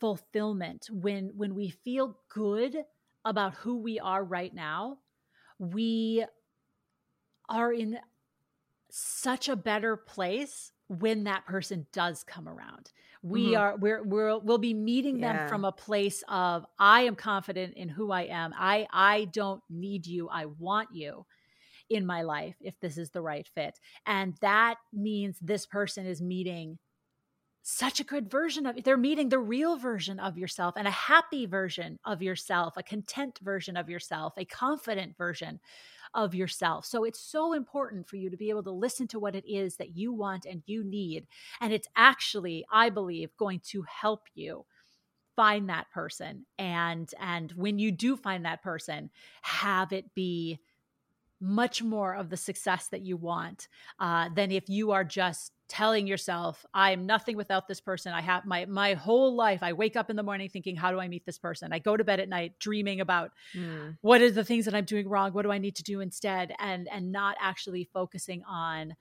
fulfillment, 0.00 0.88
when 0.90 1.30
when 1.36 1.54
we 1.54 1.70
feel 1.70 2.18
good 2.28 2.76
about 3.24 3.54
who 3.54 3.78
we 3.78 4.00
are 4.00 4.24
right 4.24 4.52
now, 4.52 4.98
we 5.58 6.24
are 7.48 7.72
in 7.72 7.98
such 8.94 9.48
a 9.48 9.56
better 9.56 9.96
place 9.96 10.70
when 10.88 11.24
that 11.24 11.46
person 11.46 11.86
does 11.94 12.22
come 12.24 12.46
around. 12.46 12.92
We 13.22 13.48
mm-hmm. 13.48 13.60
are 13.60 13.76
we're 13.76 14.02
we're 14.02 14.38
we'll 14.38 14.58
be 14.58 14.74
meeting 14.74 15.18
yeah. 15.18 15.32
them 15.32 15.48
from 15.48 15.64
a 15.64 15.72
place 15.72 16.22
of 16.28 16.66
I 16.78 17.02
am 17.02 17.16
confident 17.16 17.74
in 17.74 17.88
who 17.88 18.12
I 18.12 18.22
am. 18.22 18.52
I 18.56 18.86
I 18.92 19.24
don't 19.32 19.62
need 19.70 20.06
you. 20.06 20.28
I 20.28 20.44
want 20.44 20.90
you 20.92 21.24
in 21.88 22.04
my 22.04 22.22
life 22.22 22.56
if 22.60 22.78
this 22.80 22.98
is 22.98 23.10
the 23.10 23.22
right 23.22 23.48
fit. 23.54 23.78
And 24.06 24.34
that 24.42 24.76
means 24.92 25.38
this 25.40 25.64
person 25.64 26.04
is 26.04 26.20
meeting 26.20 26.78
such 27.62 28.00
a 28.00 28.04
good 28.04 28.30
version 28.30 28.66
of 28.66 28.82
they're 28.82 28.96
meeting 28.96 29.28
the 29.28 29.38
real 29.38 29.76
version 29.76 30.18
of 30.18 30.36
yourself 30.36 30.74
and 30.76 30.88
a 30.88 30.92
happy 30.92 31.46
version 31.46 31.98
of 32.04 32.20
yourself, 32.20 32.74
a 32.76 32.82
content 32.82 33.38
version 33.42 33.76
of 33.76 33.88
yourself, 33.88 34.34
a 34.36 34.44
confident 34.44 35.16
version 35.16 35.60
of 36.14 36.34
yourself. 36.34 36.84
So 36.84 37.04
it's 37.04 37.20
so 37.20 37.52
important 37.52 38.08
for 38.08 38.16
you 38.16 38.30
to 38.30 38.36
be 38.36 38.50
able 38.50 38.64
to 38.64 38.70
listen 38.70 39.08
to 39.08 39.20
what 39.20 39.34
it 39.34 39.44
is 39.46 39.76
that 39.76 39.96
you 39.96 40.12
want 40.12 40.44
and 40.44 40.62
you 40.66 40.84
need. 40.84 41.26
And 41.60 41.72
it's 41.72 41.88
actually, 41.96 42.64
I 42.70 42.90
believe, 42.90 43.30
going 43.38 43.60
to 43.70 43.82
help 43.82 44.22
you 44.34 44.66
find 45.34 45.70
that 45.70 45.90
person 45.90 46.44
and 46.58 47.10
and 47.18 47.52
when 47.52 47.78
you 47.78 47.90
do 47.90 48.18
find 48.18 48.44
that 48.44 48.62
person 48.62 49.08
have 49.40 49.90
it 49.90 50.12
be 50.14 50.58
much 51.42 51.82
more 51.82 52.14
of 52.14 52.30
the 52.30 52.36
success 52.36 52.86
that 52.88 53.02
you 53.02 53.16
want 53.16 53.66
uh, 53.98 54.28
than 54.34 54.52
if 54.52 54.68
you 54.68 54.92
are 54.92 55.02
just 55.02 55.52
telling 55.68 56.06
yourself 56.06 56.66
i'm 56.74 57.06
nothing 57.06 57.34
without 57.36 57.66
this 57.66 57.80
person. 57.80 58.12
I 58.12 58.20
have 58.20 58.44
my 58.44 58.66
my 58.66 58.92
whole 58.92 59.34
life 59.34 59.62
i 59.62 59.72
wake 59.72 59.96
up 59.96 60.10
in 60.10 60.16
the 60.16 60.22
morning 60.22 60.50
thinking 60.50 60.76
how 60.76 60.90
do 60.90 61.00
i 61.00 61.08
meet 61.08 61.24
this 61.24 61.38
person? 61.38 61.72
I 61.72 61.78
go 61.78 61.96
to 61.96 62.04
bed 62.04 62.20
at 62.20 62.28
night 62.28 62.58
dreaming 62.58 63.00
about 63.00 63.30
mm. 63.54 63.96
what 64.02 64.20
are 64.20 64.30
the 64.30 64.44
things 64.44 64.66
that 64.66 64.74
i'm 64.74 64.84
doing 64.84 65.08
wrong? 65.08 65.32
What 65.32 65.42
do 65.42 65.50
i 65.50 65.58
need 65.58 65.76
to 65.76 65.82
do 65.82 66.00
instead? 66.00 66.54
And 66.58 66.88
and 66.92 67.10
not 67.10 67.36
actually 67.40 67.88
focusing 67.92 68.42
on 68.44 68.94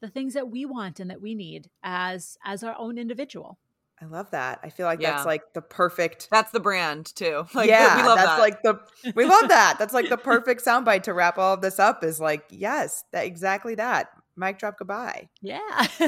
the 0.00 0.08
things 0.08 0.34
that 0.34 0.48
we 0.48 0.64
want 0.64 1.00
and 1.00 1.10
that 1.10 1.20
we 1.20 1.34
need 1.34 1.68
as 1.82 2.38
as 2.44 2.62
our 2.62 2.76
own 2.78 2.96
individual 2.96 3.58
I 4.00 4.04
love 4.06 4.30
that. 4.30 4.60
I 4.62 4.70
feel 4.70 4.86
like 4.86 5.00
yeah. 5.00 5.12
that's 5.12 5.26
like 5.26 5.42
the 5.54 5.62
perfect. 5.62 6.28
That's 6.30 6.52
the 6.52 6.60
brand 6.60 7.14
too. 7.14 7.46
Like, 7.54 7.68
yeah, 7.68 7.96
we 7.96 8.02
love 8.06 8.18
that's 8.18 8.30
that. 8.30 8.38
like 8.38 8.62
the 8.62 8.80
we 9.14 9.24
love 9.24 9.48
that. 9.48 9.76
That's 9.78 9.92
like 9.92 10.08
the 10.08 10.16
perfect 10.16 10.64
soundbite 10.64 11.02
to 11.04 11.14
wrap 11.14 11.38
all 11.38 11.54
of 11.54 11.60
this 11.60 11.80
up. 11.80 12.04
Is 12.04 12.20
like 12.20 12.44
yes, 12.50 13.04
that 13.12 13.24
exactly 13.24 13.74
that. 13.76 14.10
Mic 14.36 14.58
drop. 14.58 14.78
Goodbye. 14.78 15.28
Yeah. 15.42 15.58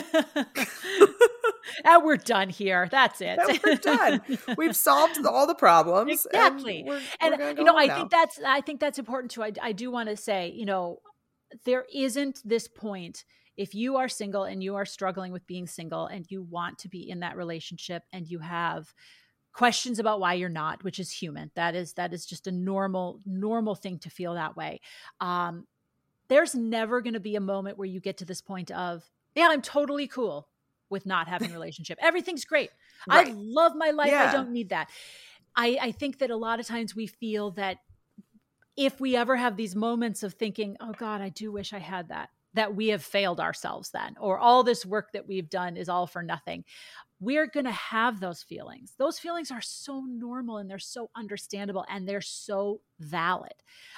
and 1.85 2.05
we're 2.05 2.17
done 2.17 2.49
here. 2.49 2.89
That's 2.89 3.21
it. 3.21 3.41
And 3.41 3.61
we're 3.65 3.75
done. 3.75 4.23
We've 4.57 4.77
solved 4.77 5.19
all 5.27 5.49
the 5.49 5.57
problems. 5.57 6.27
Exactly. 6.27 6.81
And, 6.81 6.89
we're, 6.89 7.01
and 7.21 7.37
we're 7.39 7.51
you 7.59 7.65
know, 7.65 7.77
I 7.77 7.87
now. 7.87 7.97
think 7.97 8.11
that's 8.11 8.39
I 8.47 8.61
think 8.61 8.79
that's 8.79 9.01
important 9.01 9.33
too. 9.33 9.43
I, 9.43 9.53
I 9.61 9.73
do 9.73 9.91
want 9.91 10.09
to 10.09 10.17
say, 10.17 10.53
you 10.55 10.65
know, 10.65 11.01
there 11.65 11.87
isn't 11.93 12.41
this 12.45 12.69
point 12.69 13.25
if 13.61 13.75
you 13.75 13.97
are 13.97 14.09
single 14.09 14.45
and 14.45 14.63
you 14.63 14.75
are 14.77 14.87
struggling 14.87 15.33
with 15.33 15.47
being 15.47 15.67
single 15.67 16.07
and 16.07 16.25
you 16.31 16.43
want 16.43 16.79
to 16.79 16.89
be 16.89 17.09
in 17.09 17.21
that 17.21 17.37
relationship 17.37 18.03
and 18.13 18.27
you 18.27 18.39
have 18.39 18.95
questions 19.53 19.99
about 19.99 20.21
why 20.21 20.35
you're 20.35 20.49
not 20.49 20.83
which 20.85 20.99
is 20.99 21.11
human 21.11 21.51
that 21.57 21.75
is 21.75 21.93
that 21.95 22.13
is 22.15 22.25
just 22.25 22.47
a 22.47 22.53
normal 22.53 23.21
normal 23.27 23.75
thing 23.75 23.99
to 23.99 24.09
feel 24.09 24.35
that 24.35 24.57
way 24.57 24.81
um 25.21 25.67
there's 26.29 26.55
never 26.55 27.01
going 27.01 27.15
to 27.15 27.21
be 27.21 27.35
a 27.35 27.41
moment 27.41 27.77
where 27.77 27.89
you 27.89 28.01
get 28.01 28.17
to 28.17 28.25
this 28.25 28.41
point 28.41 28.71
of 28.71 29.05
yeah 29.35 29.49
i'm 29.51 29.61
totally 29.61 30.07
cool 30.07 30.49
with 30.91 31.07
not 31.07 31.29
having 31.29 31.51
a 31.51 31.55
relationship. 31.61 31.99
Everything's 32.03 32.45
great. 32.45 32.71
Right. 33.09 33.29
i 33.29 33.33
love 33.35 33.75
my 33.77 33.91
life. 33.91 34.11
Yeah. 34.11 34.29
i 34.29 34.33
don't 34.33 34.51
need 34.51 34.71
that. 34.71 34.91
I 35.57 35.79
i 35.81 35.93
think 35.93 36.19
that 36.19 36.31
a 36.31 36.37
lot 36.37 36.61
of 36.61 36.67
times 36.67 36.95
we 36.95 37.07
feel 37.07 37.53
that 37.53 37.79
if 38.77 39.01
we 39.01 39.17
ever 39.17 39.37
have 39.37 39.57
these 39.57 39.75
moments 39.75 40.23
of 40.23 40.35
thinking 40.35 40.77
oh 40.81 40.93
god 40.97 41.21
i 41.21 41.29
do 41.29 41.51
wish 41.51 41.73
i 41.73 41.79
had 41.79 42.09
that 42.09 42.31
that 42.55 42.75
we 42.75 42.89
have 42.89 43.03
failed 43.03 43.41
ourselves 43.41 43.91
then, 43.91 44.17
or 44.21 44.39
all 44.39 44.63
this 44.63 44.85
work 44.85 45.13
that 45.13 45.29
we've 45.29 45.51
done 45.51 45.77
is 45.77 45.89
all 45.89 46.07
for 46.07 46.23
nothing. 46.23 46.65
We're 47.21 47.47
going 47.47 47.67
to 47.67 47.73
have 47.73 48.19
those 48.19 48.43
feelings. 48.43 48.95
Those 48.99 49.19
feelings 49.19 49.51
are 49.51 49.61
so 49.61 50.01
normal 50.09 50.57
and 50.57 50.71
they're 50.71 50.79
so 50.79 51.11
understandable 51.15 51.85
and 51.89 52.09
they're 52.09 52.23
so 52.23 52.81
valid. 52.99 53.53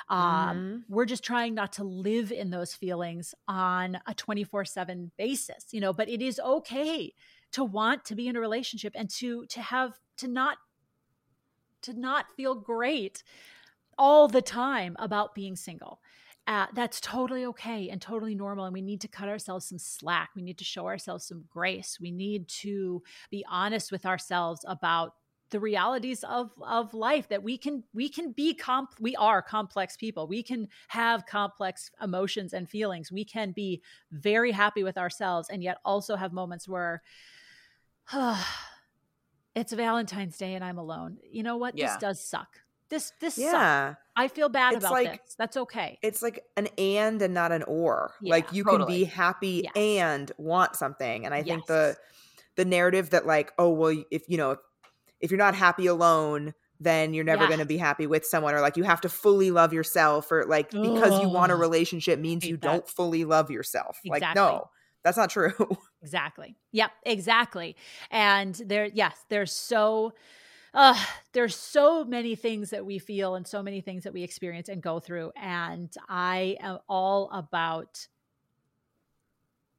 Um, 0.09 0.21
mm-hmm. 0.21 0.77
we're 0.89 1.07
just 1.07 1.23
trying 1.23 1.55
not 1.55 1.73
to 1.75 1.85
live 1.85 2.33
in 2.33 2.51
those 2.51 2.75
feelings 2.75 3.33
on 3.47 4.01
a 4.07 4.15
24 4.15 4.65
7 4.65 5.13
basis, 5.17 5.67
you 5.71 5.81
know, 5.81 5.93
but 5.93 6.09
it 6.09 6.21
is 6.21 6.41
okay 6.41 7.13
to 7.53 7.65
want 7.65 8.05
to 8.07 8.15
be 8.15 8.27
in 8.27 8.37
a 8.37 8.41
relationship 8.41 8.93
and 8.97 9.09
to 9.11 9.47
to 9.47 9.63
have 9.63 9.99
to 10.17 10.27
not 10.27 10.59
to 11.83 11.93
not 11.93 12.27
feel 12.37 12.55
great 12.55 13.23
all 13.99 14.27
the 14.27 14.43
time 14.43 14.97
about 14.99 15.35
being 15.35 15.55
single 15.55 16.01
uh, 16.47 16.67
that's 16.75 17.01
totally 17.01 17.45
okay 17.47 17.89
and 17.89 18.01
totally 18.03 18.35
normal. 18.35 18.65
And 18.65 18.75
we 18.75 18.83
need 18.83 19.01
to 19.03 19.09
cut 19.09 19.29
ourselves 19.29 19.67
some 19.67 19.79
slack. 19.79 20.31
We 20.35 20.43
need 20.43 20.59
to 20.59 20.65
show 20.65 20.87
ourselves 20.87 21.25
some 21.25 21.45
grace. 21.49 21.99
We 22.01 22.11
need 22.11 22.49
to 22.49 23.03
be 23.31 23.45
honest 23.49 23.93
with 23.93 24.05
ourselves 24.07 24.65
about 24.67 25.15
the 25.51 25.61
realities 25.61 26.25
of 26.25 26.51
of 26.63 26.95
life 26.95 27.29
that 27.29 27.43
we 27.43 27.59
can 27.59 27.85
we 27.93 28.09
can 28.09 28.33
be 28.33 28.55
comp 28.55 28.89
we 28.99 29.15
are 29.17 29.43
complex 29.43 29.99
people 29.99 30.27
we 30.27 30.43
can 30.43 30.67
have 30.89 31.27
complex 31.27 31.91
emotions 32.03 32.55
and 32.55 32.71
feelings 32.71 33.13
we 33.13 33.23
can 33.23 33.53
be 33.53 33.83
very 34.11 34.51
happy 34.51 34.83
with 34.83 34.97
ourselves 34.97 35.51
and 35.51 35.63
yet 35.63 35.77
also 35.85 36.17
have 36.17 36.33
moments 36.33 36.67
where 36.67 37.03
it's 39.55 39.75
valentine's 39.75 40.39
day 40.39 40.55
and 40.55 40.65
i'm 40.65 40.79
alone 40.79 41.19
you 41.31 41.43
know 41.43 41.59
what 41.59 41.77
Yeah. 41.77 41.89
this 41.89 41.97
does 41.99 42.25
suck 42.25 42.63
this 42.89 43.13
this 43.21 43.35
sucks. 43.35 43.53
Yeah. 43.53 43.95
I 44.17 44.29
feel 44.29 44.49
bad 44.49 44.75
It's 44.75 44.85
about 44.85 44.93
like- 44.93 45.25
this 45.25 45.35
that's 45.37 45.57
okay 45.57 45.99
It's 46.03 46.23
like 46.23 46.43
an 46.57 46.69
and 46.79 47.21
and 47.23 47.35
not 47.35 47.53
an 47.53 47.63
or. 47.65 48.13
Yeah, 48.21 48.31
like 48.35 48.53
you 48.53 48.65
can 48.65 48.87
be 48.87 49.05
happy 49.05 49.63
Yes. 49.65 49.73
and 49.77 50.33
want 50.39 50.77
something. 50.77 51.25
And 51.25 51.35
I 51.35 51.43
think 51.43 51.67
the 51.67 51.97
the 52.57 52.65
narrative 52.65 53.11
that 53.11 53.27
like, 53.27 53.53
oh 53.59 53.71
well, 53.71 53.97
if 54.11 54.29
you 54.29 54.37
know, 54.37 54.57
if, 55.21 55.31
you're 55.31 55.39
not 55.39 55.55
happy 55.55 55.87
alone, 55.87 56.53
then 56.81 57.15
you're 57.15 57.25
never 57.25 57.43
Yeah. 57.45 57.49
going 57.49 57.61
to 57.61 57.65
be 57.67 57.79
happy 57.79 58.07
with 58.07 58.27
someone, 58.27 58.55
or 58.55 58.61
like 58.61 58.77
you 58.77 58.83
have 58.85 59.01
to 59.03 59.09
fully 59.09 59.51
love 59.51 59.73
yourself, 59.73 60.31
or 60.31 60.45
like 60.47 60.71
because 60.71 61.21
you 61.23 61.29
want 61.29 61.51
a 61.53 61.57
relationship 61.57 62.19
means 62.19 62.45
you 62.45 62.57
that. 62.59 62.63
don't 62.63 62.89
fully 62.89 63.25
love 63.25 63.51
yourself. 63.51 63.99
Like 64.05 64.23
no, 64.35 64.69
that's 65.03 65.17
not 65.17 65.31
true. 65.31 65.53
Exactly. 66.03 66.57
Yep, 66.73 66.91
exactly. 67.05 67.77
And 68.11 68.57
there, 68.67 68.87
yes, 68.93 69.17
there's 69.29 69.53
so 69.53 70.13
uh 70.75 70.99
there's 71.33 71.57
so 71.57 72.05
many 72.05 72.35
things 72.35 72.71
that 72.71 72.85
we 72.85 72.99
feel 72.99 73.35
and 73.35 73.47
so 73.47 73.63
many 73.63 73.81
things 73.81 74.05
that 74.05 74.13
we 74.13 74.23
experience 74.23 74.69
and 74.69 74.83
go 74.83 75.01
through. 75.01 75.33
And 75.37 75.93
I 76.09 76.57
am 76.61 76.79
all 76.89 77.31
about 77.33 78.07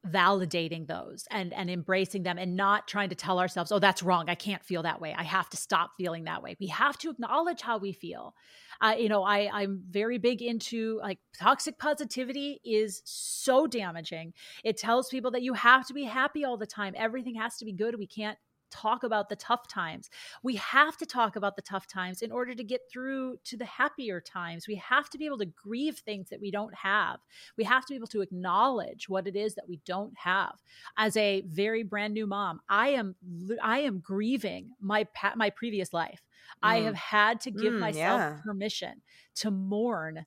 validating 0.06 0.86
those 0.86 1.26
and 1.30 1.54
and 1.54 1.70
embracing 1.70 2.24
them 2.24 2.36
and 2.36 2.56
not 2.56 2.86
trying 2.86 3.08
to 3.08 3.14
tell 3.14 3.38
ourselves 3.38 3.72
oh 3.72 3.78
that's 3.78 4.02
wrong. 4.02 4.28
I 4.28 4.34
can't 4.34 4.62
feel 4.62 4.82
that 4.82 5.00
way. 5.00 5.14
I 5.16 5.22
have 5.22 5.48
to 5.50 5.56
stop 5.56 5.92
feeling 5.96 6.24
that 6.24 6.42
way. 6.42 6.56
We 6.60 6.66
have 6.66 6.98
to 6.98 7.10
acknowledge 7.10 7.62
how 7.62 7.78
we 7.78 7.92
feel. 7.92 8.34
Uh, 8.80 8.96
you 8.98 9.08
know 9.08 9.22
i 9.22 9.48
i'm 9.52 9.82
very 9.88 10.18
big 10.18 10.42
into 10.42 10.98
like 11.00 11.20
toxic 11.38 11.78
positivity 11.78 12.60
is 12.64 13.00
so 13.04 13.66
damaging. 13.66 14.34
It 14.62 14.76
tells 14.76 15.08
people 15.08 15.30
that 15.30 15.42
you 15.42 15.54
have 15.54 15.86
to 15.86 15.94
be 15.94 16.04
happy 16.04 16.44
all 16.44 16.58
the 16.58 16.66
time. 16.66 16.92
Everything 16.96 17.36
has 17.36 17.56
to 17.58 17.64
be 17.64 17.72
good. 17.72 17.98
We 17.98 18.06
can't 18.06 18.36
talk 18.74 19.04
about 19.04 19.28
the 19.28 19.36
tough 19.36 19.68
times. 19.68 20.10
We 20.42 20.56
have 20.56 20.96
to 20.98 21.06
talk 21.06 21.36
about 21.36 21.56
the 21.56 21.62
tough 21.62 21.86
times 21.86 22.22
in 22.22 22.32
order 22.32 22.54
to 22.54 22.64
get 22.64 22.80
through 22.90 23.38
to 23.44 23.56
the 23.56 23.64
happier 23.64 24.20
times. 24.20 24.66
We 24.66 24.76
have 24.76 25.08
to 25.10 25.18
be 25.18 25.26
able 25.26 25.38
to 25.38 25.46
grieve 25.46 25.98
things 25.98 26.28
that 26.30 26.40
we 26.40 26.50
don't 26.50 26.74
have. 26.74 27.20
We 27.56 27.64
have 27.64 27.84
to 27.86 27.92
be 27.92 27.96
able 27.96 28.06
to 28.08 28.20
acknowledge 28.22 29.08
what 29.08 29.26
it 29.26 29.36
is 29.36 29.54
that 29.54 29.68
we 29.68 29.80
don't 29.84 30.16
have. 30.18 30.56
As 30.96 31.16
a 31.16 31.42
very 31.42 31.82
brand 31.82 32.14
new 32.14 32.26
mom 32.26 32.60
i 32.68 32.88
am 32.88 33.14
i 33.62 33.78
am 33.80 34.00
grieving 34.00 34.70
my 34.80 35.04
pa- 35.04 35.34
my 35.36 35.50
previous 35.50 35.92
life. 35.92 36.22
I 36.62 36.80
Mm. 36.80 36.84
have 36.86 36.94
had 36.96 37.40
to 37.42 37.50
give 37.50 37.74
Mm, 37.74 37.78
myself 37.78 38.20
yeah. 38.20 38.40
permission 38.44 39.02
to 39.36 39.50
mourn 39.50 40.26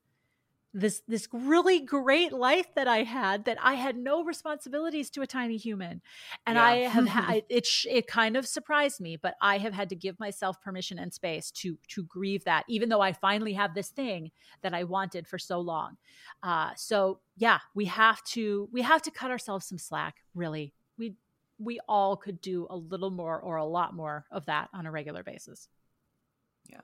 this 0.73 1.01
this 1.07 1.27
really 1.31 1.79
great 1.79 2.31
life 2.33 2.67
that 2.75 2.87
I 2.87 3.03
had 3.03 3.45
that 3.45 3.57
I 3.61 3.73
had 3.75 3.97
no 3.97 4.23
responsibilities 4.23 5.09
to 5.11 5.21
a 5.21 5.27
tiny 5.27 5.57
human, 5.57 6.01
and 6.45 6.55
Yeah. 6.55 6.63
I 6.63 6.75
have 6.79 7.07
had 7.07 7.43
it. 7.49 7.65
sh- 7.65 7.87
It 7.89 8.05
kind 8.07 8.35
of 8.37 8.45
surprised 8.45 8.99
me, 8.99 9.15
but 9.17 9.35
I 9.41 9.57
have 9.59 9.73
had 9.73 9.89
to 9.89 9.95
give 9.95 10.19
myself 10.19 10.61
permission 10.61 10.99
and 10.99 11.13
space 11.13 11.51
to 11.51 11.77
to 11.89 12.03
grieve 12.03 12.43
that, 12.43 12.65
even 12.67 12.89
though 12.89 13.01
I 13.01 13.13
finally 13.13 13.53
have 13.53 13.73
this 13.73 13.89
thing 13.89 14.31
that 14.61 14.73
I 14.73 14.83
wanted 14.83 15.27
for 15.27 15.39
so 15.39 15.59
long. 15.59 15.97
Uh, 16.43 16.71
so 16.75 17.21
yeah, 17.37 17.59
we 17.73 17.85
have 17.85 18.23
to 18.25 18.69
we 18.71 18.81
have 18.81 19.01
to 19.03 19.11
cut 19.11 19.31
ourselves 19.31 19.65
some 19.67 19.77
slack. 19.79 20.17
Really, 20.35 20.73
we 20.97 21.15
we 21.57 21.79
all 21.87 22.17
could 22.17 22.39
do 22.41 22.67
a 22.69 22.75
little 22.75 23.09
more 23.09 23.39
or 23.39 23.55
a 23.55 23.65
lot 23.65 23.95
more 23.95 24.25
of 24.31 24.45
that 24.45 24.69
on 24.73 24.85
a 24.85 24.91
regular 24.91 25.23
basis. 25.23 25.69
Yeah. 26.69 26.81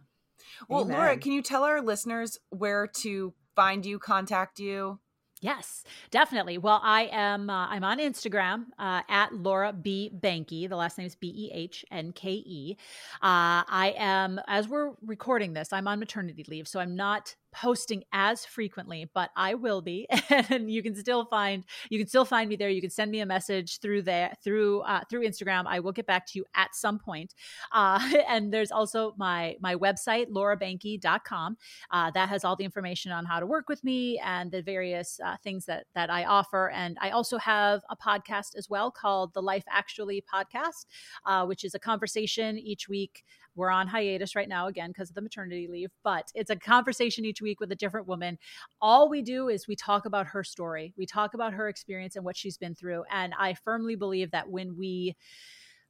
Well, 0.68 0.85
Laura, 0.85 1.18
can 1.18 1.31
you 1.31 1.41
tell 1.41 1.64
our 1.64 1.81
listeners 1.81 2.39
where 2.49 2.88
to 3.01 3.34
find 3.56 3.86
you, 3.86 4.00
contact 4.00 4.60
you? 4.60 5.00
Yes, 5.44 5.84
definitely. 6.10 6.58
Well, 6.58 6.80
I 6.82 7.10
am. 7.12 7.50
Uh, 7.50 7.68
I'm 7.68 7.84
on 7.84 8.00
Instagram 8.00 8.68
uh, 8.80 9.02
at 9.10 9.34
Laura 9.34 9.74
B 9.74 10.10
Behnke. 10.18 10.70
The 10.70 10.76
last 10.78 10.98
name 10.98 11.06
is 11.06 11.16
B 11.16 11.28
E 11.36 11.52
H 11.54 11.84
N 11.92 12.14
K 12.14 12.32
E. 12.32 12.78
Uh, 13.16 13.68
I 13.68 13.94
am, 13.98 14.40
as 14.48 14.70
we're 14.70 14.92
recording 15.06 15.52
this, 15.52 15.74
I'm 15.74 15.86
on 15.86 16.00
maternity 16.00 16.46
leave, 16.48 16.66
so 16.66 16.80
I'm 16.80 16.96
not 16.96 17.36
posting 17.54 18.04
as 18.12 18.46
frequently, 18.46 19.10
but 19.14 19.30
I 19.36 19.54
will 19.54 19.82
be. 19.82 20.08
And 20.50 20.70
you 20.70 20.82
can 20.82 20.96
still 20.96 21.26
find 21.26 21.64
you 21.90 22.00
can 22.00 22.08
still 22.08 22.26
find 22.26 22.50
me 22.50 22.56
there. 22.56 22.70
You 22.70 22.82
can 22.82 22.90
send 22.90 23.12
me 23.12 23.20
a 23.20 23.26
message 23.26 23.80
through 23.80 24.02
there 24.02 24.34
through 24.44 24.82
uh, 24.82 25.02
through 25.10 25.28
Instagram. 25.28 25.66
I 25.68 25.80
will 25.80 25.92
get 25.92 26.08
back 26.08 26.26
to 26.28 26.40
you 26.40 26.46
at 26.56 26.76
some 26.76 26.98
point. 26.98 27.36
Uh, 27.72 28.00
and 28.30 28.52
there's 28.54 28.72
also 28.72 29.14
my 29.18 29.56
my 29.62 29.76
website 29.76 30.30
laurabehnke.com. 30.30 31.58
Uh, 31.92 32.12
that 32.12 32.30
has 32.30 32.44
all 32.44 32.56
the 32.56 32.64
information 32.64 33.12
on 33.12 33.26
how 33.26 33.40
to 33.40 33.46
work 33.46 33.70
with 33.70 33.84
me 33.84 34.20
and 34.20 34.52
the 34.52 34.62
various 34.62 35.20
uh, 35.24 35.38
things 35.44 35.66
that 35.66 35.86
that 35.94 36.10
I 36.10 36.26
offer. 36.26 36.72
And 36.72 36.98
I 37.00 37.12
also 37.12 37.38
have 37.38 37.82
a 37.90 37.96
podcast 37.96 38.56
as 38.58 38.70
well 38.70 38.90
called 38.92 39.34
the 39.34 39.42
Life 39.42 39.66
Actually 39.70 40.24
Podcast, 40.34 40.86
uh, 41.26 41.46
which 41.46 41.64
is 41.64 41.76
a 41.76 41.80
conversation 41.80 42.58
each 42.58 42.90
week. 42.90 43.24
We're 43.56 43.70
on 43.70 43.88
hiatus 43.88 44.36
right 44.36 44.50
now 44.50 44.68
again 44.68 44.90
because 44.90 45.10
of 45.10 45.16
the 45.16 45.22
maternity 45.22 45.68
leave, 45.68 45.92
but 46.04 46.32
it's 46.34 46.50
a 46.50 46.56
conversation 46.56 47.26
each 47.26 47.42
week 47.42 47.60
with 47.60 47.72
a 47.72 47.76
different 47.76 48.08
woman. 48.08 48.38
All 48.82 49.10
we 49.10 49.22
do 49.22 49.50
is 49.50 49.68
we 49.68 49.76
talk 49.76 50.06
about 50.06 50.28
her 50.28 50.44
story, 50.44 50.94
we 50.98 51.06
talk 51.06 51.34
about 51.34 51.54
her 51.54 51.68
experience 51.70 52.16
and 52.16 52.26
what 52.26 52.38
she's 52.38 52.58
been 52.58 52.76
through. 52.76 53.04
And 53.12 53.34
I 53.38 53.54
firmly 53.54 53.96
believe 53.96 54.32
that 54.32 54.50
when 54.50 54.78
we 54.78 55.16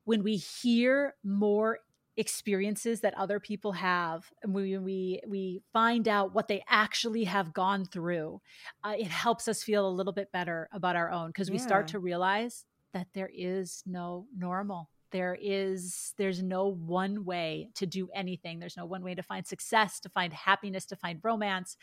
when 0.06 0.24
we 0.24 0.36
hear 0.36 1.16
more 1.24 1.80
experiences 2.16 3.02
that 3.02 3.18
other 3.18 3.40
people 3.40 3.72
have 3.72 4.30
and 4.44 4.54
we 4.54 4.78
we 4.78 5.20
we 5.28 5.62
find 5.74 6.08
out 6.08 6.34
what 6.36 6.48
they 6.48 6.64
actually 6.70 7.24
have 7.24 7.54
gone 7.54 7.86
through 7.86 8.40
uh, 8.84 8.94
it 8.96 9.08
helps 9.08 9.48
us 9.48 9.64
feel 9.64 9.88
a 9.88 9.90
little 9.90 10.14
bit 10.14 10.32
better 10.32 10.70
about 10.72 10.96
our 10.96 11.10
own 11.10 11.30
because 11.30 11.50
we 11.50 11.58
start 11.58 11.88
to 11.88 11.98
realize 11.98 12.66
that 12.94 13.08
there 13.16 13.32
is 13.34 13.82
no 13.88 14.28
normal 14.38 14.90
there 15.14 15.38
is 15.42 16.14
there's 16.18 16.44
no 16.44 16.68
one 16.68 17.24
way 17.24 17.70
to 17.76 17.86
do 17.86 18.10
anything 18.14 18.60
there's 18.60 18.76
no 18.76 18.86
one 18.86 19.04
way 19.04 19.16
to 19.16 19.24
find 19.24 19.48
success 19.48 20.02
to 20.02 20.10
find 20.10 20.34
happiness 20.34 20.86
to 20.86 20.98
find 20.98 21.20
romance 21.24 21.78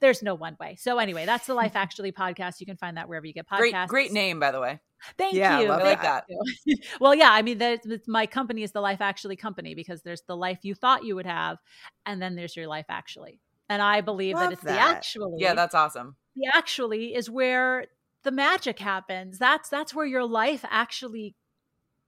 there's 0.00 0.22
no 0.22 0.34
one 0.34 0.56
way 0.60 0.76
so 0.78 0.98
anyway 0.98 1.24
that's 1.24 1.46
the 1.46 1.54
life 1.54 1.72
actually 1.74 2.12
podcast 2.12 2.60
you 2.60 2.66
can 2.66 2.76
find 2.76 2.98
that 2.98 3.08
wherever 3.08 3.26
you 3.26 3.32
get 3.32 3.48
podcasts 3.48 3.88
Great, 3.88 3.88
great 3.88 4.12
name, 4.12 4.38
by 4.38 4.50
the 4.50 4.60
way. 4.60 4.80
Thank 5.18 5.34
Yeah, 5.34 5.60
you. 5.60 5.68
love 5.68 5.80
I 5.82 5.84
like 5.84 6.02
Thank 6.02 6.24
that. 6.26 6.78
well, 7.00 7.14
yeah, 7.14 7.30
I 7.30 7.42
mean, 7.42 7.60
my 8.06 8.26
company 8.26 8.62
is 8.62 8.72
the 8.72 8.80
Life 8.80 9.00
Actually 9.00 9.36
company 9.36 9.74
because 9.74 10.02
there's 10.02 10.22
the 10.22 10.36
life 10.36 10.60
you 10.62 10.74
thought 10.74 11.04
you 11.04 11.14
would 11.14 11.26
have, 11.26 11.58
and 12.06 12.22
then 12.22 12.36
there's 12.36 12.56
your 12.56 12.66
life 12.66 12.86
actually. 12.88 13.40
And 13.68 13.82
I 13.82 14.00
believe 14.00 14.36
that 14.36 14.44
Love 14.44 14.52
it's 14.54 14.62
the 14.62 14.78
actually. 14.78 15.36
Yeah, 15.38 15.54
that's 15.54 15.74
awesome. 15.74 16.16
the 16.36 16.50
actually 16.54 17.14
is 17.14 17.30
where 17.30 17.86
the 18.22 18.30
magic 18.30 18.78
happens. 18.78 19.38
That's 19.38 19.68
that's 19.68 19.94
where 19.94 20.06
your 20.06 20.24
life 20.24 20.64
actually 20.68 21.34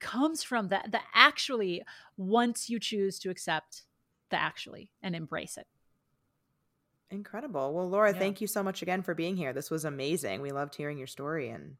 comes 0.00 0.42
from. 0.42 0.68
That 0.68 0.92
the 0.92 1.00
actually 1.14 1.82
once 2.16 2.68
you 2.70 2.78
choose 2.80 3.18
to 3.20 3.30
accept 3.30 3.82
the 4.30 4.36
actually 4.36 4.90
and 5.02 5.14
embrace 5.14 5.56
it. 5.56 5.66
Incredible. 7.10 7.72
Well, 7.72 7.88
Laura, 7.88 8.12
Yeah. 8.12 8.18
thank 8.18 8.40
you 8.40 8.46
so 8.46 8.62
much 8.62 8.82
again 8.82 9.02
for 9.02 9.14
being 9.14 9.36
here. 9.36 9.52
This 9.52 9.70
was 9.70 9.84
amazing. 9.84 10.40
We 10.40 10.50
loved 10.50 10.74
hearing 10.74 10.98
your 10.98 11.06
story, 11.06 11.50
and 11.50 11.76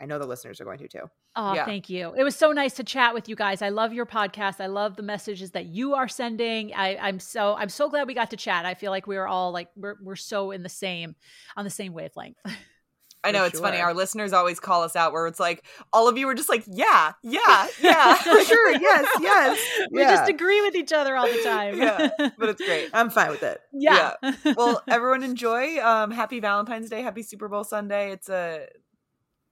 I 0.00 0.06
know 0.06 0.18
the 0.18 0.26
listeners 0.26 0.60
are 0.60 0.64
going 0.64 0.78
to 0.78 0.88
too. 0.88 1.08
Oh, 1.36 1.54
Yeah. 1.54 1.64
thank 1.64 1.88
you. 1.88 2.12
It 2.16 2.24
was 2.24 2.34
so 2.34 2.50
nice 2.50 2.74
to 2.74 2.82
chat 2.84 3.14
with 3.14 3.28
you 3.28 3.36
guys. 3.36 3.62
I 3.62 3.68
love 3.68 3.92
your 3.92 4.06
podcast. 4.06 4.60
I 4.60 4.66
love 4.66 4.96
the 4.96 5.02
messages 5.04 5.52
that 5.52 5.66
you 5.66 5.94
are 5.94 6.08
sending. 6.08 6.74
I, 6.74 6.96
I'm 6.96 7.20
so 7.20 7.54
I'm 7.54 7.68
so 7.68 7.88
glad 7.88 8.08
we 8.08 8.14
got 8.14 8.30
to 8.30 8.36
chat. 8.36 8.64
I 8.66 8.74
feel 8.74 8.90
like 8.90 9.06
we 9.06 9.16
are 9.16 9.28
all 9.28 9.52
like 9.52 9.68
we're 9.76 9.96
we're 10.02 10.16
so 10.16 10.50
in 10.50 10.64
the 10.64 10.68
same 10.68 11.14
on 11.56 11.64
the 11.64 11.70
same 11.70 11.92
wavelength. 11.92 12.38
I 13.24 13.32
know 13.32 13.44
it's 13.44 13.58
funny. 13.58 13.78
Our 13.78 13.92
listeners 13.92 14.32
always 14.32 14.60
call 14.60 14.82
us 14.84 14.94
out 14.94 15.12
where 15.12 15.26
it's 15.26 15.40
like 15.40 15.64
all 15.92 16.06
of 16.08 16.16
you 16.16 16.28
are 16.28 16.34
just 16.34 16.48
like, 16.48 16.62
yeah, 16.68 17.12
yeah, 17.24 17.66
yeah. 17.82 18.14
For 18.22 18.40
sure. 18.44 18.70
Yes. 18.72 19.06
Yes. 19.20 19.58
we 19.90 20.02
just 20.02 20.28
agree 20.28 20.60
with 20.60 20.76
each 20.76 20.92
other 20.92 21.16
all 21.16 21.26
the 21.26 21.42
time. 21.42 21.76
Yeah, 21.78 22.08
but 22.38 22.48
it's 22.50 22.62
great. 22.64 22.90
I'm 22.92 23.10
fine 23.10 23.30
with 23.30 23.42
it. 23.42 23.60
yeah. 23.72 24.14
Well, 24.56 24.82
everyone 24.88 25.22
enjoy. 25.24 25.78
Um, 25.84 26.10
happy 26.12 26.38
Valentine's 26.40 26.88
Day. 26.88 27.02
Happy 27.02 27.22
Super 27.22 27.48
Bowl 27.48 27.64
Sunday. 27.64 28.12
It's 28.12 28.28
a 28.28 28.66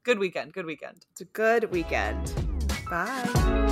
good 0.04 0.18
weekend. 0.18 0.52
Good 0.52 0.66
weekend. 0.66 1.04
It's 1.12 1.22
a 1.22 1.24
good 1.26 1.70
weekend. 1.72 2.32
Bye. 2.88 3.63